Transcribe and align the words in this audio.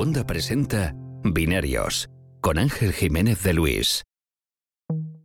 Segunda 0.00 0.26
presenta 0.26 0.94
Binarios 1.24 2.08
con 2.40 2.56
Ángel 2.56 2.94
Jiménez 2.94 3.42
de 3.42 3.52
Luis. 3.52 4.02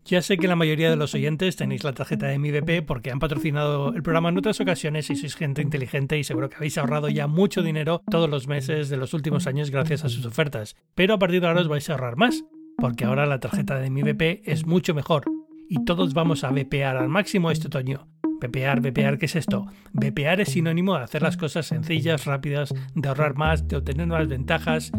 Ya 0.04 0.22
sé 0.22 0.36
que 0.36 0.50
la 0.50 0.58
mayoría 0.58 0.90
de 0.90 0.98
los 0.98 1.16
oyentes 1.16 1.56
tenéis 1.56 1.86
la 1.86 1.94
tarjeta 1.94 2.28
de 2.28 2.40
mi 2.40 2.52
BP 2.52 2.86
porque 2.86 3.10
han 3.10 3.20
patrocinado 3.20 3.94
el 3.94 4.04
programa 4.04 4.28
en 4.28 4.38
otras 4.38 4.60
ocasiones 4.60 5.10
y 5.10 5.16
sois 5.16 5.38
gente 5.38 5.62
inteligente 5.62 6.20
y 6.20 6.26
seguro 6.26 6.50
que 6.50 6.58
habéis 6.58 6.78
ahorrado 6.78 7.08
ya 7.08 7.28
mucho 7.28 7.64
dinero 7.64 8.02
todos 8.12 8.30
los 8.30 8.50
meses 8.50 8.90
de 8.90 8.98
los 8.98 9.14
últimos 9.14 9.48
años 9.48 9.72
gracias 9.72 10.04
a 10.04 10.10
sus 10.10 10.26
ofertas. 10.26 10.76
Pero 10.94 11.14
a 11.14 11.20
partir 11.20 11.40
de 11.40 11.48
ahora 11.48 11.62
os 11.62 11.70
vais 11.70 11.90
a 11.90 11.94
ahorrar 11.94 12.18
más, 12.18 12.44
porque 12.78 13.06
ahora 13.06 13.26
la 13.28 13.40
tarjeta 13.40 13.80
de 13.80 13.90
mi 13.90 14.04
BP 14.04 14.42
es 14.44 14.66
mucho 14.66 14.94
mejor 14.94 15.24
y 15.70 15.84
todos 15.86 16.14
vamos 16.14 16.44
a 16.44 16.52
BPar 16.52 16.98
al 16.98 17.10
máximo 17.10 17.52
este 17.52 17.68
otoño. 17.68 18.08
BPar, 18.42 18.82
BPar, 18.82 19.18
¿qué 19.18 19.26
es 19.26 19.36
esto? 19.36 19.66
BPar 19.94 20.42
es 20.42 20.50
sinónimo 20.50 20.96
de 20.98 21.04
hacer 21.04 21.22
las 21.22 21.38
cosas 21.38 21.66
sencillas, 21.66 22.26
rápidas, 22.26 22.74
de 22.94 23.08
ahorrar 23.08 23.36
más, 23.36 23.68
de 23.68 23.78
obtener 23.78 24.08
nuevas 24.08 24.28
ventajas, 24.28 24.92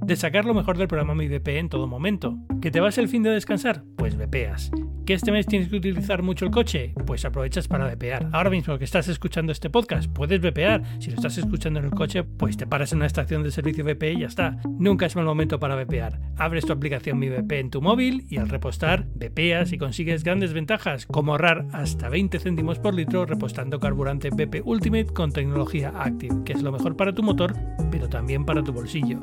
de 0.00 0.16
sacar 0.16 0.44
lo 0.44 0.54
mejor 0.54 0.78
del 0.78 0.88
programa 0.88 1.14
Mi 1.14 1.28
en 1.28 1.68
todo 1.68 1.86
momento. 1.86 2.38
¿Que 2.60 2.70
te 2.70 2.80
vas 2.80 2.98
el 2.98 3.08
fin 3.08 3.22
de 3.22 3.30
descansar? 3.30 3.82
Pues 3.96 4.16
BPas. 4.16 4.70
¿Que 5.06 5.12
este 5.12 5.32
mes 5.32 5.44
tienes 5.44 5.68
que 5.68 5.76
utilizar 5.76 6.22
mucho 6.22 6.46
el 6.46 6.50
coche? 6.50 6.94
Pues 7.06 7.26
aprovechas 7.26 7.68
para 7.68 7.86
VPar. 7.86 8.30
Ahora 8.32 8.48
mismo 8.48 8.78
que 8.78 8.84
estás 8.84 9.06
escuchando 9.08 9.52
este 9.52 9.68
podcast, 9.68 10.10
puedes 10.10 10.40
VPar. 10.40 10.82
Si 10.98 11.10
lo 11.10 11.16
estás 11.16 11.36
escuchando 11.36 11.78
en 11.78 11.84
el 11.84 11.90
coche, 11.90 12.24
pues 12.24 12.56
te 12.56 12.66
paras 12.66 12.92
en 12.92 12.98
una 12.98 13.06
estación 13.06 13.42
de 13.42 13.50
servicio 13.50 13.84
VP 13.84 14.12
y 14.12 14.20
ya 14.20 14.28
está. 14.28 14.56
Nunca 14.78 15.04
es 15.04 15.14
mal 15.14 15.26
momento 15.26 15.60
para 15.60 15.76
VPar. 15.76 16.20
Abres 16.38 16.64
tu 16.64 16.72
aplicación 16.72 17.18
Mi 17.18 17.28
VP 17.28 17.58
en 17.58 17.70
tu 17.70 17.82
móvil 17.82 18.24
y 18.30 18.38
al 18.38 18.48
repostar, 18.48 19.06
VPas 19.14 19.74
y 19.74 19.78
consigues 19.78 20.24
grandes 20.24 20.54
ventajas, 20.54 21.04
como 21.04 21.32
ahorrar 21.32 21.66
hasta 21.72 22.08
20 22.08 22.38
céntimos 22.38 22.78
por 22.78 22.94
litro 22.94 23.26
repostando 23.26 23.78
carburante 23.80 24.30
BP 24.30 24.62
Ultimate 24.64 25.12
con 25.12 25.32
tecnología 25.32 25.92
Active, 25.94 26.44
que 26.46 26.54
es 26.54 26.62
lo 26.62 26.72
mejor 26.72 26.96
para 26.96 27.12
tu 27.12 27.22
motor, 27.22 27.54
pero 27.90 28.08
también 28.08 28.46
para 28.46 28.64
tu 28.64 28.72
bolsillo. 28.72 29.22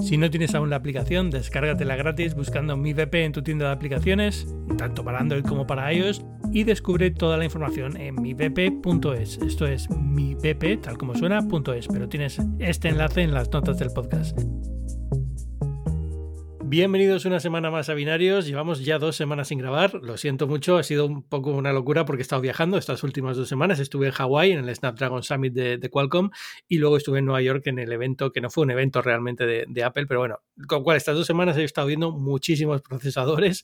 Si 0.00 0.16
no 0.16 0.30
tienes 0.30 0.54
aún 0.54 0.70
la 0.70 0.76
aplicación, 0.76 1.30
descárgatela 1.30 1.96
gratis 1.96 2.34
buscando 2.34 2.76
Mi 2.76 2.92
VP 2.92 3.24
en 3.24 3.32
tu 3.32 3.42
tienda 3.42 3.66
de 3.66 3.72
aplicaciones, 3.72 4.46
tanto 4.76 5.04
para 5.04 5.18
Android 5.18 5.44
como 5.44 5.66
para 5.66 5.92
iOS, 5.92 6.24
y 6.52 6.64
descubre 6.64 7.10
toda 7.10 7.36
la 7.36 7.44
información 7.44 7.96
en 7.96 8.14
mivp.es. 8.14 9.38
Esto 9.38 9.66
es 9.66 9.90
mi 9.90 10.34
VP, 10.34 10.78
tal 10.78 10.98
como 10.98 11.14
suena, 11.14 11.40
.es, 11.74 11.88
pero 11.88 12.08
tienes 12.08 12.40
este 12.58 12.88
enlace 12.88 13.22
en 13.22 13.34
las 13.34 13.50
notas 13.50 13.78
del 13.78 13.90
podcast. 13.90 14.38
Bienvenidos 16.68 17.24
una 17.26 17.38
semana 17.38 17.70
más 17.70 17.88
a 17.90 17.94
Binarios. 17.94 18.44
Llevamos 18.44 18.84
ya 18.84 18.98
dos 18.98 19.14
semanas 19.14 19.46
sin 19.46 19.58
grabar. 19.60 19.94
Lo 20.02 20.16
siento 20.16 20.48
mucho, 20.48 20.78
ha 20.78 20.82
sido 20.82 21.06
un 21.06 21.22
poco 21.22 21.52
una 21.52 21.72
locura 21.72 22.04
porque 22.04 22.22
he 22.22 22.24
estado 22.24 22.42
viajando 22.42 22.76
estas 22.76 23.04
últimas 23.04 23.36
dos 23.36 23.48
semanas. 23.48 23.78
Estuve 23.78 24.06
en 24.08 24.12
Hawái 24.12 24.50
en 24.50 24.68
el 24.68 24.74
Snapdragon 24.74 25.22
Summit 25.22 25.52
de, 25.52 25.88
Qualcomm 25.88 26.30
y 26.66 26.78
luego 26.78 26.96
estuve 26.96 27.20
en 27.20 27.26
Nueva 27.26 27.40
York 27.40 27.68
en 27.68 27.78
el 27.78 27.92
evento, 27.92 28.32
que 28.32 28.40
no 28.40 28.50
fue 28.50 28.64
un 28.64 28.72
evento 28.72 29.00
realmente 29.00 29.46
de, 29.46 29.84
Apple, 29.84 30.06
pero 30.08 30.18
bueno, 30.18 30.40
con 30.66 30.82
cual 30.82 30.96
estas 30.96 31.14
dos 31.14 31.28
semanas 31.28 31.56
he 31.56 31.62
estado 31.62 31.86
viendo 31.86 32.10
muchísimos 32.10 32.82
procesadores 32.82 33.62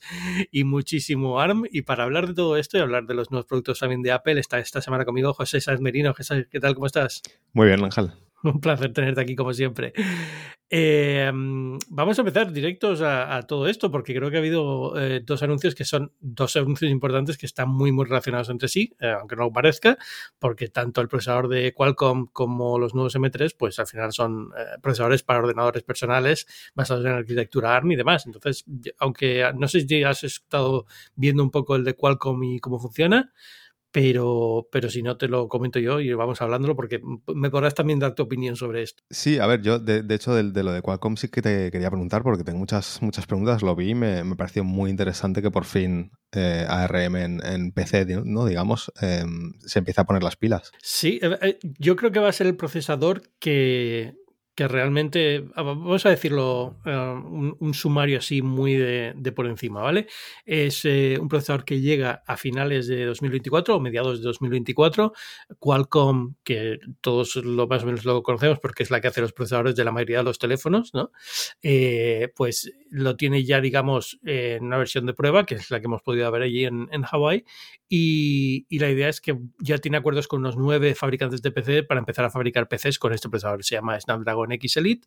y 0.53 0.63
muchísimo 0.63 1.41
ARM. 1.41 1.65
Y 1.73 1.83
para 1.83 2.05
hablar 2.05 2.29
de 2.29 2.35
todo 2.35 2.57
esto 2.57 2.79
y 2.79 2.83
hablar 2.83 3.07
de 3.07 3.15
los 3.15 3.33
nuevos 3.33 3.47
productos 3.47 3.81
también 3.81 4.03
de 4.03 4.13
Apple, 4.13 4.39
está 4.39 4.61
esta 4.61 4.81
semana 4.81 5.05
conmigo 5.05 5.35
José 5.35 5.61
Sáenz 5.61 5.81
Merino. 5.81 6.15
José, 6.15 6.47
¿qué 6.49 6.61
tal? 6.61 6.77
¿Cómo 6.77 6.87
estás? 6.87 7.21
Muy 7.53 7.67
bien, 7.67 7.83
Ángel. 7.83 8.13
Un 8.45 8.61
placer 8.61 8.93
tenerte 8.93 9.21
aquí 9.21 9.35
como 9.35 9.53
siempre. 9.53 9.93
Eh, 10.75 11.31
vamos 11.91 12.19
a 12.19 12.23
empezar 12.23 12.51
directos 12.51 13.03
a, 13.03 13.43
todo 13.43 13.67
esto 13.67 13.91
porque 13.91 14.15
creo 14.15 14.31
que 14.31 14.37
ha 14.37 14.41
habido 14.41 14.99
eh, 14.99 15.21
dos 15.23 15.43
anuncios 15.43 15.75
que 15.75 15.85
son 15.85 16.15
dos 16.19 16.57
anuncios 16.57 16.91
importantes 16.91 17.37
que 17.37 17.45
están 17.45 17.69
muy 17.69 17.93
muy 17.93 18.07
relacionados 18.07 18.49
entre 18.49 18.69
sí, 18.69 18.97
eh, 18.99 19.11
aunque 19.11 19.37
no 19.37 19.53
parezca, 19.53 19.99
porque 20.39 20.69
tanto 20.69 21.03
el 21.03 21.09
procesador 21.09 21.49
de 21.49 21.75
Qualcomm 21.75 22.29
como 22.33 22.79
los 22.79 22.95
nuevos 22.95 23.15
M3 23.15 23.55
pues 23.55 23.79
al 23.81 23.87
final 23.87 24.13
son 24.15 24.51
procesadores 24.81 25.23
para 25.23 25.41
ordenadores 25.41 25.83
personales 25.83 26.47
basados 26.75 27.05
en 27.05 27.13
arquitectura 27.13 27.77
ARM 27.77 27.93
y 27.93 27.97
demás. 27.97 28.25
Entonces, 28.25 28.65
aunque 28.99 29.53
no 29.55 29.69
sé 29.69 29.83
si 29.83 30.03
has 30.05 30.25
estado 30.25 30.87
viendo 31.15 31.43
un 31.43 31.51
poco 31.51 31.77
el 31.77 31.85
de 31.85 31.97
Qualcomm 31.97 32.43
y 32.45 32.61
cómo 32.61 32.79
funciona, 32.79 33.31
pero, 33.93 34.69
pero 34.73 34.89
si 34.89 35.03
no 35.03 35.17
te 35.17 35.29
lo 35.29 35.49
comento 35.49 35.79
yo 35.79 36.01
y 36.01 36.13
vamos 36.15 36.41
hablándolo 36.41 36.75
porque 36.75 37.01
me 37.35 37.51
podrás 37.51 37.75
también 37.75 37.99
dar 37.99 38.15
tu 38.15 38.23
opinión 38.23 38.57
sobre 38.57 38.83
esto. 38.83 39.03
Sí, 39.11 39.39
a 39.39 39.47
ver, 39.47 39.61
yo 39.63 39.79
de, 39.79 40.03
hecho 40.15 40.35
de, 40.35 40.63
lo 40.63 40.73
de 40.73 40.83
Qualcomm 40.83 41.17
sí 41.17 41.29
que 41.29 41.43
te 41.43 41.71
quería 41.71 41.91
preguntar 41.91 42.23
porque 42.23 42.43
tengo 42.43 42.59
muchas, 42.59 43.01
muchas 43.03 43.27
preguntas, 43.27 43.63
lo 43.63 43.77
vi 43.77 43.91
y 43.91 43.95
me, 43.95 44.25
me 44.25 44.35
pareció 44.35 44.65
muy 44.65 44.91
interesante 44.91 45.43
que 45.43 45.51
por 45.51 45.65
fin 45.65 46.11
eh, 46.35 46.65
ARM 46.67 47.17
en, 47.17 47.73
PC, 47.73 48.07
¿no? 48.25 48.47
digamos, 48.47 48.91
em, 49.03 49.53
se 49.61 49.81
empieza 49.81 50.03
a 50.03 50.05
poner 50.07 50.23
las 50.23 50.37
pilas. 50.37 50.73
Sí, 50.83 51.21
eh, 51.23 51.39
eh, 51.43 51.59
yo 51.79 51.95
creo 51.97 52.11
que 52.11 52.21
va 52.21 52.31
a 52.31 52.33
ser 52.33 52.47
el 52.47 52.57
procesador 52.57 53.23
que, 53.39 54.15
que 54.55 54.69
realmente, 54.69 55.47
ah, 55.55 55.63
vamos 55.63 56.05
a 56.05 56.11
decirlo, 56.11 56.77
eh, 56.85 57.23
un, 57.59 57.75
sumario 57.75 58.19
así 58.19 58.43
muy 58.43 58.75
de, 58.75 59.33
por 59.35 59.47
encima, 59.47 59.81
¿vale? 59.81 60.07
Es 60.45 60.85
eh, 60.85 61.17
un 61.21 61.29
procesador 61.29 61.65
que 61.65 61.81
llega 61.81 62.23
a 62.27 62.37
finales 62.37 62.87
de 62.87 63.07
2024 63.07 63.77
o 63.77 63.81
mediados 63.81 64.19
de 64.19 64.25
2024. 64.25 65.13
Qualcomm, 65.59 66.35
que 66.45 66.79
todos 67.01 67.37
lo 67.37 67.67
más 67.67 67.83
o 67.83 67.87
menos 67.87 68.05
lo 68.05 68.23
conocemos 68.23 68.59
porque 68.61 68.83
es 68.83 68.91
la 68.91 69.01
que 69.01 69.09
hace 69.09 69.23
los 69.23 69.33
procesadores 69.33 69.75
de 69.75 69.85
la 69.85 69.93
mayoría 69.93 70.19
de 70.19 70.25
los 70.25 70.39
teléfonos, 70.39 70.93
¿no? 70.93 71.13
Eh, 71.63 72.31
pues 72.37 72.71
lo 72.93 73.17
tiene 73.17 73.43
ya, 73.43 73.63
digamos, 73.63 74.19
en 74.23 74.65
una 74.65 74.77
versión 74.77 75.07
de 75.07 75.15
prueba, 75.15 75.47
que 75.47 75.55
es 75.55 75.71
la 75.71 75.81
que 75.81 75.87
hemos 75.87 76.03
podido 76.03 76.31
ver 76.31 76.43
allí 76.43 76.67
en, 76.67 76.89
en 76.93 77.03
Hawái, 77.03 77.45
y, 77.89 78.67
y, 78.69 78.79
la 78.81 78.91
idea 78.91 79.09
es 79.09 79.23
que 79.23 79.39
ya 79.61 79.79
tiene 79.79 79.97
acuerdos 79.97 80.29
con 80.29 80.41
unos 80.41 80.57
nueve 80.59 80.95
fabricantes 80.95 81.41
de 81.41 81.53
PC 81.53 81.85
para 81.85 82.01
empezar 82.01 82.27
a 82.27 82.31
fabricar 82.31 82.69
PCs 82.69 82.99
con 82.99 83.15
este 83.15 83.31
procesador. 83.31 83.65
Se 83.65 83.77
llama 83.77 83.99
Snapdragon 83.99 84.53
X 84.53 84.77
Elite. 84.77 85.07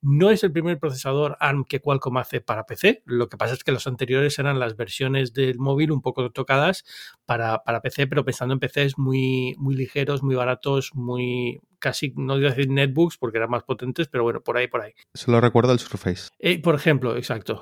No 0.00 0.30
es 0.30 0.44
el 0.44 0.52
primer 0.52 0.78
procesador 0.78 1.36
ARM 1.40 1.64
que 1.64 1.80
Qualcomm 1.80 2.18
hace 2.18 2.40
para 2.40 2.66
PC. 2.66 3.02
Lo 3.04 3.28
que 3.28 3.36
pasa 3.36 3.54
es 3.54 3.64
que 3.64 3.72
los 3.72 3.86
anteriores 3.86 4.38
eran 4.38 4.58
las 4.60 4.76
versiones 4.76 5.32
del 5.32 5.58
móvil 5.58 5.90
un 5.90 6.02
poco 6.02 6.30
tocadas 6.30 6.84
para, 7.24 7.64
para 7.64 7.80
PC, 7.80 8.06
pero 8.06 8.24
pensando 8.24 8.54
en 8.54 8.60
PCs 8.60 8.98
muy, 8.98 9.54
muy 9.58 9.74
ligeros, 9.74 10.22
muy 10.22 10.34
baratos, 10.34 10.90
muy 10.94 11.60
casi, 11.84 12.14
no 12.16 12.38
digo 12.38 12.48
decir 12.48 12.70
netbooks 12.70 13.18
porque 13.18 13.36
eran 13.36 13.50
más 13.50 13.62
potentes, 13.62 14.08
pero 14.08 14.24
bueno, 14.24 14.40
por 14.40 14.56
ahí, 14.56 14.68
por 14.68 14.80
ahí. 14.80 14.92
Solo 15.12 15.38
recuerdo 15.38 15.70
el 15.70 15.78
Surface. 15.78 16.30
Eh, 16.38 16.58
por 16.62 16.74
ejemplo, 16.74 17.14
exacto. 17.14 17.60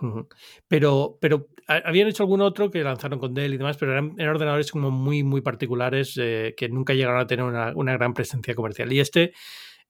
Pero, 0.69 1.19
pero 1.21 1.49
habían 1.67 2.07
hecho 2.07 2.23
algún 2.23 2.41
otro 2.41 2.71
que 2.71 2.85
lanzaron 2.85 3.19
con 3.19 3.35
Dell 3.35 3.53
y 3.53 3.57
demás, 3.57 3.77
pero 3.79 3.91
eran, 3.93 4.13
ordenadores 4.21 4.71
como 4.71 4.93
muy, 4.93 5.25
muy 5.25 5.41
particulares 5.41 6.17
eh, 6.23 6.55
que 6.57 6.69
nunca 6.69 6.95
llegaron 6.95 7.21
a 7.21 7.27
tener 7.27 7.45
una, 7.45 7.73
una 7.75 7.95
gran 7.95 8.15
presencia 8.15 8.55
comercial. 8.55 8.93
Y 8.93 9.01
este 9.01 9.33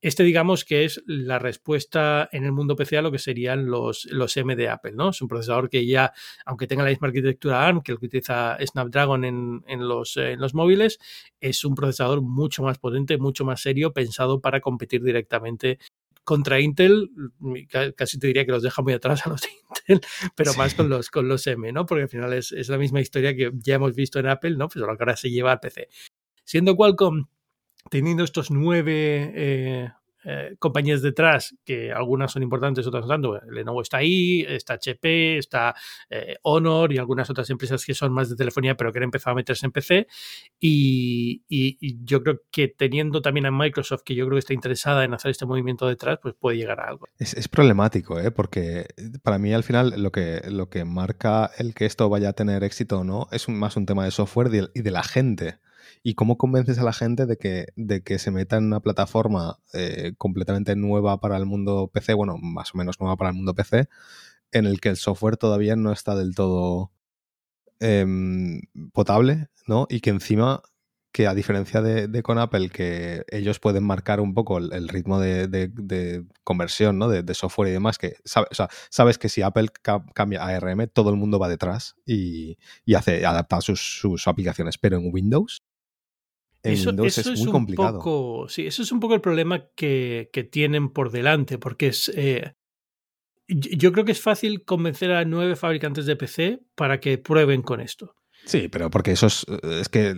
este, 0.02 0.24
digamos 0.24 0.64
que 0.64 0.84
es 0.84 1.02
la 1.06 1.38
respuesta 1.38 2.28
en 2.32 2.44
el 2.44 2.50
mundo 2.50 2.74
PC 2.74 2.98
a 2.98 3.02
lo 3.02 3.12
que 3.12 3.20
serían 3.20 3.66
los, 3.66 4.04
los 4.06 4.36
M 4.36 4.56
de 4.56 4.68
Apple, 4.68 4.92
¿no? 4.92 5.10
Es 5.10 5.22
un 5.22 5.28
procesador 5.28 5.70
que 5.70 5.86
ya, 5.86 6.12
aunque 6.44 6.66
tenga 6.66 6.82
la 6.82 6.90
misma 6.90 7.06
arquitectura 7.06 7.64
ARM 7.64 7.82
que 7.82 7.92
el 7.92 7.98
que 8.00 8.06
utiliza 8.06 8.58
Snapdragon 8.60 9.24
en, 9.24 9.64
en, 9.68 9.88
los, 9.88 10.16
en 10.16 10.40
los 10.40 10.54
móviles, 10.54 10.98
es 11.40 11.64
un 11.64 11.76
procesador 11.76 12.20
mucho 12.20 12.64
más 12.64 12.78
potente, 12.78 13.16
mucho 13.16 13.44
más 13.44 13.62
serio, 13.62 13.92
pensado 13.92 14.40
para 14.40 14.60
competir 14.60 15.04
directamente 15.04 15.78
contra 16.24 16.60
Intel, 16.60 17.10
casi 17.96 18.18
te 18.18 18.26
diría 18.26 18.44
que 18.44 18.52
los 18.52 18.62
deja 18.62 18.82
muy 18.82 18.92
atrás 18.92 19.24
a 19.26 19.30
los 19.30 19.40
de 19.40 19.48
Intel, 19.50 20.00
pero 20.36 20.52
más 20.54 20.74
con 20.74 20.88
los, 20.88 21.10
con 21.10 21.28
los 21.28 21.46
M, 21.46 21.70
¿no? 21.72 21.86
Porque 21.86 22.02
al 22.02 22.08
final 22.08 22.32
es, 22.32 22.50
es, 22.50 22.68
la 22.68 22.78
misma 22.78 23.00
historia 23.00 23.36
que 23.36 23.52
ya 23.54 23.76
hemos 23.76 23.94
visto 23.94 24.18
en 24.18 24.26
Apple, 24.26 24.56
¿no? 24.56 24.68
Pues 24.68 24.76
lo 24.76 24.86
que 24.96 25.02
ahora 25.02 25.16
se 25.16 25.30
lleva 25.30 25.52
al 25.52 25.60
PC. 25.60 25.88
Siendo 26.44 26.74
Qualcomm 26.74 27.26
teniendo 27.90 28.24
estos 28.24 28.50
nueve 28.50 29.32
eh, 29.34 29.90
eh, 30.24 30.54
compañías 30.58 31.02
detrás, 31.02 31.56
que 31.64 31.92
algunas 31.92 32.30
son 32.30 32.42
importantes, 32.42 32.86
otras 32.86 33.02
no 33.02 33.08
tanto. 33.08 33.40
Lenovo 33.50 33.82
está 33.82 33.98
ahí, 33.98 34.44
está 34.48 34.74
HP, 34.74 35.38
está 35.38 35.74
eh, 36.10 36.36
Honor 36.42 36.92
y 36.92 36.98
algunas 36.98 37.28
otras 37.28 37.50
empresas 37.50 37.84
que 37.84 37.94
son 37.94 38.12
más 38.12 38.30
de 38.30 38.36
telefonía, 38.36 38.76
pero 38.76 38.92
que 38.92 38.98
han 38.98 39.04
empezado 39.04 39.32
a 39.32 39.36
meterse 39.36 39.66
en 39.66 39.72
PC. 39.72 40.06
Y, 40.60 41.42
yo 42.04 42.22
creo 42.22 42.40
que 42.50 42.68
teniendo 42.68 43.20
también 43.20 43.46
a 43.46 43.50
Microsoft, 43.50 44.02
que 44.04 44.14
yo 44.14 44.24
creo 44.26 44.36
que 44.36 44.40
está 44.40 44.54
interesada 44.54 45.04
en 45.04 45.14
hacer 45.14 45.30
este 45.30 45.46
movimiento 45.46 45.86
detrás, 45.86 46.18
pues 46.22 46.34
puede 46.38 46.56
llegar 46.56 46.80
a 46.80 46.88
algo. 46.88 47.06
Es, 47.18 47.48
problemático, 47.48 48.18
¿eh? 48.18 48.30
porque 48.30 48.86
para 49.22 49.38
mí 49.38 49.52
al 49.52 49.62
final 49.62 49.94
lo 49.96 50.12
que, 50.12 50.42
lo 50.48 50.68
que 50.68 50.84
marca 50.84 51.50
el 51.58 51.74
que 51.74 51.86
esto 51.86 52.08
vaya 52.08 52.30
a 52.30 52.32
tener 52.32 52.64
éxito 52.64 53.00
o 53.00 53.04
no 53.04 53.28
es 53.30 53.48
más 53.48 53.76
un 53.76 53.86
tema 53.86 54.04
de 54.04 54.10
software 54.10 54.70
y 54.74 54.82
de 54.82 54.90
la 54.90 55.02
gente. 55.02 55.58
¿Y 56.02 56.14
cómo 56.14 56.36
convences 56.36 56.78
a 56.78 56.84
la 56.84 56.92
gente 56.92 57.26
de 57.26 57.36
que, 57.36 57.66
de 57.76 58.02
que 58.02 58.18
se 58.18 58.30
meta 58.30 58.56
en 58.56 58.64
una 58.64 58.80
plataforma 58.80 59.58
eh, 59.72 60.14
completamente 60.18 60.74
nueva 60.76 61.20
para 61.20 61.36
el 61.36 61.46
mundo 61.46 61.90
PC, 61.92 62.14
bueno, 62.14 62.36
más 62.38 62.74
o 62.74 62.78
menos 62.78 63.00
nueva 63.00 63.16
para 63.16 63.30
el 63.30 63.36
mundo 63.36 63.54
PC, 63.54 63.88
en 64.52 64.66
el 64.66 64.80
que 64.80 64.90
el 64.90 64.96
software 64.96 65.36
todavía 65.36 65.76
no 65.76 65.92
está 65.92 66.16
del 66.16 66.34
todo 66.34 66.92
em, 67.80 68.62
potable, 68.92 69.48
¿no? 69.66 69.86
Y 69.88 70.00
que 70.00 70.10
encima 70.10 70.62
que 71.12 71.26
a 71.26 71.34
diferencia 71.34 71.82
de, 71.82 72.22
con 72.22 72.38
Apple, 72.38 72.70
que 72.70 73.24
ellos 73.28 73.60
pueden 73.60 73.84
marcar 73.84 74.18
un 74.20 74.32
poco 74.32 74.58
el, 74.58 74.88
ritmo 74.88 75.20
de, 75.20 76.24
conversión 76.42 76.98
¿no? 76.98 77.08
de, 77.08 77.34
software 77.34 77.68
y 77.68 77.72
demás, 77.72 77.98
que 77.98 78.16
sabes 78.24 79.18
que 79.18 79.28
si 79.28 79.42
Apple 79.42 79.68
cambia 80.14 80.42
a 80.42 80.48
ARM, 80.56 80.88
todo 80.88 81.10
el 81.10 81.16
mundo 81.16 81.38
va 81.38 81.50
detrás 81.50 81.96
y, 82.06 82.56
hace 82.96 83.26
adaptar 83.26 83.62
sus, 83.62 84.26
aplicaciones. 84.26 84.78
Pero 84.78 84.96
en 84.96 85.10
Windows 85.12 85.62
eso, 86.62 86.90
es, 87.04 87.40
muy 87.40 87.50
complicado. 87.50 87.98
Poco, 87.98 88.48
sí, 88.48 88.66
eso 88.66 88.82
es 88.82 88.92
un 88.92 89.00
poco 89.00 89.14
el 89.14 89.20
problema 89.20 89.66
que, 89.74 90.28
tienen 90.50 90.90
por 90.90 91.10
delante, 91.10 91.58
porque 91.58 91.88
es, 91.88 92.10
eh, 92.14 92.54
yo 93.48 93.92
creo 93.92 94.04
que 94.04 94.12
es 94.12 94.20
fácil 94.20 94.64
convencer 94.64 95.12
a 95.12 95.24
nueve 95.24 95.56
fabricantes 95.56 96.06
de 96.06 96.16
PC 96.16 96.60
para 96.74 97.00
que 97.00 97.18
prueben 97.18 97.62
con 97.62 97.80
esto. 97.80 98.14
Sí, 98.44 98.68
pero 98.68 98.90
porque 98.90 99.12
eso 99.12 99.26
es, 99.26 99.46
es 99.62 99.88
que 99.88 100.14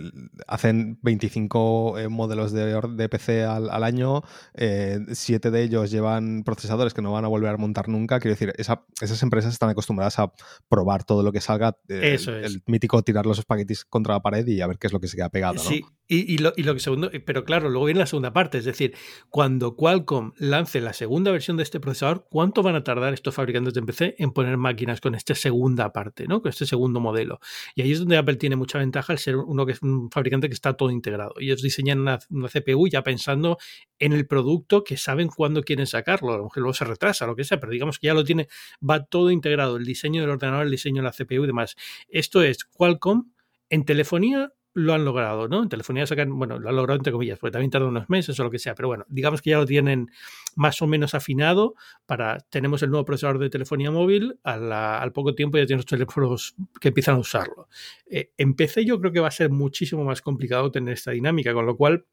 hacen 0.47 0.99
25 1.03 1.99
eh, 1.99 2.07
modelos 2.09 2.51
de, 2.51 2.81
de 2.81 3.09
PC 3.09 3.43
al, 3.43 3.69
al 3.69 3.83
año, 3.83 4.23
eh, 4.55 4.99
siete 5.13 5.51
de 5.51 5.61
ellos 5.63 5.91
llevan 5.91 6.43
procesadores 6.43 6.93
que 6.93 7.01
no 7.01 7.11
van 7.11 7.25
a 7.25 7.27
volver 7.27 7.51
a 7.51 7.57
montar 7.57 7.87
nunca. 7.87 8.19
Quiero 8.19 8.33
decir, 8.33 8.53
esa, 8.57 8.85
esas 8.99 9.21
empresas 9.21 9.53
están 9.53 9.69
acostumbradas 9.69 10.17
a 10.19 10.33
probar 10.67 11.03
todo 11.03 11.23
lo 11.23 11.31
que 11.31 11.41
salga. 11.41 11.77
Eh, 11.87 12.13
eso 12.15 12.31
el, 12.31 12.43
es. 12.43 12.53
el, 12.53 12.63
mítico 12.65 13.01
tirar 13.03 13.25
los 13.25 13.37
espaguetis 13.37 13.85
contra 13.85 14.15
la 14.15 14.21
pared 14.21 14.45
y 14.47 14.61
a 14.61 14.67
ver 14.67 14.79
qué 14.79 14.87
es 14.87 14.93
lo 14.93 14.99
que 14.99 15.07
se 15.07 15.17
queda 15.17 15.29
pegado. 15.29 15.55
¿no? 15.55 15.59
Sí, 15.61 15.83
y, 16.07 16.33
y, 16.33 16.37
lo, 16.37 16.53
y, 16.55 16.63
lo, 16.63 16.73
que 16.73 16.79
segundo, 16.79 17.09
pero 17.25 17.45
claro, 17.45 17.69
luego 17.69 17.85
viene 17.85 17.99
la 17.99 18.05
segunda 18.05 18.31
parte, 18.31 18.59
es 18.59 18.65
decir, 18.65 18.93
cuando 19.29 19.75
Qualcomm 19.75 20.33
lance 20.37 20.79
la 20.79 20.93
segunda 20.93 21.31
versión 21.31 21.57
de 21.57 21.63
este 21.63 21.79
procesador, 21.79 22.27
¿cuánto 22.29 22.61
van 22.61 22.75
a 22.75 22.83
tardar 22.83 23.13
estos 23.13 23.33
fabricantes 23.33 23.73
de 23.73 23.81
PC 23.81 24.15
en 24.19 24.31
poner 24.31 24.57
máquinas 24.57 25.01
con 25.01 25.15
esta 25.15 25.33
segunda 25.33 25.91
parte, 25.93 26.27
¿no? 26.27 26.41
con 26.41 26.49
este 26.49 26.67
segundo 26.67 26.99
modelo? 26.99 27.39
Y 27.73 27.81
ahí 27.81 27.91
es 27.91 27.99
donde 27.99 28.14
Apple 28.17 28.35
tiene 28.35 28.55
mucha 28.55 28.77
ventaja 28.79 29.13
al 29.13 29.19
ser 29.19 29.35
uno 29.37 29.65
que 29.65 29.73
es 29.73 29.81
un 29.81 30.09
fabricante 30.11 30.47
que 30.47 30.53
está 30.53 30.73
todo 30.73 30.91
integrado. 30.91 31.33
Ellos 31.39 31.61
diseñan 31.61 31.99
una, 31.99 32.19
una, 32.29 32.49
CPU 32.49 32.87
ya 32.87 33.03
pensando 33.03 33.57
en 33.99 34.13
el 34.13 34.27
producto 34.27 34.83
que 34.83 34.97
saben 34.97 35.27
cuándo 35.27 35.63
quieren 35.63 35.87
sacarlo, 35.87 36.33
a 36.33 36.37
lo 36.37 36.43
mejor 36.45 36.63
luego 36.63 36.73
se 36.73 36.85
retrasa, 36.85 37.27
lo 37.27 37.35
que 37.35 37.43
sea, 37.43 37.59
pero 37.59 37.71
digamos 37.71 37.99
que 37.99 38.07
ya 38.07 38.13
lo 38.13 38.23
tiene, 38.23 38.47
va 38.87 39.05
todo 39.05 39.31
integrado, 39.31 39.77
el 39.77 39.85
diseño 39.85 40.21
del 40.21 40.31
ordenador, 40.31 40.65
el 40.65 40.71
diseño 40.71 41.01
de 41.01 41.03
la 41.03 41.11
CPU 41.11 41.43
y 41.43 41.47
demás. 41.47 41.75
Esto 42.07 42.41
es 42.41 42.65
Qualcomm 42.65 43.31
en 43.69 43.85
telefonía 43.85 44.54
lo 44.75 44.93
han 44.93 45.05
logrado, 45.05 45.47
¿no? 45.47 45.63
En 45.63 45.69
telefonía 45.69 46.05
sacan, 46.05 46.37
bueno, 46.37 46.59
lo 46.59 46.69
han 46.69 46.75
logrado 46.75 46.97
entre 46.97 47.13
comillas, 47.13 47.39
porque 47.39 47.53
también 47.53 47.71
tarda 47.71 47.87
unos 47.87 48.09
meses 48.09 48.37
o 48.39 48.43
lo 48.43 48.51
que 48.51 48.59
sea, 48.59 48.75
pero 48.75 48.89
bueno, 48.89 49.05
digamos 49.07 49.41
que 49.41 49.51
ya 49.51 49.57
lo 49.57 49.65
tienen 49.65 50.11
más 50.55 50.81
o 50.81 50.87
menos 50.87 51.15
afinado 51.15 51.75
para, 52.05 52.39
tenemos 52.49 52.83
el 52.83 52.89
nuevo 52.89 53.05
procesador 53.05 53.39
de 53.39 53.49
telefonía 53.49 53.89
móvil, 53.89 54.37
al 54.43 55.13
poco 55.13 55.33
tiempo 55.33 55.57
ya 55.57 55.65
tienen 55.65 55.79
los 55.79 55.85
teléfonos 55.85 56.55
que 56.81 56.89
empiezan 56.89 57.15
a 57.15 57.19
usarlo. 57.19 57.69
Eh, 58.05 58.31
en 58.37 58.53
PC 58.53 58.83
yo 58.85 58.99
creo 58.99 59.13
que 59.13 59.21
va 59.21 59.29
a 59.29 59.31
ser 59.31 59.49
muchísimo 59.49 60.03
más 60.03 60.21
complicado 60.21 60.69
tener 60.71 60.93
esta 60.93 61.11
dinámica, 61.11 61.53
con 61.53 61.65
lo 61.65 61.77
cual... 61.77 62.05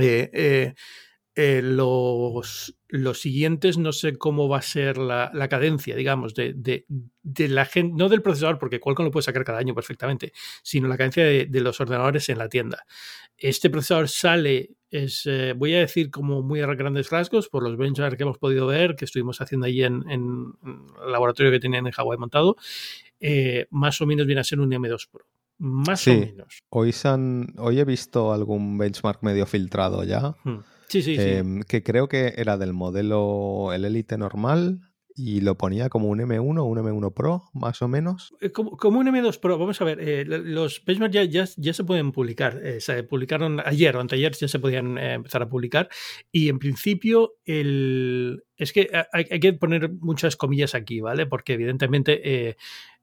Eh, 0.00 0.30
eh, 0.32 0.74
eh, 1.40 1.62
los, 1.62 2.74
los, 2.88 3.20
siguientes 3.20 3.78
no 3.78 3.92
sé 3.92 4.18
cómo 4.18 4.48
va 4.48 4.58
a 4.58 4.62
ser 4.62 4.98
la, 4.98 5.30
la 5.32 5.46
cadencia, 5.46 5.94
digamos, 5.94 6.34
de, 6.34 6.52
de, 6.52 6.84
de, 7.22 7.48
la 7.48 7.64
gente, 7.64 7.94
no 7.96 8.08
del 8.08 8.22
procesador, 8.22 8.58
porque 8.58 8.80
Qualcomm 8.80 9.04
lo 9.04 9.12
puede 9.12 9.22
sacar 9.22 9.44
cada 9.44 9.60
año 9.60 9.72
perfectamente, 9.72 10.32
sino 10.64 10.88
la 10.88 10.96
cadencia 10.96 11.22
de, 11.24 11.46
de 11.46 11.60
los 11.60 11.80
ordenadores 11.80 12.28
en 12.28 12.38
la 12.38 12.48
tienda. 12.48 12.84
Este 13.36 13.70
procesador 13.70 14.08
sale, 14.08 14.70
es, 14.90 15.26
eh, 15.26 15.54
voy 15.56 15.76
a 15.76 15.78
decir 15.78 16.10
como 16.10 16.42
muy 16.42 16.60
a 16.60 16.66
grandes 16.66 17.08
rasgos, 17.10 17.48
por 17.48 17.62
los 17.62 17.76
benchmarks 17.76 18.16
que 18.16 18.24
hemos 18.24 18.38
podido 18.38 18.66
ver, 18.66 18.96
que 18.96 19.04
estuvimos 19.04 19.40
haciendo 19.40 19.68
allí 19.68 19.84
en, 19.84 20.02
el 20.10 21.12
laboratorio 21.12 21.52
que 21.52 21.60
tenían 21.60 21.86
en 21.86 21.92
Hawái 21.92 22.18
montado, 22.18 22.56
eh, 23.20 23.68
más 23.70 24.00
o 24.00 24.06
menos 24.06 24.26
viene 24.26 24.40
a 24.40 24.44
ser 24.44 24.58
un 24.58 24.72
M2 24.72 25.08
Pro. 25.08 25.24
Más 25.58 26.00
sí. 26.00 26.10
o 26.10 26.18
menos. 26.18 26.64
Hoy, 26.70 26.92
han, 27.04 27.54
hoy 27.58 27.78
he 27.78 27.84
visto 27.84 28.32
algún 28.32 28.76
benchmark 28.76 29.22
medio 29.22 29.46
filtrado 29.46 30.02
ya. 30.02 30.34
Hmm. 30.42 30.64
Sí, 30.88 31.02
sí, 31.02 31.16
eh, 31.18 31.42
sí. 31.44 31.60
Que 31.68 31.82
creo 31.82 32.08
que 32.08 32.34
era 32.36 32.56
del 32.56 32.72
modelo, 32.72 33.72
el 33.72 33.84
Elite 33.84 34.16
normal, 34.18 34.80
y 35.18 35.40
lo 35.40 35.58
ponía 35.58 35.88
como 35.88 36.08
un 36.08 36.20
M1 36.20 36.60
o 36.60 36.64
un 36.64 36.78
M1 36.78 37.12
Pro, 37.12 37.50
más 37.52 37.82
o 37.82 37.88
menos. 37.88 38.32
Eh, 38.40 38.50
Como, 38.52 38.76
como 38.76 39.00
un 39.00 39.08
M2 39.08 39.40
Pro, 39.40 39.58
vamos 39.58 39.80
a 39.80 39.84
ver, 39.84 39.98
eh, 40.00 40.24
los 40.24 40.84
benchmarks 40.84 41.12
ya, 41.12 41.24
ya, 41.24 41.44
ya, 41.56 41.74
se 41.74 41.82
pueden 41.82 42.12
publicar. 42.12 42.60
Eh, 42.64 42.80
se 42.80 43.02
publicaron 43.02 43.60
ayer 43.64 43.96
o 43.96 44.00
anteayer, 44.00 44.32
ya 44.32 44.46
se 44.46 44.60
podían 44.60 44.96
eh, 44.96 45.14
empezar 45.14 45.42
a 45.42 45.48
publicar. 45.48 45.88
Y 46.30 46.48
en 46.48 46.60
principio, 46.60 47.34
el... 47.44 48.44
es 48.56 48.72
que 48.72 48.90
hay, 49.12 49.26
hay, 49.28 49.40
que 49.40 49.52
poner 49.54 49.90
muchas 49.90 50.36
comillas 50.36 50.76
aquí, 50.76 51.00
¿vale? 51.00 51.26
Porque 51.26 51.54
evidentemente 51.54 52.56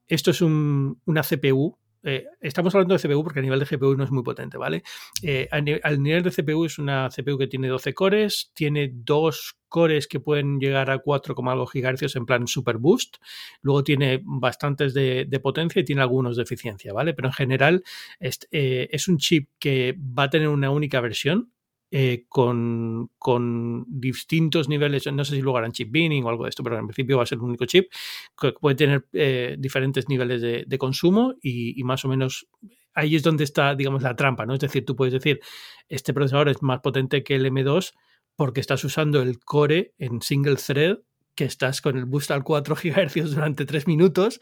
esto 0.07 0.31
es 0.31 0.41
un, 0.41 1.01
una 1.05 1.21
CPU 1.21 1.77
eh, 2.05 2.27
estamos 2.39 2.73
hablando 2.75 2.95
de 2.95 2.99
CPU 2.99 3.23
porque 3.23 3.39
a 3.39 3.41
nivel 3.41 3.59
de 3.59 3.65
GPU 3.65 3.97
no 3.97 4.03
es 4.03 4.11
muy 4.11 4.21
potente, 4.21 4.57
¿vale? 4.57 4.83
Eh, 5.23 5.47
al 5.51 6.01
nivel 6.03 6.21
de 6.21 6.31
CPU 6.31 6.65
es 6.65 6.77
una 6.77 7.09
CPU 7.09 7.37
que 7.37 7.47
tiene 7.47 7.67
12 7.67 7.93
cores, 7.95 8.51
tiene 8.53 8.91
dos 8.93 9.57
cores 9.67 10.07
que 10.07 10.19
pueden 10.19 10.59
llegar 10.59 10.91
a 10.91 10.99
4, 10.99 11.35
algo 11.49 11.65
gigahercios 11.65 12.15
en 12.15 12.25
plan 12.25 12.47
super 12.47 12.77
boost, 12.77 13.17
luego 13.61 13.83
tiene 13.83 14.21
bastantes 14.23 14.93
de, 14.93 15.25
de, 15.27 15.39
potencia 15.39 15.79
y 15.79 15.83
tiene 15.83 16.01
algunos 16.01 16.37
de 16.37 16.43
eficiencia, 16.43 16.93
¿vale? 16.93 17.13
Pero 17.15 17.27
en 17.27 17.33
general 17.33 17.83
es, 18.19 18.39
eh, 18.51 18.87
es 18.91 19.07
un 19.07 19.17
chip 19.17 19.49
que 19.59 19.97
va 19.97 20.23
a 20.23 20.29
tener 20.29 20.47
una 20.47 20.69
única 20.69 21.01
versión, 21.01 21.51
eh, 21.91 22.25
con, 22.27 23.09
con, 23.17 23.85
distintos 23.87 24.67
niveles, 24.67 25.05
no 25.11 25.23
sé 25.23 25.35
si 25.35 25.41
luego 25.41 25.57
harán 25.57 25.71
chip 25.71 25.91
binning 25.91 26.23
o 26.23 26.29
algo 26.29 26.43
de 26.43 26.49
esto, 26.49 26.63
pero 26.63 26.77
en 26.77 26.87
principio 26.87 27.17
va 27.17 27.23
a 27.23 27.27
ser 27.27 27.39
un 27.39 27.49
único 27.49 27.65
chip 27.65 27.91
que 28.39 28.53
puede 28.53 28.75
tener 28.75 29.07
eh, 29.13 29.55
diferentes 29.59 30.09
niveles 30.09 30.41
de, 30.41 30.77
consumo 30.77 31.35
y, 31.41 31.79
y, 31.79 31.83
más 31.83 32.03
o 32.03 32.07
menos 32.07 32.47
ahí 32.93 33.15
es 33.15 33.23
donde 33.23 33.43
está, 33.43 33.75
digamos, 33.75 34.01
la 34.01 34.15
trampa, 34.15 34.45
¿no? 34.45 34.53
Es 34.53 34.59
decir, 34.59 34.85
tú 34.85 34.95
puedes 34.95 35.13
decir, 35.13 35.39
este 35.87 36.13
procesador 36.13 36.49
es 36.49 36.61
más 36.61 36.79
potente 36.79 37.23
que 37.23 37.35
el 37.35 37.45
M2 37.45 37.93
porque 38.35 38.61
estás 38.61 38.83
usando 38.83 39.21
el 39.21 39.39
core 39.39 39.93
en 39.97 40.21
single 40.21 40.55
thread 40.55 40.97
que 41.35 41.45
estás 41.45 41.81
con 41.81 41.97
el 41.97 42.05
boost 42.05 42.31
al 42.31 42.43
4 42.43 42.75
GHz 42.83 43.35
durante 43.35 43.65
3 43.65 43.87
minutos 43.87 44.39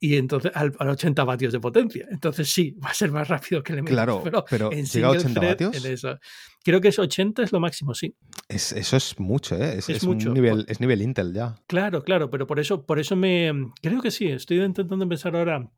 y 0.00 0.16
entonces 0.16 0.52
al, 0.54 0.74
al, 0.78 0.88
80 0.90 1.24
vatios 1.24 1.52
de 1.52 1.60
potencia. 1.60 2.06
Entonces 2.10 2.50
sí, 2.50 2.72
va 2.72 2.90
a 2.90 2.94
ser 2.94 3.10
más 3.10 3.28
rápido 3.28 3.62
que 3.62 3.72
el 3.72 3.80
M2. 3.80 3.88
Claro, 3.88 4.20
pero, 4.22 4.44
pero 4.48 4.72
en 4.72 4.84
llega 4.84 5.08
a 5.08 5.10
80 5.12 5.40
thread, 5.40 5.52
vatios. 5.52 5.84
En 5.84 5.92
eso. 5.92 6.18
Creo 6.64 6.80
que 6.80 6.88
es 6.88 6.98
80 6.98 7.42
es 7.42 7.52
lo 7.52 7.60
máximo, 7.60 7.94
sí. 7.94 8.16
Es, 8.48 8.72
eso 8.72 8.96
es 8.96 9.18
mucho, 9.20 9.54
¿eh? 9.56 9.78
Es, 9.78 9.90
es, 9.90 9.98
es 9.98 10.06
mucho. 10.06 10.32
nivel, 10.32 10.64
es 10.68 10.80
nivel 10.80 11.02
Intel 11.02 11.34
ya. 11.34 11.56
Claro, 11.66 12.02
claro, 12.02 12.30
pero 12.30 12.46
por 12.46 12.58
eso, 12.58 12.86
por 12.86 12.98
eso 12.98 13.16
me. 13.16 13.52
Creo 13.82 14.00
que 14.00 14.10
sí, 14.10 14.28
estoy 14.28 14.62
intentando 14.62 15.06
pensar 15.06 15.36
ahora. 15.36 15.70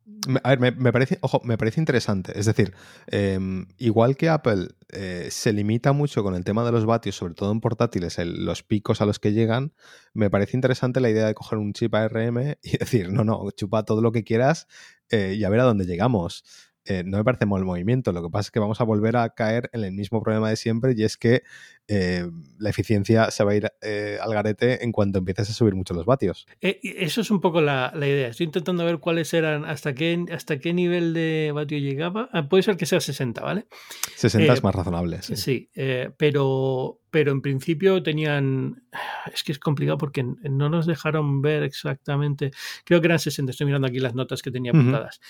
A 0.43 0.49
ver, 0.49 0.59
me, 0.59 0.71
me 0.71 0.93
parece, 0.93 1.17
ojo, 1.21 1.41
me 1.43 1.57
parece 1.57 1.81
interesante. 1.81 2.37
Es 2.39 2.45
decir, 2.45 2.73
eh, 3.07 3.37
igual 3.77 4.15
que 4.15 4.29
Apple 4.29 4.69
eh, 4.89 5.27
se 5.31 5.51
limita 5.51 5.91
mucho 5.91 6.23
con 6.23 6.33
el 6.33 6.45
tema 6.45 6.63
de 6.63 6.71
los 6.71 6.85
vatios, 6.85 7.17
sobre 7.17 7.33
todo 7.33 7.51
en 7.51 7.59
portátiles, 7.59 8.19
el, 8.19 8.45
los 8.45 8.63
picos 8.63 9.01
a 9.01 9.05
los 9.05 9.19
que 9.19 9.33
llegan, 9.33 9.73
me 10.13 10.29
parece 10.29 10.55
interesante 10.55 11.01
la 11.01 11.09
idea 11.09 11.27
de 11.27 11.33
coger 11.33 11.59
un 11.59 11.73
chip 11.73 11.93
ARM 11.93 12.55
y 12.63 12.77
decir, 12.79 13.11
no, 13.11 13.25
no, 13.25 13.51
chupa 13.51 13.83
todo 13.83 14.01
lo 14.01 14.13
que 14.13 14.16
quieras 14.23 14.67
eh, 15.09 15.35
y 15.37 15.43
a 15.43 15.49
ver 15.49 15.59
a 15.61 15.63
dónde 15.63 15.85
llegamos. 15.85 16.43
Eh, 16.85 17.03
no 17.05 17.17
me 17.17 17.23
parece 17.23 17.45
mal 17.45 17.65
movimiento. 17.65 18.11
Lo 18.13 18.23
que 18.23 18.29
pasa 18.29 18.47
es 18.47 18.51
que 18.51 18.59
vamos 18.59 18.79
a 18.79 18.85
volver 18.85 19.17
a 19.17 19.29
caer 19.29 19.69
en 19.73 19.83
el 19.83 19.91
mismo 19.91 20.21
problema 20.21 20.49
de 20.49 20.55
siempre 20.55 20.93
y 20.95 21.03
es 21.03 21.17
que 21.17 21.43
eh, 21.89 22.29
la 22.59 22.69
eficiencia 22.69 23.31
se 23.31 23.43
va 23.45 23.51
a 23.51 23.55
ir 23.55 23.71
eh, 23.81 24.17
al 24.21 24.33
garete 24.33 24.83
en 24.83 24.91
cuanto 24.91 25.19
empieces 25.19 25.49
a 25.49 25.53
subir 25.53 25.73
mucho 25.73 25.93
los 25.93 26.05
vatios. 26.05 26.45
Eh, 26.59 26.79
eso 26.81 27.21
es 27.21 27.31
un 27.31 27.39
poco 27.39 27.61
la, 27.61 27.93
la, 27.95 28.07
idea. 28.07 28.27
Estoy 28.27 28.45
intentando 28.45 28.83
ver 28.83 28.97
cuáles 28.97 29.33
eran, 29.33 29.63
hasta 29.63 29.93
qué, 29.93 30.25
hasta 30.33 30.59
qué 30.59 30.73
nivel 30.73 31.13
de 31.13 31.51
vatio 31.53 31.77
llegaba. 31.77 32.29
Ah, 32.33 32.49
puede 32.49 32.63
ser 32.63 32.75
que 32.75 32.85
sea 32.85 32.99
60, 32.99 33.41
¿vale? 33.41 33.67
60 34.15 34.51
es 34.51 34.63
más 34.63 34.75
razonable. 34.75 35.21
Sí, 35.21 35.35
sí 35.35 35.69
pero, 36.17 36.99
pero 37.09 37.31
en 37.31 37.41
principio 37.41 38.03
tenían. 38.03 38.83
Es 39.31 39.43
que 39.43 39.51
es 39.51 39.59
complicado 39.59 39.97
porque 39.97 40.23
no 40.23 40.69
nos 40.69 40.87
dejaron 40.87 41.41
ver 41.41 41.63
exactamente. 41.63 42.51
Creo 42.83 42.99
que 42.99 43.07
eran 43.07 43.19
60. 43.19 43.51
Estoy 43.51 43.67
mirando 43.67 43.87
aquí 43.87 43.99
las 43.99 44.15
notas 44.15 44.41
que 44.41 44.51
tenía 44.51 44.71
apuntadas. 44.71 45.21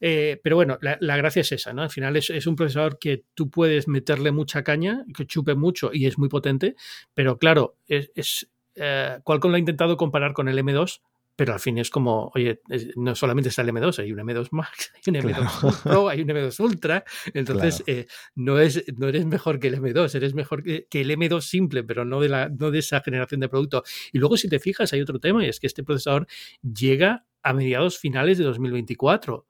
Uh 0.00 0.04
-huh. 0.06 0.40
pero 0.42 0.56
bueno, 0.56 0.78
la, 0.82 0.98
la, 1.00 1.16
gracia 1.16 1.40
es 1.40 1.50
esa, 1.52 1.72
¿no? 1.72 1.82
Al 1.82 1.90
final 1.90 2.16
es, 2.16 2.30
es 2.30 2.46
un 2.46 2.56
procesador 2.56 2.98
que 2.98 3.24
tú 3.34 3.50
puedes 3.50 3.88
meterle 3.88 4.30
mucha 4.30 4.62
caña, 4.62 5.04
que 5.16 5.26
chupe 5.26 5.54
mucho 5.54 5.90
y 5.92 6.03
es 6.06 6.18
muy 6.18 6.28
potente, 6.28 6.76
pero 7.14 7.38
claro, 7.38 7.76
es, 7.86 8.10
es 8.14 8.50
eh, 8.74 9.18
Qualcomm 9.24 9.50
lo 9.50 9.56
ha 9.56 9.60
intentado 9.60 9.96
comparar 9.96 10.32
con 10.32 10.48
el 10.48 10.58
M2, 10.58 11.00
pero 11.36 11.52
al 11.52 11.60
fin 11.60 11.78
es 11.78 11.90
como, 11.90 12.30
oye, 12.34 12.60
no 12.96 13.14
solamente 13.14 13.48
está 13.48 13.62
el 13.62 13.68
M2, 13.68 13.98
hay 13.98 14.12
un 14.12 14.20
M2 14.20 14.48
Max, 14.52 14.92
hay 15.06 15.10
un 15.10 15.16
M2 15.16 15.60
claro. 15.60 15.76
Pro, 15.82 16.08
hay 16.08 16.22
un 16.22 16.28
M2 16.28 16.60
Ultra, 16.60 17.04
entonces 17.32 17.82
claro. 17.82 18.00
eh, 18.00 18.06
no, 18.36 18.60
es, 18.60 18.84
no 18.96 19.08
eres 19.08 19.26
mejor 19.26 19.58
que 19.58 19.68
el 19.68 19.80
M2, 19.80 20.14
eres 20.14 20.34
mejor 20.34 20.62
que, 20.62 20.86
que, 20.88 21.00
el 21.00 21.10
M2 21.10 21.40
simple, 21.40 21.82
pero 21.82 22.04
no 22.04 22.20
de, 22.20 22.28
la, 22.28 22.48
no 22.48 22.70
de 22.70 22.78
esa 22.78 23.00
generación 23.00 23.40
de 23.40 23.48
producto. 23.48 23.82
Y 24.12 24.18
luego 24.18 24.36
si 24.36 24.48
te 24.48 24.60
fijas 24.60 24.92
hay 24.92 25.00
otro 25.00 25.18
tema 25.18 25.44
y 25.44 25.48
es 25.48 25.58
que 25.58 25.66
este 25.66 25.82
procesador 25.82 26.26
llega 26.62 27.26
a 27.42 27.52
mediados 27.52 27.98
finales 27.98 28.38
de 28.38 28.44
2024 28.44 29.46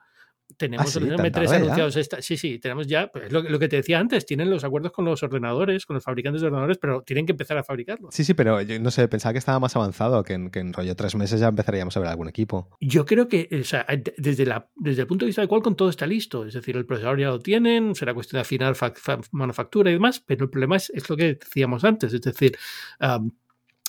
tenemos 0.57 0.87
¿Ah, 0.87 1.01
sí? 1.01 1.01
los 1.01 1.21
M3 1.21 1.51
anunciados. 1.51 1.97
Esta, 1.97 2.23
sí, 2.23 2.37
sí, 2.37 2.59
tenemos 2.59 2.87
ya, 2.87 3.09
pues 3.09 3.33
lo, 3.33 3.43
lo, 3.43 3.59
que 3.59 3.69
te 3.69 3.77
decía 3.77 3.99
antes, 3.99 4.27
tienen 4.27 4.51
los 4.51 4.65
acuerdos 4.65 4.93
con 4.93 5.05
los 5.05 5.23
ordenadores, 5.23 5.87
con 5.87 5.95
los 5.95 6.05
fabricantes 6.05 6.43
de 6.43 6.49
ordenadores, 6.49 6.79
pero 6.79 7.03
tienen 7.03 7.27
que 7.27 7.33
empezar 7.33 7.59
a 7.59 7.65
fabricarlos. 7.65 8.15
Sí, 8.15 8.25
sí, 8.25 8.35
pero 8.35 8.61
yo 8.63 8.79
no 8.81 8.91
sé, 8.91 9.09
pensaba 9.09 9.33
que 9.33 9.39
estaba 9.39 9.59
más 9.59 9.75
avanzado, 9.77 10.23
que 10.23 10.35
en, 10.35 10.51
que 10.51 10.61
en 10.61 10.73
rollo 10.73 10.95
tres 10.95 11.15
meses 11.15 11.41
ya 11.41 11.49
empezaríamos 11.49 11.97
a 11.97 12.01
ver 12.01 12.09
algún 12.09 12.29
equipo. 12.29 12.69
Yo 12.81 13.05
creo 13.05 13.29
que, 13.29 13.49
o 13.53 13.65
sea, 13.65 13.87
desde, 14.17 14.47
la, 14.47 14.69
desde 14.77 15.03
el 15.03 15.07
punto 15.07 15.25
de 15.25 15.29
vista 15.29 15.43
de 15.43 15.49
Qualcomm 15.49 15.75
todo 15.75 15.89
está 15.89 16.07
listo, 16.07 16.45
es 16.47 16.55
decir, 16.55 16.77
el 16.77 16.87
procesador 16.87 17.19
ya 17.19 17.29
lo 17.29 17.41
tienen, 17.41 17.95
será 17.95 18.15
cuestión 18.15 18.39
de 18.39 18.43
afinar 18.43 18.75
fa, 18.75 18.93
fa, 18.95 19.21
manufactura 19.33 19.91
y 19.91 19.95
demás, 19.95 20.21
pero 20.21 20.45
el 20.45 20.51
problema 20.51 20.77
es, 20.77 20.91
es, 20.91 21.09
lo 21.09 21.17
que 21.17 21.35
decíamos 21.35 21.85
antes, 21.85 22.13
es 22.13 22.21
decir, 22.21 22.57
um, 23.01 23.31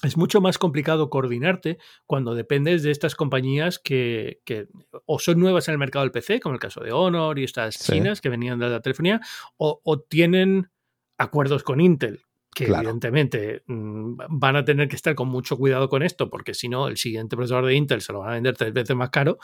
es 0.06 0.18
mucho 0.18 0.42
más 0.42 0.58
complicado 0.58 1.10
coordinarte 1.10 1.78
cuando 2.06 2.36
dependes 2.36 2.84
de 2.84 2.92
estas 2.92 3.16
compañías 3.16 3.80
que, 3.80 4.42
que, 4.46 4.68
o 5.06 5.20
son 5.20 5.40
nuevas 5.40 5.68
en 5.68 5.74
el 5.74 5.78
mercado 5.78 6.04
del 6.04 6.12
PC, 6.12 6.40
como 6.40 6.54
el 6.56 6.60
caso 6.60 6.82
de 6.82 6.92
Honor 6.92 7.40
y 7.40 7.44
estas 7.44 7.76
sí. 7.76 7.94
chinas 7.94 8.22
que 8.22 8.30
venían 8.30 8.60
de 8.60 8.70
la 8.70 8.82
telefonía, 8.82 9.22
o, 9.58 9.82
o, 9.84 10.00
tienen 10.00 10.70
acuerdos 11.18 11.64
con 11.64 11.82
Intel. 11.82 12.22
que 12.54 12.66
evidentemente 12.66 13.64
mm, 13.68 14.16
van 14.30 14.56
a 14.56 14.64
tener 14.64 14.88
que 14.88 14.96
estar 14.96 15.14
con 15.16 15.28
mucho 15.28 15.58
cuidado 15.58 15.90
con 15.90 16.04
esto, 16.04 16.30
porque 16.30 16.54
si 16.54 16.70
no, 16.70 16.88
el 16.88 16.98
siguiente 16.98 17.36
procesador 17.36 17.66
de 17.66 17.76
Intel 17.76 18.02
se 18.02 18.14
lo 18.14 18.20
van 18.20 18.30
a 18.30 18.34
vender 18.34 18.56
tres 18.56 18.74
veces 18.74 18.96
más 18.96 19.10
caro, 19.10 19.38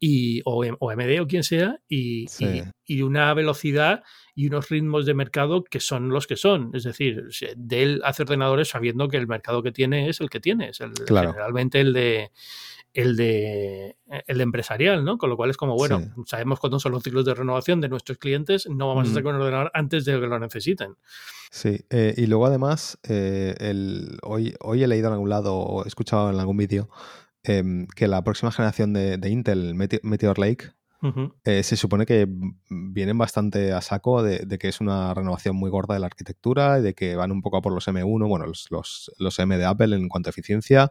y, 0.00 0.40
o, 0.44 0.64
o 0.78 0.90
AMD 0.90 1.20
o 1.20 1.26
quien 1.26 1.44
sea, 1.44 1.78
y, 1.88 2.26
y, 2.38 2.62
una 2.88 3.32
velocidad 3.34 4.02
y 4.34 4.46
unos 4.46 4.68
ritmos 4.68 5.06
de 5.06 5.14
mercado 5.14 5.64
que 5.64 5.80
son 5.80 6.10
los 6.10 6.26
que 6.26 6.36
son. 6.36 6.70
Es 6.74 6.84
decir, 6.84 7.28
de 7.56 7.82
él 7.82 8.00
hace 8.04 8.22
ordenadores 8.22 8.68
sabiendo 8.68 9.08
que 9.08 9.16
el 9.16 9.26
mercado 9.26 9.62
que 9.62 9.72
tiene 9.72 10.08
es 10.08 10.20
el 10.20 10.30
que 10.30 10.40
tiene, 10.40 10.68
es 10.68 10.80
el, 10.80 10.92
generalmente 11.06 11.80
el 11.80 11.92
de 11.92 12.30
el 12.96 13.14
de, 13.14 13.96
el 14.26 14.40
empresarial, 14.40 15.04
¿no? 15.04 15.18
Con 15.18 15.28
lo 15.28 15.36
cual 15.36 15.50
es 15.50 15.58
como, 15.58 15.74
bueno, 15.74 16.00
sabemos 16.24 16.58
cuándo 16.58 16.80
son 16.80 16.92
los 16.92 17.02
ciclos 17.02 17.26
de 17.26 17.34
renovación 17.34 17.82
de 17.82 17.90
nuestros 17.90 18.16
clientes, 18.16 18.66
no 18.70 18.88
vamos 18.88 19.10
a 19.10 19.12
sacar 19.12 19.34
un 19.34 19.40
ordenador 19.42 19.70
antes 19.74 20.06
de 20.06 20.18
que 20.18 20.26
lo 20.26 20.38
necesiten. 20.38 20.94
Sí, 21.50 21.84
eh, 21.90 22.14
y 22.16 22.26
luego 22.26 22.46
además, 22.46 22.98
eh, 23.06 23.54
el, 23.58 24.18
hoy, 24.22 24.54
hoy 24.60 24.82
he 24.82 24.86
leído 24.86 25.08
en 25.08 25.12
algún 25.12 25.28
lado 25.28 25.56
o 25.56 25.84
he 25.84 25.88
escuchado 25.88 26.30
en 26.30 26.40
algún 26.40 26.56
vídeo 26.56 26.88
em, 27.42 27.86
que 27.94 28.08
la 28.08 28.24
próxima 28.24 28.50
generación 28.50 28.94
de, 28.94 29.18
de 29.18 29.28
Intel, 29.28 29.74
Meteor 29.74 30.38
Lake, 30.38 30.70
eh, 31.44 31.62
se 31.62 31.76
supone 31.76 32.06
que 32.06 32.26
vienen 32.68 33.18
bastante 33.18 33.72
a 33.72 33.80
saco 33.80 34.22
de, 34.22 34.46
que 34.58 34.68
es 34.68 34.80
una 34.80 35.14
renovación 35.14 35.56
muy 35.56 35.70
gorda 35.70 35.94
de 35.94 36.00
la 36.00 36.06
arquitectura 36.06 36.78
y 36.78 36.82
de 36.82 36.94
que 36.94 37.16
van 37.16 37.32
un 37.32 37.42
poco 37.42 37.58
a 37.58 37.62
por 37.62 37.72
los 37.72 37.86
M1, 37.86 38.28
bueno, 38.28 38.46
los, 38.46 38.66
los, 38.70 39.12
los 39.18 39.38
M 39.38 39.56
de 39.56 39.64
Apple 39.64 39.94
en 39.94 40.08
cuanto 40.08 40.28
a 40.28 40.30
eficiencia, 40.30 40.90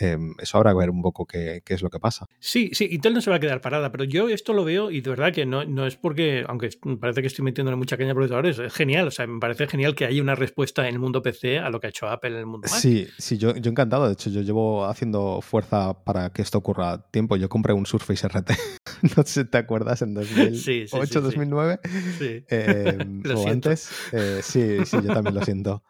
Em, 0.00 0.34
eso 0.38 0.56
habrá 0.58 0.70
que 0.70 0.78
ver 0.78 0.90
un 0.90 1.02
poco 1.02 1.26
qué, 1.26 1.62
es 1.66 1.82
lo 1.82 1.90
que 1.90 1.98
pasa. 1.98 2.26
Sí, 2.38 2.70
sí, 2.72 2.88
Intel 2.90 3.14
no 3.14 3.20
se 3.20 3.30
va 3.30 3.36
a 3.36 3.40
quedar 3.40 3.60
parada, 3.60 3.90
pero 3.90 4.04
yo 4.04 4.28
esto 4.28 4.52
lo 4.52 4.64
veo 4.64 4.90
y 4.90 5.00
de 5.00 5.10
verdad 5.10 5.32
que 5.32 5.44
no, 5.44 5.64
no 5.64 5.86
es 5.86 5.96
porque, 5.96 6.44
aunque 6.46 6.70
parece 7.00 7.20
que 7.20 7.26
estoy 7.26 7.44
metiéndole 7.44 7.76
mucha 7.76 7.96
caña 7.96 8.12
a 8.12 8.14
procesadores, 8.14 8.58
es 8.58 8.72
genial, 8.72 9.08
o 9.08 9.10
sea, 9.10 9.26
me 9.26 9.40
parece 9.40 9.66
genial 9.66 9.96
que 9.96 10.04
haya 10.04 10.22
una 10.22 10.36
respuesta 10.36 10.86
en 10.86 10.94
el 10.94 11.00
mundo 11.00 11.20
PC 11.22 11.58
a 11.58 11.70
lo 11.70 11.80
que 11.80 11.88
ha 11.88 11.90
hecho 11.90 12.06
Apple 12.08 12.30
en 12.30 12.36
el 12.36 12.46
mundo 12.46 12.68
Mac. 12.70 12.78
Sí, 12.78 13.08
sí, 13.18 13.38
yo, 13.38 13.56
yo 13.56 13.70
encantado, 13.70 14.06
de 14.06 14.12
hecho 14.12 14.30
yo 14.30 14.42
llevo 14.42 14.86
haciendo 14.86 15.40
fuerza 15.40 16.04
para 16.04 16.30
que 16.30 16.42
esto 16.42 16.58
ocurra 16.58 17.02
tiempo, 17.10 17.36
yo 17.36 17.48
compré 17.48 17.72
un 17.72 17.86
Surface 17.86 18.28
RT, 18.28 18.50
no 19.16 19.22
sé 19.24 19.42
si 19.42 19.44
te 19.44 19.58
acuerdas, 19.58 20.02
en 20.02 20.14
2008, 20.14 21.20
2009, 21.20 21.80
em, 22.48 23.22
o 23.34 23.48
antes, 23.48 23.90
eh, 24.12 24.40
sí, 24.42 24.78
sí, 24.84 24.96
yo 25.02 25.14
también 25.14 25.34
lo 25.34 25.44
siento. 25.44 25.82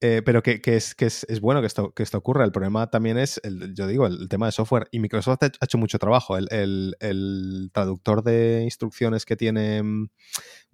Eh, 0.00 0.20
pero 0.22 0.42
que, 0.42 0.60
es, 0.62 0.94
que 0.94 1.06
es, 1.06 1.40
bueno 1.40 1.62
que 1.62 1.66
esto, 1.66 1.94
que 1.94 2.02
esto 2.02 2.18
ocurra. 2.18 2.44
El 2.44 2.52
problema 2.52 2.90
también 2.90 3.16
es, 3.16 3.40
el, 3.42 3.74
yo 3.74 3.86
digo, 3.86 4.06
el, 4.06 4.28
tema 4.28 4.46
de 4.46 4.52
software. 4.52 4.86
Y 4.90 4.98
Microsoft 4.98 5.42
ha 5.42 5.46
hecho 5.64 5.78
mucho 5.78 5.98
trabajo. 5.98 6.36
El, 6.36 6.94
el 7.00 7.70
traductor 7.72 8.22
de 8.22 8.60
instrucciones 8.64 9.24
que 9.24 9.36
tiene 9.36 9.82
mm, 9.82 10.08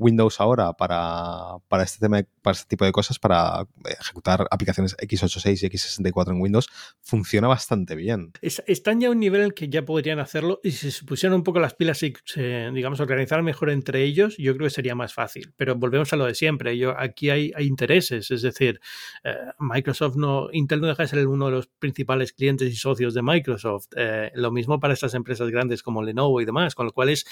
Windows 0.01 0.41
ahora 0.41 0.73
para, 0.73 1.59
para, 1.69 1.85
este 1.85 1.99
tema, 1.99 2.23
para 2.43 2.57
este 2.57 2.69
tipo 2.69 2.85
de 2.85 2.93
cosas, 2.93 3.19
para 3.19 3.67
ejecutar 4.01 4.47
aplicaciones 4.51 4.97
x86 4.97 5.63
y 5.63 5.69
x64 5.69 6.31
en 6.31 6.41
Windows, 6.41 6.69
funciona 7.03 7.47
bastante 7.49 7.95
bien. 7.95 8.33
están 8.41 9.01
ya 9.01 9.09
a 9.09 9.11
un 9.11 9.21
nivel 9.21 9.43
en 9.43 9.51
que 9.51 9.69
ya 9.69 9.85
podrían 9.85 10.19
hacerlo 10.19 10.61
y 10.65 10.73
si 10.73 10.91
se 10.91 11.05
pusieran 11.05 11.37
un 11.37 11.45
poco 11.45 11.61
las 11.61 11.75
pilas 11.75 12.03
y 12.03 12.15
digamos, 12.73 13.01
organizar 13.01 13.43
mejor 13.43 13.71
entre 13.71 14.03
ellos, 14.03 14.37
yo 14.39 14.55
creo 14.55 14.67
que 14.67 14.75
sería 14.75 14.95
más 14.95 15.13
fácil. 15.13 15.53
Pero 15.57 15.77
volvemos 15.77 16.13
a 16.13 16.17
lo 16.17 16.25
de 16.25 16.35
siempre. 16.35 16.77
Yo, 16.79 16.99
aquí 16.99 17.31
hay, 17.31 17.53
hay 17.55 17.67
intereses, 17.67 18.31
es 18.31 18.43
decir, 18.43 18.81
eh, 19.23 19.35
Microsoft 19.59 20.17
no, 20.17 20.49
Intel 20.53 20.81
no 20.81 20.87
deja 20.87 21.03
de 21.03 21.09
ser 21.09 21.27
uno 21.27 21.47
de 21.47 21.53
los 21.53 21.67
principales 21.67 22.33
clientes 22.33 22.73
y 22.73 22.77
socios 22.77 23.15
de 23.15 23.23
Microsoft. 23.23 23.89
Eh, 23.97 24.31
lo 24.35 24.51
mismo 24.51 24.81
para 24.81 24.95
estas 24.95 25.15
empresas 25.15 25.51
grandes 25.51 25.83
como 25.83 26.03
Lenovo 26.03 26.41
y 26.41 26.45
demás, 26.45 26.75
con 26.75 26.87
lo 26.87 26.93
cual 26.93 27.11
es, 27.11 27.27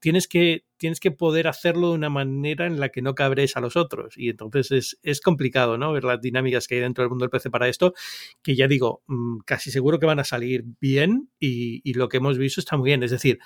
tienes 0.00 0.26
que, 0.28 0.64
tienes 0.76 1.00
que 1.00 1.10
poder 1.10 1.48
hacerlo 1.48 1.90
de 1.90 1.94
una 1.94 2.07
manera 2.08 2.66
en 2.66 2.80
la 2.80 2.88
que 2.90 3.02
no 3.02 3.14
cabres 3.14 3.56
a 3.56 3.60
los 3.60 3.76
otros. 3.76 4.14
Y 4.16 4.30
entonces 4.30 4.98
es, 5.02 5.20
complicado, 5.20 5.78
¿no? 5.78 5.92
Ver 5.92 6.04
las 6.04 6.20
dinámicas 6.20 6.66
que 6.66 6.76
hay 6.76 6.80
dentro 6.80 7.02
del 7.02 7.10
mundo 7.10 7.24
del 7.24 7.30
PC 7.30 7.50
para 7.50 7.68
esto, 7.68 7.94
que 8.42 8.56
ya 8.56 8.68
digo, 8.68 9.02
mm, 9.06 9.38
casi 9.44 9.70
seguro 9.70 9.98
que 9.98 10.06
van 10.06 10.20
a 10.20 10.24
salir 10.24 10.64
bien 10.80 11.30
y, 11.38 11.80
y 11.88 11.94
lo 11.94 12.08
que 12.08 12.18
hemos 12.18 12.38
visto 12.38 12.60
está 12.60 12.76
muy 12.76 12.86
bien. 12.88 13.02
Es 13.02 13.10
decir, 13.10 13.38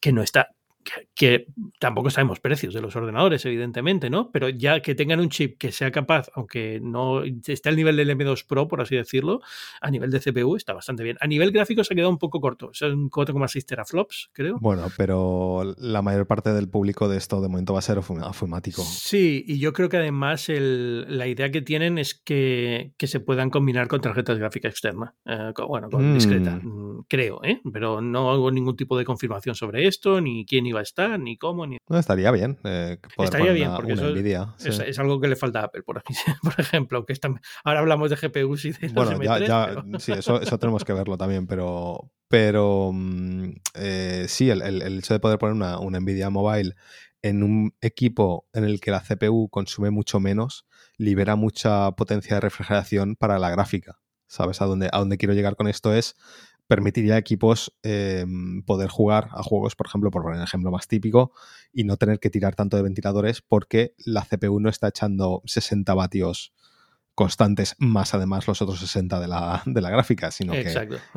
que 0.00 0.12
no 0.12 0.22
está, 0.22 0.48
que, 1.14 1.46
tampoco 1.78 2.10
sabemos 2.10 2.40
precios 2.40 2.74
de 2.74 2.80
los 2.80 2.94
ordenadores, 2.96 3.44
evidentemente, 3.44 4.10
¿no? 4.10 4.30
Pero 4.32 4.48
ya 4.48 4.80
que 4.80 4.94
tengan 4.94 5.20
un 5.20 5.28
chip 5.28 5.58
que 5.58 5.72
sea 5.72 5.90
capaz, 5.90 6.28
aunque 6.34 6.80
no 6.82 7.22
esté 7.22 7.68
al 7.68 7.76
nivel 7.76 7.96
del 7.96 8.10
M2 8.10 8.46
Pro, 8.46 8.68
por 8.68 8.80
así 8.80 8.96
decirlo, 8.96 9.40
a 9.80 9.90
nivel 9.90 10.10
de 10.10 10.20
CPU 10.20 10.56
está 10.56 10.72
bastante 10.72 11.02
bien. 11.02 11.16
A 11.20 11.26
nivel 11.26 11.52
gráfico 11.52 11.84
se 11.84 11.94
ha 11.94 11.96
quedado 11.96 12.10
un 12.10 12.18
poco 12.18 12.40
corto, 12.40 12.68
o 12.68 12.74
sea, 12.74 12.88
un 12.88 13.10
4,6 13.10 13.64
teraflops, 13.64 14.30
creo. 14.32 14.58
Bueno, 14.60 14.88
pero 14.96 15.74
la 15.78 16.02
mayor 16.02 16.26
parte 16.26 16.52
del 16.52 16.68
público 16.68 17.08
de 17.08 17.18
esto 17.18 17.40
de 17.40 17.48
momento 17.48 17.72
va 17.72 17.80
a 17.80 17.82
ser 17.82 17.98
afumático. 17.98 18.82
Sí, 18.82 19.44
y 19.46 19.58
yo 19.58 19.72
creo 19.72 19.88
que 19.88 19.98
además 19.98 20.46
la 20.48 21.26
idea 21.26 21.50
que 21.50 21.62
tienen 21.62 21.98
es 21.98 22.14
que, 22.14 22.92
se 22.98 23.20
puedan 23.20 23.50
combinar 23.50 23.88
con 23.88 24.00
tarjetas 24.00 24.38
gráficas 24.38 24.72
externas, 24.72 25.12
eh, 25.26 25.52
bueno, 25.68 25.90
con 25.90 26.14
discreta, 26.14 26.60
mm. 26.62 26.82
Mm, 26.82 27.04
creo, 27.08 27.42
¿eh? 27.44 27.60
Pero 27.72 28.00
no 28.00 28.30
hago 28.30 28.50
ningún 28.50 28.76
tipo 28.76 28.96
de 28.96 29.04
confirmación 29.04 29.54
sobre 29.54 29.86
esto, 29.86 30.20
ni 30.20 30.46
quién 30.46 30.66
iba 30.72 30.80
a 30.80 30.82
estar, 30.82 31.18
ni 31.18 31.36
cómo, 31.36 31.66
ni... 31.66 31.78
No, 31.88 31.98
estaría 31.98 32.30
bien. 32.30 32.58
Eh, 32.64 32.98
estaría 33.18 33.52
bien, 33.52 33.70
porque 33.74 33.92
eso 33.92 34.82
es, 34.82 34.98
algo 34.98 35.20
que 35.20 35.28
le 35.28 35.36
falta 35.36 35.60
a 35.60 35.64
Apple, 35.64 35.82
por, 35.82 36.02
por 36.42 36.54
ejemplo. 36.58 37.06
que 37.06 37.14
Ahora 37.64 37.80
hablamos 37.80 38.10
de 38.10 38.16
GPUs 38.16 38.64
y 38.64 38.72
de 38.72 38.88
Bueno, 38.88 39.22
ya, 39.22 39.38
ya 39.38 39.84
sí, 39.98 40.12
eso, 40.12 40.40
eso 40.40 40.58
tenemos 40.58 40.84
que 40.84 40.92
verlo 40.92 41.16
también, 41.16 41.46
pero, 41.46 42.10
pero 42.28 42.90
mm, 42.92 43.50
eh, 43.74 44.26
sí, 44.28 44.50
el, 44.50 44.62
el, 44.62 44.98
hecho 44.98 45.14
de 45.14 45.20
poder 45.20 45.38
poner 45.38 45.54
una, 45.54 45.78
una 45.78 46.00
Nvidia 46.00 46.30
Mobile 46.30 46.74
en 47.22 47.42
un 47.42 47.74
equipo 47.80 48.48
en 48.52 48.64
el 48.64 48.80
que 48.80 48.90
la 48.90 49.00
CPU 49.00 49.48
consume 49.48 49.90
mucho 49.90 50.20
menos, 50.20 50.66
libera 50.96 51.36
mucha 51.36 51.92
potencia 51.92 52.34
de 52.34 52.40
refrigeración 52.40 53.16
para 53.16 53.38
la 53.38 53.50
gráfica. 53.50 53.98
¿Sabes? 54.26 54.62
A 54.62 54.64
dónde, 54.64 54.88
a 54.90 54.98
dónde 54.98 55.18
quiero 55.18 55.34
llegar 55.34 55.56
con 55.56 55.68
esto 55.68 55.92
es 55.92 56.16
permitiría 56.72 57.16
a 57.16 57.18
equipos 57.18 57.76
em, 57.82 58.62
poder 58.62 58.88
jugar 58.88 59.28
a 59.32 59.42
juegos, 59.42 59.76
por 59.76 59.86
ejemplo, 59.86 60.10
por 60.10 60.22
poner 60.22 60.38
un 60.38 60.44
ejemplo 60.44 60.70
más 60.70 60.88
típico, 60.88 61.32
y 61.70 61.84
no 61.84 61.98
tener 61.98 62.18
que 62.18 62.30
tirar 62.30 62.54
tanto 62.54 62.78
de 62.78 62.82
ventiladores 62.82 63.42
porque 63.42 63.94
la 63.98 64.22
CPU 64.22 64.58
no 64.58 64.70
está 64.70 64.88
echando 64.88 65.42
60 65.44 65.92
vatios 65.92 66.54
constantes, 67.14 67.76
más 67.78 68.14
además 68.14 68.48
los 68.48 68.62
otros 68.62 68.80
60 68.80 69.20
de 69.20 69.28
la, 69.28 69.62
de 69.66 69.82
la 69.82 69.90
gráfica, 69.90 70.30
sino 70.30 70.54
que 70.54 70.72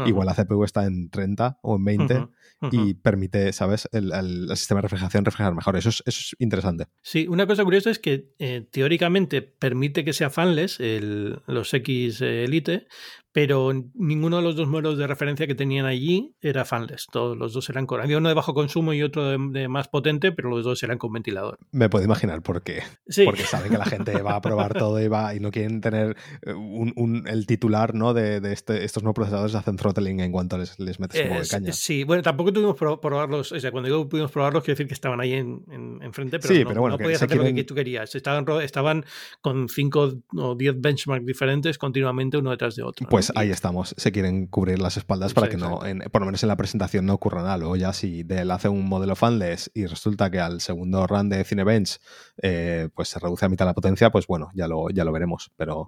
igual 0.06 0.26
la 0.26 0.36
CPU 0.36 0.66
está 0.66 0.84
en 0.86 1.10
30 1.10 1.60
o 1.62 1.78
en 1.78 1.86
20 1.86 2.28
y 2.74 2.96
permite, 2.96 3.54
¿sabes?, 3.54 3.88
el, 3.94 4.50
sistema 4.58 4.80
de 4.80 4.84
refrigeración 4.84 5.24
refrigerar 5.24 5.56
mejor. 5.56 5.78
Eso 5.78 5.88
es, 5.88 6.04
eso 6.06 6.20
es 6.20 6.36
interesante. 6.40 6.88
Sí, 7.02 7.28
una 7.30 7.48
cosa 7.48 7.64
curiosa 7.64 7.92
es 7.92 8.00
que 8.00 8.34
eh, 8.40 8.68
teóricamente 8.70 9.42
permite 9.42 10.04
que 10.04 10.12
sea 10.12 10.30
fanless 10.30 10.82
el, 10.82 11.40
los 11.48 11.74
X 11.74 12.20
Elite, 12.20 12.88
pero 13.36 13.74
ninguno 13.96 14.38
de 14.38 14.44
los 14.44 14.56
dos 14.56 14.70
modelos 14.70 14.98
de 14.98 15.08
referencia 15.08 15.46
que 15.46 15.56
tenían 15.56 15.86
allí 15.86 16.34
era 16.40 16.64
fanless. 16.64 17.08
Todos 17.12 17.38
los 17.38 17.52
dos 17.52 17.70
eran 17.70 17.86
con. 17.86 18.00
Había 18.00 18.18
uno 18.18 18.30
de 18.30 18.34
bajo 18.34 18.54
consumo 18.54 18.94
y 18.94 19.04
otro 19.04 19.26
de, 19.26 19.68
más 19.68 19.90
potente, 19.90 20.32
pero 20.32 20.50
los 20.50 20.64
dos 20.64 20.82
eran 20.84 20.98
con 20.98 21.12
ventilador. 21.12 21.60
Me 21.74 21.90
puedo 21.90 22.06
imaginar 22.06 22.42
por 22.42 22.64
qué. 22.64 22.84
Porque 23.26 23.44
saben 23.44 23.74
que 23.74 23.78
la 23.78 23.88
gente 23.88 24.22
va 24.22 24.38
a 24.38 24.42
probar 24.42 24.74
todo 24.80 25.02
y, 25.02 25.10
va, 25.10 25.36
y 25.36 25.42
no 25.42 25.52
quieren 25.52 25.82
tener 25.82 26.16
eh, 26.44 26.54
un, 26.54 27.26
el 27.28 27.46
titular 27.46 27.94
¿no? 27.94 28.14
de, 28.14 28.40
de 28.40 28.54
este, 28.54 28.86
estos 28.86 29.04
nuevos 29.04 29.16
procesadores 29.16 29.54
hacen 29.54 29.76
throttling 29.76 30.22
en 30.22 30.32
cuanto 30.32 30.58
les, 30.58 30.80
les 30.80 30.98
metes 31.02 31.22
un 31.22 31.28
poco 31.28 31.42
de 31.42 31.48
caña. 31.50 31.74
Sí, 31.74 32.06
bueno, 32.06 32.24
tampoco 32.24 32.54
tuvimos 32.54 32.78
probarlos. 32.78 33.52
O 33.52 33.60
sea, 33.60 33.70
cuando 33.70 33.90
digo 33.90 34.08
pudimos 34.08 34.32
probarlos, 34.32 34.64
quiero 34.64 34.78
decir 34.78 34.88
que 34.88 34.94
estaban 34.94 35.20
ahí 35.20 35.34
en, 35.34 35.62
en, 36.02 36.14
frente, 36.14 36.40
pero, 36.40 36.54
sí, 36.54 36.64
no, 36.64 36.70
pero 36.70 36.80
bueno, 36.80 36.98
podías 36.98 37.22
hacer 37.22 37.36
lo 37.36 37.44
que 37.44 37.66
tú 37.66 37.76
querías. 37.76 38.16
Estaban, 38.16 38.46
estaban 38.62 39.04
con 39.42 39.68
5 39.68 40.22
o 40.38 40.56
10 40.56 40.80
benchmarks 40.80 41.26
diferentes 41.26 41.78
continuamente 41.78 42.38
uno 42.38 42.52
detrás 42.52 42.78
de 42.78 42.84
otro. 42.84 43.10
Pues 43.10 43.25
ahí 43.36 43.50
estamos 43.50 43.96
se 43.98 44.12
quieren 44.12 44.48
cubrir 44.48 44.80
las 44.80 44.98
espaldas 44.98 45.34
para 45.34 45.50
que 45.50 45.58
no, 45.58 45.80
por 46.12 46.22
lo 46.22 46.26
menos 46.26 46.44
en 46.44 46.50
la 46.50 46.58
presentación 46.58 47.06
no 47.06 47.14
ocurra 47.14 47.42
nada. 47.42 47.58
Luego 47.58 47.76
ya 47.76 47.94
si 47.94 48.24
Dell 48.24 48.52
hace 48.52 48.70
un 48.70 48.88
modelo 48.88 49.16
fanless 49.16 49.72
y 49.74 49.86
resulta 49.86 50.30
que 50.30 50.40
al 50.40 50.62
segundo 50.62 51.06
run 51.08 51.30
de 51.30 51.44
Cinebench 51.44 52.00
eh, 52.42 52.90
pues 52.94 53.10
se 53.10 53.20
reduce 53.20 53.46
a 53.46 53.50
mitad 53.50 53.66
la 53.66 53.74
potencia, 53.74 54.10
pues 54.12 54.28
bueno, 54.28 54.50
ya 54.54 54.68
lo, 54.68 54.90
ya 54.90 55.04
lo 55.04 55.12
veremos. 55.12 55.52
Pero 55.58 55.88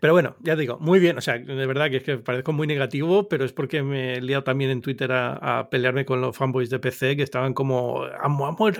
pero 0.00 0.12
bueno, 0.12 0.36
ya 0.40 0.54
digo, 0.54 0.78
muy 0.80 0.98
bien. 0.98 1.16
O 1.18 1.20
sea, 1.20 1.38
de 1.38 1.66
verdad 1.66 1.88
que 1.88 1.98
es 1.98 2.02
que 2.02 2.18
parezco 2.18 2.52
muy 2.52 2.66
negativo, 2.66 3.28
pero 3.28 3.44
es 3.44 3.52
porque 3.52 3.82
me 3.82 4.14
he 4.14 4.20
liado 4.20 4.44
también 4.44 4.70
en 4.70 4.82
Twitter 4.82 5.10
a, 5.12 5.68
pelearme 5.70 6.04
con 6.04 6.20
los 6.20 6.36
fanboys 6.36 6.68
de 6.68 6.78
PC 6.78 7.16
que 7.16 7.22
estaban 7.22 7.54
como, 7.54 8.02
amo, 8.20 8.46
amo, 8.46 8.70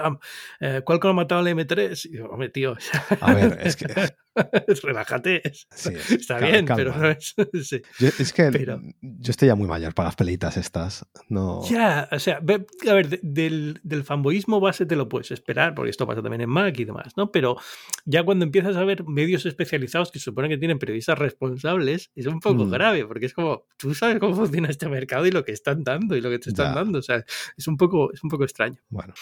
eh, 0.60 0.82
¿cuál 0.84 1.00
que 1.00 1.08
ha 1.08 1.12
matado 1.12 1.46
el 1.46 1.56
M3? 1.56 2.10
Y 2.10 2.16
yo, 2.16 2.26
hombre, 2.26 2.50
tío. 2.50 2.76
A 3.20 3.34
ver, 3.34 3.58
es 3.62 3.76
que. 3.76 3.86
Relájate. 4.82 5.42
Está 5.44 6.38
bien, 6.38 6.66
pero 6.66 6.96
no 6.96 7.10
es. 7.10 7.34
es 8.18 8.32
que 8.32 8.78
yo 9.00 9.30
estoy 9.30 9.48
ya 9.48 9.54
muy 9.54 9.66
mayor 9.66 9.94
para 9.94 10.08
las 10.08 10.16
pelitas 10.16 10.56
estas. 10.56 11.06
No... 11.28 11.62
Ya, 11.68 12.08
o 12.10 12.18
sea, 12.18 12.36
a 12.36 12.92
ver, 12.94 13.20
del, 13.22 13.80
del 13.82 14.04
fanboyismo 14.04 14.60
base 14.60 14.86
te 14.86 14.96
lo 14.96 15.08
puedes 15.08 15.30
esperar, 15.30 15.74
porque 15.74 15.90
esto 15.90 16.06
pasa 16.06 16.22
también 16.22 16.42
en 16.42 16.50
Mac 16.50 16.78
y 16.78 16.84
demás, 16.84 17.16
¿no? 17.16 17.30
Pero 17.32 17.56
ya 18.04 18.22
cuando 18.22 18.44
empiezas 18.44 18.76
a 18.76 18.84
ver 18.84 19.04
medios 19.04 19.46
especializados 19.46 20.10
que 20.10 20.18
se 20.18 20.26
supone 20.26 20.48
que 20.48 20.58
tienen 20.58 20.78
periodistas 20.78 21.18
responsables, 21.18 22.10
es 22.14 22.26
un 22.26 22.40
poco 22.40 22.64
mm. 22.64 22.70
grave, 22.70 23.06
porque 23.06 23.26
es 23.26 23.34
como, 23.34 23.64
tú 23.76 23.94
sabes 23.94 24.18
cómo 24.18 24.34
funciona 24.34 24.68
este 24.68 24.88
mercado 24.88 25.26
y 25.26 25.30
lo 25.30 25.44
que 25.44 25.52
están 25.52 25.84
dando 25.84 26.16
y 26.16 26.20
lo 26.20 26.30
que 26.30 26.38
te 26.38 26.50
están 26.50 26.74
dando. 26.74 26.98
O 26.98 27.02
sea, 27.02 27.24
es 27.56 27.68
un 27.68 27.76
poco, 27.76 28.12
es 28.12 28.22
un 28.22 28.30
poco 28.30 28.44
extraño. 28.44 28.78
Bueno. 28.88 29.14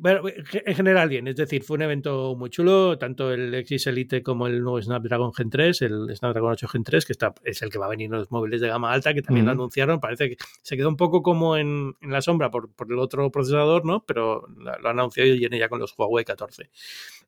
bueno, 0.00 0.22
en 0.26 0.74
general 0.74 1.08
bien, 1.08 1.28
es 1.28 1.36
decir, 1.36 1.62
fue 1.62 1.76
un 1.76 1.82
evento 1.82 2.34
muy 2.36 2.50
chulo, 2.50 2.98
tanto 2.98 3.32
el 3.32 3.64
XL 3.66 3.97
Elite 3.98 4.22
como 4.22 4.46
el 4.46 4.62
nuevo 4.62 4.80
Snapdragon 4.80 5.32
Gen 5.32 5.50
3, 5.50 5.82
el 5.82 6.16
Snapdragon 6.16 6.52
8 6.52 6.68
Gen 6.68 6.84
3, 6.84 7.04
que 7.04 7.12
está, 7.12 7.34
es 7.44 7.62
el 7.62 7.70
que 7.70 7.78
va 7.78 7.86
a 7.86 7.88
venir 7.88 8.06
en 8.06 8.12
los 8.12 8.30
móviles 8.30 8.60
de 8.60 8.68
gama 8.68 8.92
alta, 8.92 9.12
que 9.14 9.22
también 9.22 9.46
lo 9.46 9.52
anunciaron. 9.52 10.00
Parece 10.00 10.28
que 10.30 10.36
se 10.62 10.76
quedó 10.76 10.88
un 10.88 10.96
poco 10.96 11.22
como 11.22 11.56
en, 11.56 11.94
en 12.00 12.10
la 12.10 12.22
sombra 12.22 12.50
por, 12.50 12.70
por, 12.70 12.90
el 12.90 12.98
otro 12.98 13.30
procesador, 13.30 13.84
¿no? 13.84 14.04
Pero 14.06 14.46
lo, 14.56 14.70
han 14.70 14.98
anunciado 14.98 15.28
y 15.28 15.38
viene 15.38 15.58
ya 15.58 15.68
con 15.68 15.78
los 15.78 15.94
Huawei 15.96 16.24
14. 16.24 16.70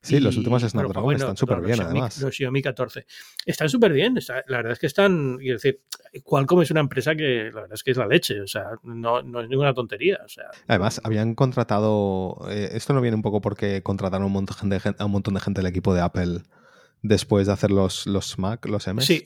Sí, 0.01 0.19
los 0.19 0.35
últimos 0.35 0.63
Snapdragon 0.63 1.03
bueno, 1.03 1.19
están 1.19 1.37
súper 1.37 1.61
bien, 1.61 1.79
además. 1.79 2.19
Los 2.21 2.35
Xiaomi 2.35 2.61
14. 2.61 3.05
Están 3.45 3.69
súper 3.69 3.93
bien. 3.93 4.17
la 4.47 4.57
verdad 4.57 4.71
es 4.71 4.79
que 4.79 4.87
están. 4.87 5.37
Quiero 5.37 5.55
decir, 5.57 5.81
Qualcomm 6.23 6.61
es 6.61 6.71
una 6.71 6.79
empresa 6.79 7.15
que 7.15 7.51
la 7.53 7.61
verdad 7.61 7.73
es 7.73 7.83
que 7.83 7.91
es 7.91 7.97
la 7.97 8.07
leche. 8.07 8.41
O 8.41 8.47
sea, 8.47 8.71
no, 8.83 9.21
no 9.21 9.41
es 9.41 9.49
ninguna 9.49 9.73
tontería. 9.73 10.19
O 10.25 10.27
sea, 10.27 10.45
además, 10.67 11.01
habían 11.03 11.35
contratado. 11.35 12.47
Eh, 12.49 12.69
esto 12.73 12.93
no 12.93 13.01
viene 13.01 13.15
un 13.15 13.21
poco 13.21 13.41
porque 13.41 13.83
contrataron 13.83 14.25
un 14.25 14.33
montón 14.33 14.69
de 14.69 14.79
gente, 14.79 15.01
a 15.01 15.05
un 15.05 15.11
montón 15.11 15.35
de 15.35 15.39
gente 15.39 15.61
del 15.61 15.69
equipo 15.69 15.93
de 15.93 16.01
Apple 16.01 16.41
después 17.01 17.47
de 17.47 17.53
hacer 17.53 17.71
los, 17.71 18.05
los 18.05 18.37
Mac, 18.37 18.65
los 18.67 18.87
M. 18.87 19.01
Sí, 19.01 19.23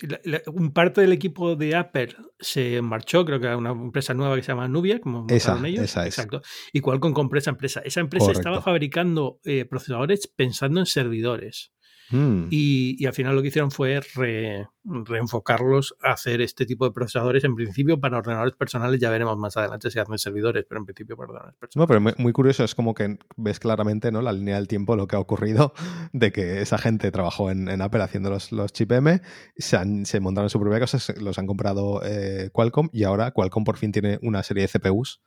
un 0.48 0.72
parte 0.72 1.02
del 1.02 1.12
equipo 1.12 1.56
de 1.56 1.76
Apple 1.76 2.16
se 2.40 2.82
marchó, 2.82 3.26
creo 3.26 3.40
que 3.40 3.50
a 3.50 3.58
una 3.58 3.72
empresa 3.72 4.14
nueva 4.14 4.36
que 4.36 4.44
se 4.44 4.50
llama 4.50 4.68
Nubia, 4.68 5.00
como 5.00 5.26
esa, 5.30 5.60
ellos. 5.68 5.84
Esa 5.84 6.08
es. 6.08 6.18
Exacto. 6.18 6.42
Y 6.72 6.82
Qualcomm 6.82 7.14
compró 7.14 7.40
esa 7.40 7.52
empresa. 7.52 7.82
Esa 7.84 8.00
empresa 8.00 8.32
estaba 8.32 8.62
fabricando 8.62 9.40
eh, 9.44 9.66
procesadores 9.66 10.28
pensando 10.28 10.80
en 10.80 10.86
servidores. 10.86 11.74
Mm. 12.12 12.48
Y, 12.52 12.96
y, 13.00 13.06
al 13.08 13.14
final 13.14 13.36
lo 13.36 13.42
que 13.42 13.48
hicieron 13.48 13.72
fue 13.72 14.00
re, 14.16 14.68
reenfocarlos 14.84 15.96
a 16.04 16.12
hacer 16.12 16.42
este 16.42 16.66
tipo 16.66 16.86
de 16.86 16.92
procesadores 16.92 17.44
en 17.44 17.56
principio 17.56 18.00
para 18.00 18.18
ordenadores 18.18 18.56
personales. 18.56 19.00
Ya 19.00 19.10
veremos 19.10 19.38
más 19.38 19.58
adelante 19.58 19.90
si 19.90 20.00
hacen 20.00 20.18
servidores, 20.18 20.66
pero 20.68 20.80
en 20.80 20.86
principio 20.86 21.18
para 21.18 21.30
ordenadores 21.30 21.58
personales. 21.60 21.76
No, 21.76 21.88
pero 21.88 22.16
muy, 22.24 22.34
curioso, 22.34 22.64
es 22.64 22.76
como 22.76 22.94
que 22.94 23.18
ves 23.36 23.60
claramente 23.60 24.12
¿no? 24.12 24.22
la 24.22 24.34
línea 24.34 24.56
del 24.56 24.68
tiempo, 24.68 24.96
lo 24.96 25.08
que 25.08 25.16
ha 25.16 25.20
ocurrido 25.20 25.74
de 26.14 26.32
que 26.32 26.62
esa 26.62 26.78
gente 26.78 27.12
trabajó 27.12 27.50
en, 27.50 27.68
en 27.70 27.82
Apple 27.82 28.04
haciendo 28.04 28.30
los, 28.30 28.52
los 28.52 28.72
chip 28.72 28.92
M, 28.92 29.22
se, 29.58 29.78
han, 29.78 30.06
se 30.06 30.20
montaron 30.20 30.50
su 30.50 30.60
propia 30.60 30.80
cosa, 30.80 31.14
los 31.20 31.40
han 31.40 31.48
comprado 31.48 32.02
eh, 32.04 32.50
Qualcomm 32.54 32.90
y 32.92 33.04
ahora 33.04 33.32
Qualcomm 33.32 33.64
por 33.64 33.78
fin 33.78 33.92
tiene 33.92 34.20
una 34.22 34.44
serie 34.44 34.68
de 34.68 34.80
CPUs 34.80 35.22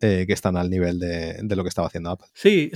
eh, 0.00 0.24
que 0.26 0.32
están 0.32 0.56
al 0.56 0.70
nivel 0.70 1.00
de, 1.00 1.56
lo 1.56 1.64
que 1.64 1.68
estaba 1.68 1.88
haciendo 1.88 2.10
Apple. 2.10 2.28
Sí, 2.32 2.70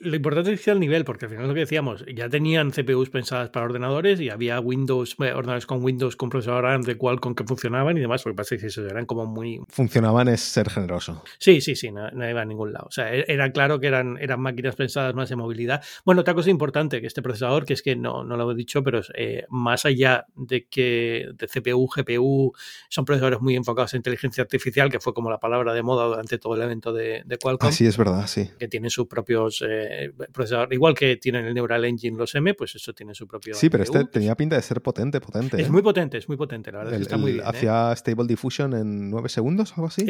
lo 0.00 0.16
importante 0.16 0.52
es 0.52 0.60
que 0.60 0.64
sea 0.64 0.72
el 0.72 0.80
nivel, 0.80 1.04
porque 1.04 1.26
al 1.26 1.30
final 1.30 1.46
lo 1.46 1.52
que 1.52 1.60
decíamos, 1.60 2.02
ya 2.14 2.30
tenían 2.30 2.70
CPUs 2.70 3.10
pensadas 3.10 3.50
para 3.50 3.66
ordenadores 3.66 4.20
y 4.20 4.30
había 4.30 4.58
Windows, 4.58 5.16
eh, 5.20 5.32
ordenadores 5.34 5.66
con 5.66 5.84
Windows 5.84 6.16
con 6.16 6.30
procesador 6.30 6.82
de 6.82 6.96
Qualcomm 6.96 7.34
que 7.34 7.44
funcionaban 7.44 7.98
y 7.98 8.00
demás, 8.00 8.22
porque 8.22 8.36
pasa 8.36 8.56
que 8.56 8.66
eso 8.68 8.86
eran 8.86 9.04
como 9.04 9.26
muy... 9.26 9.60
Funcionaban 9.68 10.28
es 10.28 10.40
ser 10.40 10.70
generoso. 10.70 11.22
Sí, 11.38 11.60
sí, 11.60 11.76
sí, 11.76 11.90
no, 11.92 12.08
iba 12.08 12.40
a 12.40 12.44
ningún 12.46 12.72
lado. 12.72 12.86
O 12.86 12.90
sea, 12.90 13.14
e, 13.14 13.26
era 13.28 13.52
claro 13.52 13.78
que 13.78 13.88
eran, 13.88 14.16
eran 14.18 14.40
máquinas 14.40 14.74
pensadas 14.74 15.14
más 15.14 15.30
en 15.30 15.38
movilidad. 15.38 15.82
Bueno, 16.06 16.22
otra 16.22 16.32
cosa 16.32 16.48
importante 16.48 17.02
que 17.02 17.06
este 17.06 17.20
procesador, 17.20 17.66
que 17.66 17.74
es 17.74 17.82
que 17.82 17.96
no, 17.96 18.24
no 18.24 18.36
lo 18.38 18.50
he 18.50 18.54
dicho, 18.54 18.82
pero 18.82 19.02
eh, 19.14 19.44
más 19.50 19.84
allá 19.84 20.24
de 20.36 20.66
que 20.68 21.28
de 21.34 21.46
CPU, 21.48 21.86
GPU, 21.86 22.54
son 22.88 23.04
procesadores 23.04 23.42
muy 23.42 23.56
enfocados 23.56 23.92
en 23.92 23.98
inteligencia 23.98 24.42
artificial, 24.42 24.90
que 24.90 25.00
fue 25.00 25.12
como 25.12 25.30
la 25.30 25.38
palabra 25.38 25.74
de 25.74 25.82
moda 25.82 26.06
durante 26.06 26.38
todo 26.38 26.54
el 26.54 26.61
evento 26.62 26.92
de, 26.92 27.22
de 27.24 27.38
Qualcomm. 27.38 27.68
Así 27.68 27.86
es 27.86 27.96
verdad, 27.96 28.26
sí. 28.26 28.50
Que 28.58 28.68
tienen 28.68 28.90
sus 28.90 29.06
propios 29.06 29.62
eh, 29.66 30.12
procesadores, 30.32 30.74
igual 30.74 30.94
que 30.94 31.16
tienen 31.16 31.44
el 31.46 31.54
Neural 31.54 31.84
Engine 31.84 32.16
los 32.16 32.34
M, 32.34 32.54
pues 32.54 32.74
eso 32.74 32.92
tiene 32.92 33.14
su 33.14 33.26
propio. 33.26 33.54
Sí, 33.54 33.68
pero 33.68 33.82
este 33.82 34.04
tenía 34.04 34.34
pinta 34.36 34.56
de 34.56 34.62
ser 34.62 34.80
potente, 34.80 35.20
potente. 35.20 35.60
Es 35.60 35.68
¿eh? 35.68 35.70
muy 35.70 35.82
potente, 35.82 36.18
es 36.18 36.28
muy 36.28 36.36
potente, 36.36 36.72
la 36.72 36.78
verdad. 36.78 37.00
está 37.00 37.16
muy 37.16 37.32
bien, 37.34 37.44
¿Hacía 37.46 37.94
Stable 37.94 38.26
Diffusion 38.26 38.74
en 38.74 39.10
9 39.10 39.28
segundos 39.28 39.72
o 39.72 39.74
algo 39.76 39.86
así? 39.88 40.06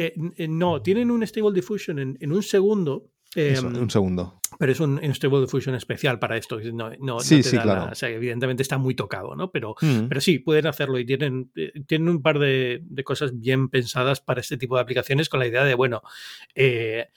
no, 0.47 0.81
tienen 0.81 1.11
un 1.11 1.25
Stable 1.25 1.53
Diffusion 1.53 1.99
en, 1.99 2.17
en 2.19 2.31
un 2.31 2.43
segundo. 2.43 3.09
Un 3.35 3.89
segundo. 3.89 4.39
Pero 4.59 4.71
es 4.71 4.79
un, 4.79 4.99
Stable 5.13 5.41
Diffusion 5.41 5.75
especial 5.75 6.19
para 6.19 6.37
esto. 6.37 6.59
No, 6.73 6.91
no, 6.99 7.19
sí, 7.19 7.43
sí, 7.43 7.57
claro. 7.57 7.91
o 7.91 7.95
sea, 7.95 8.09
evidentemente 8.09 8.63
está 8.63 8.77
muy 8.77 8.95
tocado, 8.95 9.35
¿no? 9.35 9.51
Pero, 9.51 9.75
mm. 9.81 10.07
pero 10.07 10.21
sí, 10.21 10.39
pueden 10.39 10.67
hacerlo 10.67 10.99
y 10.99 11.05
tienen, 11.05 11.51
tienen 11.87 12.09
un 12.09 12.21
par 12.21 12.39
de, 12.39 12.81
de, 12.83 13.03
cosas 13.03 13.37
bien 13.37 13.69
pensadas 13.69 14.21
para 14.21 14.41
este 14.41 14.57
tipo 14.57 14.75
de 14.75 14.81
aplicaciones 14.81 15.29
con 15.29 15.39
la 15.39 15.47
idea 15.47 15.63
de, 15.63 15.73
bueno, 15.73 16.01
eh, 16.55 17.07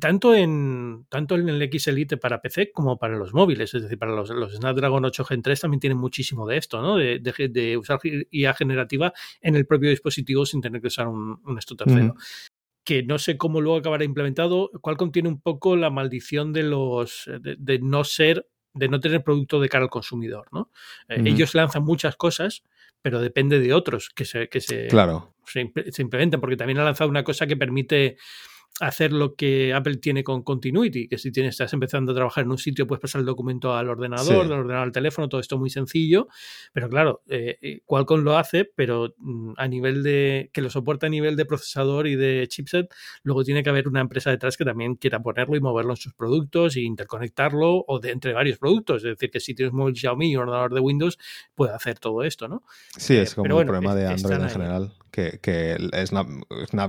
tanto, 0.00 0.34
en, 0.34 1.06
tanto 1.10 1.34
en 1.34 1.48
el 1.48 1.60
X 1.62 1.88
Elite 1.88 2.16
para 2.16 2.40
PC 2.40 2.72
como 2.72 2.98
para 2.98 3.16
los 3.16 3.34
móviles, 3.34 3.74
es 3.74 3.82
decir, 3.82 3.98
para 3.98 4.12
los, 4.12 4.30
los 4.30 4.54
Snapdragon 4.54 5.04
8 5.04 5.24
Gen 5.24 5.42
3 5.42 5.60
también 5.60 5.80
tienen 5.80 5.98
muchísimo 5.98 6.46
de 6.46 6.56
esto, 6.56 6.80
¿no? 6.80 6.96
De, 6.96 7.18
de, 7.18 7.76
usar 7.76 7.98
IA 8.02 8.54
generativa 8.54 9.12
en 9.42 9.54
el 9.54 9.66
propio 9.66 9.90
dispositivo 9.90 10.46
sin 10.46 10.62
tener 10.62 10.80
que 10.80 10.86
usar 10.86 11.08
un, 11.08 11.40
un 11.44 11.58
esto 11.58 11.76
tercero 11.76 12.14
que 12.86 13.02
no 13.02 13.18
sé 13.18 13.36
cómo 13.36 13.60
luego 13.60 13.78
acabará 13.78 14.04
implementado, 14.04 14.70
cual 14.80 14.96
contiene 14.96 15.28
un 15.28 15.40
poco 15.40 15.74
la 15.74 15.90
maldición 15.90 16.52
de 16.52 16.62
los 16.62 17.28
de, 17.40 17.78
no 17.80 18.04
ser, 18.04 18.48
de 18.74 18.88
no 18.88 19.00
tener 19.00 19.24
producto 19.24 19.60
de 19.60 19.68
cara 19.68 19.82
al 19.82 19.90
consumidor, 19.90 20.46
¿no? 20.52 20.70
Eh, 21.08 21.20
ellos 21.24 21.56
lanzan 21.56 21.82
muchas 21.82 22.14
cosas, 22.14 22.62
pero 23.02 23.20
depende 23.20 23.58
de 23.58 23.74
otros 23.74 24.08
que 24.10 24.24
se, 24.24 24.48
que 24.48 24.60
se, 24.60 24.86
claro. 24.86 25.34
se, 25.44 25.72
se 25.90 26.00
implementen, 26.00 26.40
porque 26.40 26.56
también 26.56 26.78
ha 26.78 26.84
lanzado 26.84 27.10
una 27.10 27.24
cosa 27.24 27.48
que 27.48 27.56
permite 27.56 28.18
hacer 28.80 29.12
lo 29.12 29.34
que 29.34 29.72
Apple 29.72 29.96
tiene 29.96 30.22
con 30.22 30.42
Continuity, 30.42 31.08
que 31.08 31.16
si 31.16 31.32
tienes, 31.32 31.54
estás 31.54 31.72
empezando 31.72 32.12
a 32.12 32.14
trabajar 32.14 32.44
en 32.44 32.50
un 32.50 32.58
sitio, 32.58 32.86
puedes 32.86 33.00
pasar 33.00 33.20
el 33.20 33.26
documento 33.26 33.74
al 33.74 33.88
ordenador, 33.88 34.42
del 34.42 34.58
ordenador 34.58 34.84
al 34.84 34.92
teléfono, 34.92 35.28
todo 35.28 35.40
esto 35.40 35.58
muy 35.58 35.70
sencillo, 35.70 36.28
pero 36.74 36.88
claro, 36.90 37.22
eh, 37.28 37.56
eh, 37.62 37.80
Qualcomm 37.86 38.20
lo 38.20 38.36
hace, 38.36 38.64
pero 38.64 39.14
mm, 39.16 39.52
a 39.56 39.66
nivel 39.66 40.02
de, 40.02 40.50
que 40.52 40.60
lo 40.60 40.68
soporta 40.68 41.06
a 41.06 41.10
nivel 41.10 41.36
de 41.36 41.46
procesador 41.46 42.06
y 42.06 42.16
de 42.16 42.46
chipset, 42.48 42.92
luego 43.22 43.44
tiene 43.44 43.62
que 43.62 43.70
haber 43.70 43.88
una 43.88 44.00
empresa 44.00 44.30
detrás 44.30 44.58
que 44.58 44.64
también 44.64 44.96
quiera 44.96 45.20
ponerlo 45.22 45.56
y 45.56 45.60
moverlo 45.60 45.92
en 45.92 45.96
sus 45.96 46.12
productos 46.12 46.76
e 46.76 46.80
interconectarlo 46.82 47.84
o 47.86 47.98
de 47.98 48.10
entre 48.10 48.34
varios 48.34 48.58
productos, 48.58 49.04
es 49.04 49.10
decir, 49.10 49.30
que 49.30 49.40
si 49.40 49.54
tienes 49.54 49.72
un 49.72 49.78
móvil 49.78 49.96
Xiaomi 49.96 50.32
y 50.32 50.36
un 50.36 50.42
ordenador 50.42 50.74
de 50.74 50.80
Windows, 50.80 51.18
puede 51.54 51.72
hacer 51.72 51.98
todo 51.98 52.22
esto, 52.24 52.46
¿no? 52.46 52.62
Sí, 52.98 53.16
es 53.16 53.32
eh, 53.32 53.36
como 53.36 53.56
un 53.56 53.64
problema 53.64 53.94
de 53.94 54.06
Android 54.06 54.42
en 54.42 54.50
general 54.50 54.92
que, 55.16 55.38
que 55.40 55.76
Snap, 56.06 56.28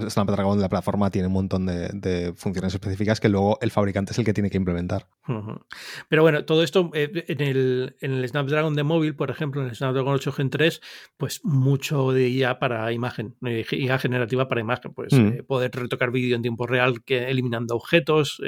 Snapdragon, 0.10 0.60
la 0.60 0.68
plataforma, 0.68 1.10
tiene 1.10 1.28
un 1.28 1.34
montón 1.34 1.66
de, 1.66 1.77
funciones 2.36 2.74
específicas 2.74 3.20
que 3.20 3.30
luego 3.30 3.58
el 3.62 3.72
fabricante 3.72 4.12
es 4.12 4.20
el 4.20 4.26
que 4.26 4.34
tiene 4.34 4.50
que 4.50 4.58
implementar. 4.58 5.08
Pero 6.10 6.22
bueno, 6.22 6.46
todo 6.46 6.64
esto 6.64 6.90
eh, 6.94 7.26
en, 7.28 7.42
el, 7.42 7.96
en 8.02 8.14
el 8.14 8.28
Snapdragon 8.28 8.76
de 8.76 8.84
móvil, 8.84 9.16
por 9.16 9.30
ejemplo, 9.30 9.62
en 9.62 9.70
el 9.70 9.76
Snapdragon 9.76 10.14
8 10.14 10.32
Gen 10.32 10.50
3, 10.50 10.82
pues 11.18 11.42
mucho 11.44 12.12
de 12.12 12.30
IA 12.30 12.60
para 12.60 12.92
imagen, 12.92 13.36
eh, 13.46 13.66
IA 13.72 14.00
generativa 14.00 14.48
para 14.48 14.62
imagen, 14.62 14.94
pues 14.94 15.14
mm. 15.14 15.28
eh, 15.28 15.44
poder 15.44 15.72
retocar 15.72 16.12
vídeo 16.12 16.36
en 16.36 16.42
tiempo 16.42 16.68
real 16.68 17.04
que, 17.04 17.30
eliminando 17.30 17.76
objetos, 17.76 18.42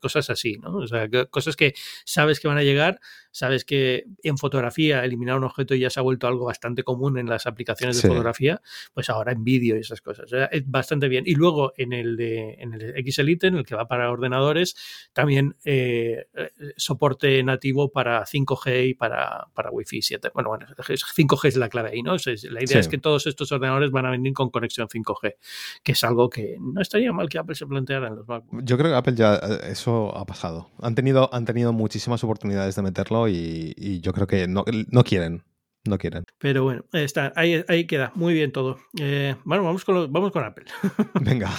cosas 0.00 0.30
así, 0.30 0.58
¿no? 0.58 0.76
O 0.76 0.86
sea, 0.86 1.08
cosas 1.30 1.56
que 1.56 1.74
sabes 2.04 2.40
que 2.40 2.48
van 2.48 2.58
a 2.58 2.62
llegar 2.62 3.00
Sabes 3.34 3.64
que 3.64 4.04
en 4.22 4.38
fotografía 4.38 5.04
eliminar 5.04 5.36
un 5.36 5.42
objeto 5.42 5.74
ya 5.74 5.90
se 5.90 5.98
ha 5.98 6.04
vuelto 6.04 6.28
algo 6.28 6.44
bastante 6.44 6.84
común 6.84 7.18
en 7.18 7.28
las 7.28 7.46
aplicaciones 7.46 8.00
de 8.00 8.08
fotografía, 8.08 8.62
pues 8.92 9.10
ahora 9.10 9.32
en 9.32 9.42
vídeo 9.42 9.76
y 9.76 9.80
esas 9.80 10.00
cosas. 10.00 10.30
es 10.52 10.70
bastante 10.70 11.08
bien. 11.08 11.24
Y 11.26 11.34
luego 11.34 11.72
en 11.76 11.92
el 11.92 12.16
de 12.16 12.54
en 12.60 12.74
el 12.74 12.96
X 12.98 13.18
Elite, 13.18 13.48
en 13.48 13.56
el 13.56 13.66
que 13.66 13.74
va 13.74 13.88
para 13.88 14.08
ordenadores, 14.12 14.76
también 15.12 15.56
eh, 15.64 16.28
soporte 16.76 17.42
nativo 17.42 17.90
para 17.90 18.24
5G 18.24 18.90
y 18.90 18.94
para, 18.94 19.48
para 19.52 19.72
Wi-Fi 19.72 20.00
7. 20.00 20.30
Bueno, 20.32 20.50
bueno, 20.50 20.66
5G 20.66 21.48
es 21.48 21.56
la 21.56 21.68
clave 21.68 21.90
ahí, 21.90 22.02
¿no? 22.02 22.14
la 22.14 22.62
idea 22.62 22.78
es 22.78 22.86
que 22.86 22.98
todos 22.98 23.26
estos 23.26 23.50
ordenadores 23.50 23.90
van 23.90 24.06
a 24.06 24.12
venir 24.12 24.32
con 24.32 24.50
conexión 24.50 24.86
5G, 24.86 25.34
que 25.82 25.92
es 25.92 26.04
algo 26.04 26.30
que 26.30 26.56
no 26.60 26.80
estaría 26.80 27.12
mal 27.12 27.28
que 27.28 27.38
Apple 27.38 27.56
se 27.56 27.66
planteara 27.66 28.06
en 28.06 28.14
los 28.14 28.28
MacBooks. 28.28 28.64
Yo 28.64 28.78
creo 28.78 28.92
que 28.92 28.96
Apple 28.96 29.14
ya 29.16 29.34
eh, 29.34 29.72
eso 29.72 30.16
ha 30.16 30.24
pasado. 30.24 30.70
Han 30.80 30.94
tenido, 30.94 31.28
han 31.34 31.44
tenido 31.44 31.72
muchísimas 31.72 32.22
oportunidades 32.22 32.76
de 32.76 32.82
meterlo 32.82 33.23
y, 33.28 34.00
yo 34.00 34.12
creo 34.12 34.26
que 34.26 34.46
no, 34.48 34.64
no 34.90 35.04
quieren. 35.04 35.42
No 35.86 35.98
quieren. 35.98 36.24
Pero 36.38 36.64
bueno, 36.64 36.84
está, 36.92 37.32
ahí, 37.36 37.62
ahí 37.68 37.86
queda, 37.86 38.10
muy 38.14 38.32
bien 38.32 38.52
todo. 38.52 38.78
Eh, 38.98 39.36
bueno, 39.44 39.64
vamos 39.64 39.84
con, 39.84 40.10
vamos 40.10 40.32
con 40.32 40.42
Apple. 40.42 40.64
Venga. 41.20 41.50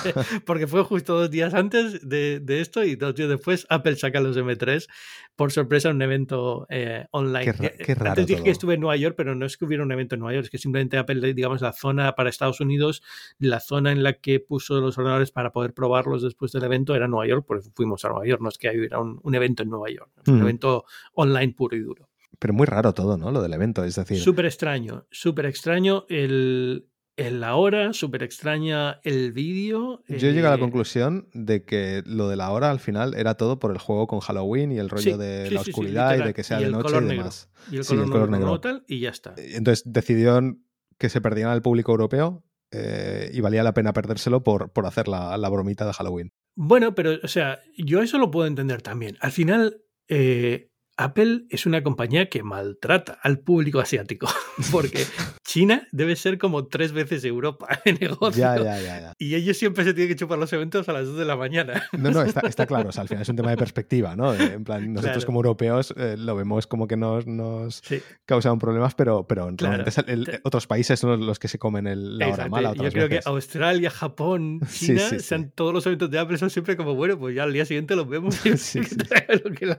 Porque 0.46 0.66
fue 0.66 0.84
justo 0.84 1.14
dos 1.20 1.30
días 1.30 1.54
antes 1.54 2.08
de, 2.08 2.40
de, 2.40 2.60
esto 2.60 2.84
y 2.84 2.96
dos 2.96 3.14
días 3.14 3.30
después 3.30 3.68
Apple 3.70 3.96
saca 3.98 4.20
los 4.20 4.36
M3 4.36 4.88
por 5.36 5.52
sorpresa 5.52 5.90
en 5.90 5.98
un 5.98 6.02
evento 6.02 6.66
eh, 6.70 7.06
online. 7.12 7.54
Qué, 7.54 7.94
raro 7.94 8.12
Antes 8.12 8.26
dije 8.26 8.44
que 8.44 8.50
estuve 8.50 8.74
en 8.74 8.80
Nueva 8.80 8.96
York, 8.96 9.16
pero 9.16 9.36
no 9.36 9.46
es 9.46 9.58
que 9.58 9.66
hubiera 9.66 9.84
un 9.84 9.92
evento 9.92 10.16
en 10.16 10.22
Nueva 10.22 10.34
York, 10.34 10.46
es 10.46 10.50
que 10.50 10.58
simplemente 10.58 10.98
Apple, 10.98 11.34
digamos, 11.34 11.62
la 11.62 11.74
zona 11.74 12.16
para 12.16 12.30
Estados 12.30 12.60
Unidos, 12.62 13.04
la 13.38 13.60
zona 13.60 13.92
en 13.92 14.02
la 14.02 14.14
que 14.14 14.40
puso 14.40 14.82
los 14.82 14.98
ordenadores 14.98 15.32
para 15.32 15.52
poder 15.52 15.74
probarlos 15.74 16.24
después 16.24 16.52
del 16.52 16.64
evento 16.64 16.96
era 16.96 17.08
Nueva 17.08 17.28
York, 17.28 17.46
porque 17.48 17.70
fuimos 17.76 18.04
a 18.06 18.10
Nueva 18.10 18.26
York, 18.26 18.42
no 18.42 18.50
es 18.50 18.58
que 18.58 18.70
hubiera 18.70 19.00
un, 19.00 19.20
un 19.22 19.36
evento 19.36 19.62
en 19.62 19.70
Nueva 19.70 19.90
York, 19.92 20.10
un 20.28 20.42
evento 20.42 20.86
online 21.14 21.54
puro 21.54 21.76
y 21.76 21.82
duro. 21.82 22.10
Pero 22.46 22.54
muy 22.54 22.68
raro 22.68 22.94
todo, 22.94 23.18
¿no? 23.18 23.32
Lo 23.32 23.42
del 23.42 23.54
evento, 23.54 23.84
es 23.84 23.96
decir. 23.96 24.20
Súper 24.20 24.46
extraño, 24.46 25.08
súper 25.10 25.48
extraño 25.48 26.06
el, 26.10 26.92
la 27.18 27.56
hora, 27.56 27.92
súper 27.92 28.22
extraña 28.22 29.00
el 29.04 29.32
vídeo. 29.32 30.04
Yo 30.08 30.18
llegué 30.18 30.46
a 30.46 30.52
la 30.52 30.58
eh, 30.58 30.60
conclusión 30.60 31.28
de 31.34 31.66
que 31.66 32.04
lo 32.06 32.30
de 32.30 32.36
la 32.36 32.52
hora 32.52 32.70
al 32.70 32.80
final 32.80 33.16
era 33.16 33.34
todo 33.34 33.58
por 33.58 33.72
el 33.72 33.80
juego 33.80 34.06
con 34.06 34.20
Halloween 34.20 34.72
y 34.74 34.78
el 34.78 34.92
rollo 34.92 35.18
de 35.18 35.50
la 35.50 35.62
oscuridad 35.62 36.20
y 36.20 36.22
de 36.22 36.36
que 36.36 36.44
sea 36.44 36.60
de 36.60 36.70
noche 36.70 36.96
y 36.96 37.06
demás. 37.06 37.50
Y 37.72 37.78
el 37.78 37.86
color, 37.88 38.30
negro, 38.30 38.62
y 38.88 39.00
ya 39.00 39.10
está. 39.10 39.34
Entonces 39.38 39.92
decidieron 39.92 40.68
que 41.00 41.10
se 41.10 41.22
perdieran 41.22 41.52
al 41.52 41.64
público 41.64 41.94
europeo 41.94 42.46
eh, 42.70 43.32
y 43.34 43.42
valía 43.42 43.64
la 43.64 43.74
pena 43.74 43.92
perdérselo 43.92 44.44
por, 44.44 44.72
por 44.72 44.86
hacer 44.86 45.08
la, 45.08 45.36
la, 45.40 45.50
bromita 45.50 45.84
de 45.88 45.94
Halloween. 45.94 46.32
Bueno, 46.54 46.94
pero, 46.94 47.18
o 47.24 47.28
sea, 47.28 47.60
yo 47.76 48.04
eso 48.04 48.20
lo 48.20 48.30
puedo 48.30 48.46
entender 48.46 48.84
también. 48.84 49.18
Al 49.20 49.32
final, 49.32 49.82
eh, 50.08 50.70
Apple 50.98 51.46
es 51.50 51.66
una 51.66 51.84
compañía 51.84 52.30
que 52.30 52.42
maltrata 52.44 53.20
al 53.22 53.40
público 53.40 53.80
asiático, 53.80 54.28
porque 54.72 55.06
China 55.44 55.88
debe 55.92 56.16
ser 56.16 56.38
como 56.38 56.68
tres 56.68 56.92
veces 56.94 57.24
Europa 57.26 57.80
en 57.86 57.98
negocio. 58.00 58.42
Ya, 58.42 58.58
ya, 58.58 58.80
ya. 58.82 59.14
Y 59.20 59.36
ellos 59.36 59.58
siempre 59.58 59.84
se 59.84 59.94
tienen 59.94 60.14
que 60.14 60.16
chupar 60.20 60.38
los 60.40 60.52
eventos 60.54 60.88
a 60.90 60.94
las 60.94 61.06
2 61.08 61.18
de 61.18 61.26
la 61.26 61.36
mañana. 61.36 61.84
No, 61.92 62.12
no, 62.12 62.22
está, 62.22 62.42
está 62.48 62.66
claro. 62.66 62.90
O 62.90 62.92
sea, 62.92 63.02
al 63.02 63.08
final 63.10 63.22
es 63.24 63.30
un 63.30 63.36
tema 63.36 63.50
de 63.52 63.58
perspectiva, 63.58 64.16
¿no? 64.16 64.34
En 64.34 64.64
plan, 64.64 64.94
nosotros 64.94 65.16
Claro. 65.18 65.26
como 65.26 65.40
europeos 65.40 65.94
eh, 65.98 66.16
lo 66.18 66.36
vemos 66.36 66.68
como 66.68 66.88
que 66.88 66.98
nos, 66.98 67.28
nos 67.28 67.82
Sí. 67.86 68.02
causan 68.26 68.58
problemas, 68.60 68.96
pero, 68.96 69.28
pero 69.28 69.54
Claro. 69.56 69.84
el- 70.08 70.28
el- 70.30 70.40
otros 70.44 70.66
países 70.68 71.00
son 71.00 71.26
los 71.26 71.40
que 71.40 71.48
se 71.48 71.60
comen 71.60 71.88
el- 71.88 72.18
la 72.18 72.26
hora 72.28 72.34
Exacto. 72.36 72.52
mala. 72.52 72.70
Yo 72.70 72.80
Otras 72.82 72.94
creo 72.94 73.10
veces. 73.10 73.24
que 73.26 73.30
Australia, 73.30 73.90
Japón, 73.90 74.62
China, 74.72 75.02
sí, 75.10 75.20
sí. 75.20 75.20
sean- 75.20 75.52
todos 75.52 75.74
los 75.74 75.86
eventos 75.86 76.10
de 76.10 76.20
Apple 76.20 76.38
son 76.38 76.50
siempre 76.50 76.78
como, 76.78 76.96
bueno, 76.96 77.18
pues 77.20 77.36
ya 77.36 77.44
al 77.44 77.54
día 77.54 77.66
siguiente 77.66 77.96
los 77.96 78.08
vemos 78.08 78.36
y 78.46 78.52
que 78.82 79.42
lo 79.44 79.52
que. 79.52 79.66
Eh, 79.72 79.78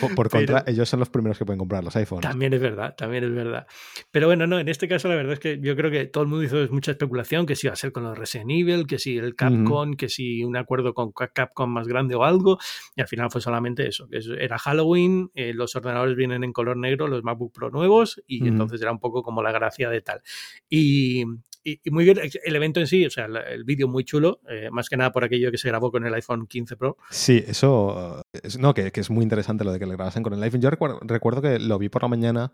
Por, 0.00 0.14
Pero- 0.40 0.62
ellos 0.66 0.88
son 0.88 1.00
los 1.00 1.08
primeros 1.10 1.38
que 1.38 1.44
pueden 1.44 1.58
comprar 1.58 1.82
los 1.84 1.94
iPhones. 1.96 2.22
También 2.28 2.52
es 2.52 2.60
verdad, 2.60 2.94
también 2.96 3.24
es 3.24 3.32
verdad. 3.34 3.66
Pero 4.10 4.26
bueno, 4.26 4.46
no, 4.46 4.58
en 4.58 4.68
este 4.68 4.88
caso 4.88 5.08
la 5.08 5.14
verdad 5.14 5.34
es 5.34 5.40
que 5.40 5.58
yo 5.60 5.74
creo 5.76 5.90
que 5.90 6.06
todo 6.06 6.24
el 6.24 6.28
mundo 6.30 6.44
hizo 6.44 6.56
mucha 6.72 6.90
especulación, 6.92 7.46
que 7.46 7.56
si 7.56 7.66
iba 7.66 7.72
a 7.74 7.76
ser 7.76 7.92
con 7.92 8.02
los 8.04 8.16
Resident 8.18 8.50
Evil, 8.50 8.86
que 8.86 8.98
si 8.98 9.16
el 9.18 9.34
Capcom, 9.36 9.94
que 9.94 10.08
si 10.08 10.44
un 10.44 10.56
acuerdo 10.56 10.94
con 10.94 11.12
Ca- 11.12 11.28
Capcom 11.28 11.70
más 11.70 11.86
grande 11.88 12.14
o 12.14 12.24
algo, 12.24 12.58
y 12.96 13.00
al 13.00 13.08
final 13.08 13.30
fue 13.30 13.40
solamente 13.40 13.86
eso, 13.86 14.08
que 14.08 14.20
era 14.38 14.58
Halloween, 14.58 15.30
eh, 15.34 15.52
los 15.54 15.74
ordenadores 15.76 16.16
vienen 16.16 16.44
en 16.44 16.52
color 16.52 16.76
negro, 16.76 17.08
los 17.08 17.22
MacBook 17.24 17.52
Pro 17.52 17.70
nuevos, 17.70 18.22
y 18.26 18.40
entonces 18.48 18.80
era 18.82 18.92
un 18.92 19.00
poco 19.00 19.22
como 19.22 19.42
la 19.42 19.52
gracia 19.52 19.88
de 19.90 20.00
tal. 20.00 20.20
Y, 20.68 21.24
y- 21.64 21.80
y 21.82 21.90
muy 21.90 22.04
bien, 22.04 22.18
el 22.44 22.56
evento 22.56 22.78
en 22.80 22.86
sí, 22.86 23.04
o 23.06 23.10
sea, 23.10 23.24
el 23.26 23.64
vídeo 23.64 23.88
muy 23.88 24.04
chulo, 24.04 24.40
eh, 24.48 24.68
más 24.70 24.88
que 24.88 24.96
nada 24.96 25.10
por 25.12 25.24
aquello 25.24 25.50
que 25.50 25.58
se 25.58 25.68
grabó 25.68 25.90
con 25.90 26.04
el 26.06 26.12
iPhone 26.14 26.46
15 26.46 26.76
Pro. 26.76 26.96
Sí, 27.10 27.42
eso. 27.46 28.22
eh, 28.32 28.40
es- 28.44 28.58
no, 28.58 28.74
que, 28.74 28.92
que 28.92 29.00
es 29.00 29.10
muy 29.10 29.22
interesante 29.22 29.64
lo 29.64 29.72
de 29.72 29.78
que 29.78 29.86
le 29.86 29.94
grabasen 29.96 30.22
con 30.22 30.32
el 30.34 30.42
iPhone. 30.42 30.60
Yo 30.60 30.70
recuerdo, 30.70 31.00
recuerdo 31.02 31.40
que 31.42 31.58
lo 31.58 31.78
vi 31.78 31.88
por 31.88 32.02
la 32.02 32.08
mañana 32.08 32.52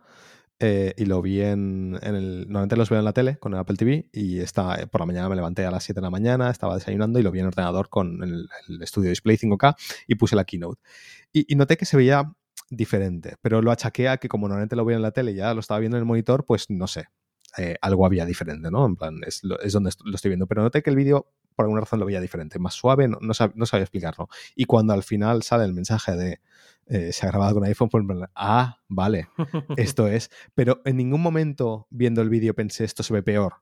eh, 0.62 0.92
y 0.98 1.06
lo 1.06 1.22
vi 1.22 1.40
en, 1.40 1.98
en 2.02 2.14
el. 2.14 2.40
Normalmente 2.42 2.76
los 2.76 2.90
veo 2.90 2.98
en 2.98 3.04
la 3.06 3.14
tele 3.14 3.38
con 3.38 3.54
el 3.54 3.58
Apple 3.60 3.76
TV 3.76 4.08
y 4.12 4.40
está, 4.40 4.74
eh, 4.80 4.86
por 4.86 5.00
la 5.00 5.06
mañana 5.06 5.28
me 5.28 5.34
levanté 5.36 5.64
a 5.64 5.70
las 5.70 5.82
7 5.84 6.00
de 6.00 6.04
la 6.06 6.10
mañana, 6.10 6.50
estaba 6.50 6.74
desayunando 6.74 7.18
y 7.18 7.22
lo 7.22 7.30
vi 7.30 7.40
en 7.40 7.46
ordenador 7.46 7.88
con 7.88 8.22
el, 8.22 8.46
el 8.68 8.86
Studio 8.86 9.08
Display 9.08 9.36
5K 9.38 9.74
y 10.06 10.16
puse 10.16 10.36
la 10.36 10.44
keynote. 10.44 10.78
Y, 11.32 11.50
y 11.52 11.56
noté 11.56 11.76
que 11.78 11.86
se 11.86 11.96
veía 11.96 12.30
diferente, 12.68 13.36
pero 13.40 13.62
lo 13.62 13.70
achaqué 13.70 14.08
a 14.08 14.18
que 14.18 14.28
como 14.28 14.48
normalmente 14.48 14.76
lo 14.76 14.84
veo 14.84 14.96
en 14.96 15.02
la 15.02 15.10
tele 15.12 15.32
y 15.32 15.36
ya 15.36 15.54
lo 15.54 15.60
estaba 15.60 15.80
viendo 15.80 15.96
en 15.96 16.02
el 16.02 16.06
monitor, 16.06 16.44
pues 16.44 16.68
no 16.68 16.86
sé. 16.86 17.06
Eh, 17.58 17.76
algo 17.80 18.06
había 18.06 18.24
diferente, 18.26 18.70
¿no? 18.70 18.86
En 18.86 18.96
plan, 18.96 19.20
es, 19.26 19.42
es 19.62 19.72
donde 19.72 19.90
lo 20.04 20.14
estoy 20.14 20.30
viendo. 20.30 20.46
Pero 20.46 20.62
noté 20.62 20.82
que 20.82 20.90
el 20.90 20.96
vídeo, 20.96 21.26
por 21.56 21.64
alguna 21.64 21.80
razón, 21.80 22.00
lo 22.00 22.06
veía 22.06 22.20
diferente, 22.20 22.58
más 22.58 22.74
suave, 22.74 23.08
no, 23.08 23.18
no, 23.20 23.32
sab- 23.34 23.52
no 23.54 23.66
sabía 23.66 23.84
explicarlo. 23.84 24.28
Y 24.54 24.64
cuando 24.64 24.92
al 24.92 25.02
final 25.02 25.42
sale 25.42 25.64
el 25.64 25.72
mensaje 25.74 26.16
de 26.16 26.40
eh, 26.86 27.12
se 27.12 27.24
ha 27.26 27.30
grabado 27.30 27.54
con 27.54 27.64
iPhone, 27.64 27.88
pues 27.88 28.02
en 28.02 28.08
plan, 28.08 28.30
ah, 28.34 28.78
vale, 28.88 29.28
esto 29.76 30.08
es. 30.08 30.30
Pero 30.54 30.80
en 30.84 30.96
ningún 30.96 31.20
momento 31.22 31.86
viendo 31.90 32.20
el 32.22 32.28
vídeo 32.28 32.54
pensé 32.54 32.84
esto 32.84 33.02
se 33.02 33.12
ve 33.14 33.22
peor. 33.22 33.54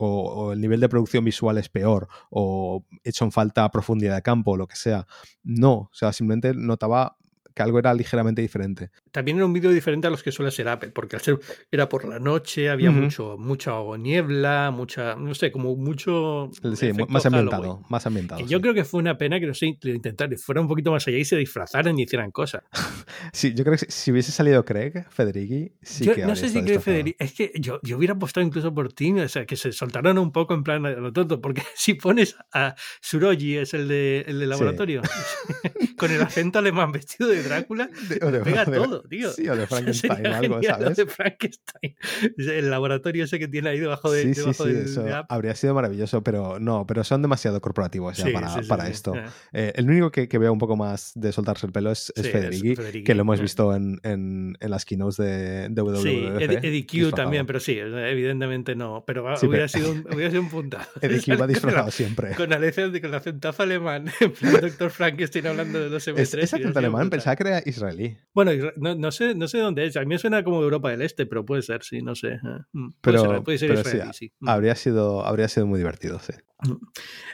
O, 0.00 0.06
o 0.30 0.52
el 0.52 0.60
nivel 0.60 0.78
de 0.78 0.88
producción 0.88 1.24
visual 1.24 1.58
es 1.58 1.68
peor. 1.68 2.06
O 2.30 2.84
hecho 3.02 3.24
en 3.24 3.32
falta 3.32 3.68
profundidad 3.70 4.14
de 4.14 4.22
campo 4.22 4.52
o 4.52 4.56
lo 4.56 4.68
que 4.68 4.76
sea. 4.76 5.08
No, 5.42 5.72
o 5.74 5.90
sea, 5.92 6.12
simplemente 6.12 6.54
notaba 6.54 7.16
que 7.58 7.62
algo 7.64 7.80
era 7.80 7.92
ligeramente 7.92 8.40
diferente. 8.40 8.90
También 9.10 9.38
era 9.38 9.46
un 9.46 9.52
vídeo 9.52 9.72
diferente 9.72 10.06
a 10.06 10.10
los 10.10 10.22
que 10.22 10.30
suele 10.30 10.52
ser 10.52 10.68
Apple, 10.68 10.90
porque 10.90 11.16
al 11.16 11.22
ser 11.22 11.40
era 11.72 11.88
por 11.88 12.06
la 12.06 12.20
noche, 12.20 12.70
había 12.70 12.90
Ujú. 12.90 13.00
mucho, 13.00 13.36
mucha 13.36 13.72
niebla, 13.98 14.70
mucha, 14.70 15.16
no 15.16 15.34
sé, 15.34 15.50
como 15.50 15.74
mucho. 15.74 16.50
Sí, 16.76 16.92
más 17.08 17.26
ambientado. 17.26 17.62
Halloween. 17.62 17.86
Más 17.88 18.06
ambientado. 18.06 18.40
Y 18.40 18.46
yo 18.46 18.58
sí. 18.58 18.62
creo 18.62 18.74
que 18.74 18.84
fue 18.84 19.00
una 19.00 19.18
pena 19.18 19.40
que 19.40 19.46
no 19.46 19.54
sé, 19.54 19.76
lo 19.82 19.92
intentaran, 19.92 20.38
fueran 20.38 20.64
un 20.64 20.68
poquito 20.68 20.92
más 20.92 21.08
allá 21.08 21.18
y 21.18 21.24
se 21.24 21.36
disfrazaran 21.36 21.98
y 21.98 22.02
hicieran 22.02 22.30
cosas. 22.30 22.62
Sí, 23.32 23.52
yo 23.54 23.64
creo 23.64 23.76
que 23.76 23.86
si, 23.90 24.12
hubiese 24.12 24.32
salido 24.32 24.64
Craig, 24.64 25.04
Federighi, 25.10 25.72
sí 25.82 26.04
yo 26.04 26.14
que 26.14 26.24
no 26.24 26.36
sé 26.36 26.48
si 26.48 26.60
destrozado. 26.60 26.82
Federico, 26.82 27.16
es 27.18 27.32
que 27.32 27.52
yo, 27.56 27.80
yo 27.82 27.96
hubiera 27.96 28.14
apostado 28.14 28.46
incluso 28.46 28.72
por 28.72 28.92
ti, 28.92 29.12
o 29.12 29.28
sea, 29.28 29.44
que 29.46 29.56
se 29.56 29.72
soltaran 29.72 30.18
un 30.18 30.30
poco 30.30 30.54
en 30.54 30.62
plan 30.62 30.86
a 30.86 30.90
lo 30.90 31.12
tonto, 31.12 31.40
porque 31.40 31.62
si 31.74 31.94
pones 31.94 32.36
a 32.52 32.74
Suroji, 33.00 33.56
es 33.56 33.74
el 33.74 33.88
de, 33.88 34.24
el 34.26 34.38
de 34.38 34.46
laboratorio, 34.46 35.02
con 35.98 36.10
el 36.12 36.22
acento 36.22 36.58
alemán 36.58 36.92
vestido 36.92 37.28
de 37.28 37.42
Drácula, 37.42 37.88
De- 38.08 38.24
o 38.24 38.30
de- 38.30 38.40
pega 38.40 38.64
de- 38.64 38.76
todo, 38.76 39.02
tío. 39.02 39.30
Sí, 39.32 39.48
o 39.48 39.56
de 39.56 39.66
Frankenstein 39.68 40.26
algo, 40.26 40.60
¿sabes? 40.62 40.96
de 40.96 41.06
Frankenstein. 41.06 41.96
El 42.38 42.70
laboratorio 42.70 43.24
ese 43.24 43.38
que 43.38 43.48
tiene 43.48 43.70
ahí 43.70 43.78
debajo 43.80 44.10
de, 44.10 44.22
Sí, 44.22 44.34
sí, 44.34 44.40
debajo 44.40 44.64
sí, 44.66 44.70
eso 44.76 45.04
habría 45.28 45.54
sido 45.54 45.74
maravilloso, 45.74 46.22
pero 46.22 46.58
no, 46.58 46.86
pero 46.86 47.04
son 47.04 47.22
demasiado 47.22 47.60
corporativos 47.60 48.16
ya 48.16 48.26
para, 48.68 48.88
esto. 48.88 49.14
Eh, 49.14 49.24
Eh, 49.52 49.72
el 49.76 49.88
único 49.90 50.10
que, 50.10 50.28
que 50.28 50.38
veo 50.38 50.52
un 50.52 50.58
poco 50.58 50.76
más 50.76 51.12
de 51.14 51.32
soltarse 51.32 51.66
el 51.66 51.72
pelo 51.72 51.90
es, 51.90 52.12
es 52.16 52.26
sí, 52.26 52.32
Federighi, 52.32 52.76
Federighi, 52.76 53.04
que 53.04 53.14
lo 53.14 53.22
hemos 53.22 53.40
visto 53.40 53.74
en, 53.74 53.98
en, 54.04 54.56
en 54.60 54.70
las 54.70 54.84
keynotes 54.84 55.16
de, 55.16 55.68
de 55.68 55.82
WWDC. 55.82 56.02
Sí, 56.02 56.26
Eddie, 56.40 56.58
Eddie 56.62 56.86
Q 56.86 57.10
también, 57.14 57.46
pero 57.46 57.58
sí, 57.60 57.78
evidentemente 57.78 58.74
no. 58.76 59.04
Pero 59.06 59.22
hubiera, 59.22 59.38
pero- 59.40 59.68
sido 59.68 59.92
un, 59.92 60.06
hubiera 60.14 60.30
sido 60.30 60.42
un. 60.42 60.70
Eddie 61.00 61.20
Q 61.22 61.32
va 61.32 61.36
la- 61.40 61.46
disfrazado 61.46 61.90
siempre. 61.90 62.34
Con 62.34 62.52
acento, 62.52 63.00
con 63.00 63.10
el 63.10 63.14
acentazo 63.14 63.62
alemán, 63.62 64.06
en 64.20 64.32
plan 64.32 64.60
Doctor 64.60 64.90
Frankenstein 64.90 65.46
hablando 65.46 65.80
de 65.80 65.87
los 65.90 66.06
M3. 66.06 66.18
Es, 66.18 66.28
es 66.28 66.34
hubiera 66.34 66.44
acento 66.44 66.68
sido 66.68 66.78
alemán, 66.78 67.10
pensaba 67.10 67.36
que 67.36 67.42
era 67.48 67.62
israelí. 67.64 68.16
Bueno, 68.34 68.52
no, 68.76 68.94
no 68.94 69.10
sé, 69.10 69.34
no 69.34 69.48
sé 69.48 69.58
dónde 69.58 69.86
es. 69.86 69.96
A 69.96 70.00
mí 70.00 70.06
me 70.06 70.18
suena 70.18 70.44
como 70.44 70.62
Europa 70.62 70.90
del 70.90 71.02
Este, 71.02 71.26
pero 71.26 71.44
puede 71.44 71.62
ser, 71.62 71.82
sí, 71.82 72.02
no 72.02 72.14
sé. 72.14 72.38
Mm, 72.72 72.90
Pero, 73.00 73.22
puede 73.22 73.28
ser, 73.28 73.44
puede 73.44 73.58
ser 73.58 73.68
pero 73.68 73.80
israelí, 73.80 74.12
sí, 74.12 74.18
sí. 74.26 74.32
Mm. 74.40 74.48
habría, 74.48 74.74
sido, 74.74 75.24
habría 75.24 75.48
sido 75.48 75.66
muy 75.66 75.78
divertido, 75.78 76.18
sí. 76.18 76.32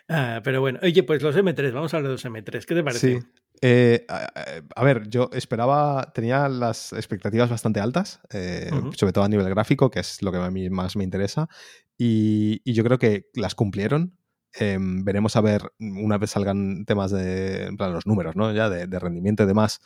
Ah, 0.09 0.41
pero 0.45 0.61
bueno, 0.61 0.79
oye, 0.83 1.03
pues 1.03 1.23
los 1.23 1.35
M3, 1.35 1.73
vamos 1.73 1.95
a 1.95 1.97
hablar 1.97 2.11
de 2.11 2.15
los 2.15 2.25
M3. 2.25 2.65
¿Qué 2.65 2.75
te 2.75 2.85
parece? 2.85 3.21
Sí. 3.21 3.27
Eh, 3.63 4.05
a, 4.09 4.85
ver, 4.85 5.09
yo 5.09 5.31
esperaba, 5.33 6.13
tenía 6.15 6.49
las 6.49 6.93
expectativas 6.93 7.49
bastante 7.49 7.81
altas, 7.81 8.21
eh, 8.31 8.71
sobre 8.95 9.13
todo 9.13 9.25
a 9.25 9.29
nivel 9.29 9.49
gráfico, 9.49 9.91
que 9.91 10.01
es 10.01 10.21
lo 10.23 10.33
que 10.33 10.39
a 10.39 10.51
mí 10.51 10.69
más 10.69 10.97
me 10.97 11.05
interesa, 11.05 11.49
y, 11.97 12.61
y 12.65 12.75
yo 12.75 12.85
creo 12.85 12.99
que 12.99 13.31
las 13.35 13.55
cumplieron. 13.55 14.19
Em, 14.59 15.05
veremos 15.05 15.35
a 15.37 15.41
ver, 15.41 15.73
una 15.79 16.19
vez 16.19 16.31
salgan 16.31 16.85
temas 16.85 17.11
de, 17.11 17.65
en 17.65 17.77
plan, 17.77 17.93
los 17.93 18.07
números, 18.07 18.37
¿no? 18.37 18.53
Ya 18.53 18.69
de, 18.69 18.87
de 18.87 18.99
rendimiento 18.99 19.43
y 19.43 19.47
demás 19.47 19.81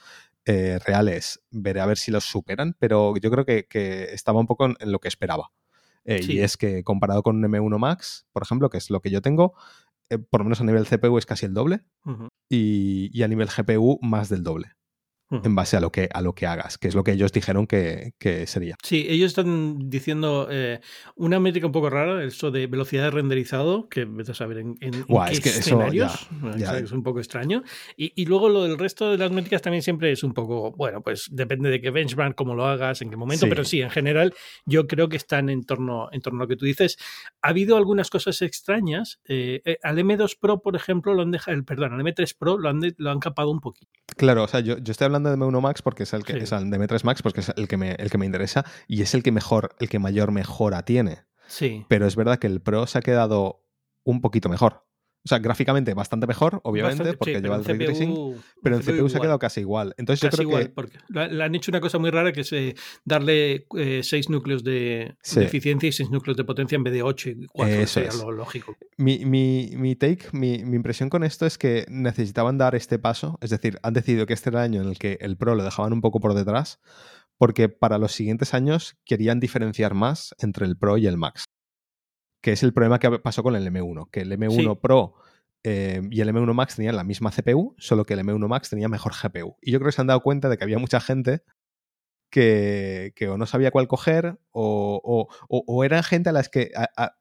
eh, 0.44 0.78
reales, 0.84 1.40
veré 1.50 1.80
a 1.80 1.86
ver 1.86 1.98
si 1.98 2.10
los 2.10 2.24
superan, 2.24 2.74
pero 2.78 3.14
yo 3.16 3.30
creo 3.30 3.44
que, 3.44 3.66
que 3.66 4.04
estaba 4.12 4.40
un 4.40 4.46
poco 4.46 4.66
en, 4.66 4.76
en 4.80 4.92
lo 4.92 4.98
que 4.98 5.08
esperaba. 5.08 5.50
Eh, 6.04 6.22
Sí. 6.22 6.34
Y 6.34 6.40
es 6.40 6.56
que 6.56 6.84
comparado 6.84 7.22
con 7.22 7.36
un 7.36 7.44
M1 7.50 7.78
Max, 7.78 8.26
por 8.32 8.42
ejemplo, 8.42 8.70
que 8.70 8.78
es 8.78 8.88
lo 8.90 9.00
que 9.00 9.10
yo 9.10 9.20
tengo, 9.20 9.54
eh, 10.10 10.18
por 10.18 10.40
lo 10.40 10.44
menos 10.44 10.60
a 10.60 10.64
nivel 10.64 10.86
CPU 10.86 11.18
es 11.18 11.26
casi 11.26 11.46
el 11.46 11.52
doble 11.54 11.82
y, 12.48 13.10
y 13.12 13.22
a 13.22 13.28
nivel 13.28 13.48
GPU 13.48 13.98
más 14.00 14.28
del 14.30 14.42
doble. 14.42 14.72
En 15.30 15.54
base 15.54 15.76
a 15.76 15.80
lo 15.80 15.92
que, 15.92 16.08
a 16.12 16.22
lo 16.22 16.34
que 16.34 16.46
hagas, 16.46 16.78
que 16.78 16.88
es 16.88 16.94
lo 16.94 17.04
que 17.04 17.12
ellos 17.12 17.32
dijeron 17.32 17.66
que, 17.66 18.14
que 18.18 18.46
sería. 18.46 18.76
Sí, 18.82 19.06
ellos 19.08 19.26
están 19.28 19.90
diciendo 19.90 20.48
eh, 20.50 20.80
una 21.16 21.38
métrica 21.40 21.66
un 21.66 21.72
poco 21.72 21.90
rara, 21.90 22.24
eso 22.24 22.50
de 22.50 22.66
velocidad 22.66 23.04
de 23.04 23.10
renderizado, 23.10 23.88
que 23.88 24.04
vete 24.06 24.32
a 24.32 24.34
saber 24.34 24.58
en, 24.58 24.76
en- 24.80 24.94
en 24.94 25.02
Guau, 25.02 25.26
qué 25.28 25.32
es 25.34 25.40
que 25.40 25.48
eso 25.50 25.58
escenarios, 25.60 26.28
ya- 26.42 26.48
eh, 26.48 26.54
ya. 26.58 26.78
que 26.78 26.84
es 26.84 26.92
un 26.92 27.02
poco 27.02 27.18
extraño. 27.18 27.62
Y, 27.96 28.12
y 28.14 28.26
luego 28.26 28.48
lo 28.48 28.62
del 28.64 28.78
resto 28.78 29.10
de 29.10 29.18
las 29.18 29.30
métricas 29.30 29.60
también 29.62 29.82
siempre 29.82 30.10
es 30.12 30.22
un 30.22 30.32
poco, 30.32 30.72
bueno, 30.72 31.02
pues 31.02 31.28
depende 31.30 31.68
de 31.70 31.80
qué 31.80 31.90
benchmark, 31.90 32.34
cómo 32.34 32.54
lo 32.54 32.66
hagas, 32.66 33.02
en 33.02 33.10
qué 33.10 33.16
momento, 33.16 33.44
Sí. 33.46 33.50
pero 33.50 33.64
sí, 33.64 33.80
en 33.82 33.90
general 33.90 34.32
yo 34.66 34.86
creo 34.86 35.08
que 35.08 35.16
están 35.16 35.48
en 35.50 35.64
torno, 35.64 36.08
en 36.12 36.20
torno 36.22 36.40
a 36.40 36.44
lo 36.44 36.48
que 36.48 36.56
tú 36.56 36.64
dices. 36.64 36.96
Ha 37.42 37.48
habido 37.48 37.76
algunas 37.76 38.10
cosas 38.10 38.40
extrañas. 38.42 39.18
eh, 39.28 39.60
eh, 39.64 39.78
al 39.82 39.98
M2 39.98 40.36
Pro, 40.40 40.60
por 40.62 40.74
ejemplo, 40.76 41.12
lo 41.14 41.22
han 41.22 41.30
dejado, 41.30 41.62
perdón, 41.64 41.92
al 41.92 42.00
M3 42.00 42.34
Pro 42.38 42.58
lo 42.58 42.68
han, 42.68 42.80
de- 42.80 42.94
lo 42.98 43.10
han 43.10 43.18
capado 43.18 43.50
un 43.50 43.60
poquito. 43.60 43.90
Claro, 44.16 44.44
o 44.44 44.48
sea, 44.48 44.60
yo, 44.60 44.78
yo 44.78 44.90
estoy 44.92 45.04
hablando 45.06 45.17
de 45.22 45.36
M1 45.36 45.60
Max 45.60 45.82
porque 45.82 46.02
es 46.04 46.12
el 46.12 46.24
que, 46.24 46.34
Sí. 46.34 46.40
o 46.40 46.46
sea, 46.46 46.60
de 46.60 46.78
M3 46.78 47.04
Max 47.04 47.22
porque 47.22 47.40
es 47.40 47.52
el 47.56 47.68
que 47.68 47.76
me, 47.76 47.92
el 47.92 48.10
que 48.10 48.18
me 48.18 48.26
interesa 48.26 48.64
y 48.86 49.02
es 49.02 49.14
el 49.14 49.22
que 49.22 49.32
mejor, 49.32 49.74
el 49.80 49.88
que 49.88 49.98
mayor 49.98 50.32
mejora 50.32 50.82
tiene. 50.84 51.24
Sí. 51.46 51.84
Pero 51.88 52.06
es 52.06 52.16
verdad 52.16 52.38
que 52.38 52.46
el 52.46 52.60
Pro 52.60 52.86
se 52.86 52.98
ha 52.98 53.02
quedado 53.02 53.64
un 54.04 54.20
poquito 54.20 54.48
mejor. 54.48 54.86
O 55.24 55.28
sea, 55.28 55.40
gráficamente 55.40 55.92
bastante 55.94 56.26
mejor, 56.26 56.60
obviamente, 56.64 56.98
Bastante- 57.02 57.18
porque 57.18 57.34
sí, 57.36 57.42
lleva 57.42 57.56
el 57.56 57.64
ray 57.64 57.78
tracing, 57.78 58.36
pero 58.62 58.76
en 58.76 58.82
CPU 58.82 59.08
se 59.10 59.18
ha 59.18 59.20
quedado 59.20 59.38
casi 59.38 59.60
igual. 59.60 59.94
Entonces 59.98 60.22
yo 60.22 60.30
creo 60.30 60.48
igual, 60.48 60.62
que 60.64 60.68
porque 60.70 60.98
le 61.10 61.44
han 61.44 61.54
hecho 61.54 61.70
una 61.70 61.80
cosa 61.80 61.98
muy 61.98 62.10
rara 62.10 62.32
que 62.32 62.40
es 62.42 62.52
eh, 62.52 62.74
darle 63.04 63.66
eh, 63.76 64.00
seis 64.04 64.30
núcleos 64.30 64.64
de, 64.64 65.16
Sí. 65.22 65.40
de 65.40 65.46
eficiencia 65.46 65.88
y 65.88 65.92
seis 65.92 66.08
núcleos 66.10 66.36
de 66.36 66.44
potencia 66.44 66.76
en 66.76 66.84
vez 66.84 66.94
de 66.94 67.02
ocho 67.02 67.28
y 67.30 67.46
cuatro, 67.52 67.74
Eso 67.74 67.94
sería 67.94 68.08
es. 68.10 68.16
lo 68.22 68.30
lógico. 68.32 68.76
Mi, 68.96 69.24
mi- 69.26 69.70
mi 69.76 69.96
take, 69.96 70.26
mi, 70.32 70.64
mi 70.64 70.76
impresión 70.76 71.10
con 71.10 71.24
esto 71.24 71.44
es 71.46 71.58
que 71.58 71.84
necesitaban 71.88 72.56
dar 72.56 72.74
este 72.74 72.98
paso, 72.98 73.38
es 73.42 73.50
decir, 73.50 73.78
han 73.82 73.92
decidido 73.94 74.24
que 74.24 74.32
este 74.34 74.48
era 74.50 74.60
el 74.64 74.70
año 74.72 74.82
en 74.82 74.88
el 74.88 74.98
que 74.98 75.18
el 75.20 75.36
Pro 75.36 75.54
lo 75.56 75.64
dejaban 75.64 75.92
un 75.92 76.00
poco 76.00 76.20
por 76.20 76.32
detrás, 76.34 76.80
porque 77.36 77.68
para 77.68 77.98
los 77.98 78.12
siguientes 78.12 78.54
años 78.54 78.96
querían 79.04 79.40
diferenciar 79.40 79.94
más 79.94 80.34
entre 80.38 80.64
el 80.66 80.76
Pro 80.76 80.96
y 80.96 81.06
el 81.06 81.16
Max, 81.16 81.44
que 82.40 82.52
es 82.52 82.62
el 82.62 82.72
problema 82.72 82.98
que 82.98 83.18
pasó 83.18 83.42
con 83.42 83.56
el 83.56 83.66
M1, 83.66 84.08
que 84.10 84.20
el 84.20 84.32
M1 84.32 84.50
Sí. 84.74 84.78
Pro 84.80 85.14
eh, 85.64 86.00
y 86.10 86.20
el 86.20 86.28
M1 86.32 86.54
Max 86.54 86.76
tenían 86.76 86.96
la 86.96 87.04
misma 87.04 87.30
CPU, 87.32 87.74
solo 87.78 88.04
que 88.04 88.14
el 88.14 88.20
M1 88.20 88.46
Max 88.48 88.70
tenía 88.70 88.88
mejor 88.88 89.12
GPU. 89.12 89.56
Y 89.60 89.72
yo 89.72 89.78
creo 89.80 89.88
que 89.88 89.92
se 89.96 90.00
han 90.00 90.06
dado 90.06 90.22
cuenta 90.22 90.48
de 90.48 90.56
que 90.56 90.64
había 90.64 90.78
mucha 90.78 91.00
gente 91.00 91.42
que, 92.30 93.12
que 93.16 93.28
o 93.28 93.38
no 93.38 93.46
sabía 93.46 93.70
cuál 93.70 93.88
coger 93.88 94.38
o, 94.50 95.00
o, 95.02 95.28
o- 95.48 95.64
o 95.66 95.84
eran 95.84 96.02
gente 96.02 96.28
a 96.30 96.32
las 96.32 96.48
que... 96.48 96.70
a- 96.76 96.88
a- 96.96 97.17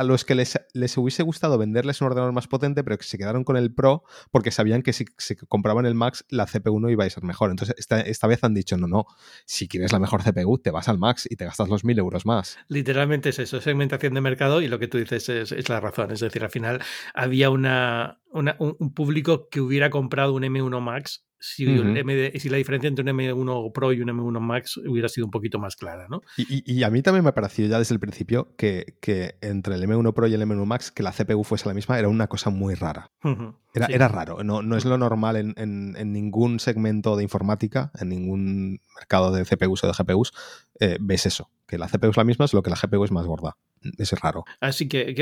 a 0.00 0.02
los 0.02 0.24
que 0.24 0.34
les, 0.34 0.58
les, 0.72 0.96
hubiese 0.96 1.22
gustado 1.22 1.58
venderles 1.58 2.00
un 2.00 2.06
ordenador 2.06 2.32
más 2.32 2.48
potente, 2.48 2.82
pero 2.82 2.96
que 2.96 3.04
se 3.04 3.18
quedaron 3.18 3.44
con 3.44 3.58
el 3.58 3.70
Pro 3.70 4.02
porque 4.30 4.50
sabían 4.50 4.80
que 4.82 4.94
si 4.94 5.04
se 5.18 5.36
compraban 5.36 5.84
el 5.84 5.94
Max, 5.94 6.24
la 6.30 6.46
CPU 6.46 6.80
no 6.80 6.88
iba 6.88 7.04
a 7.04 7.10
ser 7.10 7.22
mejor. 7.22 7.50
Entonces, 7.50 7.74
esta, 7.78 8.00
esta 8.00 8.26
vez 8.26 8.42
han 8.42 8.54
dicho, 8.54 8.78
no, 8.78 8.86
no, 8.86 9.04
si 9.44 9.68
quieres 9.68 9.92
la 9.92 9.98
mejor 9.98 10.22
CPU, 10.22 10.56
te 10.56 10.70
vas 10.70 10.88
al 10.88 10.96
Max 10.96 11.28
y 11.30 11.36
te 11.36 11.44
gastas 11.44 11.68
los 11.68 11.84
mil 11.84 11.98
euros 11.98 12.24
más. 12.24 12.56
Literalmente 12.68 13.28
es 13.28 13.40
eso, 13.40 13.60
segmentación 13.60 14.14
de 14.14 14.22
mercado 14.22 14.62
y 14.62 14.68
lo 14.68 14.78
que 14.78 14.88
tú 14.88 14.96
dices 14.96 15.28
es, 15.28 15.52
es 15.52 15.68
la 15.68 15.80
razón. 15.80 16.10
Es 16.12 16.20
decir, 16.20 16.42
al 16.42 16.50
final 16.50 16.80
había 17.12 17.50
una, 17.50 18.22
una, 18.30 18.56
un, 18.58 18.94
público 18.94 19.50
que 19.50 19.60
hubiera 19.60 19.90
comprado 19.90 20.32
un 20.32 20.44
M1 20.44 20.80
Max 20.80 21.26
si, 21.40 21.64
si, 22.38 22.48
la 22.50 22.56
diferencia 22.58 22.88
entre 22.88 23.02
un 23.02 23.18
M1 23.18 23.72
Pro 23.72 23.92
y 23.92 24.00
un 24.02 24.08
M1 24.08 24.40
Max 24.40 24.76
hubiera 24.76 25.08
sido 25.08 25.26
un 25.26 25.30
poquito 25.30 25.58
más 25.58 25.74
clara, 25.74 26.06
¿no? 26.08 26.20
Y, 26.36 26.82
a 26.82 26.90
mí 26.90 27.02
también 27.02 27.24
me 27.24 27.30
ha 27.30 27.34
parecido 27.34 27.68
ya 27.68 27.78
desde 27.78 27.94
el 27.94 28.00
principio 28.00 28.54
que, 28.56 28.96
que, 29.00 29.36
entre 29.40 29.74
el 29.74 29.82
M1 29.82 30.12
Pro 30.12 30.26
y 30.26 30.34
el 30.34 30.42
M1 30.42 30.66
Max 30.66 30.90
que 30.90 31.02
la 31.02 31.12
CPU 31.12 31.42
fuese 31.42 31.66
la 31.66 31.74
misma 31.74 31.98
era 31.98 32.08
una 32.08 32.26
cosa 32.26 32.50
muy 32.50 32.74
rara. 32.74 33.10
era, 33.74 33.86
era, 33.86 34.08
raro, 34.08 34.44
no, 34.44 34.60
no, 34.60 34.76
es 34.76 34.84
lo 34.84 34.98
normal 34.98 35.36
en, 35.36 35.54
en, 35.56 36.12
ningún 36.12 36.60
segmento 36.60 37.16
de 37.16 37.22
informática, 37.22 37.90
en 37.98 38.10
ningún 38.10 38.80
mercado 38.94 39.32
de 39.32 39.44
CPUs 39.44 39.84
o 39.84 39.86
de 39.86 39.92
GPUs, 39.92 40.32
eh, 40.78 40.98
ves 41.00 41.26
eso, 41.26 41.50
que 41.70 41.78
la 41.78 41.88
CPU 41.88 42.10
es 42.10 42.16
la 42.16 42.24
misma, 42.24 42.44
es 42.44 42.52
lo 42.52 42.62
que 42.62 42.70
la 42.70 42.76
GPU 42.76 43.04
es 43.04 43.12
más 43.12 43.26
gorda 43.26 43.56
es 43.98 44.12
raro. 44.12 44.44
Así 44.60 44.88
que, 44.88 45.14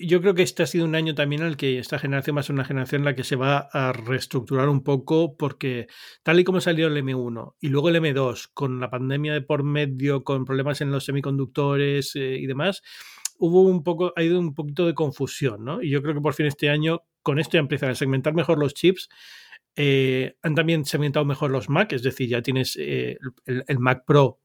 yo 0.00 0.20
creo 0.20 0.34
que 0.34 0.42
este 0.42 0.62
ha 0.62 0.66
sido 0.66 0.84
un 0.84 0.94
año 0.94 1.14
también 1.14 1.42
en 1.42 1.48
el 1.48 1.56
que 1.56 1.78
esta 1.78 1.98
generación 1.98 2.36
va 2.36 2.40
a 2.40 2.44
ser 2.44 2.54
una 2.54 2.64
generación 2.64 3.02
en 3.02 3.04
la 3.04 3.14
que 3.14 3.24
se 3.24 3.36
va 3.36 3.68
a 3.72 3.92
reestructurar 3.92 4.68
un 4.68 4.82
poco 4.82 5.36
porque 5.36 5.86
tal 6.22 6.40
y 6.40 6.44
como 6.44 6.60
salió 6.60 6.86
el 6.86 6.96
M1 6.96 7.54
y 7.60 7.68
luego 7.68 7.88
el 7.88 7.96
M2 7.96 8.50
con 8.54 8.80
la 8.80 8.90
pandemia 8.90 9.34
de 9.34 9.42
por 9.42 9.62
medio, 9.62 10.24
con 10.24 10.44
problemas 10.44 10.80
en 10.80 10.90
los 10.90 11.04
semiconductores 11.04 12.16
eh, 12.16 12.38
y 12.38 12.46
demás, 12.46 12.82
hubo 13.38 13.62
un 13.62 13.82
poco, 13.82 14.12
ha 14.16 14.22
ido 14.22 14.38
un 14.38 14.54
poquito 14.54 14.86
de 14.86 14.94
confusión, 14.94 15.64
¿no? 15.64 15.82
Y 15.82 15.90
yo 15.90 16.02
creo 16.02 16.14
que 16.14 16.20
por 16.20 16.34
fin 16.34 16.46
este 16.46 16.70
año 16.70 17.02
con 17.22 17.38
esto 17.38 17.54
ya 17.54 17.60
empiezan 17.60 17.90
a 17.90 17.94
segmentar 17.94 18.34
mejor 18.34 18.58
los 18.58 18.72
chips. 18.72 19.08
Eh, 19.78 20.36
han 20.42 20.54
también 20.54 20.86
segmentado 20.86 21.26
mejor 21.26 21.50
los 21.50 21.68
Mac, 21.68 21.92
es 21.92 22.02
decir, 22.02 22.30
ya 22.30 22.40
tienes 22.40 22.78
eh, 22.80 23.18
el 23.44 23.78
Mac 23.78 24.04
Pro 24.06 24.40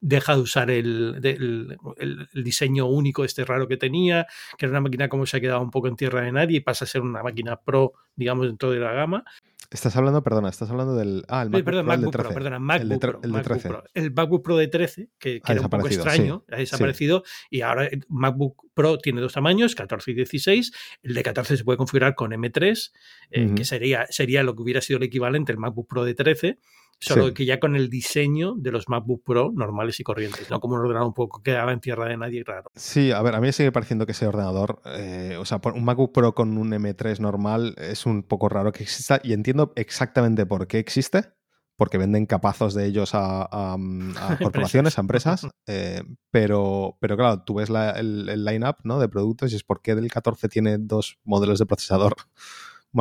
deja 0.00 0.34
de 0.34 0.40
usar 0.40 0.70
el, 0.70 1.20
el, 1.22 2.28
diseño 2.34 2.86
único 2.86 3.24
este 3.24 3.44
raro 3.44 3.68
que 3.68 3.76
tenía, 3.76 4.26
que 4.58 4.66
era 4.66 4.70
una 4.70 4.80
máquina 4.80 5.08
como 5.08 5.26
se 5.26 5.36
ha 5.36 5.40
quedado 5.40 5.60
un 5.60 5.70
poco 5.70 5.88
en 5.88 5.96
tierra 5.96 6.22
de 6.22 6.32
nadie 6.32 6.58
y 6.58 6.60
pasa 6.60 6.84
a 6.84 6.88
ser 6.88 7.02
una 7.02 7.22
máquina 7.22 7.56
pro, 7.56 7.92
digamos, 8.14 8.46
dentro 8.46 8.70
de 8.70 8.80
la 8.80 8.92
gama. 8.92 9.24
Estás 9.70 9.96
hablando, 9.96 10.22
perdona, 10.22 10.48
estás 10.48 10.70
hablando 10.70 10.94
del. 10.94 11.24
Ah, 11.28 11.42
el 11.42 11.50
MacBook, 11.50 11.64
Pro, 11.64 11.84
MacBook 11.84 12.12
Pro, 12.12 12.28
perdona, 12.30 12.58
MacBook, 12.58 13.00
Pro, 13.00 13.20
el, 13.22 13.60
Pro. 13.62 13.84
El 13.94 14.12
MacBook 14.12 14.44
Pro 14.44 14.56
de 14.56 14.68
13, 14.68 15.10
que, 15.18 15.42
era 15.46 15.60
un 15.60 15.68
poco 15.68 15.88
extraño, 15.88 16.44
ha 16.50 16.56
desaparecido. 16.56 17.24
Y 17.50 17.62
ahora 17.62 17.86
el 17.86 18.04
MacBook 18.08 18.66
Pro 18.74 18.98
tiene 18.98 19.20
dos 19.20 19.32
tamaños, 19.32 19.74
14 19.74 20.12
y 20.12 20.14
16. 20.14 20.72
El 21.02 21.14
de 21.14 21.22
14 21.22 21.56
se 21.56 21.64
puede 21.64 21.78
configurar 21.78 22.14
con 22.14 22.30
M3, 22.30 22.92
eh, 23.30 23.52
que 23.56 23.64
sería, 23.64 24.06
sería 24.08 24.44
lo 24.44 24.54
que 24.54 24.62
hubiera 24.62 24.80
sido 24.80 24.98
el 24.98 25.02
equivalente 25.02 25.52
al 25.52 25.58
MacBook 25.58 25.88
Pro 25.88 26.04
de 26.04 26.14
13. 26.14 26.58
Solo 26.98 27.34
que 27.34 27.44
ya 27.44 27.60
con 27.60 27.76
el 27.76 27.90
diseño 27.90 28.54
de 28.56 28.72
los 28.72 28.88
MacBook 28.88 29.22
Pro 29.22 29.52
normales 29.54 30.00
y 30.00 30.02
corrientes, 30.02 30.50
no 30.50 30.60
como 30.60 30.74
un 30.74 30.80
ordenador 30.80 31.08
un 31.08 31.14
poco 31.14 31.42
que 31.42 31.50
quedaba 31.50 31.72
en 31.72 31.80
tierra 31.80 32.08
de 32.08 32.16
nadie 32.16 32.42
raro. 32.44 32.70
Sí, 32.74 33.12
a 33.12 33.20
ver, 33.22 33.34
a 33.34 33.40
mí 33.40 33.46
me 33.46 33.52
sigue 33.52 33.70
pareciendo 33.70 34.06
que 34.06 34.12
ese 34.12 34.26
ordenador, 34.26 34.80
eh, 34.86 35.36
o 35.38 35.44
sea, 35.44 35.60
un 35.74 35.84
MacBook 35.84 36.12
Pro 36.12 36.34
con 36.34 36.56
un 36.56 36.70
M3 36.70 37.20
normal 37.20 37.74
es 37.78 38.06
un 38.06 38.22
poco 38.22 38.48
raro 38.48 38.72
que 38.72 38.82
exista 38.82 39.20
y 39.22 39.34
entiendo 39.34 39.72
exactamente 39.76 40.46
por 40.46 40.66
qué 40.66 40.78
existe, 40.78 41.32
porque 41.76 41.98
venden 41.98 42.24
capazos 42.24 42.72
de 42.72 42.86
ellos 42.86 43.10
a, 43.12 43.76
corporaciones, 44.40 44.96
a 44.96 45.02
empresas, 45.02 45.46
eh, 45.66 46.02
pero, 46.30 46.96
pero 47.00 47.16
claro, 47.16 47.42
tú 47.42 47.54
ves 47.56 47.68
el, 47.68 48.28
el 48.28 48.44
line-up 48.44 48.76
¿no? 48.84 48.98
de 48.98 49.08
productos 49.08 49.52
y 49.52 49.56
es 49.56 49.64
por 49.64 49.82
qué 49.82 49.94
del 49.94 50.10
14 50.10 50.48
tiene 50.48 50.78
dos 50.78 51.18
modelos 51.24 51.58
de 51.58 51.66
procesador 51.66 52.14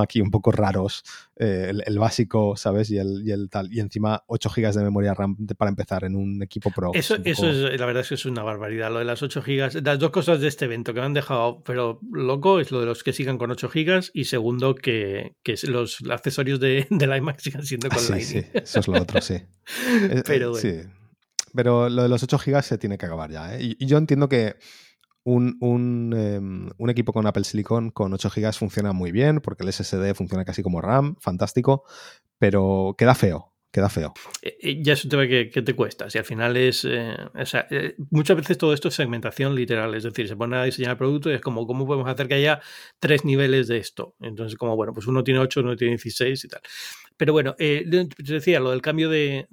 aquí 0.01 0.21
un 0.21 0.31
poco 0.31 0.51
raros, 0.51 1.03
eh, 1.37 1.71
el, 1.85 1.99
básico, 1.99 2.55
¿sabes? 2.55 2.89
Y 2.91 2.97
el, 2.97 3.23
y 3.25 3.31
el, 3.31 3.49
tal. 3.49 3.71
Y 3.71 3.79
encima 3.79 4.23
8 4.27 4.49
GB 4.55 4.73
de 4.73 4.83
memoria 4.83 5.13
RAM 5.13 5.35
para 5.57 5.69
empezar 5.69 6.03
en 6.03 6.15
un 6.15 6.41
equipo 6.41 6.71
pro. 6.71 6.91
Eso, 6.93 7.17
eso 7.23 7.49
es, 7.49 7.79
la 7.79 7.85
verdad 7.85 8.01
es 8.01 8.09
que 8.09 8.15
es 8.15 8.25
una 8.25 8.43
barbaridad. 8.43 8.91
Lo 8.91 8.99
de 8.99 9.05
las 9.05 9.21
8 9.21 9.41
GB, 9.41 9.81
las 9.83 9.99
dos 9.99 10.11
cosas 10.11 10.39
de 10.39 10.47
este 10.47 10.65
evento 10.65 10.93
que 10.93 10.99
me 10.99 11.05
han 11.05 11.13
dejado, 11.13 11.61
pero 11.63 11.99
loco, 12.11 12.59
es 12.59 12.71
lo 12.71 12.79
de 12.79 12.85
los 12.85 13.03
que 13.03 13.13
sigan 13.13 13.37
con 13.37 13.51
8 13.51 13.69
GB 13.73 14.11
y 14.13 14.25
segundo, 14.25 14.75
que, 14.75 15.35
que 15.43 15.55
los 15.67 16.03
accesorios 16.09 16.59
de, 16.59 16.87
la 16.89 17.17
iMac 17.17 17.39
sigan 17.39 17.65
siendo 17.65 17.89
con 17.89 17.99
sí, 17.99 18.21
Sí, 18.21 18.43
eso 18.53 18.79
es 18.79 18.87
lo 18.87 19.01
otro, 19.01 19.21
sí. 19.21 19.35
Eh, 20.11 20.21
pero 20.25 20.51
bueno. 20.51 20.61
Sí. 20.61 20.87
Pero 21.53 21.89
lo 21.89 22.03
de 22.03 22.09
los 22.09 22.21
8 22.21 22.37
GB 22.37 22.61
se 22.61 22.77
tiene 22.77 22.97
que 22.97 23.05
acabar 23.05 23.31
ya. 23.31 23.55
¿eh? 23.55 23.75
y 23.77 23.85
yo 23.85 23.97
entiendo 23.97 24.29
que 24.29 24.55
un, 25.25 26.13
em, 26.15 26.69
un, 26.77 26.89
equipo 26.89 27.11
con 27.11 27.25
Apple 27.25 27.43
Silicon 27.43 27.89
con 27.89 28.13
8 28.13 28.29
GB 28.29 28.53
funciona 28.53 28.93
muy 28.93 29.11
bien 29.11 29.41
porque 29.41 29.63
el 29.63 29.73
SSD 29.73 30.13
funciona 30.13 30.45
casi 30.45 30.61
como 30.61 30.81
RAM, 30.81 31.15
fantástico, 31.19 31.83
pero 32.37 32.95
queda 32.97 33.15
feo. 33.15 33.51
Queda 33.71 33.89
feo. 33.89 34.13
Eh, 34.41 34.57
eh, 34.61 34.77
ya 34.81 34.93
es 34.93 35.03
un 35.03 35.09
tema 35.09 35.27
que, 35.27 35.47
te 35.47 35.75
cuesta. 35.75 36.09
Si 36.09 36.17
al 36.17 36.23
final 36.23 36.55
es. 36.55 36.87
Eh, 36.89 37.17
muchas 38.09 38.37
veces 38.37 38.57
todo 38.57 38.73
esto 38.73 38.87
es 38.87 38.93
segmentación 38.95 39.53
literal. 39.53 39.93
Es 39.95 40.03
decir, 40.03 40.29
se 40.29 40.37
pone 40.37 40.55
a 40.55 40.63
diseñar 40.63 40.91
el 40.91 40.97
producto 40.97 41.29
y 41.29 41.33
es 41.33 41.41
como, 41.41 41.67
¿cómo 41.67 41.85
podemos 41.85 42.07
hacer 42.07 42.29
que 42.29 42.35
haya 42.35 42.61
tres 42.99 43.25
niveles 43.25 43.67
de 43.67 43.75
esto? 43.79 44.15
Entonces, 44.21 44.57
como, 44.57 44.77
bueno, 44.77 44.93
pues 44.93 45.07
uno 45.07 45.25
tiene 45.25 45.41
8, 45.41 45.59
uno 45.59 45.75
tiene 45.75 45.95
16 45.95 46.45
y 46.45 46.47
tal. 46.47 46.61
Pero 47.17 47.33
bueno, 47.33 47.53
eh, 47.59 47.83
decía, 48.17 48.61
lo 48.61 48.71
del 48.71 48.81
cambio 48.81 49.09
de 49.09 49.45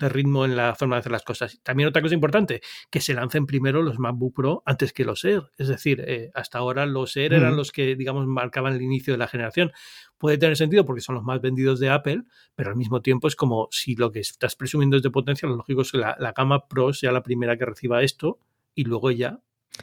ritmo 0.00 0.44
en 0.44 0.56
la 0.56 0.74
forma 0.74 0.96
de 0.96 1.00
hacer 1.00 1.12
las 1.12 1.22
cosas. 1.22 1.60
También 1.62 1.88
otra 1.88 2.02
cosa 2.02 2.14
importante, 2.14 2.60
que 2.90 3.00
se 3.00 3.14
lancen 3.14 3.46
primero 3.46 3.82
los 3.82 3.98
MacBook 3.98 4.34
Pro 4.34 4.62
antes 4.66 4.92
que 4.92 5.04
los 5.04 5.24
Air. 5.24 5.50
Es 5.56 5.68
decir, 5.68 6.04
eh, 6.06 6.30
hasta 6.34 6.58
ahora 6.58 6.86
los 6.86 7.16
Air 7.16 7.34
eran 7.34 7.56
los 7.56 7.72
que, 7.72 7.96
digamos, 7.96 8.26
marcaban 8.26 8.74
el 8.74 8.82
inicio 8.82 9.14
de 9.14 9.18
la 9.18 9.28
generación. 9.28 9.72
Puede 10.18 10.38
tener 10.38 10.56
sentido 10.56 10.84
porque 10.86 11.00
son 11.00 11.14
los 11.14 11.24
más 11.24 11.40
vendidos 11.40 11.80
de 11.80 11.90
Apple, 11.90 12.22
pero 12.54 12.70
al 12.70 12.76
mismo 12.76 13.02
tiempo 13.02 13.28
es 13.28 13.36
como 13.36 13.68
si 13.70 13.94
lo 13.96 14.10
que 14.10 14.20
estás 14.20 14.56
presumiendo 14.56 14.96
es 14.96 15.02
de 15.02 15.10
potencia, 15.10 15.48
lo 15.48 15.56
lógico 15.56 15.82
es 15.82 15.92
que 15.92 15.98
la, 15.98 16.32
gama 16.36 16.68
Pro 16.68 16.92
sea 16.92 17.12
la 17.12 17.22
primera 17.22 17.56
que 17.56 17.64
reciba 17.64 18.02
esto 18.02 18.38
y 18.74 18.84
luego 18.84 19.10
ya 19.10 19.40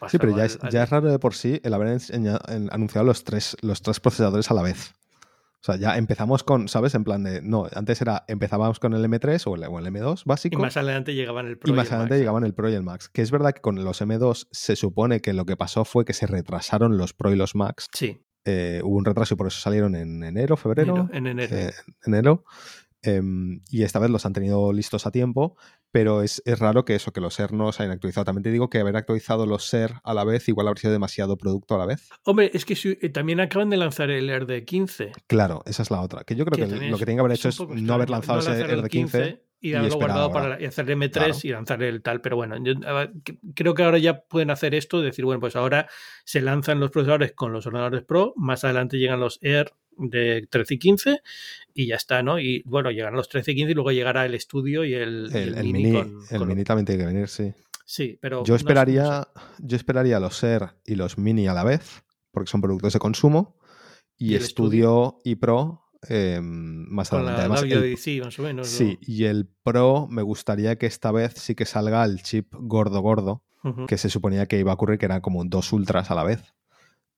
Sí, 0.09 0.17
pero 0.17 0.35
ya 0.35 0.45
es, 0.45 0.57
ya 0.71 0.83
es, 0.83 0.89
raro 0.89 1.11
de 1.11 1.19
por 1.19 1.35
sí 1.35 1.61
el 1.63 1.73
haber 1.73 1.99
anunciado 2.71 3.05
los 3.05 3.23
tres, 3.23 3.55
los 3.61 3.81
tres 3.83 3.99
procesadores 3.99 4.49
a 4.49 4.55
la 4.55 4.63
vez. 4.63 4.95
O 5.63 5.65
sea, 5.65 5.77
ya 5.77 5.97
empezamos 5.97 6.43
con, 6.43 6.67
¿sabes? 6.67 6.93
En 6.93 7.05
plan 7.05 7.23
de, 7.23 7.41
no, 7.41 7.69
antes 7.73 8.01
era, 8.01 8.25
empezábamos 8.27 8.81
con 8.81 8.93
el 8.93 9.05
M3 9.05 9.41
o 9.47 9.55
el, 9.55 9.63
M2 9.63 10.25
básico. 10.25 10.59
Y 10.59 10.61
más 10.61 10.75
adelante 10.75 11.15
llegaban 11.15 11.47
el 11.47 11.57
Pro. 11.57 11.71
Y 11.71 11.73
más 11.73 11.89
adelante 11.89 12.17
llegaban 12.17 12.43
el 12.43 12.53
Pro 12.53 12.69
y 12.69 12.73
el 12.73 12.83
Max. 12.83 13.07
Que 13.07 13.21
es 13.21 13.31
verdad 13.31 13.53
que 13.53 13.61
con 13.61 13.81
los 13.81 14.01
M2 14.01 14.49
se 14.51 14.75
supone 14.75 15.21
que 15.21 15.31
lo 15.31 15.45
que 15.45 15.55
pasó 15.55 15.85
fue 15.85 16.03
que 16.03 16.11
se 16.11 16.27
retrasaron 16.27 16.97
los 16.97 17.13
Pro 17.13 17.31
y 17.31 17.37
los 17.37 17.55
Max. 17.55 17.87
Sí. 17.93 18.19
Eh, 18.43 18.81
hubo 18.83 18.97
un 18.97 19.05
retraso 19.05 19.35
y 19.35 19.37
por 19.37 19.47
eso 19.47 19.61
salieron 19.61 19.95
en 19.95 20.21
enero, 20.25 20.57
febrero. 20.57 21.09
en 21.13 21.27
enero. 21.27 21.55
Eh, 21.55 21.71
enero. 22.05 22.43
Em, 23.03 23.59
y 23.69 23.83
esta 23.83 23.99
vez 23.99 24.09
los 24.09 24.25
han 24.25 24.31
tenido 24.31 24.71
listos 24.71 25.05
a 25.05 25.11
tiempo, 25.11 25.57
pero 25.91 26.23
es, 26.23 26.41
raro 26.45 26.85
que 26.85 26.95
eso, 26.95 27.11
que 27.11 27.19
los 27.19 27.33
SER 27.33 27.51
no 27.51 27.71
se 27.73 27.83
hayan 27.83 27.91
actualizado. 27.91 28.23
También 28.23 28.43
te 28.43 28.51
digo 28.51 28.69
que 28.69 28.79
haber 28.79 28.95
actualizado 28.95 29.45
los 29.45 29.65
SER 29.65 29.95
a 30.03 30.13
la 30.13 30.23
vez 30.23 30.47
igual 30.47 30.69
habría 30.69 30.81
sido 30.81 30.93
demasiado 30.93 31.37
producto 31.37 31.75
a 31.75 31.77
la 31.77 31.85
vez. 31.85 32.09
Hombre, 32.23 32.49
es 32.53 32.63
que 32.63 32.77
eh, 33.01 33.09
también 33.09 33.41
acaban 33.41 33.69
de 33.69 33.75
lanzar 33.75 34.09
el 34.09 34.29
RD15. 34.29 35.11
Claro, 35.27 35.63
esa 35.65 35.83
es 35.83 35.91
la 35.91 36.01
otra. 36.01 36.23
Que 36.23 36.35
yo 36.35 36.45
creo 36.45 36.65
que, 36.65 36.73
lo 36.73 36.97
que 36.97 37.05
tienen 37.05 37.17
que 37.17 37.19
haber 37.19 37.33
hecho 37.33 37.49
es, 37.49 37.59
no 37.59 37.93
haber 37.93 38.09
lanzado 38.09 38.39
ese 38.39 38.65
RD15 38.65 39.41
y 39.59 39.73
haberlo 39.73 39.95
guardado 39.97 40.31
para 40.31 40.55
hacer 40.55 40.85
M3 40.85 41.43
y 41.43 41.49
lanzar 41.49 41.83
el 41.83 42.01
tal. 42.01 42.21
Pero 42.21 42.37
bueno, 42.37 42.55
yo 42.63 42.73
creo 43.53 43.73
que 43.73 43.83
ahora 43.83 43.97
ya 43.97 44.21
pueden 44.21 44.49
hacer 44.49 44.75
esto, 44.75 45.01
decir, 45.01 45.25
bueno, 45.25 45.41
pues 45.41 45.57
ahora 45.57 45.89
se 46.23 46.41
lanzan 46.41 46.79
los 46.79 46.89
procesadores 46.89 47.33
con 47.33 47.51
los 47.51 47.67
ordenadores 47.67 48.03
Pro, 48.03 48.33
más 48.37 48.63
adelante 48.63 48.97
llegan 48.97 49.19
los 49.19 49.39
Air 49.41 49.73
de 49.97 50.47
13 50.49 50.73
y 50.73 50.79
15 50.79 51.21
y 51.73 51.87
ya 51.87 51.95
está, 51.95 52.23
¿no? 52.23 52.39
Y 52.39 52.63
bueno, 52.65 52.91
llegan 52.91 53.13
los 53.13 53.29
13 53.29 53.51
y 53.51 53.55
15 53.55 53.71
y 53.71 53.75
luego 53.75 53.91
llegará 53.91 54.25
el 54.25 54.35
estudio 54.35 54.85
y 54.85 54.93
el, 54.93 55.29
mini. 55.63 56.01
el 56.29 56.45
mini 56.45 56.63
también 56.63 56.85
tiene 56.85 57.01
que 57.01 57.07
venir, 57.07 57.27
sí. 57.27 57.53
Sí, 57.85 58.17
pero. 58.21 58.43
Yo 58.43 58.55
esperaría, 58.55 59.27
yo 59.59 59.75
esperaría 59.75 60.19
los 60.19 60.41
Air 60.43 60.69
y 60.85 60.95
los 60.95 61.17
mini 61.17 61.47
a 61.47 61.53
la 61.53 61.63
vez, 61.63 62.03
porque 62.31 62.49
son 62.49 62.61
productos 62.61 62.93
de 62.93 62.99
consumo, 62.99 63.59
y, 64.17 64.35
estudio, 64.35 65.19
y 65.23 65.35
Pro 65.35 65.83
Em, 66.09 66.85
más 66.89 67.13
adelante. 67.13 67.95
sí, 68.63 68.97
y 69.01 69.25
el 69.25 69.47
Pro 69.63 70.07
me 70.09 70.21
gustaría 70.21 70.77
que 70.77 70.85
esta 70.85 71.11
vez 71.11 71.33
sí 71.35 71.55
que 71.55 71.65
salga 71.65 72.03
el 72.03 72.21
chip 72.21 72.53
gordo 72.53 73.01
gordo, 73.01 73.43
que 73.87 73.97
se 73.97 74.09
suponía 74.09 74.45
que 74.45 74.59
iba 74.59 74.71
a 74.71 74.75
ocurrir 74.75 74.99
que 74.99 75.05
eran 75.05 75.21
como 75.21 75.43
dos 75.45 75.71
ultras 75.71 76.11
a 76.11 76.15
la 76.15 76.23
vez. 76.23 76.53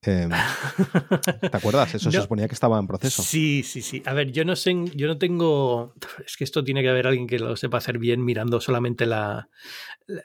Em, 0.05 0.29
¿Te 1.41 1.57
acuerdas? 1.57 1.95
Eso 1.95 2.11
se 2.11 2.21
suponía 2.21 2.47
que 2.47 2.53
estaba 2.53 2.79
en 2.79 2.87
proceso. 2.87 3.23
Sí, 3.23 3.63
sí, 3.63 3.81
sí. 3.81 4.03
A 4.05 4.13
ver, 4.13 4.31
yo 4.31 4.45
no 4.45 4.55
sé, 4.55 4.75
yo 4.95 5.07
no 5.07 5.17
tengo. 5.17 5.93
Es 6.25 6.37
que 6.37 6.43
esto 6.43 6.63
tiene 6.63 6.81
que 6.81 6.89
haber 6.89 7.07
alguien 7.07 7.27
que 7.27 7.39
lo 7.39 7.55
sepa 7.55 7.77
hacer 7.77 7.97
bien 7.97 8.23
mirando 8.23 8.61
solamente 8.61 9.05
la, 9.05 9.49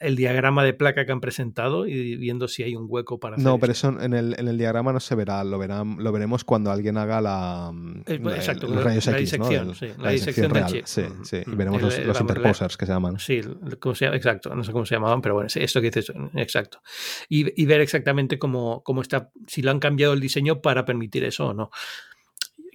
el 0.01 0.17
diagrama 0.17 0.63
de 0.63 0.75
placa 0.75 1.07
que 1.07 1.13
han 1.13 1.21
presentado 1.21 1.87
y 1.87 2.17
viendo 2.17 2.49
si 2.49 2.63
hay 2.63 2.77
un 2.77 2.87
hueco 2.89 3.19
para 3.19 3.37
hacer 3.37 3.45
No, 3.45 3.59
pero 3.59 3.73
eso 3.73 3.89
en 4.01 4.13
el, 4.13 4.37
en 4.39 4.49
el, 4.49 4.59
diagrama 4.59 4.93
no 4.93 5.01
se 5.01 5.15
verá, 5.15 5.43
lo, 5.43 5.59
verán, 5.59 5.97
lo 5.99 6.13
veremos 6.13 6.45
cuando 6.45 6.71
alguien 6.71 6.99
haga 6.99 7.21
la, 7.21 7.73
exacto, 8.07 8.69
los 8.69 8.85
rayos 8.85 9.07
la, 9.07 9.13
X, 9.13 9.31
disección, 9.31 9.69
¿no? 9.69 9.75
sí, 9.75 9.89
la, 9.99 10.11
disección 10.11 10.51
real, 10.51 10.71
chip. 10.71 10.85
Sí, 10.85 11.03
sí, 11.23 11.39
y 11.47 11.55
veremos 11.55 11.81
los, 11.81 11.99
los 12.05 12.21
interposers 12.21 12.77
que 12.77 12.85
se 12.85 12.93
llaman. 12.93 13.19
Sí, 13.19 13.41
¿cómo 13.79 13.95
se 13.95 14.05
llama? 14.05 14.17
exacto, 14.17 14.55
no 14.55 14.65
sé 14.65 14.73
cómo 14.73 14.85
se 14.85 14.95
llamaban, 14.97 15.23
pero 15.23 15.35
bueno, 15.35 15.49
esto 15.53 15.81
que 15.81 15.87
dices, 15.87 16.13
exacto. 16.35 16.83
Y, 17.29 17.61
y 17.61 17.65
ver 17.65 17.81
exactamente 17.81 18.39
cómo, 18.39 18.83
cómo 18.83 19.01
está, 19.01 19.31
si 19.47 19.63
lo 19.71 19.73
han 19.73 19.81
cambiado 19.81 20.13
el 20.13 20.21
diseño 20.21 20.61
para 20.61 20.85
permitir 20.85 21.25
eso 21.25 21.49
o 21.49 21.55
no 21.55 21.71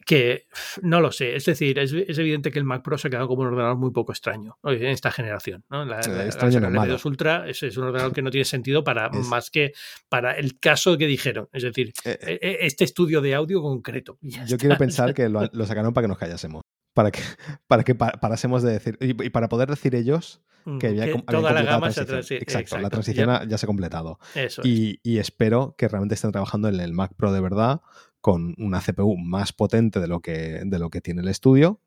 que 0.06 0.46
no 0.84 1.02
lo 1.02 1.12
sé. 1.12 1.36
Es 1.36 1.46
decir, 1.46 1.80
es, 1.80 1.92
es, 1.92 2.18
evidente 2.20 2.52
que 2.52 2.60
el 2.60 2.66
Mac 2.66 2.84
Pro 2.84 2.98
se 2.98 3.08
ha 3.08 3.12
quedado 3.12 3.28
como 3.28 3.42
un 3.42 3.48
ordenador 3.48 3.76
muy 3.76 3.92
poco 3.92 4.12
extraño 4.12 4.58
en 4.64 4.86
esta 4.86 5.12
generación. 5.12 5.66
¿no? 5.70 5.84
La, 5.84 6.00
la, 6.02 6.26
extraño 6.26 6.60
la, 6.60 6.70
la 6.70 6.86
2 6.86 7.06
Ultra 7.06 7.50
es, 7.50 7.64
es, 7.64 7.76
un 7.76 7.86
ordenador 7.86 8.14
que 8.14 8.22
no 8.22 8.30
tiene 8.30 8.46
sentido 8.46 8.84
para 8.84 9.08
Es- 9.14 9.28
más 9.28 9.50
que 9.50 9.74
para 10.08 10.34
el 10.34 10.60
caso 10.60 10.98
que 10.98 11.08
dijeron. 11.08 11.50
Es 11.52 11.64
decir, 11.64 11.92
Eh, 12.06 12.18
e- 12.22 12.40
e- 12.40 12.58
este 12.68 12.84
estudio 12.84 13.20
de 13.20 13.34
audio 13.34 13.62
concreto. 13.64 14.20
Yo 14.22 14.44
está. 14.44 14.58
quiero 14.58 14.78
pensar 14.78 15.14
que 15.16 15.28
lo, 15.28 15.50
lo 15.52 15.66
sacaron 15.66 15.92
para 15.94 16.06
que 16.06 16.10
nos 16.10 16.20
callásemos. 16.20 16.62
Para 16.94 17.10
que, 17.10 17.22
para 17.68 17.84
que 17.84 17.96
pa- 17.96 18.14
parásemos 18.22 18.62
de 18.62 18.74
decir. 18.74 18.98
Y, 19.02 19.14
para 19.32 19.50
poder 19.50 19.70
decir 19.70 19.96
ellos 19.96 20.42
que, 20.80 20.88
habían 20.88 21.22
toda 21.24 21.54
la 21.54 21.64
gama 21.64 21.92
se 21.92 22.02
ha 22.02 22.24
sí, 22.24 22.36
exacto, 22.36 22.54
la 22.56 22.60
exacto. 22.62 22.90
transición 22.90 23.28
Ya- 23.28 23.44
ya 23.46 23.58
se 23.58 23.66
ha 23.66 23.68
completado. 23.68 24.20
Eso 24.34 24.62
es. 24.62 24.68
Y, 24.68 25.00
y 25.04 25.18
espero 25.20 25.76
que 25.78 25.88
realmente 25.88 26.16
estén 26.16 26.32
trabajando 26.32 26.68
en 26.68 26.80
el 26.80 26.94
Mac 26.94 27.14
Pro 27.16 27.32
de 27.32 27.42
verdad 27.42 27.82
con 28.22 28.56
una 28.58 28.82
CPU 28.82 29.18
más 29.18 29.54
potente 29.54 30.00
de 30.00 30.08
lo 30.08 30.20
que, 30.20 30.62
de 30.66 30.80
lo 30.80 30.90
que 30.90 31.02
tiene 31.02 31.22
el 31.22 31.28
estudio 31.28 31.80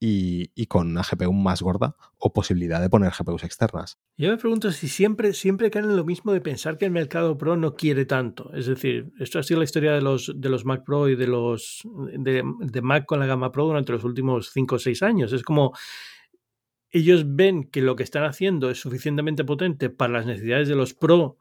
y, 0.00 0.50
y 0.56 0.66
con 0.66 0.88
una 0.90 1.02
GPU 1.02 1.32
más 1.32 1.62
gorda 1.62 1.94
o 2.18 2.32
posibilidad 2.32 2.80
de 2.80 2.90
poner 2.90 3.12
GPUs 3.16 3.44
externas. 3.44 3.98
Yo 4.16 4.30
me 4.30 4.36
pregunto 4.36 4.72
si 4.72 4.88
siempre, 4.88 5.32
siempre 5.32 5.70
caen 5.70 5.84
en 5.84 5.96
lo 5.96 6.04
mismo 6.04 6.32
de 6.32 6.40
pensar 6.40 6.76
que 6.76 6.86
el 6.86 6.90
mercado 6.90 7.38
Pro 7.38 7.56
no 7.56 7.76
quiere 7.76 8.04
tanto. 8.04 8.52
Es 8.52 8.66
decir, 8.66 9.12
esto 9.20 9.38
ha 9.38 9.44
sido 9.44 9.60
la 9.60 9.64
historia 9.64 9.92
de 9.92 10.00
los, 10.00 10.32
de 10.34 10.48
los 10.48 10.64
Mac 10.64 10.82
Pro 10.84 11.08
y 11.08 11.14
de 11.14 11.28
los 11.28 11.82
de, 12.18 12.42
de 12.60 12.82
Mac 12.82 13.04
con 13.06 13.20
la 13.20 13.26
gama 13.26 13.52
Pro 13.52 13.66
durante 13.66 13.92
los 13.92 14.02
últimos 14.02 14.50
5 14.52 14.74
o 14.74 14.78
6 14.80 15.02
años. 15.04 15.32
Es 15.32 15.44
como 15.44 15.72
ellos 16.92 17.24
ven 17.34 17.64
que 17.64 17.82
lo 17.82 17.96
que 17.96 18.02
están 18.04 18.24
haciendo 18.24 18.70
es 18.70 18.78
suficientemente 18.80 19.44
potente 19.44 19.90
para 19.90 20.12
las 20.12 20.26
necesidades 20.26 20.68
de 20.68 20.76
los 20.76 20.94
Pro 20.94 21.38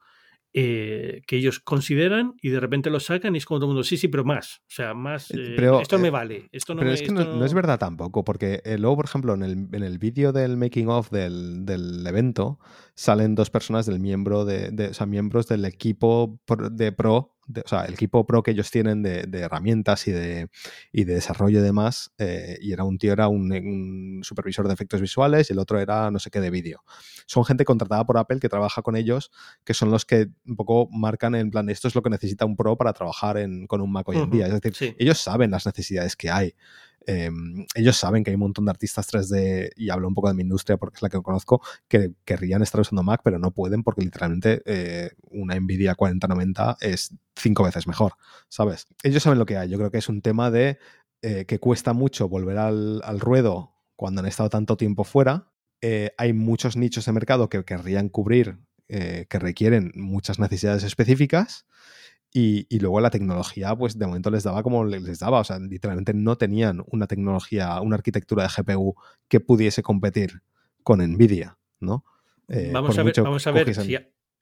eh, 0.53 1.21
que 1.27 1.37
ellos 1.37 1.59
consideran 1.61 2.33
y 2.41 2.49
de 2.49 2.59
repente 2.59 2.89
lo 2.89 2.99
sacan 2.99 3.35
y 3.35 3.37
es 3.37 3.45
como 3.45 3.59
todo 3.59 3.67
el 3.67 3.73
mundo, 3.75 3.83
sí, 3.85 3.95
sí, 3.95 4.09
pero 4.09 4.25
más. 4.25 4.57
O 4.67 4.73
sea, 4.73 4.93
más. 4.93 5.31
Eh, 5.31 5.35
eh, 5.37 5.53
pero, 5.55 5.79
esto 5.79 5.97
me 5.97 6.09
eh, 6.09 6.11
vale. 6.11 6.49
Esto 6.51 6.73
no 6.75 6.79
Pero 6.79 6.89
me- 6.89 6.95
es 6.95 7.01
que 7.01 7.11
no, 7.11 7.21
esto 7.21 7.37
no 7.37 7.45
es 7.45 7.53
verdad 7.53 7.79
tampoco, 7.79 8.25
porque 8.25 8.61
eh, 8.65 8.77
luego, 8.77 8.97
por 8.97 9.05
ejemplo, 9.05 9.33
en 9.33 9.43
el, 9.43 9.51
en 9.71 9.83
el 9.83 9.97
vídeo 9.97 10.33
del 10.33 10.57
making 10.57 10.89
of 10.89 11.09
del, 11.09 11.65
del 11.65 12.05
evento 12.05 12.59
salen 12.95 13.33
dos 13.35 13.49
personas 13.49 13.85
del 13.85 13.99
miembro 14.01 14.43
de, 14.43 14.71
de- 14.71 14.87
o 14.87 14.93
sea, 14.93 15.05
miembros 15.05 15.47
del 15.47 15.63
equipo 15.63 16.37
de 16.71 16.91
pro, 16.91 17.37
de- 17.53 17.61
o 17.61 17.67
sea, 17.67 17.85
el 17.85 17.93
equipo 17.93 18.25
pro 18.25 18.43
que 18.43 18.51
ellos 18.51 18.69
tienen 18.71 19.01
de, 19.03 19.23
de 19.23 19.39
herramientas 19.39 20.07
y 20.07 20.11
de, 20.11 20.49
y 20.91 21.03
de 21.03 21.13
desarrollo 21.15 21.59
y 21.59 21.61
demás. 21.63 22.11
eh, 22.17 22.57
y 22.61 22.71
era 22.73 22.83
un 22.83 22.97
tío, 22.97 23.13
era 23.13 23.27
un, 23.27 23.51
un 23.51 24.21
supervisor 24.23 24.67
de 24.67 24.73
efectos 24.73 25.01
visuales 25.01 25.49
y 25.49 25.53
el 25.53 25.59
otro 25.59 25.79
era 25.79 26.11
no 26.11 26.19
sé 26.19 26.29
qué 26.29 26.39
de 26.39 26.49
vídeo. 26.49 26.83
Son 27.25 27.45
gente 27.45 27.65
contratada 27.65 28.05
por 28.05 28.17
Apple 28.17 28.39
que 28.39 28.49
trabaja 28.49 28.81
con 28.81 28.95
ellos, 28.95 29.31
que 29.63 29.73
son 29.73 29.91
los 29.91 30.05
que 30.05 30.29
un 30.45 30.55
poco 30.55 30.87
marcan 30.91 31.35
en 31.35 31.51
plan, 31.51 31.69
esto 31.69 31.87
es 31.87 31.95
lo 31.95 32.01
que 32.01 32.09
necesita 32.09 32.45
un 32.45 32.55
pro 32.55 32.75
para 32.77 32.93
trabajar 32.93 33.37
en- 33.37 33.67
con 33.67 33.81
un 33.81 33.91
Mac 33.91 34.07
hoy 34.09 34.17
en 34.17 34.29
día. 34.29 34.47
Es 34.47 34.53
decir, 34.53 34.73
sí. 34.75 34.95
ellos 34.99 35.19
saben 35.19 35.51
las 35.51 35.65
necesidades 35.65 36.15
que 36.15 36.29
hay. 36.29 36.53
Eh, 37.07 37.29
ellos 37.75 37.97
saben 37.97 38.23
que 38.23 38.31
hay 38.31 38.35
un 38.35 38.41
montón 38.41 38.65
de 38.65 38.71
artistas 38.71 39.07
3D, 39.11 39.71
y 39.75 39.89
hablo 39.89 40.07
un 40.07 40.13
poco 40.13 40.27
de 40.27 40.33
mi 40.33 40.43
industria 40.43 40.77
porque 40.77 40.97
es 40.97 41.01
la 41.01 41.09
que 41.09 41.21
conozco, 41.21 41.61
que 41.87 42.13
querrían 42.25 42.61
estar 42.61 42.79
usando 42.81 43.03
Mac, 43.03 43.21
pero 43.23 43.39
no 43.39 43.51
pueden 43.51 43.83
porque 43.83 44.01
literalmente 44.01 44.61
eh, 44.65 45.11
una 45.29 45.59
Nvidia 45.59 45.95
4090 45.95 46.77
es 46.81 47.15
cinco 47.35 47.63
veces 47.63 47.87
mejor, 47.87 48.13
¿sabes? 48.49 48.87
Ellos 49.03 49.23
saben 49.23 49.39
lo 49.39 49.45
que 49.45 49.57
hay. 49.57 49.69
Yo 49.69 49.77
creo 49.77 49.91
que 49.91 49.97
es 49.97 50.09
un 50.09 50.21
tema 50.21 50.51
de 50.51 50.77
eh, 51.21 51.45
que 51.45 51.59
cuesta 51.59 51.93
mucho 51.93 52.27
volver 52.29 52.57
al, 52.57 53.01
al 53.03 53.19
ruedo 53.19 53.73
cuando 53.95 54.21
han 54.21 54.27
estado 54.27 54.49
tanto 54.49 54.77
tiempo 54.77 55.03
fuera. 55.03 55.51
Eh, 55.81 56.11
hay 56.17 56.33
muchos 56.33 56.75
nichos 56.77 57.05
de 57.05 57.11
mercado 57.11 57.49
que 57.49 57.63
querrían 57.63 58.09
cubrir, 58.09 58.57
eh, 58.87 59.25
que 59.29 59.37
requieren 59.39 59.91
muchas 59.95 60.39
necesidades 60.39 60.83
específicas. 60.83 61.65
Y, 62.33 62.65
y 62.69 62.79
luego 62.79 63.01
la 63.01 63.09
tecnología, 63.09 63.75
pues 63.75 63.97
de 63.97 64.07
momento 64.07 64.31
les 64.31 64.43
daba 64.43 64.63
como 64.63 64.85
le- 64.85 65.01
les 65.01 65.19
daba. 65.19 65.39
O 65.39 65.43
sea, 65.43 65.59
literalmente 65.59 66.13
no 66.13 66.37
tenían 66.37 66.81
una 66.87 67.05
tecnología, 67.07 67.81
una 67.81 67.95
arquitectura 67.97 68.43
de 68.43 68.49
GPU 68.49 68.95
que 69.27 69.39
pudiese 69.41 69.83
competir 69.83 70.41
con 70.83 70.99
Nvidia, 70.99 71.57
¿no? 71.79 72.05
Eh, 72.47 72.69
vamos, 72.73 72.97
a 72.97 73.03
ver, 73.03 73.13
vamos 73.23 73.45
a 73.47 73.51
ver 73.51 73.65
si, 73.83 73.89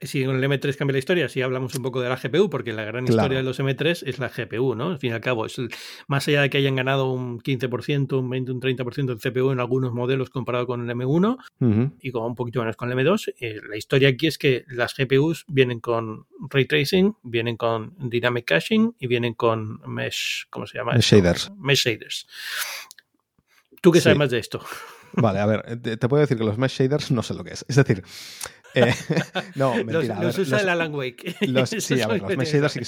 si 0.02 0.24
con 0.24 0.36
el 0.38 0.44
M3 0.50 0.76
cambia 0.78 0.94
la 0.94 1.00
historia, 1.00 1.28
si 1.28 1.42
hablamos 1.42 1.76
un 1.76 1.84
poco 1.84 2.00
de 2.02 2.08
la 2.08 2.16
GPU, 2.16 2.50
porque 2.50 2.72
la 2.72 2.84
gran 2.86 3.06
Claro. 3.06 3.22
historia 3.22 3.38
de 3.40 3.44
los 3.44 3.60
M3 3.60 4.04
es 4.08 4.18
la 4.18 4.30
GPU, 4.30 4.74
¿no? 4.76 4.90
Al 4.92 4.98
fin 5.00 5.10
y 5.12 5.14
al 5.14 5.20
cabo, 5.20 5.46
es 5.46 5.58
el- 5.58 5.70
más 6.08 6.26
allá 6.28 6.42
de 6.44 6.50
que 6.50 6.58
hayan 6.58 6.76
ganado 6.78 7.12
un 7.12 7.40
15%, 7.42 8.20
un 8.20 8.30
20, 8.30 8.52
un 8.54 8.62
30% 8.62 9.14
de 9.16 9.20
CPU 9.20 9.52
en 9.52 9.60
algunos 9.60 9.92
modelos 9.92 10.30
comparado 10.30 10.68
con 10.68 10.82
el 10.82 10.90
M1 10.96 11.38
Ujú. 11.60 11.92
y 12.02 12.12
con 12.12 12.24
un 12.24 12.36
poquito 12.36 12.60
menos 12.62 12.78
con 12.78 12.90
el 12.90 12.98
M2, 12.98 13.34
eh, 13.42 13.60
la 13.68 13.76
historia 13.76 14.10
aquí 14.10 14.28
es 14.28 14.38
que 14.38 14.64
las 14.70 14.94
GPUs 14.96 15.44
vienen 15.50 15.80
con 15.82 16.28
ray 16.50 16.66
tracing, 16.66 17.16
vienen 17.24 17.58
con 17.58 17.94
dynamic 18.00 18.46
caching 18.46 18.94
y 19.00 19.08
vienen 19.08 19.34
con 19.34 19.82
mesh, 19.86 20.46
¿cómo 20.50 20.66
se 20.66 20.78
llama? 20.78 20.94
Mesh 20.94 21.12
shaders. 21.14 21.52
Mesh 21.58 21.84
shaders. 21.86 22.26
¿Tú 23.82 23.92
qué 23.92 24.00
Sí. 24.00 24.04
sabes 24.06 24.18
más 24.18 24.30
de 24.30 24.40
esto? 24.40 24.62
Vale, 25.14 25.40
a 25.40 25.46
ver, 25.46 25.82
te, 25.82 25.98
te 25.98 26.08
puedo 26.08 26.22
decir 26.22 26.38
que 26.38 26.44
los 26.44 26.58
mesh 26.58 26.78
shaders 26.80 27.12
no 27.12 27.24
sé 27.24 27.34
lo 27.34 27.44
que 27.44 27.52
es. 27.54 27.66
Es 27.68 27.76
decir, 27.76 28.04
eh, 28.74 28.94
no, 29.56 29.76
los 29.78 29.86
mentira. 29.86 30.16
los 30.22 30.36
ver, 30.38 30.46
usa 30.48 30.56
los- 30.58 30.62
el 30.64 30.70
Alan 30.70 30.94
Wake. 30.96 31.36
Los- 31.48 31.70
sí, 31.70 32.02
a 32.02 32.08
ver, 32.08 32.22
los 32.22 32.48
shaders 32.48 32.74
sí 32.74 32.80
que 32.80 32.86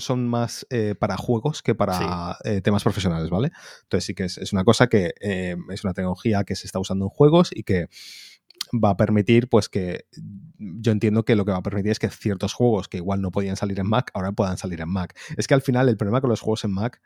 son, 0.00 0.26
más 0.28 0.66
eh, 0.70 0.94
para 0.98 1.16
juegos 1.16 1.62
que 1.62 1.74
para 1.74 2.36
eh, 2.44 2.60
temas 2.60 2.82
profesionales, 2.82 3.30
¿vale? 3.30 3.50
Entonces 3.82 4.04
sí 4.04 4.14
que 4.14 4.24
es, 4.24 4.38
es 4.38 4.52
una 4.52 4.64
cosa 4.64 4.88
que 4.88 5.12
es 5.20 5.84
una 5.84 5.94
tecnología 5.94 6.44
que 6.44 6.56
se 6.56 6.66
está 6.66 6.78
usando 6.78 7.04
en 7.06 7.10
juegos 7.10 7.50
y 7.54 7.62
que 7.62 7.86
va 8.84 8.90
a 8.90 8.96
permitir, 8.96 9.48
pues 9.48 9.68
que 9.68 10.04
yo 10.58 10.92
entiendo 10.92 11.24
que 11.24 11.36
lo 11.36 11.44
que 11.46 11.52
va 11.52 11.58
a 11.58 11.62
permitir 11.62 11.92
es 11.92 11.98
que 11.98 12.10
ciertos 12.10 12.52
juegos 12.52 12.88
que 12.88 12.98
igual 12.98 13.22
no 13.22 13.30
podían 13.30 13.56
salir 13.56 13.78
en 13.80 13.88
Mac, 13.88 14.10
ahora 14.14 14.32
puedan 14.32 14.58
salir 14.58 14.80
en 14.80 14.88
Mac. 14.90 15.18
Es 15.36 15.46
que 15.46 15.54
al 15.54 15.62
final 15.62 15.88
el 15.88 15.96
problema 15.96 16.20
con 16.20 16.28
los 16.30 16.40
juegos 16.40 16.64
en 16.64 16.72
Mac 16.72 17.00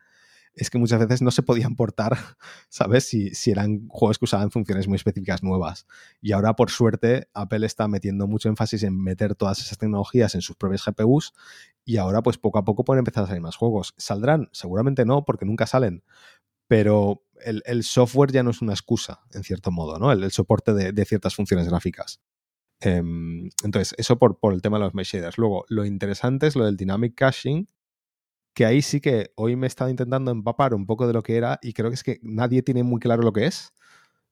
es 0.55 0.71
que 0.71 0.79
muchas 0.79 1.01
veces 1.01 1.23
no 1.23 1.31
se 1.31 1.43
podían 1.43 1.77
portar, 1.77 2.17
¿sabes? 2.69 3.05
Si, 3.09 3.51
eran 3.51 3.88
juegos 3.88 4.19
que 4.19 4.27
usaban 4.27 4.51
funciones 4.51 4.88
muy 4.88 4.97
específicas 4.97 5.43
nuevas. 5.43 5.87
Y 6.21 6.33
ahora, 6.33 6.55
por 6.55 6.71
suerte, 6.71 7.29
Apple 7.35 7.67
está 7.67 7.88
metiendo 7.88 8.27
mucho 8.27 8.49
énfasis 8.49 8.83
en 8.83 9.03
meter 9.03 9.35
todas 9.35 9.61
esas 9.61 9.79
tecnologías 9.79 10.35
en 10.35 10.43
sus 10.43 10.57
propias 10.57 10.85
GPUs 10.85 11.33
y 11.85 11.97
ahora, 11.97 12.23
pues 12.23 12.38
poco 12.38 12.59
a 12.59 12.65
poco 12.65 12.85
pueden 12.85 13.01
empezar 13.01 13.25
a 13.25 13.27
salir 13.27 13.43
más 13.43 13.57
juegos. 13.57 13.95
¿Saldrán? 13.97 14.49
Seguramente 14.53 15.05
no, 15.05 15.25
porque 15.25 15.45
nunca 15.45 15.67
salen. 15.67 16.05
Pero 16.69 17.25
el, 17.45 17.83
software 17.83 18.33
ya 18.33 18.43
no 18.43 18.51
es 18.51 18.62
una 18.62 18.73
excusa, 18.73 19.21
en 19.33 19.43
cierto 19.43 19.71
modo, 19.71 19.99
¿no? 19.99 20.12
El, 20.12 20.31
soporte 20.31 20.73
de, 20.75 20.93
de 20.93 21.05
ciertas 21.05 21.35
funciones 21.35 21.69
gráficas. 21.69 22.21
Em, 22.81 23.49
entonces, 23.62 23.95
eso 23.97 24.19
por, 24.19 24.38
por 24.38 24.53
el 24.53 24.61
tema 24.61 24.79
de 24.79 24.85
los 24.85 24.95
mesh 24.95 25.15
shaders. 25.15 25.38
Luego, 25.38 25.65
lo 25.69 25.85
interesante 25.85 26.49
es 26.49 26.57
lo 26.57 26.65
del 26.65 26.77
dynamic 26.77 27.15
caching, 27.15 27.67
que 28.55 28.67
ahí 28.67 28.83
sí 28.83 29.01
que 29.01 29.33
hoy 29.37 29.57
me 29.57 29.67
he 29.67 29.69
estado 29.69 29.91
intentando 29.91 30.31
empapar 30.31 30.75
un 30.75 30.87
poco 30.87 31.07
de 31.07 31.12
lo 31.12 31.23
que 31.23 31.37
era 31.37 31.59
y 31.62 31.73
creo 31.73 31.91
que 31.91 31.95
es 31.95 32.03
que 32.03 32.19
nadie 32.23 32.62
tiene 32.62 32.83
muy 32.83 33.01
claro 33.01 33.23
lo 33.23 33.33
que 33.33 33.47
es. 33.47 33.73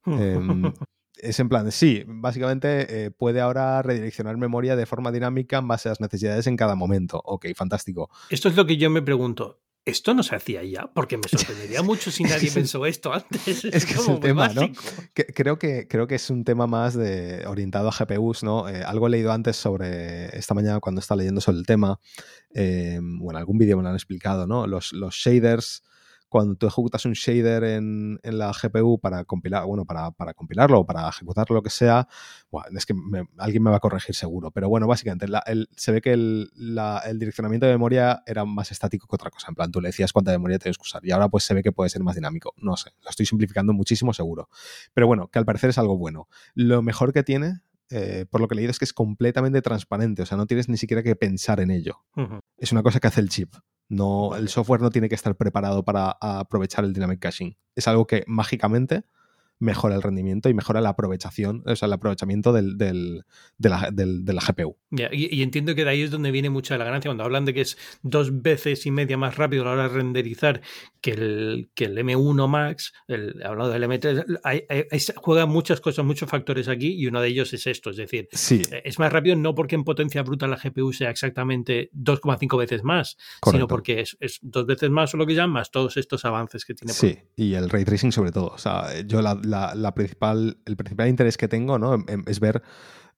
Em, 0.07 0.63
es 1.17 1.41
en 1.41 1.49
plan, 1.49 1.71
sí, 1.73 2.05
básicamente 2.07 3.07
eh, 3.07 3.11
puede 3.11 3.41
ahora 3.41 3.83
redireccionar 3.83 4.37
memoria 4.37 4.77
de 4.77 4.87
forma 4.87 5.13
dinámica 5.13 5.59
en 5.59 5.69
base 5.69 5.89
a 5.89 5.93
las 5.93 6.01
necesidades 6.01 6.47
en 6.47 6.57
cada 6.57 6.75
momento. 6.75 7.21
Ok, 7.25 7.47
fantástico. 7.55 8.11
Esto 8.29 8.49
es 8.49 8.57
lo 8.57 8.67
que 8.67 8.77
yo 8.77 8.91
me 8.91 9.03
pregunto. 9.03 9.61
¿Esto 9.87 10.13
no 10.15 10.23
se 10.23 10.37
hacía 10.37 10.63
ya? 10.63 10.91
Porque 10.93 11.17
me 11.17 11.23
sorprendería 11.29 11.83
mucho 11.83 12.11
si 12.11 12.23
Es 12.23 12.29
que 12.29 12.35
nadie 12.35 12.49
es 12.49 12.55
pensó 12.55 12.85
esto 12.87 13.13
antes. 13.13 13.65
es 13.65 13.85
que 13.87 13.93
es 13.95 13.97
como 13.97 14.17
el 14.17 14.21
tema, 14.21 14.49
¿no? 14.49 14.61
básico. 14.63 14.83
Que- 15.15 15.27
creo, 15.27 15.59
que, 15.59 15.89
creo 15.89 16.07
que 16.07 16.17
es 16.17 16.29
un 16.31 16.45
tema 16.45 16.67
más 16.67 16.95
de, 16.95 17.45
orientado 17.47 17.89
a 17.89 17.93
GPUs, 17.93 18.43
¿no? 18.43 18.69
Eh, 18.69 18.83
algo 18.85 19.07
he 19.07 19.11
leído 19.11 19.33
antes 19.33 19.57
sobre, 19.57 20.37
esta 20.39 20.55
mañana 20.55 20.81
cuando 20.81 21.01
estaba 21.01 21.19
leyendo 21.19 21.41
sobre 21.41 21.59
el 21.59 21.67
tema, 21.67 21.99
eh, 22.55 22.99
bueno, 23.03 23.39
algún 23.39 23.59
vídeo 23.59 23.77
me 23.77 23.83
lo 23.83 23.89
han 23.89 23.95
explicado, 23.95 24.47
¿no? 24.47 24.67
Los, 24.67 24.93
los 24.93 25.15
shaders, 25.15 25.83
cuando 26.31 26.55
tú 26.55 26.67
ejecutas 26.67 27.05
un 27.05 27.13
shader 27.13 27.65
en, 27.65 28.19
en 28.23 28.39
la 28.39 28.51
GPU 28.53 28.99
para 28.99 29.25
compilar, 29.25 29.67
bueno, 29.67 29.85
para, 29.85 30.11
para 30.13 30.33
compilarlo 30.33 30.79
o 30.81 30.87
para 30.87 31.07
ejecutarlo, 31.09 31.57
lo 31.57 31.63
que 31.63 31.69
sea, 31.69 32.09
bueno, 32.51 32.79
es 32.79 32.87
que 32.87 32.95
me- 32.95 33.29
alguien 33.37 33.63
me 33.63 33.71
va 33.71 33.77
a 33.77 33.81
corregir 33.81 34.15
seguro, 34.15 34.51
pero 34.51 34.69
bueno, 34.71 34.87
básicamente 34.87 35.29
la- 35.29 35.43
el- 35.47 35.69
se 35.77 35.93
ve 35.93 36.01
que 36.01 36.13
el, 36.15 36.51
la- 36.55 37.03
el 37.05 37.19
direccionamiento 37.19 37.67
de 37.67 37.73
memoria 37.73 38.23
era 38.27 38.47
más 38.47 38.71
estático 38.73 39.07
que 39.07 39.15
otra 39.17 39.29
cosa, 39.31 39.49
en 39.51 39.57
plan, 39.57 39.71
tú 39.71 39.83
le 39.83 39.89
decías 39.89 40.13
cuánta 40.13 40.31
memoria 40.31 40.59
tienes 40.59 40.79
que 40.79 40.83
usar 40.83 41.05
y 41.05 41.11
ahora 41.11 41.29
pues 41.29 41.45
se 41.45 41.53
ve 41.53 41.63
que 41.63 41.73
puede 41.73 41.91
ser 41.91 42.03
más 42.03 42.15
dinámico, 42.15 42.55
no 42.57 42.77
sé, 42.79 42.93
lo 43.03 43.11
estoy 43.11 43.27
simplificando 43.27 43.73
muchísimo 43.73 44.15
seguro, 44.15 44.49
pero 44.95 45.07
bueno, 45.07 45.29
que 45.29 45.39
al 45.39 45.45
parecer 45.45 45.71
es 45.71 45.79
algo 45.79 45.99
bueno. 45.99 46.29
Lo 46.55 46.81
mejor 46.81 47.13
que 47.13 47.23
tiene, 47.25 47.61
eh, 47.91 48.25
por 48.31 48.41
lo 48.41 48.47
que 48.47 48.55
he 48.55 48.57
leído, 48.57 48.71
es 48.71 48.79
que 48.79 48.85
es 48.85 48.93
completamente 48.93 49.61
transparente, 49.63 50.23
o 50.23 50.27
sea, 50.27 50.37
no 50.37 50.47
tienes 50.47 50.69
ni 50.69 50.77
siquiera 50.77 51.03
que 51.03 51.17
pensar 51.17 51.59
en 51.59 51.73
ello. 51.73 51.97
Es 52.57 52.71
una 52.71 52.85
cosa 52.85 53.01
que 53.01 53.09
hace 53.09 53.21
el 53.21 53.29
chip. 53.31 53.53
No, 53.91 54.37
el 54.37 54.49
software 54.49 54.81
no 54.81 54.91
tiene 54.91 55.09
que 55.09 55.17
estar 55.17 55.35
preparado 55.37 55.85
para 55.85 56.17
aprovechar 56.21 56.85
el 56.85 56.93
dynamic 56.93 57.19
caching. 57.19 57.53
Es 57.75 57.89
algo 57.89 58.07
que 58.07 58.23
mágicamente 58.29 59.03
mejora 59.61 59.95
el 59.95 60.03
rendimiento 60.03 60.49
y 60.49 60.55
mejora 60.55 60.81
la 60.81 60.89
aprovechación, 60.89 61.63
o 61.67 61.77
sea, 61.77 61.87
el 61.87 61.93
aprovechamiento 61.93 62.53
del, 62.53 62.79
de, 62.79 62.93
la, 63.69 63.91
GPU. 63.91 64.77
y, 64.91 65.43
entiendo 65.43 65.75
que 65.75 65.85
de 65.85 65.91
ahí 65.91 66.03
es 66.03 66.11
donde 66.11 66.31
viene 66.31 66.51
mucha 66.51 66.75
de 66.75 66.79
la 66.79 66.87
ganancia. 66.87 67.11
Cuando 67.11 67.25
hablan 67.25 67.45
de 67.45 67.55
que 67.55 67.61
es 67.61 67.77
dos 68.03 68.43
veces 68.43 68.87
y 68.87 68.91
media 68.91 69.19
más 69.19 69.37
rápido 69.37 69.63
a 69.63 69.67
la 69.67 69.73
hora 69.73 69.83
de 69.85 69.89
renderizar 69.91 70.63
que 71.03 71.13
el, 71.13 71.71
que 71.75 71.85
el 71.85 71.99
M1 71.99 72.49
Max, 72.49 72.93
el, 73.07 73.43
hablado 73.45 73.71
del 73.71 73.85
M3, 73.85 74.41
hay, 74.43 74.67
juega 75.17 75.47
muchas 75.47 75.81
cosas, 75.81 76.05
muchos 76.05 76.29
factores 76.29 76.69
aquí 76.69 76.95
y 76.95 77.07
uno 77.07 77.21
de 77.21 77.29
ellos 77.29 77.53
es 77.53 77.67
esto. 77.67 77.91
Es 77.91 77.97
decir, 77.97 78.29
es 78.33 78.99
más 78.99 79.13
rápido 79.13 79.37
no 79.37 79.55
porque 79.55 79.75
en 79.75 79.85
potencia 79.85 80.23
bruta 80.23 80.47
la 80.47 80.57
GPU 80.57 80.93
sea 80.95 81.11
exactamente 81.11 81.91
2,5 81.95 82.59
veces 82.59 82.83
más, 82.83 83.19
sino 83.51 83.69
porque 83.69 84.01
es, 84.01 84.39
dos 84.41 84.65
veces 84.65 84.89
más 84.89 85.13
o 85.13 85.19
lo 85.19 85.27
que 85.27 85.35
llaman, 85.35 85.51
más 85.51 85.71
todos 85.71 85.99
estos 85.99 86.25
avances 86.25 86.65
que 86.65 86.75
tiene. 86.75 86.95
Sí, 86.95 87.19
y 87.37 87.55
el 87.55 87.69
ray 87.69 87.85
tracing 87.85 88.13
sobre 88.13 88.33
todo. 88.33 88.47
O 88.49 88.59
sea, 88.59 89.03
yo 89.03 89.21
la 89.21 89.35
la, 89.51 89.95
principal, 89.95 90.59
el 90.65 90.77
principal 90.77 91.09
interés 91.09 91.37
que 91.37 91.49
tengo 91.49 91.79
¿no? 91.79 91.95
Em, 91.95 92.05
em, 92.09 92.25
es 92.27 92.41
ver 92.41 92.63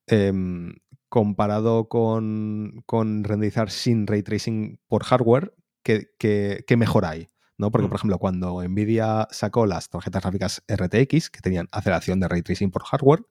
em, 0.07 0.75
comparado 1.09 1.87
con, 1.87 2.83
con, 2.85 3.23
renderizar 3.23 3.69
sin 3.69 4.07
ray 4.07 4.23
tracing 4.23 4.79
por 4.87 5.03
hardware, 5.03 5.53
qué, 5.83 6.09
qué, 6.17 6.77
mejor 6.77 7.05
hay. 7.05 7.29
¿no? 7.57 7.71
Porque, 7.71 7.87
por 7.87 7.93
mm. 7.93 7.99
ejemplo, 7.99 8.17
cuando 8.17 8.63
Nvidia 8.67 9.27
sacó 9.29 9.65
las 9.65 9.89
tarjetas 9.89 10.23
gráficas 10.23 10.63
RTX, 10.67 11.29
que 11.29 11.41
tenían 11.41 11.67
aceleración 11.71 12.19
de 12.19 12.27
ray 12.27 12.41
tracing 12.41 12.71
por 12.71 12.83
hardware, 12.83 13.23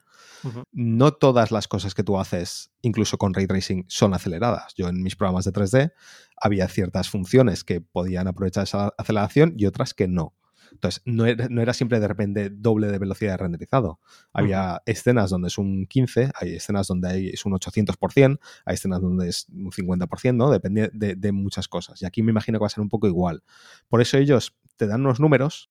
no 0.73 1.13
todas 1.13 1.51
las 1.51 1.69
cosas 1.69 1.95
que 1.95 2.03
tú 2.03 2.19
haces, 2.19 2.71
incluso 2.83 3.19
con 3.19 3.35
ray 3.35 3.47
tracing, 3.47 3.85
son 3.89 4.15
aceleradas. 4.15 4.75
Yo 4.77 4.89
en 4.89 5.03
mis 5.03 5.17
programas 5.17 5.45
de 5.45 5.53
3D 5.53 5.93
había 6.41 6.69
ciertas 6.69 7.09
funciones 7.09 7.65
que 7.65 7.81
podían 7.81 8.29
aprovechar 8.29 8.65
esa 8.65 8.93
aceleración 8.99 9.55
y 9.57 9.67
otras 9.67 9.95
que 9.95 10.09
no. 10.09 10.35
Entonces, 10.73 11.03
no 11.05 11.27
era, 11.27 11.73
siempre 11.73 12.01
de 12.01 12.09
repente 12.09 12.51
doble 12.51 12.89
de 12.89 12.99
velocidad 12.99 13.33
de 13.33 13.37
renderizado. 13.37 14.01
Había 14.33 14.83
escenas 14.87 15.31
donde 15.31 15.49
es 15.49 15.59
un 15.59 15.87
15, 15.87 16.33
hay 16.35 16.55
escenas 16.55 16.89
donde 16.89 17.09
hay, 17.09 17.29
es 17.29 17.45
un 17.45 17.53
800%, 17.53 18.41
hay 18.65 18.75
escenas 18.75 19.01
donde 19.01 19.29
es 19.29 19.47
un 19.51 19.71
50%, 19.71 20.35
¿no? 20.35 20.51
Depende 20.51 20.91
de, 20.93 21.33
muchas 21.33 21.69
cosas. 21.69 22.03
Y 22.03 22.07
aquí 22.07 22.23
me 22.23 22.31
imagino 22.31 22.59
que 22.59 22.63
va 22.63 22.67
a 22.67 22.71
ser 22.71 22.83
un 22.83 22.89
poco 22.89 23.07
igual. 23.07 23.43
Por 23.89 24.01
eso 24.01 24.19
ellos 24.19 24.57
te 24.77 24.87
dan 24.87 25.03
unos 25.03 25.21
números, 25.21 25.71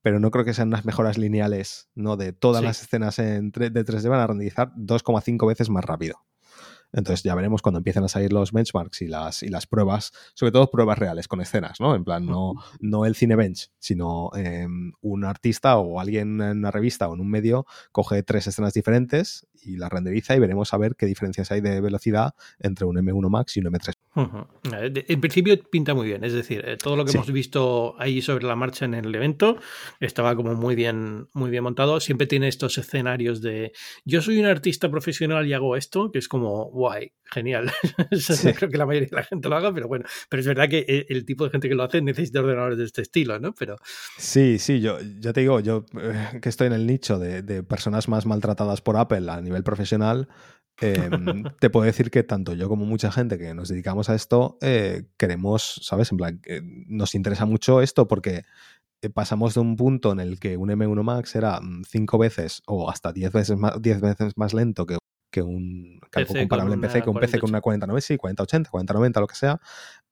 pero 0.00 0.18
no 0.18 0.30
creo 0.30 0.44
que 0.44 0.54
sean 0.54 0.68
unas 0.68 0.84
mejoras 0.84 1.18
lineales, 1.18 1.88
¿no? 1.94 2.16
De 2.16 2.32
todas 2.32 2.64
las 2.64 2.82
escenas 2.82 3.18
en 3.18 3.50
de 3.50 3.70
3D 3.70 4.08
van 4.08 4.20
a 4.20 4.26
renderizar 4.26 4.72
2,5 4.74 5.46
veces 5.46 5.70
más 5.70 5.84
rápido. 5.84 6.24
Entonces 6.92 7.22
ya 7.22 7.34
veremos 7.34 7.62
cuando 7.62 7.78
empiecen 7.78 8.04
a 8.04 8.08
salir 8.08 8.32
los 8.32 8.52
benchmarks 8.52 9.02
y 9.02 9.08
las, 9.08 9.42
y 9.42 9.48
las 9.48 9.66
pruebas, 9.66 10.12
sobre 10.34 10.52
todo 10.52 10.70
pruebas 10.70 10.98
reales 10.98 11.28
con 11.28 11.40
escenas, 11.40 11.80
¿no? 11.80 11.94
En 11.94 12.04
plan, 12.04 12.26
no, 12.26 12.54
no 12.80 13.06
el 13.06 13.14
cinebench, 13.14 13.70
sino 13.78 14.30
em, 14.34 14.92
un 15.00 15.24
artista 15.24 15.76
o 15.78 16.00
alguien 16.00 16.40
en 16.40 16.58
una 16.58 16.70
revista 16.70 17.08
o 17.08 17.14
en 17.14 17.20
un 17.20 17.30
medio 17.30 17.66
coge 17.92 18.22
tres 18.22 18.46
escenas 18.46 18.74
diferentes 18.74 19.46
y 19.64 19.76
las 19.76 19.90
renderiza 19.90 20.34
y 20.36 20.38
veremos 20.38 20.72
a 20.74 20.78
ver 20.78 20.96
qué 20.96 21.06
diferencias 21.06 21.50
hay 21.52 21.60
de 21.60 21.80
velocidad 21.80 22.34
entre 22.58 22.86
un 22.86 22.96
M1 22.96 23.28
Max 23.28 23.56
y 23.56 23.60
un 23.60 23.66
M3. 23.66 23.94
En 25.08 25.20
principio 25.20 25.58
pinta 25.70 25.94
muy 25.94 26.06
bien, 26.06 26.24
es 26.24 26.32
decir, 26.32 26.62
eh, 26.66 26.76
todo 26.76 26.96
lo 26.96 27.04
que 27.04 27.12
hemos 27.12 27.30
visto 27.32 27.94
ahí 27.98 28.20
sobre 28.20 28.44
la 28.44 28.56
marcha 28.56 28.84
en 28.84 28.94
el 28.94 29.14
evento 29.14 29.58
estaba 30.00 30.36
como 30.36 30.54
muy 30.54 30.74
bien, 30.74 31.28
muy 31.32 31.50
bien 31.50 31.64
montado. 31.64 32.00
Siempre 32.00 32.26
tiene 32.26 32.48
estos 32.48 32.76
escenarios 32.78 33.40
de 33.40 33.72
yo 34.04 34.20
soy 34.20 34.38
un 34.38 34.46
artista 34.46 34.90
profesional 34.90 35.46
y 35.46 35.52
hago 35.52 35.76
esto, 35.76 36.10
que 36.10 36.18
es 36.18 36.28
como 36.28 36.66
guay, 36.66 37.12
genial. 37.24 37.70
no 38.44 38.52
creo 38.52 38.70
que 38.70 38.78
la 38.78 38.86
mayoría 38.86 39.08
de 39.08 39.16
la 39.16 39.24
gente 39.24 39.48
lo 39.48 39.56
haga, 39.56 39.72
pero 39.72 39.88
bueno, 39.88 40.04
pero 40.28 40.40
es 40.40 40.46
verdad 40.46 40.68
que 40.68 40.84
eh, 40.86 41.06
el 41.08 41.24
tipo 41.24 41.44
de 41.44 41.50
gente 41.50 41.68
que 41.68 41.74
lo 41.74 41.82
hace 41.82 42.00
necesita 42.02 42.40
ordenadores 42.40 42.78
de 42.78 42.84
este 42.84 43.02
estilo, 43.02 43.38
¿no? 43.38 43.54
Pero 43.54 43.76
sí, 44.18 44.58
sí, 44.58 44.80
yo 44.80 44.98
ya 45.20 45.32
te 45.32 45.40
digo, 45.40 45.60
yo 45.60 45.84
eh, 46.00 46.40
que 46.40 46.48
estoy 46.48 46.66
en 46.68 46.74
el 46.74 46.86
nicho 46.86 47.18
de, 47.18 47.42
de 47.42 47.62
personas 47.62 48.08
más 48.08 48.26
maltratadas 48.26 48.80
por 48.80 48.96
Apple 48.96 49.30
a 49.30 49.40
nivel 49.40 49.51
profesional, 49.64 50.28
Em, 50.80 51.44
te 51.60 51.70
puedo 51.70 51.86
decir 51.86 52.10
que 52.10 52.22
tanto 52.22 52.54
yo 52.54 52.68
como 52.68 52.84
mucha 52.84 53.12
gente 53.12 53.38
que 53.38 53.54
nos 53.54 53.68
dedicamos 53.68 54.08
a 54.08 54.14
esto 54.14 54.58
eh, 54.60 55.04
queremos, 55.16 55.80
¿sabes? 55.82 56.10
En 56.10 56.18
plan, 56.18 56.40
nos 56.88 57.14
interesa 57.14 57.46
mucho 57.46 57.80
esto 57.80 58.08
porque 58.08 58.44
eh, 59.02 59.10
pasamos 59.10 59.54
de 59.54 59.60
un 59.60 59.76
punto 59.76 60.12
en 60.12 60.20
el 60.20 60.40
que 60.40 60.56
un 60.56 60.70
M1 60.70 61.02
Max 61.02 61.36
era 61.36 61.60
mm, 61.60 61.84
cinco 61.84 62.18
veces 62.18 62.62
o 62.66 62.90
hasta 62.90 63.12
diez 63.12 63.32
veces 63.32 63.56
más, 63.56 63.80
veces 63.80 64.32
más 64.36 64.54
lento 64.54 64.86
que, 64.86 64.98
que 65.32 65.42
un 65.42 65.98
campo 66.10 66.34
comparable 66.34 66.74
en 66.74 66.80
PC, 66.80 67.02
que 67.02 67.10
un 67.10 67.18
PC 67.18 67.40
con 67.40 67.50
una 67.50 67.60
4090, 67.62 68.06
sí, 68.06 68.16
4080, 68.16 68.70
4090, 68.70 69.20
lo 69.20 69.26
que 69.26 69.34
sea, 69.34 69.60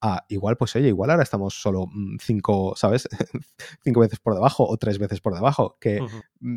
a 0.00 0.24
igual, 0.28 0.56
pues 0.56 0.74
oye, 0.74 0.88
igual 0.88 1.10
ahora 1.10 1.22
estamos 1.22 1.54
solo 1.54 1.86
mm, 1.92 2.16
cinco, 2.20 2.72
¿sabes? 2.74 3.06
cinco 3.84 4.00
veces 4.00 4.18
por 4.18 4.34
debajo 4.34 4.66
o 4.66 4.76
tres 4.78 4.98
veces 4.98 5.20
por 5.20 5.34
debajo, 5.34 5.76
que 5.78 6.00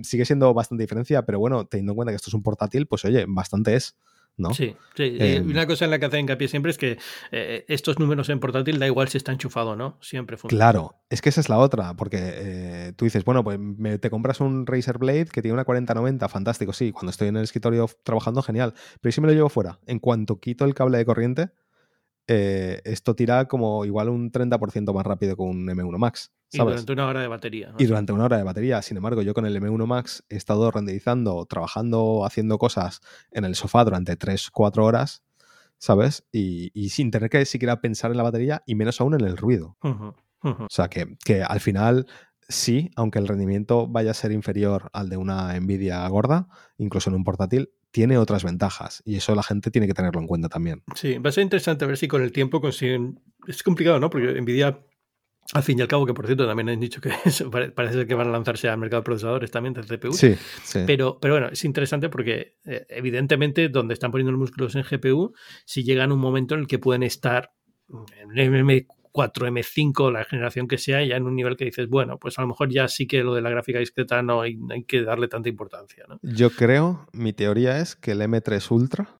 sigue 0.01 0.25
siendo 0.25 0.53
bastante 0.53 0.83
diferencia, 0.83 1.23
pero 1.25 1.39
bueno, 1.39 1.65
teniendo 1.65 1.91
en 1.91 1.95
cuenta 1.97 2.11
que 2.11 2.15
esto 2.15 2.29
es 2.29 2.33
un 2.33 2.41
portátil, 2.41 2.87
pues 2.87 3.05
oye, 3.05 3.25
bastante 3.27 3.75
es. 3.75 3.97
¿No? 4.37 4.53
Sí, 4.53 4.75
sí. 4.95 5.17
Em, 5.19 5.47
una 5.47 5.67
cosa 5.67 5.85
en 5.85 5.91
la 5.91 5.99
que 5.99 6.05
hace 6.05 6.19
hincapié 6.19 6.47
siempre 6.47 6.71
es 6.71 6.77
que 6.77 6.97
eh, 7.31 7.65
estos 7.67 7.99
números 7.99 8.29
en 8.29 8.39
portátil 8.39 8.79
da 8.79 8.87
igual 8.87 9.07
si 9.09 9.17
está 9.17 9.31
enchufado 9.31 9.75
no, 9.75 9.97
siempre 10.01 10.37
funciona. 10.37 10.59
Claro, 10.59 10.95
es 11.09 11.21
que 11.21 11.29
esa 11.29 11.41
es 11.41 11.49
la 11.49 11.57
otra, 11.59 11.95
porque 11.95 12.17
eh, 12.19 12.93
tú 12.95 13.05
dices, 13.05 13.23
bueno, 13.25 13.43
pues 13.43 13.59
te 13.99 14.09
compras 14.09 14.39
un 14.39 14.65
Razer 14.65 14.97
Blade 14.97 15.25
que 15.25 15.41
tiene 15.41 15.53
una 15.53 15.65
4090, 15.65 16.27
fantástico, 16.29 16.73
sí, 16.73 16.91
cuando 16.91 17.11
estoy 17.11 17.27
en 17.27 17.37
el 17.37 17.43
escritorio 17.43 17.89
trabajando, 18.03 18.41
genial, 18.41 18.73
pero 19.01 19.11
si 19.11 19.21
me 19.21 19.27
lo 19.27 19.33
llevo 19.33 19.49
fuera, 19.49 19.79
en 19.85 19.99
cuanto 19.99 20.39
quito 20.39 20.65
el 20.65 20.73
cable 20.73 20.97
de 20.97 21.05
corriente, 21.05 21.49
eh, 22.27 22.81
esto 22.85 23.15
tira 23.15 23.47
como 23.47 23.85
igual 23.85 24.09
un 24.09 24.31
30% 24.31 24.93
más 24.93 25.05
rápido 25.05 25.35
con 25.35 25.49
un 25.49 25.67
M1 25.67 25.97
Max. 25.97 26.31
Y 26.53 26.57
durante 26.59 26.93
una 26.93 27.07
hora 27.07 27.21
de 27.21 27.27
batería. 27.27 27.73
Y 27.77 27.85
durante 27.85 28.13
una 28.13 28.25
hora 28.25 28.37
de 28.37 28.43
batería. 28.43 28.81
Sin 28.81 28.97
embargo, 28.97 29.21
yo 29.21 29.33
con 29.33 29.45
el 29.45 29.59
M1 29.59 29.85
Max 29.85 30.23
he 30.29 30.35
estado 30.35 30.69
renderizando, 30.71 31.45
trabajando, 31.45 32.25
haciendo 32.25 32.57
cosas 32.57 33.01
en 33.31 33.45
el 33.45 33.55
sofá 33.55 33.83
durante 33.83 34.17
3-4 34.17 34.83
horas, 34.83 35.23
¿sabes? 35.77 36.25
Y, 36.31 36.71
sin 36.89 37.11
tener 37.11 37.29
que 37.29 37.45
siquiera 37.45 37.81
pensar 37.81 38.11
en 38.11 38.17
la 38.17 38.23
batería 38.23 38.63
y 38.65 38.75
menos 38.75 39.01
aún 39.01 39.15
en 39.15 39.21
el 39.21 39.37
ruido. 39.37 39.77
O 39.81 40.67
sea, 40.69 40.89
que, 40.89 41.17
que 41.23 41.41
al 41.41 41.59
final 41.59 42.05
sí, 42.47 42.91
aunque 42.95 43.19
el 43.19 43.27
rendimiento 43.27 43.87
vaya 43.87 44.11
a 44.11 44.13
ser 44.13 44.31
inferior 44.31 44.89
al 44.93 45.09
de 45.09 45.17
una 45.17 45.59
Nvidia 45.59 46.07
gorda, 46.07 46.47
incluso 46.77 47.09
en 47.09 47.15
un 47.15 47.23
portátil, 47.23 47.69
tiene 47.91 48.17
otras 48.17 48.43
ventajas 48.43 49.03
y 49.05 49.15
eso 49.17 49.35
la 49.35 49.43
gente 49.43 49.69
tiene 49.69 49.87
que 49.87 49.93
tenerlo 49.93 50.19
en 50.19 50.27
cuenta 50.27 50.49
también. 50.49 50.83
Sí, 50.95 51.17
va 51.19 51.29
a 51.29 51.33
ser 51.33 51.43
interesante 51.43 51.85
ver 51.85 51.97
si 51.97 52.07
con 52.07 52.21
el 52.23 52.31
tiempo 52.31 52.59
consiguen... 52.59 53.19
Es 53.47 53.61
complicado, 53.61 53.99
¿no? 53.99 54.09
Porque 54.09 54.41
Nvidia, 54.41 54.79
al 55.51 55.63
fin 55.63 55.77
y 55.77 55.81
al 55.81 55.87
cabo, 55.87 56.05
que 56.05 56.13
por 56.13 56.25
cierto 56.25 56.47
también 56.47 56.69
han 56.69 56.79
dicho 56.79 57.01
que 57.01 57.11
parece 57.75 58.07
que 58.07 58.15
van 58.15 58.27
a 58.27 58.31
lanzarse 58.31 58.69
al 58.69 58.77
mercado 58.77 59.01
de 59.01 59.05
procesadores 59.05 59.51
también 59.51 59.73
de 59.73 59.83
CPU. 59.83 60.13
Sí, 60.13 60.35
sí. 60.63 60.79
Pero, 60.87 61.19
pero 61.19 61.35
bueno, 61.35 61.49
es 61.51 61.63
interesante 61.65 62.09
porque 62.09 62.57
eh, 62.65 62.85
evidentemente 62.89 63.69
donde 63.69 63.93
están 63.93 64.11
poniendo 64.11 64.31
los 64.31 64.39
músculos 64.39 64.75
en 64.75 64.83
GPU, 64.83 65.33
si 65.65 65.83
llegan 65.83 66.11
un 66.11 66.19
momento 66.19 66.55
en 66.55 66.61
el 66.61 66.67
que 66.67 66.79
pueden 66.79 67.03
estar 67.03 67.51
en 68.35 68.87
4M5, 69.13 70.11
la 70.11 70.25
generación 70.25 70.67
que 70.67 70.79
sea, 70.79 71.03
ya 71.05 71.17
en 71.17 71.23
un 71.23 71.35
nivel 71.35 71.55
que 71.55 71.65
dices, 71.65 71.87
bueno, 71.87 72.17
pues 72.17 72.39
a 72.39 72.41
lo 72.41 72.47
mejor 72.47 72.69
ya 72.71 72.87
sí 72.87 73.05
que 73.05 73.23
lo 73.23 73.35
de 73.35 73.41
la 73.41 73.51
gráfica 73.51 73.77
discreta 73.77 74.23
no 74.23 74.41
hay, 74.41 74.57
que 74.87 75.03
darle 75.03 75.27
tanta 75.27 75.49
importancia. 75.49 76.05
¿no? 76.09 76.17
Yo 76.23 76.49
creo, 76.49 77.07
mi 77.13 77.31
teoría 77.31 77.79
es 77.79 77.95
que 77.95 78.11
el 78.11 78.21
M3 78.21 78.71
Ultra 78.71 79.19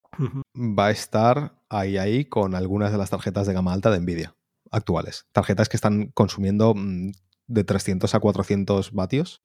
va 0.56 0.88
a 0.88 0.92
estar 0.92 1.54
ahí 1.70 1.98
ahí 1.98 2.26
con 2.26 2.56
algunas 2.56 2.92
de 2.92 2.98
las 2.98 3.12
tarjetas 3.12 3.46
de 3.46 3.54
gama 3.54 3.74
alta 3.74 3.92
de 3.92 4.00
Nvidia 4.00 4.36
actuales. 4.74 5.28
Tarjetas 5.32 5.70
que 5.70 5.78
están 5.78 6.08
consumiendo 6.08 6.74
mm, 6.76 7.12
de 7.48 7.64
300 7.64 8.14
a 8.14 8.20
400 8.20 8.92
vatios. 8.92 9.42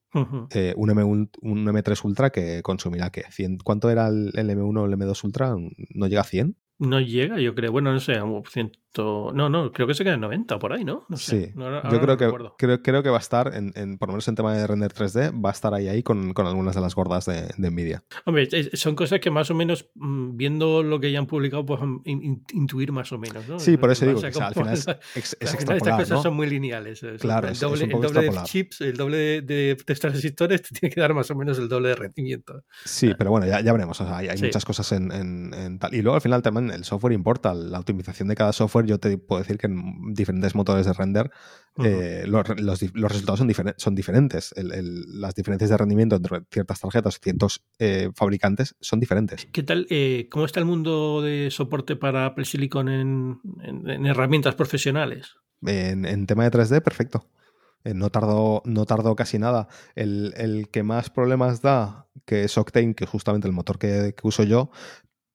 Eh, 0.51 0.73
un, 0.75 0.91
M, 0.91 1.03
un, 1.03 1.29
M3 1.41 2.03
Ultra 2.03 2.31
que 2.31 2.61
consumirá, 2.63 3.11
¿qué? 3.11 3.23
100, 3.29 3.59
¿Cuánto 3.59 3.89
era 3.89 4.07
el, 4.07 4.31
el 4.35 4.49
M1 4.49 4.81
o 4.81 4.85
el 4.85 4.93
M2 4.93 5.23
Ultra? 5.23 5.55
¿No 5.93 6.07
llega 6.07 6.21
a 6.21 6.25
100? 6.25 6.55
No 6.79 7.01
llega, 7.01 7.39
yo 7.39 7.53
creo. 7.55 7.71
Bueno, 7.71 7.91
no 7.91 7.99
sé, 7.99 8.15
ciento... 8.49 8.79
No, 8.97 9.49
no, 9.49 9.71
creo 9.71 9.87
que 9.87 9.93
se 9.93 10.03
queda 10.03 10.15
en 10.15 10.21
90 10.21 10.59
por 10.59 10.73
ahí, 10.73 10.83
¿no? 10.83 11.05
sí, 11.15 11.51
yo 11.55 12.01
creo, 12.01 12.17
que, 12.17 12.31
creo, 12.57 12.81
creo, 12.81 13.03
que 13.03 13.09
va 13.09 13.17
a 13.17 13.21
estar, 13.21 13.53
en, 13.53 13.71
en, 13.75 13.97
por 13.97 14.09
lo 14.09 14.13
menos 14.13 14.27
en 14.27 14.35
tema 14.35 14.53
de 14.53 14.65
render 14.65 14.93
3D, 14.93 15.43
va 15.43 15.49
a 15.49 15.53
estar 15.53 15.73
ahí, 15.73 15.87
ahí 15.87 16.03
con, 16.03 16.33
con 16.33 16.47
algunas 16.47 16.75
de 16.75 16.81
las 16.81 16.95
gordas 16.95 17.25
de, 17.25 17.49
de, 17.57 17.71
Nvidia. 17.71 18.03
Hombre, 18.25 18.47
son 18.73 18.95
cosas 18.95 19.19
que 19.19 19.31
más 19.31 19.49
o 19.51 19.55
menos, 19.55 19.89
mm, 19.95 20.35
viendo 20.35 20.83
lo 20.83 20.99
que 20.99 21.11
ya 21.11 21.19
han 21.19 21.27
publicado, 21.27 21.65
pues 21.65 21.81
intuir 22.05 22.91
más 22.91 23.11
o 23.11 23.17
menos, 23.17 23.47
¿no? 23.47 23.59
Sí, 23.59 23.77
por 23.77 23.91
eso 23.91 24.05
digo, 24.05 24.21
que, 24.21 24.27
al 24.41 24.53
final 24.53 24.73
es, 24.73 24.87
es, 25.15 25.37
Estas 25.39 25.65
cosas 25.65 26.21
son 26.21 26.35
muy 26.35 26.49
lineales. 26.49 27.01
Claro, 27.19 27.47
el 27.47 27.57
doble, 27.57 27.85
el 27.85 27.91
doble 27.91 28.21
de 28.21 28.43
chips, 28.43 28.81
el 28.81 28.97
doble 28.97 29.17
de, 29.17 29.41
de, 29.41 29.75
transistores 29.75 30.61
te 30.69 30.79
tiene 30.79 30.93
que 30.93 31.01
dar 31.01 31.13
más 31.13 31.29
o 31.31 31.35
menos 31.35 31.57
el 31.59 31.69
doble 31.69 31.89
de 31.89 31.95
rendimiento. 31.95 32.63
Sí, 32.85 33.13
pero 33.17 33.31
bueno, 33.31 33.45
ya, 33.45 33.61
ya 33.61 33.71
veremos. 33.71 33.99
O 34.01 34.05
sea, 34.05 34.17
hay, 34.17 34.27
hay 34.29 34.41
muchas 34.41 34.65
cosas 34.65 34.91
en, 34.91 35.11
en, 35.11 35.79
tal. 35.79 35.93
Y 35.93 36.01
luego 36.01 36.15
al 36.15 36.21
final 36.21 36.41
también 36.41 36.71
el 36.71 36.83
software 36.83 37.13
importa. 37.13 37.53
La 37.53 37.79
optimización 37.79 38.27
de 38.27 38.35
cada 38.35 38.53
software, 38.53 38.78
yo 38.85 38.99
te 38.99 39.17
puedo 39.17 39.41
decir 39.41 39.57
que 39.57 39.67
en 39.67 40.13
diferentes 40.13 40.55
motores 40.55 40.85
de 40.85 40.93
render 40.93 41.31
eh, 41.83 42.25
los, 42.27 42.45
resultados 42.45 43.39
son, 43.39 43.73
son 43.77 43.95
diferentes. 43.95 44.53
las 44.57 45.35
diferencias 45.35 45.69
de 45.69 45.77
rendimiento 45.77 46.17
entre 46.17 46.41
ciertas 46.51 46.79
tarjetas 46.79 47.17
y 47.17 47.23
ciertos 47.23 47.63
eh, 47.77 48.09
fabricantes 48.15 48.75
son 48.81 48.99
diferentes. 48.99 49.47
¿Qué 49.51 49.63
tal? 49.63 49.87
Eh, 49.89 50.27
¿Cómo 50.29 50.45
está 50.45 50.59
el 50.59 50.65
mundo 50.65 51.21
de 51.21 51.49
soporte 51.51 51.95
para 51.95 52.25
Apple 52.25 52.45
Silicon 52.45 52.89
en, 52.89 54.05
herramientas 54.05 54.55
profesionales? 54.55 55.35
En, 55.65 56.25
tema 56.25 56.49
de 56.49 56.51
3D, 56.51 56.81
perfecto. 56.81 57.25
No 57.85 58.09
tardó, 58.09 58.61
no 58.65 58.85
tardó 58.85 59.15
casi 59.15 59.39
nada. 59.39 59.69
El, 59.95 60.67
que 60.71 60.83
más 60.83 61.09
problemas 61.09 61.61
da, 61.61 62.07
que 62.25 62.43
es 62.43 62.57
Octane, 62.57 62.93
que 62.93 63.05
es 63.05 63.09
justamente 63.09 63.47
el 63.47 63.53
motor 63.53 63.79
que, 63.79 64.13
uso 64.23 64.43
yo, 64.43 64.69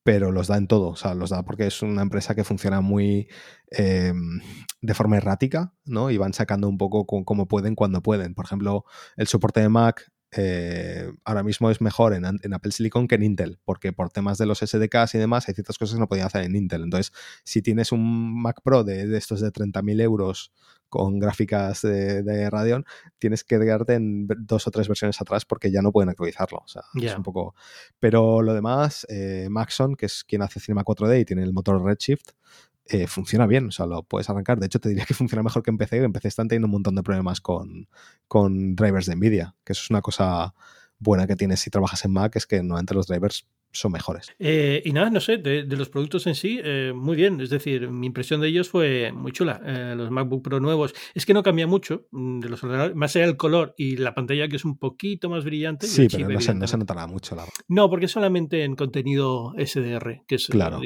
pero 0.05 0.31
los 0.31 0.47
da 0.49 0.59
en 0.59 0.69
todo. 0.69 0.91
O 0.91 0.97
sea, 0.97 1.15
los 1.15 1.31
da 1.31 1.43
porque 1.45 1.67
es 1.67 1.83
una 1.83 2.03
empresa 2.03 2.35
que 2.35 2.45
funciona 2.45 2.81
muy 2.81 3.29
em, 3.71 4.41
de 4.83 4.95
forma 4.95 5.17
errática, 5.17 5.73
¿no? 5.87 6.11
Y 6.11 6.19
van 6.19 6.35
sacando 6.35 6.69
un 6.69 6.79
poco 6.79 7.07
como 7.07 7.49
pueden 7.49 7.75
cuando 7.75 8.03
pueden. 8.03 8.35
Por 8.35 8.45
ejemplo, 8.45 8.85
el 9.17 9.27
soporte 9.27 9.61
de 9.61 9.71
Mac 9.71 10.13
eh, 10.37 11.13
ahora 11.25 11.43
mismo 11.43 11.71
es 11.71 11.81
mejor 11.81 12.15
en, 12.15 12.25
Apple 12.25 12.73
Silicon 12.73 13.09
que 13.09 13.15
en 13.15 13.23
Intel, 13.23 13.59
porque 13.65 13.93
por 13.93 14.11
temas 14.11 14.39
de 14.39 14.47
los 14.47 14.59
SDKs 14.59 15.15
y 15.15 15.19
demás 15.19 15.49
hay 15.49 15.55
ciertas 15.55 15.79
cosas 15.79 15.95
que 15.95 16.01
no 16.01 16.09
podía 16.09 16.27
hacer 16.27 16.45
en 16.45 16.57
Intel. 16.57 16.83
Entonces, 16.83 17.13
si 17.45 17.63
tienes 17.63 17.93
un 17.93 18.43
Mac 18.43 18.61
Pro 18.63 18.85
de, 18.85 19.17
estos 19.17 19.41
de 19.41 19.53
30.000 19.53 20.01
euros 20.03 20.53
con 20.89 21.19
gráficas 21.19 21.83
de, 21.83 22.49
Radeon, 22.51 22.85
tienes 23.19 23.43
que 23.43 23.59
quedarte 23.59 23.95
en 23.95 24.29
dos 24.39 24.67
o 24.67 24.71
tres 24.71 24.87
versiones 24.87 25.21
atrás 25.21 25.45
porque 25.45 25.71
ya 25.71 25.83
no 25.83 25.93
pueden 25.93 26.09
actualizarlo. 26.09 26.59
O 26.59 26.69
sea, 26.69 26.83
es 26.95 27.17
un 27.17 27.23
poco... 27.23 27.55
Pero 27.99 28.43
lo 28.43 28.55
demás, 28.55 29.07
eh, 29.09 29.49
Maxon, 29.51 29.97
que 29.97 30.07
es 30.07 30.25
quien 30.25 30.43
hace 30.43 30.61
Cinema 30.61 30.85
4D 30.85 31.21
y 31.21 31.25
tiene 31.25 31.43
el 31.43 31.53
motor 31.53 31.83
Redshift, 31.83 32.31
eh, 32.87 33.07
funciona 33.07 33.47
bien, 33.47 33.69
o 33.69 33.71
sea, 33.73 33.87
lo 33.87 34.03
puedes 34.03 34.29
arrancar. 34.29 34.59
De 34.59 34.67
hecho, 34.67 34.81
te 34.81 34.89
diría 34.89 35.07
que 35.07 35.15
funciona 35.15 35.43
mejor 35.43 35.63
que 35.63 35.71
en 35.71 35.79
PC, 35.79 35.99
que 35.99 36.05
en 36.05 36.13
PC 36.13 36.29
están 36.29 36.49
teniendo 36.49 36.67
un 36.67 36.73
montón 36.73 36.95
de 36.95 37.03
problemas 37.03 37.41
con, 37.41 37.89
con 38.29 38.77
drivers 38.77 39.07
de 39.07 39.17
Nvidia, 39.17 39.57
que 39.65 39.73
eso 39.73 39.83
es 39.83 39.91
una 39.91 40.03
cosa 40.03 40.55
buena 40.99 41.27
que 41.27 41.37
tienes 41.37 41.61
si 41.61 41.71
trabajas 41.71 42.05
en 42.05 42.13
Mac, 42.13 42.37
es 42.37 42.47
que 42.47 42.57
normalmente 42.57 42.95
los 42.95 43.07
drivers 43.07 43.47
son 43.75 43.93
mejores. 43.93 44.33
Eh, 44.39 44.83
y 44.85 44.93
nada, 44.93 45.11
no 45.11 45.21
sé, 45.21 45.37
de, 45.37 45.65
los 45.65 45.89
productos 45.89 46.27
en 46.27 46.35
sí, 46.35 46.61
eh, 46.63 46.93
muy 46.95 47.17
bien. 47.17 47.41
Es 47.41 47.51
decir, 47.51 47.91
mi 47.91 48.07
impresión 48.07 48.41
de 48.41 48.49
ellos 48.49 48.69
fue 48.69 49.13
muy 49.13 49.33
chula. 49.33 49.61
Eh, 49.65 49.95
los 49.97 50.11
MacBook 50.11 50.43
Pro 50.43 50.61
nuevos, 50.61 50.95
es 51.15 51.27
que 51.27 51.35
no 51.35 51.43
cambia 51.43 51.67
mucho 51.67 52.07
mm, 52.13 52.41
de 52.41 52.49
los 52.49 52.63
ordenadores, 52.63 52.97
más 52.97 53.15
allá 53.17 53.27
del 53.27 53.37
color 53.37 53.75
y 53.77 53.97
la 53.97 54.15
pantalla 54.15 54.49
que 54.49 54.57
es 54.57 54.65
un 54.65 54.79
poquito 54.79 55.29
más 55.29 55.45
brillante. 55.45 55.87
Sí, 55.87 56.07
pero 56.11 56.29
no 56.29 56.41
se, 56.41 56.55
no 56.55 56.67
se, 56.67 56.79
notará 56.79 57.07
mucho. 57.07 57.35
La... 57.35 57.45
No, 57.69 57.91
porque 57.91 58.09
solamente 58.09 58.65
en 58.65 58.77
contenido 58.77 59.53
SDR, 59.59 60.23
que 60.27 60.37
es 60.37 60.47
claro. 60.47 60.81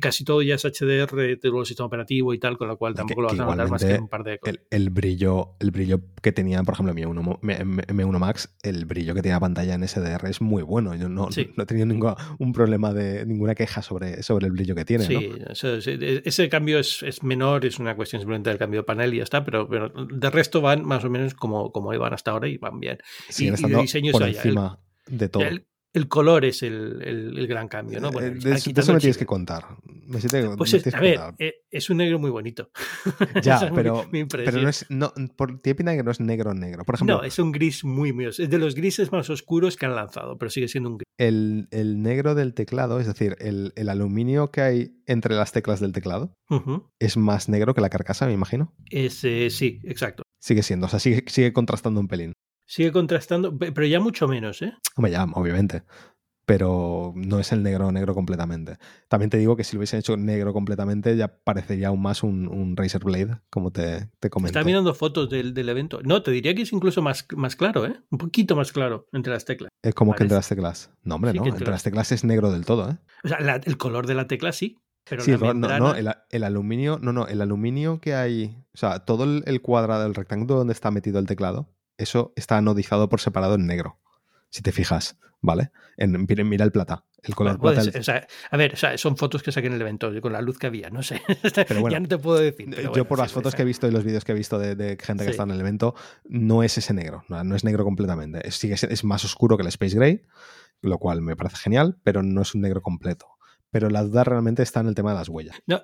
casi 0.00 0.24
todo 0.24 0.42
ya 0.42 0.54
es 0.54 0.64
HDR, 0.64 1.14
de 1.14 1.38
el 1.42 1.66
sistema 1.66 1.86
operativo 1.86 2.32
y 2.32 2.38
tal, 2.38 2.56
con 2.56 2.68
lo 2.68 2.78
cual 2.78 2.94
tampoco 2.94 3.22
lo 3.22 3.28
vas 3.28 3.38
a 3.38 3.44
notar 3.44 3.68
más 3.68 3.84
que 3.84 3.98
un 3.98 4.08
par 4.08 4.24
de 4.24 4.38
cosas. 4.38 4.58
El, 4.70 4.90
brillo, 4.90 5.56
el 5.60 5.70
brillo 5.70 6.00
que 6.22 6.32
tenía, 6.32 6.62
por 6.62 6.74
ejemplo, 6.74 6.94
mi 6.94 7.02
M1, 7.02 7.40
M1 7.40 8.18
Max, 8.18 8.56
el 8.62 8.86
brillo 8.86 9.14
que 9.14 9.22
tenía 9.22 9.36
la 9.36 9.40
pantalla 9.40 9.74
en 9.74 9.86
SDR 9.86 10.26
es 10.28 10.40
muy 10.40 10.62
bueno. 10.62 10.94
Yo 10.94 11.08
no, 11.08 11.28
no 11.56 11.62
he 11.62 11.66
tenido 11.66 11.86
ningún 11.86 12.14
un 12.38 12.52
problema 12.52 12.92
de 12.92 13.26
ninguna 13.26 13.54
queja 13.54 13.82
sobre, 13.82 14.22
sobre 14.22 14.46
el 14.46 14.52
brillo 14.52 14.74
que 14.74 14.84
tiene. 14.84 15.04
Sí, 15.04 15.32
ese 16.24 16.48
cambio 16.48 16.78
es, 16.78 17.02
es, 17.02 17.22
menor, 17.22 17.64
es 17.64 17.78
una 17.78 17.96
cuestión 17.96 18.20
simplemente 18.20 18.50
del 18.50 18.58
cambio 18.58 18.80
de 18.80 18.84
panel 18.84 19.14
y 19.14 19.18
ya 19.18 19.24
está, 19.24 19.44
pero, 19.44 19.68
pero 19.68 19.88
de 19.88 20.30
resto 20.30 20.60
van 20.60 20.84
más 20.84 21.04
o 21.04 21.10
menos 21.10 21.34
como, 21.34 21.72
como 21.72 21.92
iban 21.94 22.12
hasta 22.12 22.30
ahora 22.30 22.48
y 22.48 22.58
van 22.58 22.80
bien. 22.80 22.98
y, 23.38 23.48
y 23.48 23.50
de 23.50 23.76
diseño 23.80 24.12
por 24.12 24.22
encima 24.22 24.78
de 25.06 25.28
todo 25.28 25.42
el 25.42 25.64
color 26.08 26.44
es 26.44 26.62
el, 26.62 27.02
el, 27.02 27.46
gran 27.46 27.68
cambio, 27.68 28.00
¿no? 28.00 28.12
Bueno, 28.12 28.28
eh, 28.28 28.38
de, 28.40 28.52
eso 28.52 28.92
me 28.92 29.00
tienes 29.00 29.18
que 29.18 29.26
contar. 29.26 29.64
pues 30.56 30.74
es, 30.74 30.94
a 30.94 31.00
ver, 31.00 31.20
eh, 31.38 31.54
es 31.70 31.90
un 31.90 31.96
negro 31.98 32.18
muy 32.18 32.30
bonito. 32.30 32.70
Ya, 33.42 33.70
pero, 33.74 34.04
pero 34.10 34.60
no 34.60 34.68
es. 34.68 34.86
No, 34.88 35.12
por, 35.36 35.60
tiene 35.60 35.74
pinta 35.74 35.96
que 35.96 36.02
no 36.02 36.10
es 36.10 36.20
negro 36.20 36.52
negro. 36.54 36.84
Por 36.84 36.96
ejemplo, 36.96 37.18
no, 37.18 37.24
es 37.24 37.38
un 37.38 37.52
gris 37.52 37.84
muy, 37.84 38.12
muy. 38.12 38.26
Es 38.26 38.36
de 38.36 38.58
los 38.58 38.74
grises 38.74 39.10
más 39.12 39.30
oscuros 39.30 39.76
que 39.76 39.86
han 39.86 39.94
lanzado, 39.94 40.36
pero 40.38 40.50
sigue 40.50 40.68
siendo 40.68 40.90
un 40.90 40.98
gris. 40.98 41.06
El, 41.16 41.68
el 41.70 42.02
negro 42.02 42.34
del 42.34 42.54
teclado, 42.54 43.00
es 43.00 43.06
decir, 43.06 43.36
el, 43.40 43.72
el, 43.76 43.88
aluminio 43.88 44.50
que 44.50 44.60
hay 44.60 45.02
entre 45.06 45.34
las 45.34 45.52
teclas 45.52 45.80
del 45.80 45.92
teclado, 45.92 46.34
es 46.98 47.16
más 47.16 47.48
negro 47.48 47.74
que 47.74 47.80
la 47.80 47.90
carcasa, 47.90 48.26
me 48.26 48.32
imagino. 48.32 48.74
Es, 48.90 49.24
eh, 49.24 49.50
sí, 49.50 49.80
exacto. 49.84 50.22
Sigue 50.40 50.62
siendo, 50.62 50.86
o 50.86 50.88
sea, 50.88 50.98
sigue, 50.98 51.24
sigue 51.26 51.52
contrastando 51.52 52.00
un 52.00 52.08
pelín. 52.08 52.32
Sigue 52.70 52.92
contrastando, 52.92 53.58
pero 53.58 53.84
ya 53.84 53.98
mucho 53.98 54.28
menos, 54.28 54.62
¿eh? 54.62 54.72
Hombre, 54.94 55.10
ya, 55.10 55.24
obviamente. 55.34 55.82
Pero 56.46 57.12
no 57.16 57.40
es 57.40 57.50
el 57.50 57.64
negro 57.64 57.90
negro 57.90 58.14
completamente. 58.14 58.76
También 59.08 59.28
te 59.28 59.38
digo 59.38 59.56
que 59.56 59.64
si 59.64 59.74
lo 59.74 59.80
hubiesen 59.80 59.98
hecho 59.98 60.16
negro 60.16 60.52
completamente, 60.52 61.16
ya 61.16 61.26
parecería 61.42 61.88
aún 61.88 62.00
más 62.00 62.22
un, 62.22 62.46
un 62.46 62.76
Razer 62.76 63.02
Blade, 63.02 63.40
como 63.50 63.72
te, 63.72 64.08
te 64.20 64.30
comenté. 64.30 64.56
Está 64.56 64.64
mirando 64.64 64.94
fotos 64.94 65.28
del, 65.28 65.52
del, 65.52 65.68
evento. 65.68 65.98
No, 66.04 66.22
te 66.22 66.30
diría 66.30 66.54
que 66.54 66.62
es 66.62 66.72
incluso 66.72 67.02
más, 67.02 67.26
más 67.36 67.56
claro, 67.56 67.86
¿eh? 67.86 68.00
Un 68.08 68.18
poquito 68.18 68.54
más 68.54 68.70
claro 68.70 69.08
entre 69.12 69.32
las 69.32 69.44
teclas. 69.44 69.68
Es 69.82 69.92
como 69.92 70.14
que 70.14 70.22
entre 70.22 70.36
las 70.36 70.48
teclas. 70.48 70.92
No, 71.02 71.16
hombre, 71.16 71.34
no. 71.34 71.44
Entre, 71.44 71.68
las 71.68 71.82
teclas 71.82 72.12
es 72.12 72.22
negro 72.22 72.52
del 72.52 72.64
todo, 72.64 72.88
¿eh? 72.88 72.98
O 73.24 73.28
sea, 73.28 73.38
el 73.64 73.76
color 73.78 74.06
de 74.06 74.14
la 74.14 74.28
tecla 74.28 74.52
sí, 74.52 74.76
pero 75.08 75.24
sí, 75.24 75.32
no, 75.32 75.54
no, 75.54 75.94
el, 75.96 76.08
el, 76.30 76.44
aluminio, 76.44 77.00
no, 77.02 77.12
no, 77.12 77.26
el 77.26 77.40
aluminio 77.40 78.00
que 78.00 78.14
hay, 78.14 78.62
o 78.72 78.76
sea, 78.76 79.00
todo 79.00 79.24
el, 79.24 79.42
el, 79.46 79.60
cuadrado, 79.60 80.06
el 80.06 80.14
rectángulo 80.14 80.54
donde 80.54 80.72
está 80.72 80.92
metido 80.92 81.18
el 81.18 81.26
teclado, 81.26 81.68
eso 82.02 82.32
está 82.36 82.56
anodizado 82.56 83.08
por 83.08 83.20
separado 83.20 83.54
en 83.54 83.66
negro, 83.66 83.98
si 84.48 84.62
te 84.62 84.72
fijas, 84.72 85.18
¿vale? 85.40 85.70
En, 85.96 86.26
mira 86.26 86.64
el 86.64 86.72
plata, 86.72 87.04
el 87.22 87.34
color 87.34 87.60
plata. 87.60 87.82
a 88.50 88.56
ver, 88.56 88.76
son 88.98 89.16
fotos 89.16 89.42
que 89.42 89.52
saqué 89.52 89.66
en 89.66 89.74
el 89.74 89.80
evento 89.80 90.10
con 90.20 90.32
la 90.32 90.40
luz 90.40 90.58
que 90.58 90.66
había, 90.66 90.90
no 90.90 91.02
sé. 91.02 91.22
Pero 91.68 91.88
ya 91.88 92.00
no 92.00 92.08
te 92.08 92.18
puedo 92.18 92.38
decir. 92.38 92.74
yo 92.94 93.06
por 93.06 93.18
las 93.18 93.32
fotos 93.32 93.54
que 93.54 93.62
he 93.62 93.64
visto 93.64 93.86
y 93.86 93.90
los 93.90 94.04
vídeos 94.04 94.24
que 94.24 94.32
he 94.32 94.34
visto 94.34 94.58
de, 94.58 94.96
gente 95.00 95.24
que 95.24 95.30
está 95.30 95.42
en 95.42 95.50
el 95.50 95.60
evento, 95.60 95.94
no 96.24 96.62
es 96.62 96.78
ese 96.78 96.94
negro, 96.94 97.24
no, 97.28 97.54
es 97.54 97.64
negro 97.64 97.84
completamente. 97.84 98.46
Es, 98.46 98.62
es 98.64 99.04
más 99.04 99.24
oscuro 99.24 99.56
que 99.56 99.62
el 99.62 99.68
Space 99.68 99.96
Gray, 99.96 100.22
lo 100.80 100.98
cual 100.98 101.20
me 101.22 101.36
parece 101.36 101.56
genial, 101.56 101.98
pero 102.02 102.22
no 102.22 102.42
es 102.42 102.54
un 102.54 102.62
negro 102.62 102.80
completo 102.82 103.26
pero 103.70 103.88
la 103.88 104.02
duda 104.02 104.24
realmente 104.24 104.62
está 104.62 104.80
en 104.80 104.88
el 104.88 104.94
tema 104.94 105.10
de 105.10 105.18
las 105.18 105.28
huellas. 105.28 105.62
No, 105.66 105.80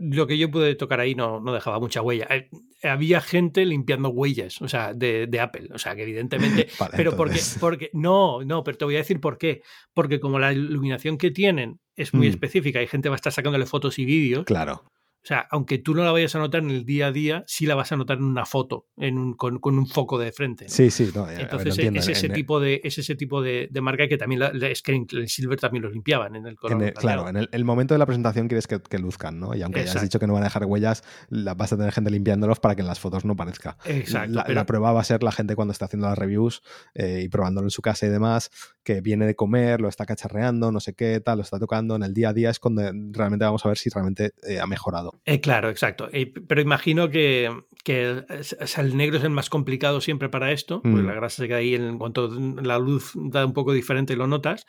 lo 0.00 0.26
que 0.26 0.38
yo 0.38 0.50
pude 0.50 0.74
tocar 0.74 1.00
ahí 1.00 1.14
no, 1.14 1.40
no 1.40 1.52
dejaba 1.52 1.78
mucha 1.78 2.00
huella. 2.00 2.26
Eh, 2.30 2.48
había 2.82 3.20
gente 3.20 3.64
limpiando 3.66 4.08
huellas, 4.08 4.60
o 4.62 4.68
sea, 4.68 4.94
de, 4.94 5.26
de 5.26 5.40
Apple. 5.40 5.68
O 5.72 5.78
sea, 5.78 5.94
que 5.94 6.02
evidentemente. 6.02 6.68
pero 6.96 7.16
porque, 7.16 7.40
porque. 7.60 7.90
No, 7.92 8.42
no, 8.42 8.64
pero 8.64 8.78
te 8.78 8.84
voy 8.84 8.94
a 8.94 8.98
decir 8.98 9.20
por 9.20 9.38
qué. 9.38 9.62
Porque 9.92 10.18
como 10.20 10.38
la 10.38 10.52
iluminación 10.52 11.18
que 11.18 11.30
tienen 11.30 11.80
es 11.94 12.14
muy 12.14 12.28
mm. 12.28 12.30
específica 12.30 12.82
y 12.82 12.86
gente 12.86 13.08
va 13.08 13.14
a 13.14 13.16
estar 13.16 13.32
sacándole 13.32 13.66
fotos 13.66 13.98
y 13.98 14.04
vídeos. 14.04 14.44
Claro. 14.44 14.84
O 15.26 15.28
sea, 15.28 15.44
aunque 15.50 15.78
tú 15.78 15.92
no 15.92 16.04
la 16.04 16.12
vayas 16.12 16.36
a 16.36 16.38
notar 16.38 16.62
en 16.62 16.70
el 16.70 16.84
día 16.84 17.08
a 17.08 17.12
día, 17.12 17.42
sí 17.48 17.66
la 17.66 17.74
vas 17.74 17.90
a 17.90 17.96
notar 17.96 18.18
en 18.18 18.22
una 18.22 18.46
foto, 18.46 18.86
en 18.96 19.34
con, 19.34 19.58
un 19.60 19.86
foco 19.88 20.20
de 20.20 20.30
frente. 20.30 20.68
Sí, 20.68 20.88
sí. 20.88 21.10
Entonces 21.36 21.76
es, 21.76 22.08
ese 22.08 22.28
tipo 22.28 22.60
de, 22.60 22.80
es 22.84 22.96
ese 22.98 23.16
tipo 23.16 23.42
de, 23.42 23.68
marca 23.82 24.06
que 24.06 24.18
también 24.18 24.38
la, 24.38 24.50
es 24.68 24.82
que 24.82 24.92
en 24.92 25.04
el 25.10 25.28
Silver 25.28 25.58
también 25.58 25.82
los 25.82 25.92
limpiaban 25.92 26.36
en 26.36 26.46
el 26.46 26.54
color. 26.54 26.92
claro, 26.92 27.28
en 27.28 27.48
el, 27.50 27.64
momento 27.64 27.92
de 27.92 27.98
la 27.98 28.06
presentación 28.06 28.46
quieres 28.46 28.68
que, 28.68 28.98
luzcan, 29.00 29.40
¿no? 29.40 29.52
Y 29.56 29.62
aunque 29.62 29.80
hayas 29.80 30.00
dicho 30.00 30.20
que 30.20 30.28
no 30.28 30.32
van 30.34 30.44
a 30.44 30.46
dejar 30.46 30.64
huellas, 30.64 31.02
la, 31.28 31.54
vas 31.54 31.72
a 31.72 31.76
tener 31.76 31.90
gente 31.90 32.12
limpiándolos 32.12 32.60
para 32.60 32.76
que 32.76 32.82
en 32.82 32.86
las 32.86 33.00
fotos 33.00 33.24
no 33.24 33.34
parezca. 33.34 33.78
Exacto. 33.84 34.44
La, 34.46 34.64
prueba 34.64 34.92
va 34.92 35.00
a 35.00 35.04
ser 35.04 35.24
la 35.24 35.32
gente 35.32 35.56
cuando 35.56 35.72
está 35.72 35.86
haciendo 35.86 36.06
las 36.06 36.16
reviews 36.16 36.62
eh, 36.94 37.22
y 37.24 37.28
probándolo 37.28 37.66
en 37.66 37.72
su 37.72 37.82
casa 37.82 38.06
y 38.06 38.10
demás, 38.10 38.52
que 38.84 39.00
viene 39.00 39.26
de 39.26 39.34
comer, 39.34 39.80
lo 39.80 39.88
está 39.88 40.06
cacharreando, 40.06 40.70
no 40.70 40.78
sé 40.78 40.94
qué, 40.94 41.18
tal, 41.18 41.38
lo 41.38 41.42
está 41.42 41.58
tocando 41.58 41.96
en 41.96 42.04
el 42.04 42.14
día 42.14 42.28
a 42.28 42.32
día, 42.32 42.50
es 42.50 42.60
cuando 42.60 42.82
realmente 43.10 43.44
vamos 43.44 43.64
a 43.66 43.68
ver 43.70 43.78
si 43.78 43.90
realmente 43.90 44.32
eh, 44.46 44.60
ha 44.60 44.66
mejorado. 44.68 45.15
Eh, 45.24 45.40
claro, 45.40 45.70
exacto. 45.70 46.08
pero 46.46 46.60
imagino 46.60 47.10
que, 47.10 47.50
el 47.86 48.96
negro 48.96 49.18
es 49.18 49.24
el 49.24 49.30
más 49.30 49.48
complicado 49.50 50.00
siempre 50.00 50.28
para 50.28 50.52
esto, 50.52 50.82
porque 50.82 51.02
mm. 51.02 51.06
la 51.06 51.14
grasa 51.14 51.42
se 51.42 51.48
queda 51.48 51.58
ahí 51.58 51.74
en 51.74 51.98
cuanto 51.98 52.28
la 52.28 52.78
luz 52.78 53.12
da 53.14 53.46
un 53.46 53.52
poco 53.52 53.72
diferente 53.72 54.16
lo 54.16 54.26
notas, 54.26 54.66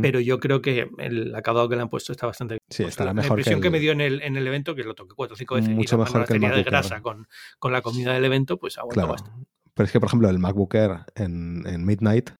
pero 0.00 0.20
yo 0.20 0.40
creo 0.40 0.62
que 0.62 0.88
el 0.98 1.34
acabado 1.34 1.68
que 1.68 1.76
le 1.76 1.82
han 1.82 1.88
puesto 1.88 2.12
está 2.12 2.26
bastante 2.26 2.54
bien. 2.54 2.60
Sí, 2.68 2.84
estará 2.84 3.10
la, 3.10 3.14
mejor. 3.14 3.30
La 3.30 3.40
impresión 3.40 3.60
que, 3.60 3.70
me 3.70 3.80
dio 3.80 3.92
en 3.92 4.00
el, 4.00 4.22
en 4.22 4.36
el 4.36 4.46
evento, 4.46 4.74
que 4.74 4.84
lo 4.84 4.94
toqué 4.94 5.14
cuatro 5.14 5.34
o 5.34 5.36
cinco 5.36 5.56
veces, 5.56 5.70
mucho 5.70 5.98
mejor 5.98 6.26
que 6.26 6.34
el 6.34 6.40
de 6.40 6.62
grasa 6.62 7.00
con, 7.00 7.26
con, 7.58 7.72
la 7.72 7.82
comida 7.82 8.12
del 8.12 8.24
evento, 8.24 8.58
pues 8.58 8.78
aguanta 8.78 9.04
bastante. 9.04 9.46
Pero 9.74 9.86
es 9.86 9.92
que, 9.92 10.00
por 10.00 10.08
ejemplo, 10.08 10.28
el 10.28 10.38
MacBook 10.38 10.74
Air 10.74 11.04
en, 11.14 11.66
en 11.66 11.84
Midnight 11.84 12.30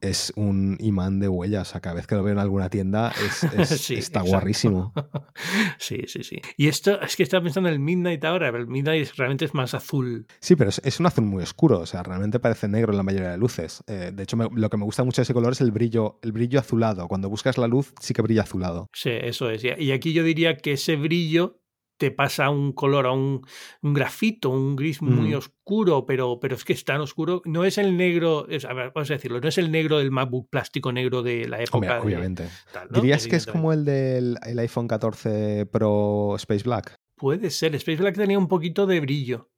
es 0.00 0.32
un 0.36 0.76
imán 0.80 1.18
de 1.20 1.28
huellas. 1.28 1.74
O 1.74 1.80
cada 1.80 1.94
vez 1.94 2.06
que 2.06 2.14
lo 2.14 2.22
veo 2.22 2.32
en 2.32 2.38
alguna 2.38 2.68
tienda 2.68 3.12
es, 3.58 3.90
está 3.90 4.20
guarrísimo. 4.22 4.92
sí, 5.78 6.02
sí, 6.06 6.22
sí. 6.22 6.40
Y 6.56 6.68
esto 6.68 7.00
es 7.00 7.16
que 7.16 7.22
estaba 7.22 7.42
pensando 7.42 7.68
en 7.68 7.74
el 7.74 7.80
Midnight 7.80 8.24
ahora. 8.24 8.48
El 8.48 8.66
Midnight 8.66 9.10
realmente 9.16 9.44
es 9.44 9.54
más 9.54 9.74
azul. 9.74 10.26
Sí, 10.40 10.56
pero 10.56 10.70
es, 10.70 11.00
un 11.00 11.06
azul 11.06 11.24
muy 11.24 11.42
oscuro. 11.42 11.80
O 11.80 11.86
sea, 11.86 12.02
realmente 12.02 12.40
parece 12.40 12.68
negro 12.68 12.92
en 12.92 12.96
la 12.96 13.02
mayoría 13.02 13.30
de 13.30 13.38
luces. 13.38 13.82
Eh, 13.86 14.12
de 14.14 14.22
hecho, 14.22 14.36
lo 14.36 14.70
que 14.70 14.76
me 14.76 14.84
gusta 14.84 15.04
mucho 15.04 15.20
de 15.20 15.24
ese 15.24 15.34
color 15.34 15.52
es 15.52 15.60
el 15.60 15.70
brillo, 15.70 16.18
el 16.22 16.32
brillo 16.32 16.58
azulado. 16.58 17.08
Cuando 17.08 17.28
buscas 17.28 17.58
la 17.58 17.66
luz, 17.66 17.92
sí 18.00 18.14
que 18.14 18.22
brilla 18.22 18.42
azulado. 18.42 18.88
Sí, 18.92 19.10
eso 19.10 19.50
es. 19.50 19.62
Y 19.64 19.92
aquí 19.92 20.12
yo 20.12 20.22
diría 20.22 20.56
que 20.56 20.72
ese 20.72 20.96
brillo 20.96 21.60
te 21.98 22.10
pasa 22.10 22.50
un 22.50 22.72
color 22.72 23.06
a 23.06 23.12
un, 23.12 23.46
un 23.82 23.94
grafito, 23.94 24.50
un 24.50 24.76
gris 24.76 25.02
muy 25.02 25.32
mm. 25.32 25.38
oscuro, 25.38 26.06
pero, 26.06 26.38
pero 26.40 26.56
es 26.56 26.64
que 26.64 26.72
es 26.72 26.84
tan 26.84 27.00
oscuro. 27.00 27.42
No 27.44 27.64
es 27.64 27.78
el 27.78 27.96
negro, 27.96 28.46
a 28.46 28.72
ver, 28.74 28.92
vamos 28.94 29.10
a 29.10 29.14
decirlo, 29.14 29.40
no 29.40 29.48
es 29.48 29.58
el 29.58 29.70
negro 29.70 29.98
del 29.98 30.10
MacBook 30.10 30.48
plástico 30.50 30.92
negro 30.92 31.22
de 31.22 31.48
la 31.48 31.62
época. 31.62 32.00
Obviamente. 32.00 32.48
¿Dirías 32.90 33.26
que 33.26 33.36
es 33.36 33.46
como 33.46 33.72
el 33.72 33.84
del 33.84 34.38
iPhone 34.58 34.88
14 34.88 35.66
Pro 35.66 36.34
Space 36.36 36.64
Black? 36.64 36.94
Puede 37.16 37.50
ser. 37.50 37.74
Space 37.74 38.00
Black 38.00 38.16
tenía 38.16 38.38
un 38.38 38.48
poquito 38.48 38.86
de 38.86 39.00
brillo. 39.00 39.50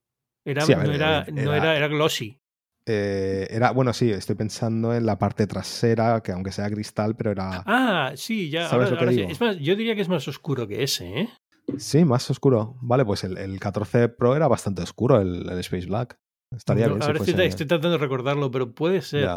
Era, 0.45 0.65
no, 0.65 0.93
era, 0.93 1.27
no 1.31 1.53
era, 1.53 1.77
era 1.77 1.89
glossy. 1.89 2.41
Eh, 2.87 3.47
era, 3.51 3.73
bueno, 3.73 3.93
sí, 3.93 4.11
estoy 4.11 4.35
pensando 4.35 4.95
en 4.95 5.05
la 5.05 5.19
parte 5.19 5.47
trasera, 5.47 6.23
que 6.23 6.33
aunque 6.33 6.53
sea 6.53 6.71
cristal, 6.71 7.17
pero 7.17 7.33
era. 7.33 7.63
Ah, 7.67 8.13
sí, 8.17 8.49
ya. 8.49 8.71
Es 8.71 9.41
más, 9.41 9.59
yo 9.59 9.77
diría 9.77 9.95
que 9.95 10.01
es 10.01 10.09
más 10.09 10.27
oscuro 10.27 10.67
que 10.67 10.83
ese, 10.83 11.21
¿eh? 11.21 11.29
Sí, 11.77 12.05
más 12.05 12.31
oscuro. 12.31 12.77
Vale, 12.81 13.05
pues 13.05 13.25
el, 13.25 13.37
el 13.37 13.61
14 13.61 14.09
Pro 14.09 14.35
era 14.35 14.49
bastante 14.49 14.83
oscuro, 14.83 15.21
el, 15.21 15.49
el 15.51 15.59
Space 15.59 15.87
Black. 15.87 16.19
Estaría 16.57 16.87
No, 16.87 16.95
bien. 16.95 17.03
ahora 17.03 17.23
si 17.23 17.33
estoy, 17.33 17.67
tratando 17.67 17.91
de 17.91 17.99
recordarlo, 17.99 18.51
pero 18.51 18.73
puede 18.75 19.03
ser. 19.03 19.29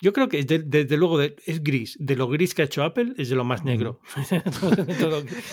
Yo 0.00 0.14
creo 0.14 0.30
que 0.30 0.42
de- 0.44 0.60
desde 0.60 0.96
luego 0.96 1.18
de- 1.18 1.36
es 1.44 1.62
gris. 1.62 1.94
De 2.00 2.16
lo 2.16 2.26
gris 2.26 2.54
que 2.54 2.62
ha 2.62 2.64
hecho 2.64 2.82
Apple 2.84 3.12
es 3.18 3.28
de 3.28 3.36
lo 3.36 3.44
más 3.44 3.64
negro. 3.64 4.00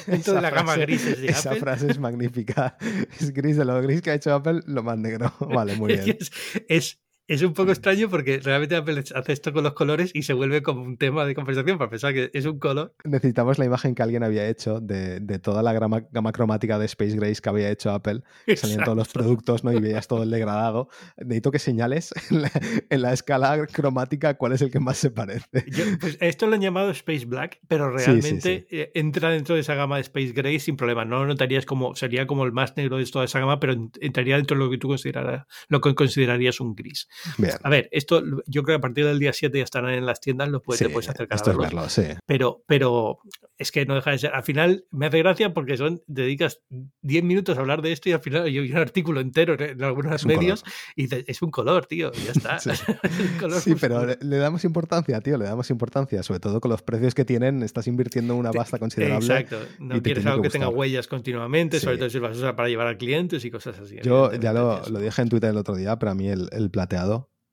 dentro 0.07 0.33
de 0.35 0.41
la 0.41 0.49
gama 0.51 0.77
grises 0.77 1.19
de 1.19 1.27
Esa 1.27 1.49
Apple. 1.49 1.59
frase 1.61 1.91
es 1.91 1.99
magnífica. 1.99 2.77
Es 3.19 3.33
gris 3.33 3.57
de 3.57 3.65
lo 3.65 3.81
gris 3.81 4.01
que 4.01 4.11
ha 4.11 4.13
hecho 4.15 4.33
Apple, 4.33 4.61
lo 4.67 4.83
más 4.83 4.97
negro. 4.97 5.33
Vale, 5.41 5.75
muy 5.75 5.93
bien. 5.93 6.17
es, 6.19 6.31
es- 6.69 7.01
es 7.33 7.41
un 7.43 7.53
poco 7.53 7.71
extraño 7.71 8.09
porque 8.09 8.39
realmente 8.39 8.75
Apple 8.75 9.03
hace 9.15 9.33
esto 9.33 9.53
con 9.53 9.63
los 9.63 9.73
colores 9.73 10.11
y 10.13 10.23
se 10.23 10.33
vuelve 10.33 10.61
como 10.61 10.83
un 10.83 10.97
tema 10.97 11.25
de 11.25 11.33
conversación 11.35 11.77
para 11.77 11.89
pensar 11.89 12.13
que 12.13 12.29
es 12.33 12.45
un 12.45 12.59
color. 12.59 12.93
Necesitamos 13.03 13.57
la 13.59 13.65
imagen 13.65 13.95
que 13.95 14.03
alguien 14.03 14.23
había 14.23 14.47
hecho 14.47 14.79
de, 14.79 15.19
de 15.19 15.39
toda 15.39 15.63
la 15.63 15.73
gama, 15.73 16.05
gama 16.11 16.31
cromática 16.31 16.77
de 16.79 16.85
Space 16.85 17.15
Grace 17.15 17.41
que 17.41 17.49
había 17.49 17.69
hecho 17.69 17.91
Apple. 17.91 18.21
que 18.45 18.57
Salían 18.57 18.83
todos 18.83 18.97
los 18.97 19.09
productos 19.09 19.63
¿no? 19.63 19.71
y 19.71 19.79
veías 19.79 20.07
todo 20.07 20.23
el 20.23 20.29
degradado. 20.31 20.89
Necesito 21.17 21.51
que 21.51 21.59
señales 21.59 22.11
en 22.31 22.41
la, 22.43 22.51
en 22.89 23.01
la 23.01 23.13
escala 23.13 23.65
cromática 23.67 24.35
cuál 24.35 24.53
es 24.53 24.61
el 24.61 24.71
que 24.71 24.79
más 24.79 24.97
se 24.97 25.11
parece. 25.11 25.45
Yo, 25.67 25.85
pues 25.99 26.17
esto 26.21 26.47
lo 26.47 26.55
han 26.55 26.61
llamado 26.61 26.91
Space 26.91 27.25
Black, 27.25 27.59
pero 27.67 27.97
Sí, 27.97 28.05
sí, 28.05 28.11
realmente 28.11 28.67
eh, 28.71 28.91
entra 28.93 29.29
dentro 29.29 29.55
de 29.55 29.61
esa 29.61 29.75
gama 29.75 29.95
de 29.95 30.01
Space 30.01 30.31
Gray 30.33 30.59
sin 30.59 30.75
problema. 30.77 31.05
No 31.05 31.19
lo 31.19 31.27
notarías 31.27 31.65
como, 31.65 31.95
sería 31.95 32.27
como 32.27 32.45
el 32.45 32.51
más 32.51 32.75
negro 32.77 32.97
de 32.97 33.05
toda 33.05 33.25
esa 33.25 33.39
gama, 33.39 33.59
pero 33.59 33.73
en- 33.73 33.91
entraría 34.01 34.35
dentro 34.37 34.57
de 34.57 34.63
lo 34.65 34.69
que 34.71 34.77
tú 34.77 34.87
considerarás, 34.87 35.45
lo 35.69 35.81
que 35.81 35.95
considerarías 35.95 36.59
un 36.59 36.75
gris. 36.75 37.07
Bien. 37.37 37.53
A 37.63 37.69
ver, 37.69 37.89
esto 37.91 38.23
yo 38.45 38.63
creo 38.63 38.77
que 38.77 38.79
a 38.79 38.81
partir 38.81 39.05
del 39.05 39.19
día 39.19 39.33
7 39.33 39.57
ya 39.57 39.63
estarán 39.63 39.93
en 39.93 40.05
las 40.05 40.19
tiendas, 40.21 40.49
lo 40.49 40.61
puedes, 40.61 40.79
Sí, 40.79 40.85
te 40.85 40.91
puedes 40.91 41.09
acercar 41.09 41.37
esto 41.37 41.51
a 41.51 41.53
es 41.53 41.59
verlo, 41.59 41.89
sí. 41.89 42.03
Pero, 42.25 42.63
pero 42.67 43.19
es 43.57 43.71
que 43.71 43.85
no 43.85 43.95
deja 43.95 44.11
de 44.11 44.17
ser. 44.17 44.33
Al 44.33 44.43
final 44.43 44.85
me 44.91 45.07
hace 45.07 45.19
gracia 45.19 45.53
porque 45.53 45.77
son, 45.77 46.01
dedicas 46.07 46.61
10 47.01 47.23
minutos 47.23 47.57
a 47.57 47.61
hablar 47.61 47.81
de 47.81 47.91
esto 47.91 48.09
y 48.09 48.13
al 48.13 48.21
final 48.21 48.43
hay 48.43 48.59
un 48.59 48.77
artículo 48.77 49.19
entero 49.19 49.55
en 49.59 49.83
algunos 49.83 50.25
medios 50.25 50.63
y 50.95 51.03
dices, 51.03 51.23
es 51.27 51.41
un 51.41 51.51
color, 51.51 51.85
tío, 51.85 52.11
ya 52.13 52.31
está. 52.35 52.59
Sí. 52.59 52.69
Es 53.01 53.39
color 53.39 53.61
Sí, 53.61 53.75
pero 53.79 54.05
le, 54.05 54.17
le 54.21 54.37
damos 54.37 54.63
importancia, 54.63 55.19
tío, 55.21 55.37
le 55.37 55.45
damos 55.45 55.69
importancia. 55.69 56.23
Sobre 56.23 56.39
todo 56.39 56.61
con 56.61 56.71
los 56.71 56.81
precios 56.81 57.13
que 57.13 57.25
tienen, 57.25 57.63
estás 57.63 57.87
invirtiendo 57.87 58.35
una 58.35 58.51
pasta 58.51 58.79
considerable. 58.79 59.25
Exacto. 59.25 59.59
No 59.79 60.01
quieres 60.01 60.25
algo 60.25 60.41
que 60.41 60.49
que 60.49 60.53
tenga 60.53 60.69
huellas 60.69 61.07
continuamente, 61.07 61.79
sobre 61.79 61.97
todo 61.97 62.09
si 62.09 62.19
vas 62.19 62.35
a 62.35 62.39
usar 62.39 62.55
para 62.55 62.69
llevar 62.69 62.87
a 62.87 62.97
clientes 62.97 63.43
y 63.45 63.51
cosas 63.51 63.79
así. 63.79 63.97
Yo 64.03 64.33
ya 64.33 64.53
lo, 64.53 64.81
lo 64.89 64.99
dije 64.99 65.21
en 65.21 65.29
Twitter 65.29 65.49
el 65.49 65.57
otro 65.57 65.75
día, 65.75 65.97
pero 65.97 66.11
a 66.11 66.15
mí 66.15 66.27
el, 66.27 66.49
el 66.51 66.69
plateado, 66.69 67.10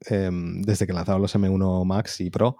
eh, 0.09 0.29
desde 0.31 0.85
que 0.87 0.93
lanzaron 0.93 1.21
los 1.21 1.35
M1 1.35 1.85
Max 1.85 2.21
y 2.21 2.29
Pro, 2.29 2.57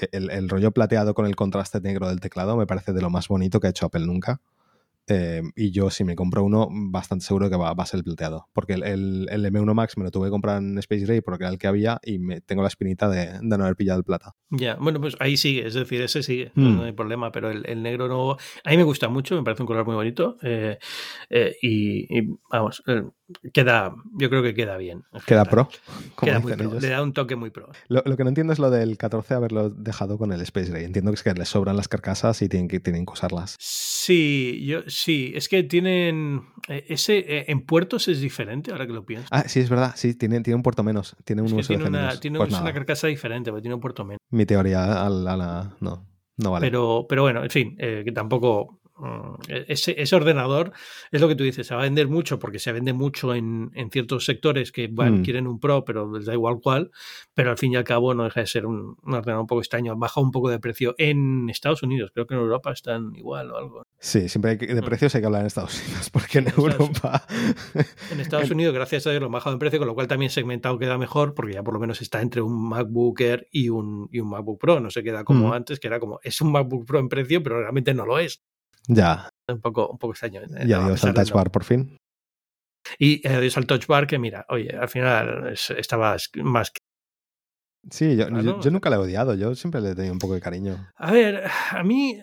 eh, 0.00 0.08
el, 0.12 0.30
el 0.30 0.48
rollo 0.48 0.70
plateado 0.72 1.14
con 1.14 1.26
el 1.26 1.36
contraste 1.36 1.80
negro 1.80 2.08
del 2.08 2.20
teclado 2.20 2.56
me 2.56 2.66
parece 2.66 2.92
de 2.92 3.00
lo 3.02 3.10
más 3.10 3.28
bonito 3.28 3.60
que 3.60 3.66
ha 3.68 3.70
hecho 3.70 3.86
Apple 3.86 4.06
nunca. 4.06 4.40
Eh, 5.12 5.42
y 5.56 5.72
yo, 5.72 5.90
si 5.90 6.04
me 6.04 6.14
compro 6.14 6.44
uno, 6.44 6.68
bastante 6.70 7.24
seguro 7.24 7.50
que 7.50 7.56
va, 7.56 7.74
va 7.74 7.82
a 7.82 7.86
ser 7.86 7.98
el 7.98 8.04
plateado. 8.04 8.46
Porque 8.52 8.74
el, 8.74 8.84
el- 8.84 9.26
el 9.28 9.44
M1 9.44 9.74
Max 9.74 9.96
me 9.96 10.04
lo 10.04 10.12
tuve 10.12 10.26
que 10.28 10.30
comprar 10.30 10.58
en 10.62 10.78
Space 10.78 11.04
Gray 11.04 11.20
porque 11.20 11.42
era 11.44 11.52
el 11.52 11.58
que 11.58 11.66
había 11.66 11.98
y 12.04 12.20
me, 12.20 12.40
tengo 12.42 12.62
la 12.62 12.68
espinita 12.68 13.08
de, 13.08 13.26
de 13.40 13.58
no 13.58 13.64
haber 13.64 13.74
pillado 13.74 13.98
el 13.98 14.04
plata. 14.04 14.36
Ya, 14.50 14.76
bueno, 14.76 15.00
pues 15.00 15.16
ahí 15.18 15.36
sigue, 15.36 15.66
es 15.66 15.74
decir, 15.74 16.00
ese 16.02 16.22
sigue, 16.22 16.52
Mm. 16.54 16.76
no 16.76 16.82
hay 16.84 16.92
problema, 16.92 17.32
pero 17.32 17.50
el, 17.50 17.82
negro 17.82 18.06
no. 18.06 18.32
A 18.64 18.70
mí 18.70 18.76
me 18.76 18.84
gusta 18.84 19.08
mucho, 19.08 19.34
me 19.34 19.42
parece 19.42 19.64
un 19.64 19.66
color 19.66 19.84
muy 19.84 19.96
bonito 19.96 20.36
eh, 20.42 20.78
eh, 21.28 21.56
y, 21.60 22.16
y, 22.18 22.28
vamos, 22.52 22.80
queda, 23.52 23.94
yo 24.18 24.28
creo 24.30 24.42
que 24.42 24.54
queda 24.54 24.76
bien. 24.76 25.04
en 25.12 25.20
Queda 25.26 25.44
pro. 25.44 25.68
como 26.14 26.30
Queda 26.30 26.40
muy 26.40 26.52
pro, 26.54 26.78
le 26.80 26.88
da 26.88 27.02
un 27.02 27.12
toque 27.12 27.36
muy 27.36 27.50
pro. 27.50 27.70
Lo, 27.88 28.02
lo 28.04 28.16
que 28.16 28.22
no 28.24 28.28
entiendo 28.30 28.52
es 28.52 28.58
lo 28.58 28.70
del 28.70 28.96
14 28.98 29.34
haberlo 29.34 29.70
dejado 29.70 30.18
con 30.18 30.32
el 30.32 30.40
Space 30.42 30.70
Gray. 30.70 30.84
Entiendo 30.84 31.10
que 31.10 31.16
es 31.16 31.22
que 31.22 31.32
les 31.34 31.48
sobran 31.48 31.76
las 31.76 31.88
carcasas 31.88 32.40
y 32.42 32.48
tienen 32.48 32.68
que, 32.68 32.80
tienen 32.80 33.06
que 33.06 33.12
usarlas. 33.12 33.56
Sí, 33.58 34.64
yo 34.66 34.80
sí, 34.86 35.32
es 35.34 35.48
que 35.48 35.62
tienen 35.62 36.42
eh, 36.68 36.84
ese 36.88 37.18
eh, 37.18 37.44
en 37.48 37.60
puertos 37.66 38.08
es 38.08 38.20
diferente 38.20 38.72
ahora 38.72 38.86
que 38.86 38.92
lo 38.92 39.04
pienso. 39.04 39.28
Ah, 39.30 39.44
sí, 39.46 39.60
es 39.60 39.68
verdad. 39.70 39.92
Sí, 39.96 40.14
tiene, 40.14 40.40
tiene 40.40 40.56
un 40.56 40.62
puerto 40.62 40.82
menos. 40.82 41.16
Tiene 41.24 41.42
un 41.42 41.46
Es 41.48 41.52
que 41.52 41.60
USB 41.60 41.66
tiene 41.68 41.84
una, 41.88 42.20
tiene 42.20 42.38
Pues 42.38 42.52
una 42.60 42.72
carcasa 42.72 43.06
diferente, 43.06 43.50
porque 43.50 43.62
tiene 43.62 43.74
un 43.74 43.80
puerto 43.80 44.04
menos. 44.04 44.18
mi 44.30 44.46
teoría 44.46 45.04
a 45.04 45.10
la, 45.10 45.32
a 45.32 45.36
la- 45.36 45.76
no, 45.80 46.06
no 46.36 46.50
vale. 46.50 46.66
Pero, 46.66 47.06
pero 47.08 47.22
bueno, 47.22 47.42
en 47.42 47.50
fin, 47.50 47.76
eh, 47.78 48.02
que 48.04 48.12
tampoco. 48.12 48.79
Mm, 49.00 49.34
Ese, 49.68 50.00
ese 50.00 50.16
ordenador 50.16 50.72
es 51.10 51.20
lo 51.20 51.28
que 51.28 51.34
tú 51.34 51.44
dices, 51.44 51.66
se 51.66 51.74
va 51.74 51.80
a 51.80 51.84
vender 51.84 52.08
mucho 52.08 52.38
porque 52.38 52.58
se 52.58 52.72
vende 52.72 52.92
mucho 52.92 53.34
en, 53.34 53.70
en 53.74 53.90
ciertos 53.90 54.24
sectores 54.24 54.72
que 54.72 54.88
bueno, 54.88 55.18
Mm. 55.18 55.22
quieren 55.22 55.46
un 55.46 55.58
Pro, 55.60 55.84
pero 55.84 56.10
les 56.16 56.26
da 56.26 56.32
igual 56.34 56.58
cuál, 56.62 56.90
pero 57.34 57.50
al 57.50 57.58
fin 57.58 57.72
y 57.72 57.76
al 57.76 57.84
cabo 57.84 58.14
no 58.14 58.24
deja 58.24 58.40
de 58.40 58.46
ser 58.46 58.66
un, 58.66 58.96
un 59.02 59.14
ordenador 59.14 59.40
un 59.42 59.46
poco 59.46 59.60
extraño, 59.60 59.96
baja 59.96 60.20
un 60.20 60.30
poco 60.30 60.48
de 60.50 60.58
precio 60.60 60.94
en 60.98 61.48
Estados 61.50 61.82
Unidos, 61.82 62.10
creo 62.14 62.26
que 62.26 62.34
en 62.34 62.40
Europa 62.40 62.72
están 62.72 63.14
igual 63.16 63.50
o 63.50 63.56
algo. 63.56 63.82
Sí, 63.98 64.28
siempre 64.28 64.52
hay 64.52 64.58
que, 64.58 64.66
de 64.66 64.80
Mm. 64.80 64.84
precios 64.84 65.14
hay 65.14 65.20
que 65.20 65.26
hablar 65.26 65.40
en 65.42 65.46
Estados 65.48 65.80
Unidos, 65.82 66.10
porque 66.10 66.38
en 66.38 66.44
En 66.48 66.48
Estados 66.48 66.80
Europa. 66.80 67.26
En 68.10 68.20
Estados 68.20 68.50
Unidos, 68.50 68.74
gracias 68.74 69.06
a 69.06 69.10
Dios, 69.10 69.20
lo 69.20 69.26
han 69.26 69.32
bajado 69.32 69.54
en 69.54 69.58
precio, 69.58 69.78
con 69.78 69.88
lo 69.88 69.94
cual 69.94 70.08
también 70.08 70.30
segmentado 70.30 70.78
queda 70.78 70.98
mejor, 70.98 71.34
porque 71.34 71.54
ya 71.54 71.62
por 71.62 71.74
lo 71.74 71.80
menos 71.80 72.00
está 72.02 72.20
entre 72.22 72.42
un 72.42 72.68
MacBook 72.68 73.20
Air 73.20 73.46
y 73.50 73.68
un, 73.68 74.08
y 74.12 74.20
un 74.20 74.28
MacBook 74.30 74.60
Pro, 74.60 74.80
no 74.80 74.90
se 74.90 75.02
queda 75.02 75.24
como 75.24 75.48
Mm. 75.48 75.52
antes, 75.52 75.80
que 75.80 75.86
era 75.88 76.00
como, 76.00 76.20
es 76.22 76.40
un 76.40 76.52
MacBook 76.52 76.86
Pro 76.86 76.98
en 76.98 77.08
precio, 77.08 77.42
pero 77.42 77.58
realmente 77.60 77.94
no 77.94 78.04
lo 78.06 78.18
es. 78.18 78.42
Ya, 78.88 79.28
Un 79.48 79.60
poco, 79.60 79.88
un 79.88 79.98
poco 79.98 80.12
extraño. 80.12 80.42
eh, 80.42 80.74
a 80.74 80.84
adiós 80.86 81.04
al 81.04 81.14
Touch 81.14 81.32
Bar 81.32 81.50
por 81.50 81.64
fin. 81.64 81.96
Y 82.98 83.26
adiós 83.28 83.56
al 83.58 83.66
touch 83.66 83.86
bar, 83.86 84.06
que 84.06 84.18
mira, 84.18 84.46
oye, 84.48 84.70
al 84.74 84.88
final 84.88 85.48
es- 85.52 85.70
estaba 85.70 86.16
más 86.42 86.70
que. 86.70 86.78
Sí, 87.90 88.16
yo, 88.16 88.26
Claro, 88.28 88.42
yo- 88.42 88.50
o 88.52 88.56
yo 88.56 88.62
sea- 88.62 88.72
nunca 88.72 88.90
le 88.90 88.96
he 88.96 88.98
odiado, 88.98 89.34
yo 89.34 89.54
siempre 89.54 89.80
le 89.80 89.90
he 89.90 89.94
tenido 89.94 90.12
un 90.14 90.18
poco 90.18 90.34
de 90.34 90.40
cariño. 90.40 90.88
A 90.96 91.12
ver, 91.12 91.44
a 91.70 91.82
mí, 91.84 92.22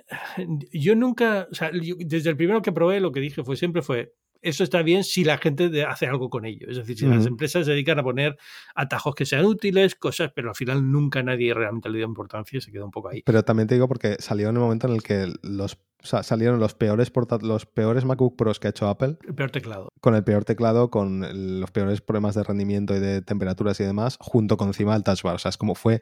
yo 0.71 0.95
nunca, 0.95 1.47
o 1.51 1.53
sea, 1.55 1.71
yo- 1.73 1.95
desde 1.99 2.29
el 2.31 2.37
primero 2.37 2.61
que 2.61 2.71
probé, 2.71 2.99
lo 2.99 3.11
que 3.11 3.19
dije 3.19 3.43
fue 3.43 3.55
siempre 3.55 3.81
fue. 3.81 4.13
Eso 4.41 4.63
está 4.63 4.81
bien 4.81 5.03
si 5.03 5.23
la 5.23 5.37
gente 5.37 5.83
hace 5.85 6.05
algo 6.07 6.29
con 6.29 6.45
ello. 6.45 6.67
Es 6.69 6.77
decir, 6.77 6.97
si 6.97 7.05
las 7.05 7.25
empresas 7.25 7.65
se 7.65 7.71
dedican 7.71 7.99
a 7.99 8.03
poner 8.03 8.37
atajos 8.75 9.15
que 9.15 9.25
sean 9.25 9.45
útiles, 9.45 9.95
cosas, 9.95 10.31
pero 10.35 10.49
al 10.49 10.55
final 10.55 10.91
nunca 10.91 11.23
nadie 11.23 11.53
realmente 11.53 11.89
le 11.89 11.97
dio 11.99 12.07
importancia 12.07 12.57
y 12.57 12.61
se 12.61 12.71
quedó 12.71 12.85
un 12.85 12.91
poco 12.91 13.09
ahí. 13.09 13.21
Pero 13.25 13.43
también 13.43 13.67
te 13.67 13.75
digo 13.75 13.87
porque 13.87 14.15
salió 14.19 14.49
en 14.49 14.55
el 14.55 14.61
momento 14.61 14.87
en 14.87 14.93
el 14.93 15.03
que 15.03 15.31
los, 15.43 15.73
o 15.75 16.05
sea, 16.05 16.23
salieron 16.23 16.59
los 16.59 16.75
peores, 16.75 17.11
los 17.41 17.65
peores 17.65 18.05
MacBook 18.05 18.35
Pros 18.37 18.59
que 18.59 18.67
ha 18.67 18.69
hecho 18.69 18.87
Apple, 18.87 19.17
El 19.27 19.35
peor 19.35 19.51
teclado. 19.51 19.89
con 20.01 20.15
el 20.15 20.23
peor 20.23 20.45
teclado, 20.45 20.89
con 20.89 21.23
el- 21.23 21.59
los 21.59 21.71
peores 21.71 22.01
problemas 22.01 22.35
de 22.35 22.43
rendimiento 22.43 22.95
y 22.95 22.99
de 22.99 23.21
temperaturas 23.21 23.79
y 23.79 23.83
demás, 23.83 24.17
junto 24.19 24.57
con 24.57 24.67
encima 24.67 24.93
del 24.93 25.03
Touch 25.03 25.23
Bar. 25.23 25.35
O 25.35 25.39
sea, 25.39 25.49
es 25.49 25.57
como 25.57 25.73
fue 25.75 26.01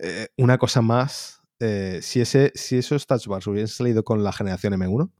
eh, 0.00 0.28
una 0.36 0.58
cosa 0.58 0.82
más. 0.82 1.40
eh, 1.60 2.00
si, 2.02 2.20
ese, 2.20 2.50
si 2.56 2.76
esos 2.78 3.06
Touch 3.06 3.26
Bars 3.28 3.46
hubiesen 3.46 3.68
salido 3.68 4.02
con 4.04 4.24
la 4.24 4.32
generación 4.32 4.72
M1, 4.74 5.10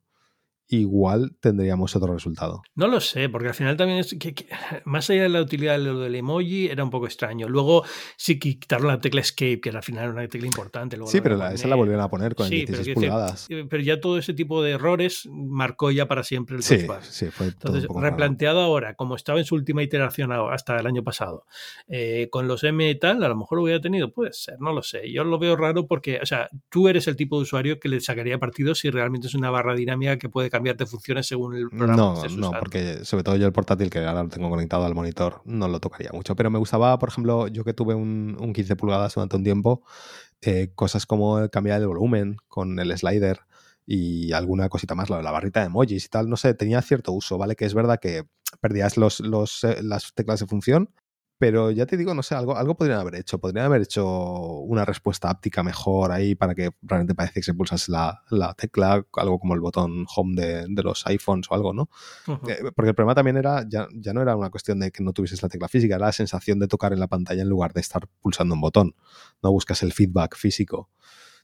igual 0.69 1.37
tendríamos 1.41 1.95
otro 1.95 2.13
resultado. 2.15 2.63
No 2.75 2.89
lo 2.89 3.01
sé, 3.01 3.29
porque 3.29 3.49
al 3.49 3.55
final 3.55 3.77
también 3.77 3.99
es 4.01 4.17
que, 4.19 4.35
que- 4.35 4.49
más 4.85 5.09
allá 5.11 5.23
de 5.25 5.29
la 5.29 5.43
utilidad 5.43 5.73
de 5.79 5.85
lo 5.85 5.99
del 6.01 6.15
emoji 6.15 6.69
era 6.69 6.83
un 6.83 6.91
poco 6.91 7.07
extraño. 7.07 7.49
Luego 7.49 7.85
sí 8.17 8.39
quitaron 8.39 8.87
la 8.89 8.99
tecla 9.01 9.21
Escape, 9.21 9.61
que 9.61 9.71
al 9.71 9.83
final 9.83 10.05
era 10.05 10.13
una 10.13 10.27
tecla 10.29 10.47
importante. 10.47 10.97
luego 10.97 11.11
Sí, 11.11 11.21
pero 11.21 11.37
la- 11.37 11.53
esa 11.53 11.69
la 11.69 11.77
volvieron 11.77 12.03
a 12.03 12.09
poner 12.09 12.35
con 12.35 12.49
Sí, 12.49 12.61
el 12.61 12.67
pero 12.67 12.79
16 12.79 12.97
quiero 12.97 13.01
decir, 13.01 13.11
pulgadas. 13.11 13.47
Eh, 13.51 13.67
Pero 13.69 13.83
ya 13.83 14.01
todo 14.01 14.19
ese 14.19 14.33
tipo 14.35 14.63
de 14.63 14.73
errores 14.73 15.29
marcó 15.31 15.91
ya 15.91 16.09
para 16.09 16.23
siempre 16.25 16.57
el 16.57 16.63
Sí, 16.63 16.79
sí, 17.03 17.27
fue 17.31 17.47
Entonces, 17.47 17.87
poco 17.87 18.01
raro. 18.01 18.11
replanteado 18.13 18.61
ahora, 18.61 18.95
como 18.95 19.17
estaba 19.17 19.39
en 19.39 19.45
su 19.45 19.55
última 19.55 19.83
iteración 19.83 20.33
hasta 20.33 20.79
el 20.79 20.87
año 20.87 21.03
pasado, 21.05 21.45
eh, 21.89 22.29
con 22.31 22.49
los 22.49 22.65
M 22.65 22.89
y 22.89 22.99
tal, 22.99 23.23
a 23.23 23.29
lo 23.29 23.37
mejor 23.37 23.59
lo 23.59 23.65
hubiera 23.65 23.81
tenido, 23.81 24.13
puede 24.13 24.33
ser, 24.33 24.57
no 24.61 24.73
lo 24.73 24.83
sé. 24.83 25.13
Yo 25.13 25.25
lo 25.25 25.39
veo 25.39 25.57
raro 25.57 25.87
porque, 25.87 26.19
o 26.23 26.27
sea, 26.27 26.49
tú 26.71 26.89
eres 26.89 27.07
el 27.07 27.17
tipo 27.17 27.37
de 27.37 27.43
usuario 27.43 27.79
que 27.79 27.89
le 27.89 28.01
sacaría 28.01 28.39
partido 28.39 28.75
si 28.75 28.91
realmente 28.91 29.27
es 29.27 29.35
una 29.35 29.51
barra 29.51 29.75
dinámica 29.75 30.19
que 30.19 30.29
puede 30.29 30.51
cambiarte 30.55 30.87
funciones 30.87 31.27
según 31.27 31.57
el 31.57 31.69
programa 31.69 31.95
que 31.95 31.97
No, 31.97 32.15
estés 32.15 32.37
no, 32.37 32.53
porque 32.53 33.05
sobre 33.05 33.25
todo 33.25 33.35
yo 33.37 33.47
el 33.47 33.53
portátil 33.53 33.91
que 33.91 33.99
ahora 33.99 34.23
lo 34.23 34.29
tengo 34.29 34.49
conectado 34.49 34.85
al 34.85 34.95
monitor 34.95 35.43
no 35.45 35.67
lo 35.67 35.81
tocaría 35.81 36.11
mucho. 36.13 36.37
Pero 36.37 36.49
me 36.49 36.61
gustaba, 36.61 36.97
por 37.01 37.09
ejemplo, 37.09 37.49
yo 37.49 37.65
que 37.65 37.75
tuve 37.75 37.95
un, 37.95 38.37
un 38.39 38.53
15 38.53 38.77
pulgadas 38.77 39.15
durante 39.15 39.35
un 39.37 39.43
tiempo, 39.43 39.83
eh, 40.43 40.71
cosas 40.77 41.07
como 41.07 41.41
el 41.41 41.51
cambiar 41.51 41.81
el 41.81 41.89
volumen 41.89 42.37
con 42.47 42.79
el 42.79 42.97
slider 42.97 43.41
y 43.85 44.33
alguna 44.33 44.69
cosita 44.69 44.95
más, 44.95 45.11
la, 45.11 45.23
la 45.23 45.33
barrita 45.33 45.61
de 45.61 45.67
emojis 45.67 46.05
y 46.05 46.09
tal, 46.09 46.29
no 46.29 46.37
sé, 46.37 46.55
tenía 46.55 46.81
cierto 46.83 47.11
uso, 47.13 47.37
¿vale? 47.37 47.57
Que 47.57 47.65
es 47.65 47.75
verdad 47.75 47.99
que 48.01 48.25
perdías 48.61 48.97
los, 48.97 49.19
los, 49.19 49.65
eh, 49.65 49.83
las 49.83 50.15
teclas 50.15 50.39
de 50.39 50.47
función, 50.47 50.91
pero 51.37 51.71
ya 51.71 51.85
te 51.85 51.97
digo, 51.97 52.15
no 52.15 52.23
sé, 52.23 52.35
algo, 52.35 52.57
algo 52.57 52.77
podrían 52.77 53.01
haber 53.01 53.17
hecho. 53.17 53.39
Podrían 53.39 53.67
haber 53.67 53.83
hecho 53.83 54.07
una 54.07 54.85
respuesta 54.85 55.29
áptica 55.29 55.63
mejor 55.63 56.13
ahí 56.13 56.35
para 56.35 56.55
que 56.55 56.71
realmente 56.83 57.15
parece 57.15 57.35
que 57.35 57.43
se 57.43 57.55
pulsase 57.55 57.91
la, 57.91 58.23
la 58.31 58.55
tecla, 58.55 59.05
algo 59.15 59.39
como 59.39 59.55
el 59.55 59.61
botón 59.61 60.07
home 60.15 60.41
de, 60.41 60.67
de 60.69 60.83
los 60.83 61.07
iPhones 61.07 61.51
o 61.51 61.55
algo, 61.55 61.73
¿no? 61.73 61.91
Eh, 62.49 62.71
Porque 62.75 62.91
el 62.91 62.95
problema 62.95 63.15
también 63.15 63.37
era, 63.37 63.67
ya, 63.69 63.89
ya 63.93 64.13
no 64.13 64.23
era 64.23 64.37
una 64.37 64.51
cuestión 64.51 64.79
de 64.79 64.91
que 64.91 65.03
no 65.03 65.13
tuvieses 65.13 65.43
la 65.43 65.49
tecla 65.49 65.69
física, 65.69 65.97
era 65.97 66.07
la 66.07 66.13
sensación 66.13 66.59
de 66.59 66.69
tocar 66.69 66.93
en 66.93 67.01
la 67.01 67.09
pantalla 67.09 67.43
en 67.43 67.49
lugar 67.49 67.73
de 67.73 67.81
estar 67.81 68.07
pulsando 68.21 68.55
un 68.55 68.61
botón. 68.61 68.95
No 69.43 69.51
buscas 69.51 69.83
el 69.83 69.93
feedback 69.93 70.37
físico. 70.37 70.91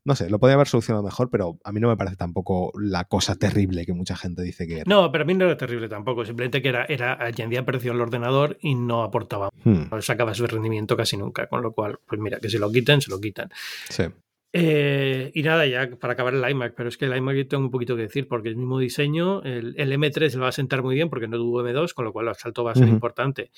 No 0.05 0.15
sé, 0.15 0.31
lo 0.31 0.39
podría 0.39 0.55
haber 0.55 0.67
solucionado 0.69 1.03
mejor, 1.05 1.29
pero 1.31 1.59
a 1.63 1.73
mí 1.73 1.81
no 1.81 1.89
me 1.89 1.97
parece 1.97 2.17
tampoco 2.17 2.73
la 2.81 3.05
cosa 3.05 3.35
terrible 3.37 3.85
que 3.85 3.93
mucha 3.93 4.17
gente 4.17 4.43
dice 4.43 4.67
que 4.67 4.77
era. 4.77 4.85
No, 4.87 5.13
pero 5.13 5.23
a 5.23 5.27
mí 5.27 5.35
no 5.35 5.45
era 5.45 5.57
terrible 5.57 5.89
tampoco. 5.89 6.25
Simplemente 6.25 6.63
que 6.63 6.71
era, 6.71 6.85
era 6.87 7.23
añadía 7.23 7.65
precio 7.67 7.93
al 7.93 8.01
ordenador 8.01 8.57
y 8.63 8.75
no 8.75 9.03
aportaba, 9.03 9.51
Hmm, 9.63 9.85
no 9.91 10.01
sacaba 10.01 10.33
su 10.33 10.47
rendimiento 10.47 10.97
casi 10.97 11.17
nunca. 11.19 11.47
Con 11.49 11.63
lo 11.63 11.73
cual, 11.73 11.99
pues 12.07 12.19
mira, 12.21 12.39
que 12.41 12.49
se 12.49 12.59
lo 12.59 12.73
quiten, 12.73 13.01
se 13.03 13.11
lo 13.11 13.21
quitan. 13.21 13.51
sí. 13.91 14.05
Eh, 14.53 15.31
y 15.33 15.43
nada, 15.45 15.65
ya 15.67 15.89
para 16.01 16.15
acabar 16.15 16.35
el 16.35 16.51
iMac, 16.51 16.75
pero 16.75 16.89
es 16.89 16.97
que 16.97 17.05
el 17.05 17.17
iMac 17.17 17.37
yo 17.37 17.47
tengo 17.47 17.63
un 17.63 17.71
poquito 17.71 17.95
que 17.95 18.03
decir, 18.03 18.27
porque 18.27 18.49
el 18.49 18.57
mismo 18.57 18.81
diseño, 18.81 19.43
el, 19.43 19.77
M3 19.77 20.33
le 20.33 20.41
va 20.41 20.49
a 20.49 20.53
sentar 20.53 20.83
muy 20.83 20.97
bien 20.97 21.09
porque 21.09 21.29
no 21.29 21.37
tuvo 21.37 21.63
M2, 21.63 21.95
con 21.95 22.05
lo 22.05 22.13
cual 22.13 22.27
el 22.29 22.35
salto 22.35 22.65
va 22.65 22.73
a 22.73 22.75
ser 22.75 22.89
importante. 22.89 23.53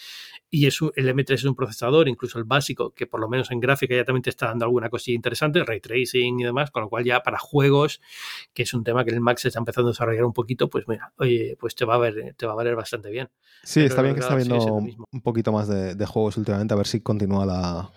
Y 0.51 0.66
es 0.66 0.78
el 0.97 1.09
M3 1.09 1.32
es 1.32 1.45
un 1.45 1.55
procesador, 1.55 2.09
incluso 2.09 2.38
el 2.38 2.45
básico, 2.45 2.90
que 2.90 3.07
por 3.07 3.20
lo 3.20 3.28
menos 3.28 3.51
en 3.51 3.61
gráfica 3.61 3.95
ya 3.95 4.05
también 4.05 4.22
te 4.22 4.30
está 4.30 4.47
dando 4.47 4.66
alguna 4.66 4.90
cosilla 4.90 5.16
interesante, 5.16 5.64
ray 5.64 5.80
tracing 5.80 6.40
y 6.40 6.45
demás, 6.45 6.70
con 6.70 6.82
lo 6.82 6.90
cual 6.90 7.05
ya 7.05 7.20
para 7.20 7.38
juegos, 7.38 8.03
que 8.53 8.64
es 8.64 8.74
un 8.74 8.84
tema 8.84 9.05
que 9.05 9.12
el 9.12 9.20
Mac 9.20 9.38
se 9.38 9.49
está 9.49 9.61
empezando 9.61 9.88
a 9.88 9.93
desarrollar 9.93 10.24
un 10.24 10.34
poquito, 10.34 10.68
pues 10.68 10.86
mira, 10.88 11.12
oye, 11.16 11.57
pues 11.59 11.74
te 11.74 11.86
va 11.86 11.95
a 11.95 11.99
ver, 11.99 12.34
te 12.36 12.45
va 12.45 12.53
a 12.53 12.57
valer 12.57 12.76
bastante 12.76 13.11
bien. 13.11 13.30
Sí, 13.62 13.80
está 13.80 14.03
bien 14.03 14.14
que 14.14 14.20
está 14.20 14.34
viendo 14.34 14.59
un 14.59 15.20
poquito 15.22 15.53
más 15.53 15.68
de, 15.68 15.95
de, 15.95 16.07
juegos 16.07 16.36
últimamente, 16.36 16.74
a 16.74 16.76
ver 16.76 16.86
si 16.86 17.01
continúa 17.01 17.47
la, 17.47 17.90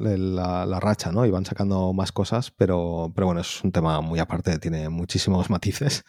la, 0.00 0.80
racha, 0.80 1.12
¿no? 1.12 1.26
Y 1.26 1.30
van 1.30 1.44
sacando 1.44 1.92
más 1.92 2.12
cosas, 2.12 2.31
pero, 2.56 3.12
pero 3.14 3.26
bueno, 3.26 3.40
es 3.40 3.62
un 3.62 3.72
tema 3.72 4.00
muy 4.00 4.18
aparte, 4.18 4.58
tiene 4.58 4.88
muchísimos 4.88 5.50
matices. 5.50 6.04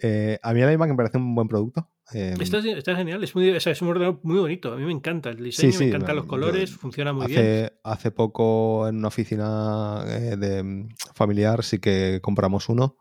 Eh, 0.00 0.38
a 0.42 0.52
mí 0.52 0.60
el 0.60 0.72
iMac 0.72 0.90
me 0.90 0.96
parece 0.96 1.18
un 1.18 1.34
buen 1.34 1.48
producto. 1.48 1.90
Em, 2.12 2.38
está, 2.40 2.96
genial, 2.96 3.24
es, 3.24 3.34
muy, 3.34 3.48
es 3.48 3.82
un 3.82 3.88
ordenador 3.88 4.20
muy 4.22 4.38
bonito. 4.38 4.72
A 4.72 4.76
mí 4.76 4.84
me 4.84 4.92
encanta 4.92 5.30
el 5.30 5.42
diseño, 5.42 5.78
me 5.78 5.86
encantan 5.86 6.16
los 6.16 6.26
colores, 6.26 6.70
funciona 6.72 7.12
muy 7.12 7.26
bien. 7.26 7.72
Hace 7.82 8.10
poco 8.10 8.88
en 8.88 8.96
una 8.96 9.08
oficina 9.08 10.04
eh, 10.06 10.36
de 10.36 10.86
familiar 11.14 11.64
sí 11.64 11.78
que 11.78 12.20
compramos 12.22 12.68
uno 12.68 12.96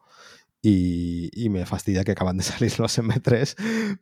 y, 0.65 1.49
me 1.49 1.65
fastidia 1.65 2.05
que 2.05 2.13
acaban 2.13 2.37
de 2.37 2.43
salir 2.43 2.79
los 2.79 2.97
M3, 2.97 3.55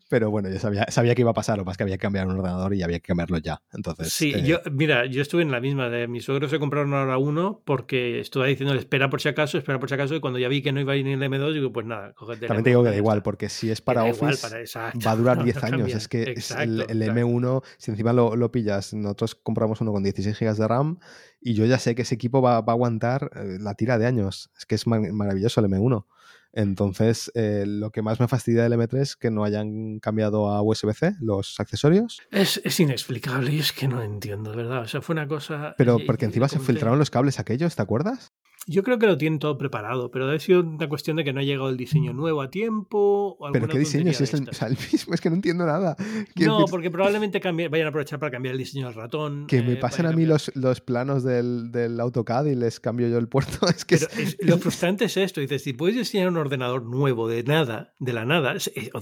pero 0.09 0.29
bueno, 0.29 0.47
yo 0.49 0.59
sabía, 0.59 0.85
sabía 0.89 1.15
que 1.15 1.21
iba 1.21 1.31
a 1.31 1.33
pasar, 1.33 1.57
lo 1.57 1.65
más 1.65 1.75
que 1.75 1.83
había 1.83 1.97
que 1.97 2.01
cambiar 2.01 2.27
un 2.27 2.37
ordenador 2.37 2.75
y 2.75 2.83
había 2.83 2.99
que 2.99 3.07
cambiarlo 3.07 3.39
ya. 3.39 3.63
Entonces, 3.73 4.13
sí, 4.13 4.31
eh, 4.35 4.43
yo, 4.43 4.59
mira, 4.71 5.07
yo 5.07 5.23
estuve 5.23 5.41
en 5.41 5.51
la 5.51 5.59
misma 5.59 5.89
de 5.89 6.07
mi 6.07 6.21
suegro 6.21 6.47
se 6.47 6.59
compraron 6.59 6.93
ahora 6.93 7.17
uno 7.17 7.61
porque 7.65 8.19
estuve 8.19 8.47
diciendo 8.47 8.75
espera 8.75 9.09
por 9.09 9.21
si 9.21 9.29
acaso, 9.29 9.57
espera 9.57 9.79
por 9.79 9.89
si 9.89 9.95
acaso, 9.95 10.15
y 10.15 10.19
cuando 10.19 10.37
ya 10.37 10.47
vi 10.49 10.61
que 10.61 10.71
no 10.71 10.79
iba 10.79 10.93
a 10.93 10.95
ir 10.95 11.07
el 11.07 11.19
M2, 11.19 11.53
digo, 11.53 11.73
pues 11.73 11.87
nada, 11.87 12.13
cógete. 12.13 12.45
También 12.45 12.63
te 12.63 12.69
digo 12.69 12.83
que 12.83 12.89
da 12.91 12.95
igual, 12.95 13.23
porque 13.23 13.49
si 13.49 13.71
es 13.71 13.81
para 13.81 14.03
Office, 14.03 14.47
va 14.77 15.11
a 15.11 15.15
durar 15.15 15.43
10 15.43 15.63
años. 15.63 15.93
Es 15.93 16.07
que 16.07 16.23
el, 16.23 17.01
M1, 17.01 17.63
si 17.77 17.89
encima 17.89 18.13
lo, 18.13 18.35
lo, 18.35 18.51
pillas, 18.51 18.93
nosotros 18.93 19.33
compramos 19.33 19.81
uno 19.81 19.91
con 19.91 20.03
16 20.03 20.39
GB 20.39 20.55
de 20.55 20.67
RAM 20.67 20.99
y 21.41 21.55
yo 21.55 21.65
ya 21.65 21.79
sé 21.79 21.95
que 21.95 22.03
ese 22.03 22.13
equipo 22.13 22.41
va, 22.41 22.61
va 22.61 22.73
a 22.73 22.75
aguantar 22.75 23.31
eh, 23.35 23.57
la 23.59 23.73
tira 23.73 23.97
de 23.97 24.05
años. 24.05 24.51
Es 24.55 24.67
que 24.67 24.75
es 24.75 24.85
maravilloso 24.85 25.59
el 25.59 25.67
M1. 25.67 26.05
Entonces, 26.53 27.31
eh, 27.33 27.63
lo 27.65 27.91
que 27.91 28.01
más 28.01 28.19
me 28.19 28.27
fastidia 28.27 28.63
del 28.63 28.73
M3 28.73 28.99
es 28.99 29.15
que 29.15 29.31
no 29.31 29.43
hayan 29.43 29.99
cambiado 29.99 30.49
a 30.49 30.61
USB-C 30.61 31.15
los 31.19 31.59
accesorios. 31.59 32.21
Es, 32.31 32.61
es, 32.63 32.79
inexplicable 32.79 33.53
y 33.53 33.59
es 33.59 33.71
que 33.71 33.87
no 33.87 34.01
entiendo, 34.01 34.53
¿verdad? 34.55 34.81
O 34.81 34.87
sea, 34.87 35.01
fue 35.01 35.13
una 35.13 35.27
cosa... 35.27 35.75
Pero 35.77 35.97
porque 36.05 36.25
encima 36.25 36.47
se 36.47 36.59
filtraron 36.59 36.99
los 36.99 37.09
cables 37.09 37.39
aquellos, 37.39 37.75
¿te 37.75 37.81
acuerdas? 37.81 38.33
Yo 38.67 38.83
creo 38.83 38.99
que 38.99 39.07
lo 39.07 39.17
tienen 39.17 39.39
todo 39.39 39.57
preparado, 39.57 40.11
pero 40.11 40.29
ha 40.29 40.39
sido 40.39 40.61
una 40.61 40.87
cuestión 40.87 41.17
de 41.17 41.23
que 41.23 41.33
no 41.33 41.39
ha 41.39 41.43
llegado 41.43 41.69
el 41.69 41.77
diseño 41.77 42.13
nuevo 42.13 42.43
a 42.43 42.51
tiempo. 42.51 43.35
O 43.39 43.51
¿Pero 43.51 43.67
qué 43.67 43.79
diseño? 43.79 44.13
Si 44.13 44.23
es 44.23 44.33
el, 44.33 44.41
mismo, 44.91 45.15
es 45.15 45.21
que 45.21 45.29
no 45.29 45.35
entiendo 45.35 45.65
nada. 45.65 45.95
No, 46.35 46.65
porque 46.65 46.91
probablemente 46.91 47.39
vayan 47.39 47.87
a 47.87 47.89
aprovechar 47.89 48.19
para 48.19 48.31
cambiar 48.31 48.53
el 48.53 48.59
diseño 48.59 48.85
del 48.85 48.95
ratón. 48.95 49.47
Que 49.47 49.63
me 49.63 49.73
eh, 49.73 49.77
pasen 49.77 50.05
a, 50.05 50.11
mí 50.11 50.25
los, 50.25 50.51
los, 50.53 50.79
planos 50.79 51.23
del, 51.23 51.71
del, 51.71 51.99
AutoCAD 51.99 52.45
y 52.45 52.55
les 52.55 52.79
cambio 52.79 53.07
yo 53.07 53.17
el 53.17 53.27
puerto. 53.27 53.67
Es 53.71 53.85
que 53.85 53.97
lo 54.41 54.57
frustrante 54.57 55.05
es 55.05 55.17
esto. 55.17 55.41
Dices, 55.41 55.63
si 55.63 55.73
puedes 55.73 55.95
diseñar 55.95 56.27
un 56.27 56.37
ordenador 56.37 56.83
nuevo 56.83 57.27
de 57.27 57.43
nada, 57.43 57.93
de 57.99 58.13
la 58.13 58.25
nada, 58.25 58.55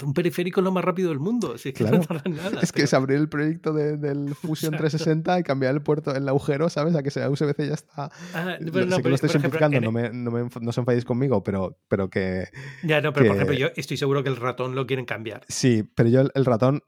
un 0.03 0.13
periférico 0.13 0.61
es 0.61 0.63
lo 0.63 0.71
más 0.71 0.85
rápido 0.85 1.09
del 1.09 1.19
mundo. 1.19 1.55
Es 1.55 1.63
que, 1.63 1.73
claro. 1.73 2.01
es 2.61 2.71
que 2.71 2.83
es 2.83 2.93
abrir 2.93 3.17
el 3.17 3.27
proyecto 3.27 3.73
del 3.73 4.35
Fusion 4.35 4.71
360 4.71 5.39
y 5.39 5.43
cambiar 5.43 5.73
el 5.73 5.81
puerto, 5.81 6.15
el 6.15 6.29
agujero, 6.29 6.69
¿sabes? 6.69 6.95
A 6.95 7.03
que 7.03 7.11
sea 7.11 7.29
USB-C 7.29 7.67
ya 7.67 7.73
está. 7.73 8.11
Ah, 8.33 8.57
pero 8.71 8.85
no, 8.85 9.01
simplificando, 9.51 9.81
no 9.81 10.31
me 10.31 10.49
no, 10.61 10.71
se 10.71 10.79
enfadéis 10.79 11.05
conmigo, 11.05 11.43
pero, 11.43 11.77
pero 11.87 12.09
que. 12.09 12.47
Ya, 12.83 13.01
no, 13.01 13.13
pero 13.13 13.27
por 13.27 13.35
ejemplo, 13.35 13.57
yo 13.57 13.67
estoy 13.75 13.97
seguro 13.97 14.23
que 14.23 14.29
el 14.29 14.37
ratón 14.37 14.75
lo 14.75 14.85
quieren 14.85 15.05
cambiar. 15.05 15.43
Sí, 15.47 15.83
pero 15.95 16.09
yo 16.09 16.21
el, 16.33 16.45
ratón. 16.45 16.83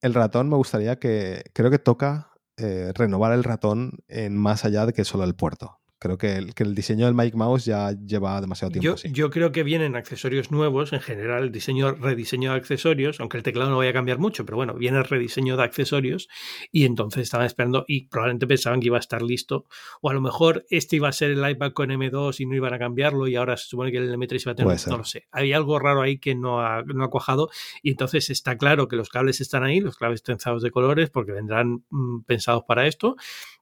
El 0.00 0.14
ratón 0.14 0.48
me 0.48 0.56
gustaría 0.56 0.98
que. 0.98 1.44
Creo 1.52 1.70
que 1.70 1.78
toca 1.78 2.32
eh, 2.56 2.92
renovar 2.94 3.32
el 3.32 3.44
ratón 3.44 3.98
en 4.08 4.36
más 4.36 4.64
allá 4.64 4.86
de 4.86 4.92
que 4.92 5.04
solo 5.04 5.24
el 5.24 5.34
puerto. 5.34 5.77
Creo 6.00 6.16
que 6.16 6.36
el, 6.36 6.54
que 6.54 6.62
el 6.62 6.76
diseño 6.76 7.06
del 7.06 7.14
Mike 7.14 7.36
Mouse 7.36 7.64
ya 7.64 7.90
lleva 7.92 8.40
demasiado 8.40 8.70
tiempo. 8.70 8.96
Yo, 9.02 9.10
yo 9.10 9.30
creo 9.30 9.50
que 9.50 9.64
vienen 9.64 9.96
accesorios 9.96 10.52
nuevos, 10.52 10.92
en 10.92 11.00
general, 11.00 11.44
el 11.44 11.52
diseño, 11.52 11.92
rediseño 11.92 12.52
de 12.52 12.56
accesorios, 12.56 13.18
aunque 13.18 13.36
el 13.36 13.42
teclado 13.42 13.70
no 13.70 13.78
vaya 13.78 13.90
a 13.90 13.94
cambiar 13.94 14.18
mucho, 14.18 14.44
pero 14.44 14.56
bueno, 14.56 14.74
viene 14.74 14.98
el 14.98 15.04
rediseño 15.04 15.56
de 15.56 15.64
accesorios 15.64 16.28
y 16.70 16.84
entonces 16.84 17.22
estaban 17.22 17.46
esperando 17.46 17.84
y 17.88 18.06
probablemente 18.06 18.46
pensaban 18.46 18.80
que 18.80 18.86
iba 18.86 18.96
a 18.96 19.00
estar 19.00 19.22
listo. 19.22 19.66
O 20.00 20.10
a 20.10 20.14
lo 20.14 20.20
mejor 20.20 20.64
este 20.70 20.96
iba 20.96 21.08
a 21.08 21.12
ser 21.12 21.32
el 21.32 21.50
iPad 21.50 21.72
con 21.72 21.90
M2 21.90 22.38
y 22.38 22.46
no 22.46 22.54
iban 22.54 22.74
a 22.74 22.78
cambiarlo 22.78 23.26
y 23.26 23.34
ahora 23.34 23.56
se 23.56 23.66
supone 23.66 23.90
que 23.90 23.98
el 23.98 24.14
M3 24.14 24.42
iba 24.42 24.52
a 24.52 24.54
tener. 24.54 24.78
No 24.88 24.98
lo 24.98 25.04
sé. 25.04 25.26
Hay 25.32 25.52
algo 25.52 25.80
raro 25.80 26.02
ahí 26.02 26.18
que 26.18 26.36
no 26.36 26.60
ha, 26.60 26.82
no 26.82 27.02
ha 27.02 27.10
cuajado 27.10 27.50
y 27.82 27.90
entonces 27.90 28.30
está 28.30 28.56
claro 28.56 28.86
que 28.86 28.94
los 28.94 29.08
cables 29.08 29.40
están 29.40 29.64
ahí, 29.64 29.80
los 29.80 29.96
cables 29.96 30.22
trenzados 30.22 30.62
de 30.62 30.70
colores, 30.70 31.10
porque 31.10 31.32
vendrán 31.32 31.84
mm, 31.90 32.22
pensados 32.22 32.62
para 32.68 32.86
esto 32.86 33.16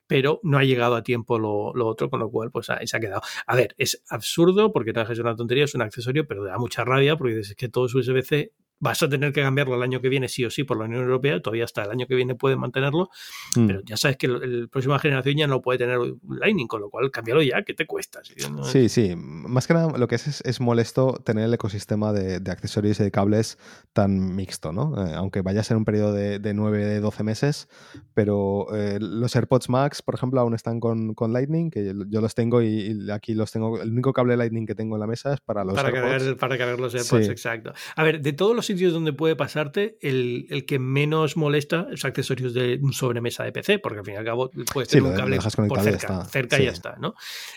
pero 0.07 0.41
no 0.43 0.59
ha 0.59 0.65
llegado 0.65 0.95
a 0.95 1.03
tiempo 1.03 1.39
lo, 1.39 1.73
otro, 1.87 2.11
con 2.11 2.21
lo 2.21 2.31
cual 2.31 2.51
pues 2.51 2.71
ahí 2.71 2.87
se 2.87 2.97
ha 2.97 3.01
quedado. 3.01 3.23
A 3.47 3.57
ver, 3.57 3.75
es 3.79 4.03
absurdo 4.09 4.73
porque 4.73 4.93
te 4.93 5.01
es 5.01 5.19
una 5.19 5.37
tontería, 5.37 5.65
es 5.65 5.75
un 5.75 5.83
accesorio, 5.83 6.27
pero 6.27 6.45
da 6.45 6.59
mucha 6.59 6.85
rabia 6.85 7.17
porque 7.17 7.37
dices 7.37 7.57
que 7.57 7.69
todo 7.69 7.87
es 7.87 7.95
USB-C 7.95 8.53
vas 8.79 9.03
a 9.03 9.09
tener 9.09 9.33
que 9.33 9.43
cambiarlo 9.43 9.75
el 9.75 9.83
año 9.83 10.01
que 10.01 10.09
viene 10.09 10.29
sí 10.29 10.45
o 10.45 10.51
sí 10.51 10.65
por 10.65 10.79
la 10.79 10.85
Unión 10.85 11.03
Europea, 11.03 11.41
todavía 11.41 11.65
hasta 11.65 11.85
el 11.85 11.91
año 11.91 12.07
que 12.07 12.15
viene 12.15 12.35
puede 12.35 12.57
mantenerlo, 12.57 13.09
mm. 13.57 13.67
pero 13.67 13.81
ya 13.85 13.97
sabes 13.97 14.17
que 14.17 14.29
la 14.29 14.67
próxima 14.69 14.99
generación 14.99 15.37
ya 15.37 15.47
no 15.47 15.63
puede 15.63 15.79
tener 15.79 15.99
Lightning, 16.29 16.67
con 16.67 16.81
lo 16.81 16.91
cual 16.91 17.11
cámbialo 17.11 17.43
ya, 17.43 17.63
¿qué 17.63 17.75
te 17.75 17.87
cuesta? 17.87 18.21
Sí, 18.65 18.89
sí, 18.89 19.15
más 19.17 19.67
que 19.67 19.75
nada 19.75 19.97
lo 19.97 20.09
que 20.09 20.17
es 20.17 20.27
es, 20.45 20.61
molesto 20.61 21.21
tener 21.25 21.45
el 21.45 21.55
ecosistema 21.55 22.13
de, 22.13 22.51
accesorios 22.51 23.01
y 23.01 23.05
de 23.05 23.11
cables 23.11 23.59
tan 23.93 24.35
mixto, 24.35 24.73
¿no? 24.73 25.07
Eh, 25.07 25.15
aunque 25.15 25.43
vaya 25.43 25.61
a 25.61 25.65
ser 25.65 25.77
un 25.77 25.85
periodo 25.85 26.13
de, 26.13 26.39
de 26.39 26.55
9, 26.55 27.01
12 27.01 27.23
meses, 27.23 27.69
pero 28.15 28.75
eh, 28.75 28.99
los 29.01 29.35
AirPods 29.37 29.69
Max, 29.69 30.03
por 30.03 30.15
ejemplo, 30.15 30.41
aún 30.41 30.55
están 30.55 30.81
con, 30.81 31.15
Lightning, 31.33 31.71
que 31.71 31.93
yo 32.09 32.21
los 32.21 32.35
tengo 32.35 32.63
y, 32.63 33.11
aquí 33.11 33.35
los 33.35 33.53
tengo, 33.53 33.81
el 33.81 33.93
único 33.93 34.13
cable 34.13 34.37
Lightning 34.37 34.67
que 34.67 34.75
tengo 34.75 34.97
en 34.97 35.01
la 35.01 35.07
mesa 35.07 35.35
es 35.35 35.41
para 35.41 35.65
los 35.65 35.75
para 35.75 35.89
AirPods. 35.89 36.13
Cargar, 36.13 36.37
para 36.37 36.59
cargar 36.59 36.81
los 36.81 36.95
AirPods, 36.95 37.29
exacto. 37.29 37.73
A 37.95 38.03
ver, 38.05 38.21
de 38.21 38.33
todos 38.33 38.55
los 38.55 38.66
sitios 38.67 38.93
donde 38.93 39.13
puede 39.13 39.37
pasarte, 39.37 39.99
el, 40.01 40.47
el, 40.51 40.67
que 40.67 40.79
menos 40.79 41.37
molesta 41.37 41.87
es 41.93 42.05
accesorios 42.05 42.55
de 42.55 42.79
un 42.83 42.93
sobremesa 42.93 43.45
de 43.45 43.53
PC, 43.53 43.79
porque 43.79 44.01
al 44.01 44.05
fin 44.05 44.15
y 44.15 44.17
al 44.19 44.25
cabo 44.25 44.51
puedes 44.73 44.89
tener 44.89 45.11
un 45.11 45.17
cable 45.17 45.39
por 45.69 45.81
cerca, 45.81 46.25
cerca 46.25 46.61
y 46.61 46.65
ya 46.65 46.71
está, 46.71 46.97
¿no? 46.99 47.15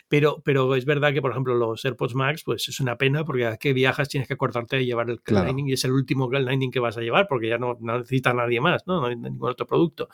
Pero, 0.08 0.42
pero 0.44 0.76
es 0.76 0.86
verdad 0.86 1.14
que, 1.14 1.22
por 1.22 1.32
ejemplo, 1.32 1.56
los 1.56 1.84
AirPods 1.84 2.16
Max, 2.16 2.44
pues 2.44 2.68
es 2.70 2.80
una 2.80 2.98
pena 2.98 3.24
porque 3.26 3.46
a 3.46 3.58
que 3.58 3.74
viajas 3.74 4.10
tienes 4.10 4.28
que 4.28 4.38
cortarte 4.38 4.82
y 4.82 4.86
llevar 4.86 5.10
el 5.10 5.20
Lightning 5.26 5.70
y 5.70 5.74
es 5.74 5.84
el 5.84 5.92
último 5.92 6.30
Lightning 6.32 6.72
que 6.72 6.80
vas 6.80 6.98
a 6.98 7.02
llevar 7.02 7.28
porque 7.28 7.50
ya 7.50 7.58
no, 7.58 7.78
necesita 7.80 8.34
nadie 8.34 8.62
más, 8.62 8.84
¿no? 8.88 9.02
No 9.02 9.08
hay 9.08 9.16
ningún 9.16 9.50
otro 9.50 9.66
producto. 9.66 10.10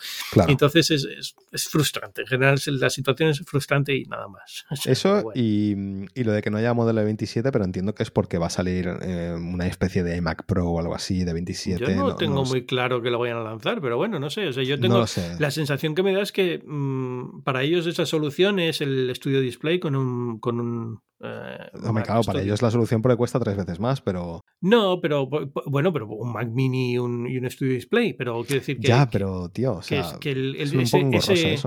Entonces 0.48 0.92
es, 0.92 1.36
es, 1.52 1.68
frustrante. 1.68 2.22
En 2.22 2.28
general 2.28 2.60
la 2.66 2.90
situación 2.90 3.30
es 3.30 3.40
frustrante 3.42 3.96
y 3.96 4.04
nada 4.06 4.28
más. 4.28 4.66
Eso 4.86 5.32
y, 5.34 5.76
y, 6.14 6.24
lo 6.24 6.32
de 6.32 6.42
que 6.42 6.50
no 6.50 6.58
haya 6.58 6.74
modelo 6.74 7.04
27, 7.04 7.52
pero 7.52 7.66
entiendo 7.66 7.94
que 7.96 8.04
es 8.04 8.12
porque 8.12 8.38
va 8.38 8.48
a 8.48 8.50
salir 8.50 8.88
eh, 9.02 9.36
una 9.36 9.68
especie 9.68 10.04
de 10.04 10.20
Mac 10.22 10.46
Pro 10.46 10.70
o 10.70 10.80
algo 10.86 10.96
así 10.96 11.24
de 11.24 11.34
27. 11.34 11.84
Yo 11.84 11.96
no, 11.96 12.16
tengo 12.16 12.46
muy 12.46 12.66
claro 12.66 13.02
que 13.02 13.10
lo 13.10 13.20
vayan 13.20 13.38
a 13.38 13.44
lanzar, 13.44 13.82
pero 13.82 13.98
bueno, 13.98 14.20
no 14.20 14.30
sé. 14.30 14.48
O 14.48 14.54
sea, 14.54 14.64
yo 14.64 14.80
tengo 14.80 15.04
la 15.40 15.52
sensación 15.52 15.96
que 15.96 16.04
me 16.04 16.14
da 16.14 16.22
es 16.22 16.32
que 16.32 16.62
mm, 16.66 17.42
para 17.44 17.64
ellos 17.64 17.88
esa 17.88 18.06
solución 18.06 18.60
es 18.60 18.82
el 18.82 19.10
estudio 19.10 19.42
display 19.42 19.80
con 19.80 19.96
un. 19.96 20.40
Con 20.40 20.60
un 20.60 21.00
eh, 21.22 21.70
no, 21.82 21.94
me 21.94 22.04
cago, 22.04 22.24
para 22.24 22.42
ellos 22.42 22.62
la 22.62 22.72
solución 22.72 23.02
porque 23.02 23.18
cuesta 23.18 23.40
tres 23.40 23.58
veces 23.58 23.80
más, 23.80 24.02
pero. 24.02 24.42
No, 24.62 25.00
pero 25.02 25.28
bueno, 25.66 25.92
pero 25.92 26.08
un 26.08 26.32
Mac 26.34 26.50
Mini 26.50 26.94
y 26.94 26.98
un, 26.98 27.28
y 27.28 27.50
Studio 27.50 27.74
Display, 27.74 28.14
pero 28.14 28.44
quiero 28.44 28.60
decir 28.62 28.80
que. 28.80 28.88
Ya, 28.88 29.10
pero 29.10 29.50
tío, 29.50 29.74
o 29.78 29.82
sea, 29.82 30.18
que, 30.20 30.32
el, 30.32 30.56
ese, 30.56 31.58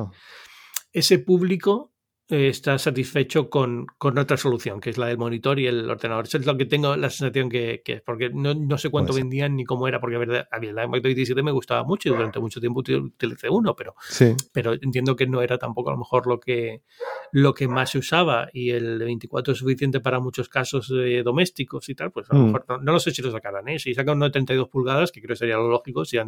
ese 0.93 1.19
público 1.19 1.93
está 2.29 2.79
satisfecho 2.79 3.49
con, 3.49 3.87
con, 3.97 4.19
otra 4.19 4.37
solución, 4.37 4.81
que 4.81 4.91
es 4.91 4.99
la 4.99 5.07
del 5.07 5.17
monitor 5.17 5.59
y 5.59 5.67
el 5.67 5.89
ordenador. 5.89 6.27
Eso 6.27 6.37
es 6.39 6.47
lo 6.47 6.57
que 6.59 6.67
tengo 6.67 6.95
la 6.97 7.09
sensación 7.09 7.49
que, 7.49 7.83
es, 7.85 8.03
porque 8.03 8.29
no, 8.29 8.55
no, 8.55 8.77
sé 8.77 8.91
cuánto 8.91 9.15
vendían 9.15 9.57
ni 9.57 9.65
cómo 9.65 9.89
era, 9.89 9.99
porque 9.99 10.17
a 10.17 10.19
ver, 10.19 10.49
a 10.51 10.59
mí 10.59 10.67
el 10.67 10.79
iMac 10.79 11.03
17 11.03 11.43
me 11.43 11.53
gustaba 11.53 11.85
mucho 11.85 12.09
y 12.09 12.13
durante 12.13 12.39
mucho 12.39 12.61
tiempo 12.61 12.81
utilicé 12.81 13.49
uno, 13.49 13.75
pero, 13.75 13.95
pero 14.53 14.75
entiendo 14.75 15.17
que 15.17 15.27
no 15.27 15.41
era 15.41 15.57
tampoco 15.59 15.89
a 15.89 15.93
lo 15.95 15.99
mejor 15.99 16.27
lo 16.27 16.39
que, 16.39 16.83
lo 17.33 17.55
que 17.55 17.67
más 17.67 17.91
se 17.91 17.99
usaba 17.99 18.49
y 18.53 18.71
el 18.71 18.99
de 18.99 19.05
24 19.07 19.53
es 19.53 19.59
suficiente 19.59 20.01
para 20.01 20.21
muchos 20.21 20.49
casos 20.49 20.93
eh, 20.95 21.23
domésticos 21.25 21.89
y 21.89 21.95
tal, 21.95 22.13
pues 22.13 22.31
a 22.31 22.35
lo 22.35 22.41
mm. 22.41 22.47
mejor 22.47 22.83
no, 22.83 22.93
lo 22.93 23.01
sé 23.01 23.11
si 23.11 23.23
lo 23.23 23.31
sacarán. 23.31 23.67
¿eh? 23.69 23.79
Si 23.79 23.95
sacan 23.95 24.17
uno 24.17 24.27
de 24.27 24.33
32 24.33 24.69
pulgadas, 24.69 25.13
que 25.13 25.21
creo 25.21 25.35
que 25.35 25.39
sería 25.39 25.57
lo 25.57 25.71
lógico, 25.71 26.05
si, 26.05 26.19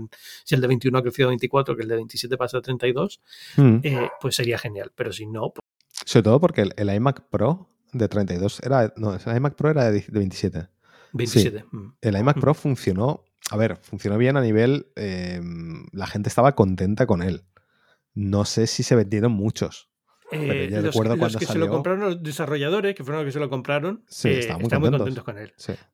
si 0.45 0.55
el 0.55 0.61
de 0.61 0.67
21 0.67 0.99
ha 0.99 1.03
crecido 1.03 1.29
a 1.29 1.31
24, 1.31 1.77
que 1.77 1.83
el 1.83 1.89
de 1.89 1.97
27 1.97 2.37
pasa 2.39 2.59
a 2.59 2.63
32, 2.63 3.21
mm. 3.57 3.77
eh, 3.83 4.11
pues 4.21 4.35
sería 4.35 4.59
genial. 4.59 4.93
Pero 4.95 5.13
si 5.13 5.27
no, 5.27 5.51
pues 5.51 5.70
sobre 6.05 6.23
todo 6.23 6.41
porque 6.41 6.69
el, 6.77 6.95
iMac 6.95 7.29
Pro 7.29 7.71
de 7.93 8.09
32 8.09 8.61
era. 8.61 8.93
No, 8.97 9.15
el 9.15 9.37
iMac 9.37 9.55
Pro 9.55 9.71
era 9.71 9.91
de, 9.91 10.05
27. 10.09 10.69
27. 11.13 11.65
Mm. 11.71 11.93
El 12.01 12.17
iMac 12.17 12.41
Pro 12.41 12.55
funcionó. 12.55 13.25
A 13.51 13.57
ver, 13.57 13.79
funcionó 13.83 14.19
bien 14.19 14.37
a 14.37 14.41
nivel. 14.41 14.87
Em, 14.97 15.87
la 15.93 16.07
gente 16.07 16.29
estaba 16.29 16.55
contenta 16.55 17.07
con 17.07 17.23
él. 17.23 17.45
No 18.15 18.45
sé 18.45 18.67
si 18.67 18.83
se 18.83 18.97
vendieron 18.97 19.33
muchos. 19.33 19.89
eh, 20.33 20.69
los, 20.71 21.37
que 21.37 21.47
se 21.47 21.59
lo 21.59 21.69
compraron 21.69 22.01
los 22.01 22.23
desarrolladores, 22.23 22.95
que 22.95 23.03
fueron 23.03 23.25
los 23.25 23.29
que 23.29 23.33
se 23.33 23.41
lo 23.41 23.51
compraron, 23.51 24.05
sí, 24.07 24.29
están 24.29 24.61
muy, 24.61 24.69
contentos. 24.71 25.25
con 25.25 25.39
él. 25.39 25.53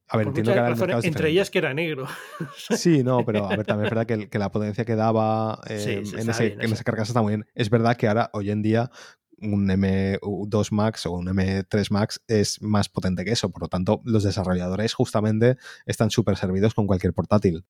A 0.09 0.19
ver, 0.19 0.27
entiendo 0.27 0.53
que 0.53 0.61
razones, 0.61 1.05
entre 1.05 1.31
ellas 1.31 1.51
que 1.51 1.59
era 1.59 1.73
negro. 1.73 2.07
Sí, 2.77 3.03
no, 3.03 3.25
pero 3.25 3.47
a 3.47 3.57
ver, 3.57 3.65
también 3.65 3.87
es 3.87 3.95
verdad 3.95 4.29
que, 4.29 4.39
la 4.39 4.53
potencia 4.53 4.85
que 4.85 4.95
daba 4.95 5.59
eh, 5.69 6.03
en, 6.05 6.29
ese, 6.29 6.53
en 6.53 6.61
esa 6.61 6.85
carcasa 6.85 7.13
está 7.13 7.23
muy 7.23 7.33
bien. 7.33 7.47
Es 7.55 7.71
verdad 7.71 7.97
que 7.97 8.09
ahora, 8.09 8.29
hoy 8.35 8.51
en 8.51 8.61
día, 8.61 8.91
un 9.39 9.69
M2 9.69 10.73
Max 10.73 11.07
o 11.07 11.13
un 11.13 11.27
M3 11.27 11.91
Max 11.91 12.23
es 12.27 12.61
más 12.63 12.89
potente 12.89 13.25
que 13.25 13.33
eso. 13.33 13.51
Por 13.51 13.63
lo 13.63 13.69
tanto, 13.69 14.01
los 14.05 14.23
desarrolladores 14.23 14.95
justamente 14.95 15.57
están 15.85 16.11
súper 16.11 16.37
servidos 16.37 16.75
con 16.75 16.87
cualquier 16.87 17.13
portátil. 17.13 17.65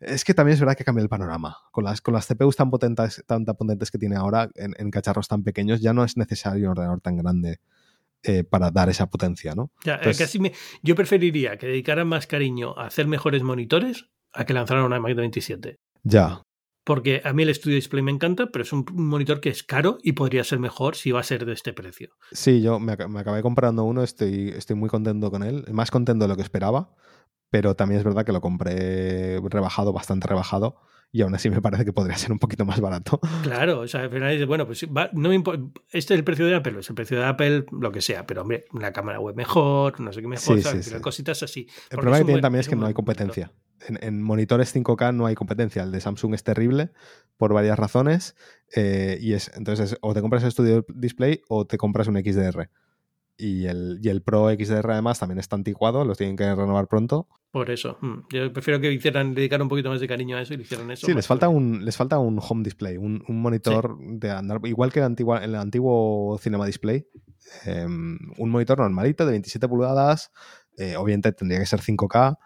Es 0.00 0.24
que 0.24 0.32
también 0.32 0.54
es 0.54 0.60
verdad 0.60 0.76
que 0.76 0.84
cambia 0.84 1.02
el 1.02 1.08
panorama. 1.08 1.58
Con 1.72 1.84
las, 1.84 2.00
con 2.00 2.14
las 2.14 2.26
CPUs 2.26 2.56
tan 2.56 2.70
potentes, 2.70 3.22
tan, 3.26 3.44
potentes 3.44 3.90
que 3.90 3.98
tiene 3.98 4.16
ahora 4.16 4.50
en, 4.54 4.90
cacharros 4.90 5.28
tan 5.28 5.42
pequeños, 5.42 5.80
ya 5.80 5.92
no 5.92 6.04
es 6.04 6.16
necesario 6.16 6.66
un 6.66 6.70
ordenador 6.70 7.00
tan 7.00 7.18
grande 7.18 7.60
eh, 8.22 8.44
para 8.44 8.70
dar 8.70 8.88
esa 8.88 9.10
potencia, 9.10 9.54
¿no? 9.54 9.70
yo 10.82 10.94
preferiría 10.94 11.58
que 11.58 11.66
dedicaran 11.66 12.08
más 12.08 12.26
cariño 12.26 12.78
a 12.78 12.86
hacer 12.86 13.06
mejores 13.06 13.42
monitores 13.42 14.06
a 14.32 14.46
que 14.46 14.54
lanzaran 14.54 14.84
una 14.84 15.00
Mac 15.00 15.14
27. 15.14 15.78
Ya. 16.02 16.42
Porque 16.84 17.20
a 17.24 17.32
mí 17.32 17.42
el 17.42 17.54
Studio 17.54 17.76
Display 17.76 18.02
me 18.02 18.10
encanta, 18.10 18.50
pero 18.50 18.62
es 18.62 18.72
un 18.72 18.84
monitor 18.92 19.40
que 19.40 19.50
es 19.50 19.62
caro 19.62 19.98
y 20.02 20.12
podría 20.12 20.44
ser 20.44 20.58
mejor 20.58 20.96
si 20.96 21.12
va 21.12 21.20
a 21.20 21.24
ser 21.24 21.44
de 21.44 21.52
este 21.52 21.72
precio. 21.72 22.10
Sí, 22.32 22.62
yo 22.62 22.80
me, 22.80 22.96
me 22.96 23.20
acabé 23.20 23.42
comprando 23.42 23.84
uno, 23.84 24.02
estoy, 24.02 24.48
estoy 24.50 24.76
muy 24.76 24.88
contento 24.88 25.30
con 25.30 25.42
él, 25.42 25.64
más 25.72 25.90
contento 25.90 26.24
de 26.24 26.28
lo 26.28 26.36
que 26.36 26.42
esperaba 26.42 26.94
pero 27.50 27.74
también 27.74 27.98
es 27.98 28.04
verdad 28.04 28.24
que 28.24 28.32
lo 28.32 28.40
compré 28.40 29.40
rebajado, 29.42 29.92
bastante 29.92 30.28
rebajado, 30.28 30.76
y 31.12 31.22
aún 31.22 31.34
así 31.34 31.50
me 31.50 31.60
parece 31.60 31.84
que 31.84 31.92
podría 31.92 32.16
ser 32.16 32.32
un 32.32 32.38
poquito 32.38 32.64
más 32.64 32.80
barato. 32.80 33.20
Claro, 33.42 33.80
o 33.80 33.88
sea, 33.88 34.02
al 34.02 34.10
final 34.10 34.30
dices, 34.30 34.46
bueno, 34.46 34.66
pues 34.66 34.86
no 35.12 35.28
me 35.28 35.42
este 35.90 36.14
es 36.14 36.18
el 36.18 36.24
precio 36.24 36.46
de 36.46 36.54
Apple, 36.54 36.78
es 36.78 36.88
el 36.88 36.94
precio 36.94 37.18
de 37.18 37.26
Apple, 37.26 37.66
lo 37.72 37.92
que 37.92 38.00
sea, 38.00 38.26
pero 38.26 38.42
hombre, 38.42 38.64
una 38.72 38.92
cámara 38.92 39.20
web 39.20 39.34
mejor, 39.34 40.00
no 40.00 40.12
sé 40.12 40.22
qué 40.22 40.28
mejor, 40.28 40.60
cositas 41.00 41.42
así. 41.42 41.66
El 41.90 41.98
problema 41.98 42.18
que 42.18 42.24
tiene 42.24 42.40
también 42.40 42.60
es 42.60 42.68
que 42.68 42.76
no 42.76 42.86
hay 42.86 42.94
competencia. 42.94 43.52
En, 43.88 44.22
monitores 44.22 44.74
5K 44.74 45.14
no 45.14 45.26
hay 45.26 45.34
competencia. 45.34 45.82
El 45.82 45.92
de 45.92 46.00
Samsung 46.00 46.34
es 46.34 46.44
terrible 46.44 46.90
por 47.36 47.54
varias 47.54 47.78
razones. 47.78 48.36
Eh, 48.76 49.18
y 49.20 49.32
es, 49.32 49.50
entonces, 49.54 49.96
o 50.00 50.14
te 50.14 50.20
compras 50.20 50.42
el 50.44 50.52
Studio 50.52 50.84
Display 50.88 51.42
o 51.48 51.66
te 51.66 51.78
compras 51.78 52.08
un 52.08 52.16
XDR 52.16 52.68
y 53.40 53.66
el, 53.66 53.98
y 54.02 54.08
el 54.08 54.22
Pro 54.22 54.50
XDR 54.50 54.92
además 54.92 55.18
también 55.18 55.38
está 55.38 55.56
anticuado, 55.56 56.04
los 56.04 56.18
tienen 56.18 56.36
que 56.36 56.54
renovar 56.54 56.86
pronto. 56.86 57.26
Por 57.50 57.70
eso, 57.70 57.96
mm, 58.00 58.18
yo 58.30 58.52
prefiero 58.52 58.80
que 58.80 58.92
hicieran 58.92 59.34
dedicar 59.34 59.60
un 59.60 59.68
poquito 59.68 59.88
más 59.88 60.00
de 60.00 60.06
cariño 60.06 60.36
a 60.36 60.42
eso 60.42 60.54
y 60.54 60.58
le 60.58 60.62
hicieran 60.62 60.90
eso. 60.90 61.06
Sí, 61.06 61.14
les 61.14 61.26
falta, 61.26 61.48
un, 61.48 61.84
les 61.84 61.96
falta 61.96 62.18
un 62.18 62.38
home 62.40 62.62
display, 62.62 62.96
un, 62.96 63.24
monitor 63.28 63.96
de 63.98 64.30
andar, 64.30 64.60
igual 64.64 64.92
que 64.92 65.00
el 65.00 65.06
antiguo, 65.06 65.36
el 65.36 65.54
antiguo 65.56 66.38
Cinema 66.40 66.66
Display, 66.66 67.06
em, 67.64 68.18
un 68.36 68.50
monitor 68.50 68.78
normalito 68.78 69.24
de 69.24 69.32
27 69.32 69.66
pulgadas, 69.68 70.30
eh, 70.76 70.96
obviamente 70.96 71.32
tendría 71.32 71.58
que 71.58 71.66
ser 71.66 71.80
5K. 71.80 72.38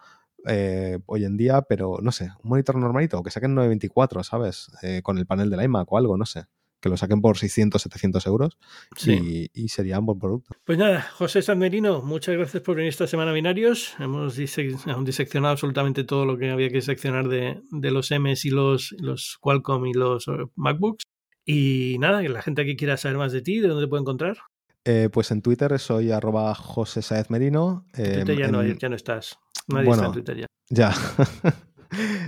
Eh, 0.47 0.99
hoy 1.05 1.25
en 1.25 1.37
día, 1.37 1.61
pero 1.63 1.99
no 2.01 2.11
sé, 2.11 2.25
un 2.43 2.49
monitor 2.49 2.77
normalito, 2.77 3.23
que 3.23 3.31
saquen 3.31 3.55
924, 3.55 4.23
¿sabes? 4.23 4.71
Eh, 4.81 5.01
con 5.03 5.17
el 5.17 5.25
panel 5.25 5.49
del 5.49 5.63
iMac 5.63 5.91
o 5.91 5.97
algo, 5.97 6.17
no 6.17 6.25
sé 6.25 6.45
que 6.85 6.89
lo 6.89 6.97
saquen 6.97 7.19
por 7.19 7.35
600, 7.35 7.81
700 7.81 8.27
euros 8.27 8.59
y, 9.07 9.69
sería 9.69 9.97
un 9.97 10.05
buen 10.05 10.19
producto. 10.19 10.55
Pues 10.63 10.77
nada, 10.77 11.01
José 11.01 11.41
Sanmerino, 11.41 12.03
muchas 12.03 12.35
gracias 12.37 12.61
por 12.61 12.75
venir 12.75 12.89
esta 12.89 13.07
semana 13.07 13.31
a 13.31 13.33
Binarios. 13.33 13.95
Hemos 13.97 14.35
diseccionado 14.35 15.51
absolutamente 15.51 16.03
todo 16.03 16.27
lo 16.27 16.37
que 16.37 16.51
había 16.51 16.69
que 16.69 16.83
seccionar 16.83 17.27
de, 17.27 17.59
los 17.71 18.11
M's 18.11 18.45
y 18.45 18.51
los, 18.51 18.95
los 18.99 19.39
Qualcomm 19.41 19.87
y 19.87 19.93
los 19.93 20.27
eh, 20.27 20.45
MacBooks. 20.55 21.05
Y 21.43 21.97
nada, 21.97 22.21
que 22.21 22.29
la 22.29 22.43
gente 22.43 22.65
que 22.65 22.75
quiera 22.75 22.97
saber 22.97 23.17
más 23.17 23.31
de 23.31 23.41
ti, 23.41 23.61
¿de 23.61 23.67
dónde 23.67 23.85
te 23.85 23.89
puede 23.89 24.01
encontrar? 24.01 24.37
Eh, 24.85 25.09
pues 25.11 25.31
en 25.31 25.41
Twitter 25.41 25.77
soy 25.79 26.11
arroba 26.11 26.53
José 26.55 27.01
Saez 27.01 27.29
Merino. 27.29 27.85
Twitter 27.93 28.37
ya, 28.37 28.47
no, 28.47 28.63
ya 28.63 28.89
no 28.89 28.95
estás. 28.95 29.37
Nadie 29.67 29.89
está 29.89 30.05
en 30.05 30.11
Twitter 30.11 30.37
ya. 30.37 30.47
Ya. 30.69 30.93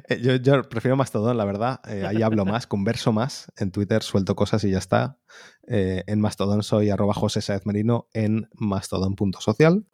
Eh, 0.10 0.22
yo, 0.22 0.36
yo, 0.36 0.62
prefiero 0.64 0.95
Mastodon, 0.95 1.36
la 1.36 1.45
verdad. 1.45 1.82
Eh, 1.88 2.05
ahí 2.05 2.22
hablo 2.22 2.45
más, 2.45 2.68
converso 2.68 3.12
más. 3.12 3.51
En 3.58 3.72
Twitter 3.72 4.03
suelto 4.03 4.36
cosas 4.36 4.64
y 4.64 4.72
ya 4.72 4.78
está. 4.78 5.20
Eh, 5.68 6.03
en 6.08 6.22
Mastodon 6.22 6.64
soy 6.64 6.89
arroba 6.89 7.14
José 7.14 7.41
Saez 7.41 7.66
Merino 7.66 8.08
en 8.14 8.47
mastodon.social. 8.53 9.86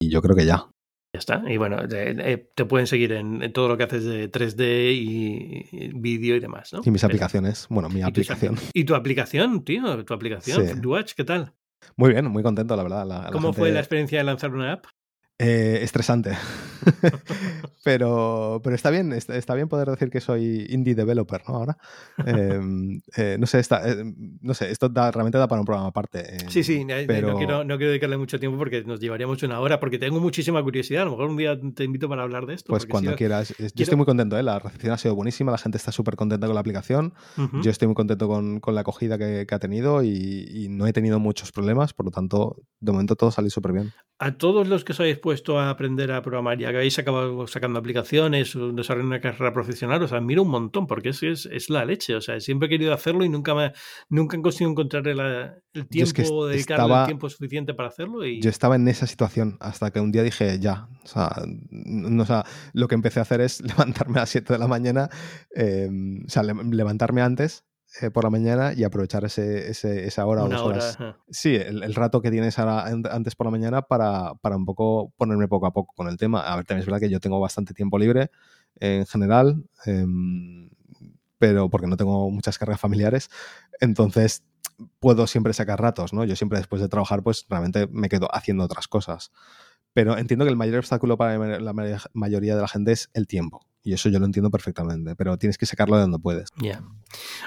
Y 0.00 0.10
yo 0.10 0.22
creo 0.22 0.36
que 0.36 0.46
ya. 0.46 0.70
Ya 1.12 1.18
está. 1.18 1.42
Y 1.48 1.56
bueno, 1.56 1.88
te, 1.88 2.64
pueden 2.66 2.86
seguir 2.86 3.12
en, 3.12 3.52
todo 3.52 3.68
lo 3.68 3.78
que 3.78 3.84
haces 3.84 4.04
de 4.04 4.30
3D 4.30 4.92
y, 4.92 5.90
vídeo 5.94 6.36
y 6.36 6.40
demás, 6.40 6.72
¿no? 6.72 6.80
Y 6.84 6.90
mis 6.90 7.02
aplicaciones. 7.02 7.66
Bueno, 7.70 7.88
mi 7.88 8.02
aplicación. 8.02 8.56
y 8.74 8.84
tu 8.84 8.94
aplicación, 8.94 9.64
tío, 9.64 10.04
tu 10.04 10.12
aplicación, 10.14 10.66
sí. 10.66 11.14
¿qué 11.16 11.24
tal? 11.24 11.54
Muy 11.96 12.12
bien, 12.12 12.26
muy 12.26 12.42
contento, 12.42 12.76
la 12.76 12.82
verdad. 12.82 13.30
¿Cómo 13.32 13.52
fue 13.52 13.72
la 13.72 13.80
experiencia 13.80 14.18
de 14.18 14.24
lanzar 14.24 14.52
una 14.52 14.74
app? 14.74 14.86
Eh, 15.40 15.78
estresante. 15.82 16.32
pero, 17.84 18.60
pero 18.64 18.74
está 18.74 18.90
bien, 18.90 19.12
está, 19.12 19.54
bien 19.54 19.68
poder 19.68 19.88
decir 19.88 20.10
que 20.10 20.20
soy 20.20 20.66
indie 20.68 20.96
developer, 20.96 21.42
¿no? 21.46 21.54
Ahora. 21.54 21.78
Em, 22.26 23.00
eh, 23.16 23.36
no 23.38 23.46
sé, 23.46 23.60
está, 23.60 23.88
eh, 23.88 24.02
no 24.40 24.52
sé, 24.54 24.70
esto 24.72 24.90
realmente 24.92 25.38
da 25.38 25.46
para 25.46 25.60
un 25.60 25.64
programa 25.64 25.88
aparte. 25.90 26.38
sí, 26.48 26.64
sí, 26.64 26.84
pero... 27.06 27.32
no, 27.32 27.36
quiero, 27.36 27.64
no 27.64 27.76
quiero 27.76 27.90
dedicarle 27.90 28.16
mucho 28.16 28.40
tiempo 28.40 28.58
porque 28.58 28.82
nos 28.82 28.98
llevaríamos 28.98 29.40
una 29.44 29.60
hora, 29.60 29.78
porque 29.78 29.98
tengo 29.98 30.18
muchísima 30.18 30.60
curiosidad. 30.60 31.02
A 31.02 31.04
lo 31.04 31.12
mejor 31.12 31.30
un 31.30 31.36
día 31.36 31.56
te 31.72 31.84
invito 31.84 32.08
para 32.08 32.22
hablar 32.24 32.46
de 32.46 32.54
esto. 32.54 32.70
Pues 32.70 32.86
cuando 32.86 33.14
quieras. 33.14 33.54
Yo 33.56 33.82
estoy 33.84 33.96
muy 33.96 34.06
contento, 34.06 34.40
la 34.42 34.58
recepción 34.58 34.92
ha 34.92 34.98
sido 34.98 35.14
buenísima, 35.14 35.52
la 35.52 35.58
gente 35.58 35.78
está 35.78 35.92
súper 35.92 36.16
contenta 36.16 36.48
con 36.48 36.54
la 36.54 36.60
aplicación. 36.60 37.14
Yo 37.62 37.70
estoy 37.70 37.86
muy 37.86 37.94
contento 37.94 38.26
con, 38.26 38.58
con 38.58 38.74
la 38.74 38.80
acogida 38.80 39.18
que, 39.18 39.46
que 39.46 39.54
ha 39.54 39.60
tenido 39.60 40.02
y, 40.02 40.48
y, 40.50 40.68
no 40.68 40.86
he 40.86 40.92
tenido 40.92 41.20
muchos 41.20 41.52
problemas, 41.52 41.92
por 41.92 42.06
lo 42.06 42.10
tanto, 42.10 42.56
de 42.80 42.92
momento 42.92 43.14
todo 43.14 43.30
salió 43.30 43.50
súper 43.50 43.72
bien. 43.72 43.92
A 44.18 44.32
todos 44.32 44.66
los 44.66 44.84
que 44.84 44.92
habéis 44.98 45.18
puesto 45.28 45.58
a 45.58 45.68
aprender 45.68 46.10
a 46.10 46.22
programar 46.22 46.58
y 46.58 46.64
que 46.64 46.68
habéis 46.68 46.98
acabado 46.98 47.46
sacando 47.46 47.78
aplicaciones, 47.78 48.56
desarrollando 48.72 49.14
una 49.14 49.20
carrera 49.20 49.52
profesional, 49.52 50.02
os 50.02 50.12
admiro 50.14 50.42
un 50.42 50.48
montón 50.48 50.86
porque 50.86 51.10
es, 51.10 51.22
es, 51.22 51.68
la 51.68 51.84
leche. 51.84 52.14
O 52.14 52.22
sea, 52.22 52.40
siempre 52.40 52.64
he 52.64 52.70
querido 52.70 52.94
hacerlo 52.94 53.26
y 53.26 53.28
nunca, 53.28 53.54
me, 53.54 53.72
nunca 54.08 54.38
he 54.38 54.40
conseguido 54.40 54.70
encontrar 54.70 55.06
el 55.06 55.86
tiempo, 55.86 56.46
dedicarle 56.46 57.00
el 57.00 57.04
tiempo 57.04 57.28
suficiente 57.28 57.74
para 57.74 57.90
hacerlo. 57.90 58.24
Y... 58.24 58.40
Yo 58.40 58.48
estaba 58.48 58.76
en 58.76 58.88
esa 58.88 59.06
situación 59.06 59.58
hasta 59.60 59.90
que 59.90 60.00
un 60.00 60.12
día 60.12 60.22
dije, 60.22 60.58
ya, 60.60 60.88
o 61.04 61.06
sea, 61.06 61.30
no, 61.68 62.22
o 62.22 62.26
sea 62.26 62.46
lo 62.72 62.88
que 62.88 62.94
empecé 62.94 63.18
a 63.18 63.22
hacer 63.24 63.42
es 63.42 63.60
levantarme 63.76 64.20
a 64.20 64.22
las 64.22 64.30
7 64.30 64.50
de 64.54 64.58
la 64.58 64.66
mañana, 64.66 65.10
em, 65.54 66.24
o 66.26 66.30
sea, 66.30 66.42
levantarme 66.42 67.20
antes 67.20 67.67
eh, 68.02 68.10
por 68.10 68.24
la 68.24 68.30
mañana 68.30 68.74
y 68.74 68.84
aprovechar 68.84 69.24
ese, 69.24 69.70
esa 69.70 70.26
hora 70.26 70.44
o 70.44 70.48
dos 70.48 70.60
horas. 70.60 70.98
Sí, 71.30 71.56
el, 71.56 71.94
rato 71.94 72.20
que 72.20 72.30
tienes 72.30 72.58
antes 72.58 73.34
por 73.34 73.46
la 73.46 73.50
mañana 73.50 73.82
para, 73.82 74.34
para, 74.34 74.56
un 74.56 74.66
poco 74.66 75.12
ponerme 75.16 75.48
poco 75.48 75.66
a 75.66 75.72
poco 75.72 75.94
con 75.96 76.06
el 76.06 76.18
tema. 76.18 76.42
A 76.42 76.56
ver, 76.56 76.66
también 76.66 76.80
es 76.80 76.86
verdad 76.86 77.00
que 77.00 77.08
yo 77.08 77.18
tengo 77.18 77.40
bastante 77.40 77.72
tiempo 77.72 77.98
libre 77.98 78.30
en 78.78 79.06
general, 79.06 79.64
em, 79.86 80.68
pero 81.38 81.70
porque 81.70 81.86
no 81.86 81.96
tengo 81.96 82.30
muchas 82.30 82.58
cargas 82.58 82.78
familiares, 82.78 83.30
entonces 83.80 84.44
puedo 85.00 85.26
siempre 85.26 85.54
sacar 85.54 85.80
ratos, 85.80 86.12
¿no? 86.12 86.24
Yo 86.24 86.36
siempre 86.36 86.58
después 86.58 86.82
de 86.82 86.88
trabajar, 86.88 87.22
pues 87.22 87.46
realmente 87.48 87.88
me 87.90 88.08
quedo 88.10 88.28
haciendo 88.34 88.64
otras 88.64 88.86
cosas. 88.86 89.32
Pero 89.94 90.18
entiendo 90.18 90.44
que 90.44 90.50
el 90.50 90.56
mayor 90.56 90.78
obstáculo 90.78 91.16
para 91.16 91.58
la 91.58 91.72
mayoría 92.12 92.54
de 92.54 92.60
la 92.60 92.68
gente 92.68 92.92
es 92.92 93.10
el 93.14 93.26
tiempo. 93.26 93.66
Y 93.88 93.94
eso 93.94 94.10
yo 94.10 94.18
lo 94.18 94.26
entiendo 94.26 94.50
perfectamente, 94.50 95.16
pero 95.16 95.38
tienes 95.38 95.56
que 95.56 95.64
sacarlo 95.64 95.96
de 95.96 96.02
donde 96.02 96.18
puedes. 96.18 96.50
Ya. 96.58 96.82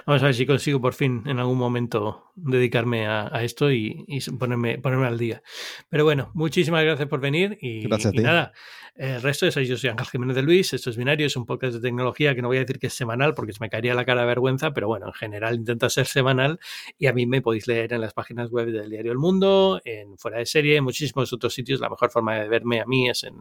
Vamos 0.08 0.24
a 0.24 0.26
ver 0.26 0.34
si 0.34 0.48
consigo 0.48 0.82
por 0.82 0.96
fin 0.96 1.22
en 1.28 1.38
algún 1.38 1.60
momento 1.60 2.32
dedicarme 2.36 3.06
a, 3.06 3.28
esto 3.44 3.72
y, 3.72 4.08
ponerme, 4.39 4.80
ponerme 4.80 5.06
al 5.06 5.20
día. 5.20 5.44
Pero 5.89 6.04
bueno, 6.04 6.32
muchísimas 6.34 6.84
gracias 6.84 7.08
por 7.08 7.20
venir 7.20 7.60
y, 7.62 7.84
gracias 7.84 8.16
y 8.16 8.18
nada, 8.18 8.54
el 8.96 9.22
resto 9.22 9.48
es 9.48 9.56
yo 9.56 9.78
soy 9.78 9.89
Ángel 9.89 10.08
Jiménez 10.08 10.36
de 10.36 10.42
Luis, 10.42 10.74
esto 10.74 10.89
es 10.89 10.98
Binario, 10.98 11.26
es 11.26 11.36
un 11.38 11.46
podcast 11.46 11.76
de 11.76 11.80
tecnología 11.80 12.36
que 12.36 12.42
no 12.42 12.50
voy 12.50 12.58
a 12.58 12.60
decir 12.60 12.78
que 12.78 12.88
es 12.88 12.94
semanal 12.94 13.34
porque 13.34 13.54
me 13.60 13.70
caería 13.70 13.94
la 13.94 14.04
cara 14.04 14.22
de 14.22 14.28
vergüenza, 14.28 14.74
pero 14.74 14.88
bueno, 14.88 15.08
en 15.08 15.14
general 15.14 15.56
intenta 15.56 15.89
ser 15.89 16.08
semanal 16.08 16.60
y 16.98 17.08
a 17.08 17.14
mí 17.14 17.26
me 17.26 17.42
podéis 17.42 17.68
leer 17.68 17.94
en 17.94 18.02
las 18.02 18.14
páginas 18.14 18.50
web 18.50 18.72
del 18.72 18.89
Diario 18.89 19.12
El 19.12 19.18
Mundo, 19.18 19.80
en 19.86 20.18
Fuera 20.18 20.39
de 20.39 20.46
Serie, 20.46 20.76
en 20.76 20.84
muchísimos 20.84 21.32
otros 21.32 21.54
sitios. 21.54 21.80
La 21.80 21.89
mejor 21.89 22.12
forma 22.12 22.36
de 22.36 22.50
verme 22.50 22.82
a 22.82 22.86
mí 22.86 23.10
es 23.10 23.24
en, 23.24 23.36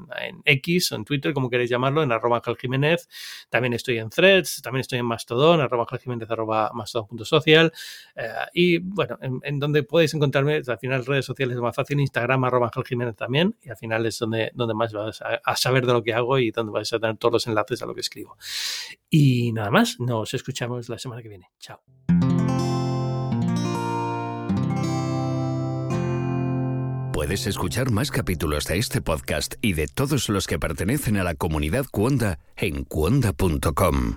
X 0.45 0.93
o 0.93 0.97
en 0.97 1.05
Twitter, 1.05 1.33
como 1.33 1.51
queréis 1.51 1.69
llamarlo, 1.69 2.03
en 2.03 2.13
arroba 2.13 2.37
Ángel 2.37 2.57
Jiménez. 2.57 3.09
También 3.49 3.73
estoy 3.73 3.99
en 3.99 4.09
Threads, 4.09 4.63
también 4.63 4.81
estoy 4.83 5.01
en 5.01 5.07
Mastodon, 5.07 5.61
arroba 5.61 5.83
Ángel 5.83 5.99
Jiménez, 5.99 6.31
arroba 6.31 6.71
mastodon.social. 6.73 7.73
Eh, 8.15 8.29
y 8.55 8.79
bueno, 8.79 9.19
en, 9.21 9.59
donde 9.59 9.83
podéis 9.83 10.15
encontrarme, 10.15 10.63
al 10.67 10.79
final 10.79 11.05
redes 11.05 11.25
sociales 11.25 11.57
es 11.57 11.63
más 11.63 11.75
fácil, 11.75 11.99
Instagram, 11.99 12.45
arroba 12.45 12.67
Ángel 12.67 12.85
Jiménez 12.85 13.17
también, 13.17 13.57
y 13.63 13.71
al 13.71 13.77
final 13.77 14.07
es 14.07 14.19
donde, 14.19 14.53
donde 14.55 14.75
más 14.75 14.93
vas 14.93 15.21
a 15.23 15.40
a 15.45 15.57
saber 15.57 15.87
de 15.87 15.93
lo 15.93 16.03
que 16.03 16.15
hago 16.15 16.39
y 16.39 16.51
donde 16.51 16.73
vais 16.73 16.93
a 16.93 16.99
tener 16.99 17.17
todos 17.17 17.33
los 17.33 17.47
enlaces 17.47 17.83
a 17.83 17.87
lo 17.87 17.95
que 17.95 18.01
escribo. 18.01 18.37
Y 19.09 19.53
nada 19.53 19.71
más, 19.71 19.99
nos 20.01 20.35
escuchamos 20.35 20.89
la 20.89 20.99
semana 20.99 21.23
que 21.23 21.29
viene. 21.29 21.51
Chao. 21.59 21.81
Puedes 27.13 27.47
escuchar 27.47 27.91
más 27.91 28.11
capítulos 28.11 28.67
de 28.67 28.79
este 28.79 29.03
podcast 29.03 29.55
y 29.61 29.75
de 29.75 29.89
todos 29.89 30.31
los 30.31 30.47
que 30.47 30.59
pertenecen 30.59 31.19
a 31.19 31.23
la 31.23 31.35
comunidad 31.35 31.85
Cuonda 31.91 32.39
en 32.57 32.85
cuonda.com. 32.85 34.17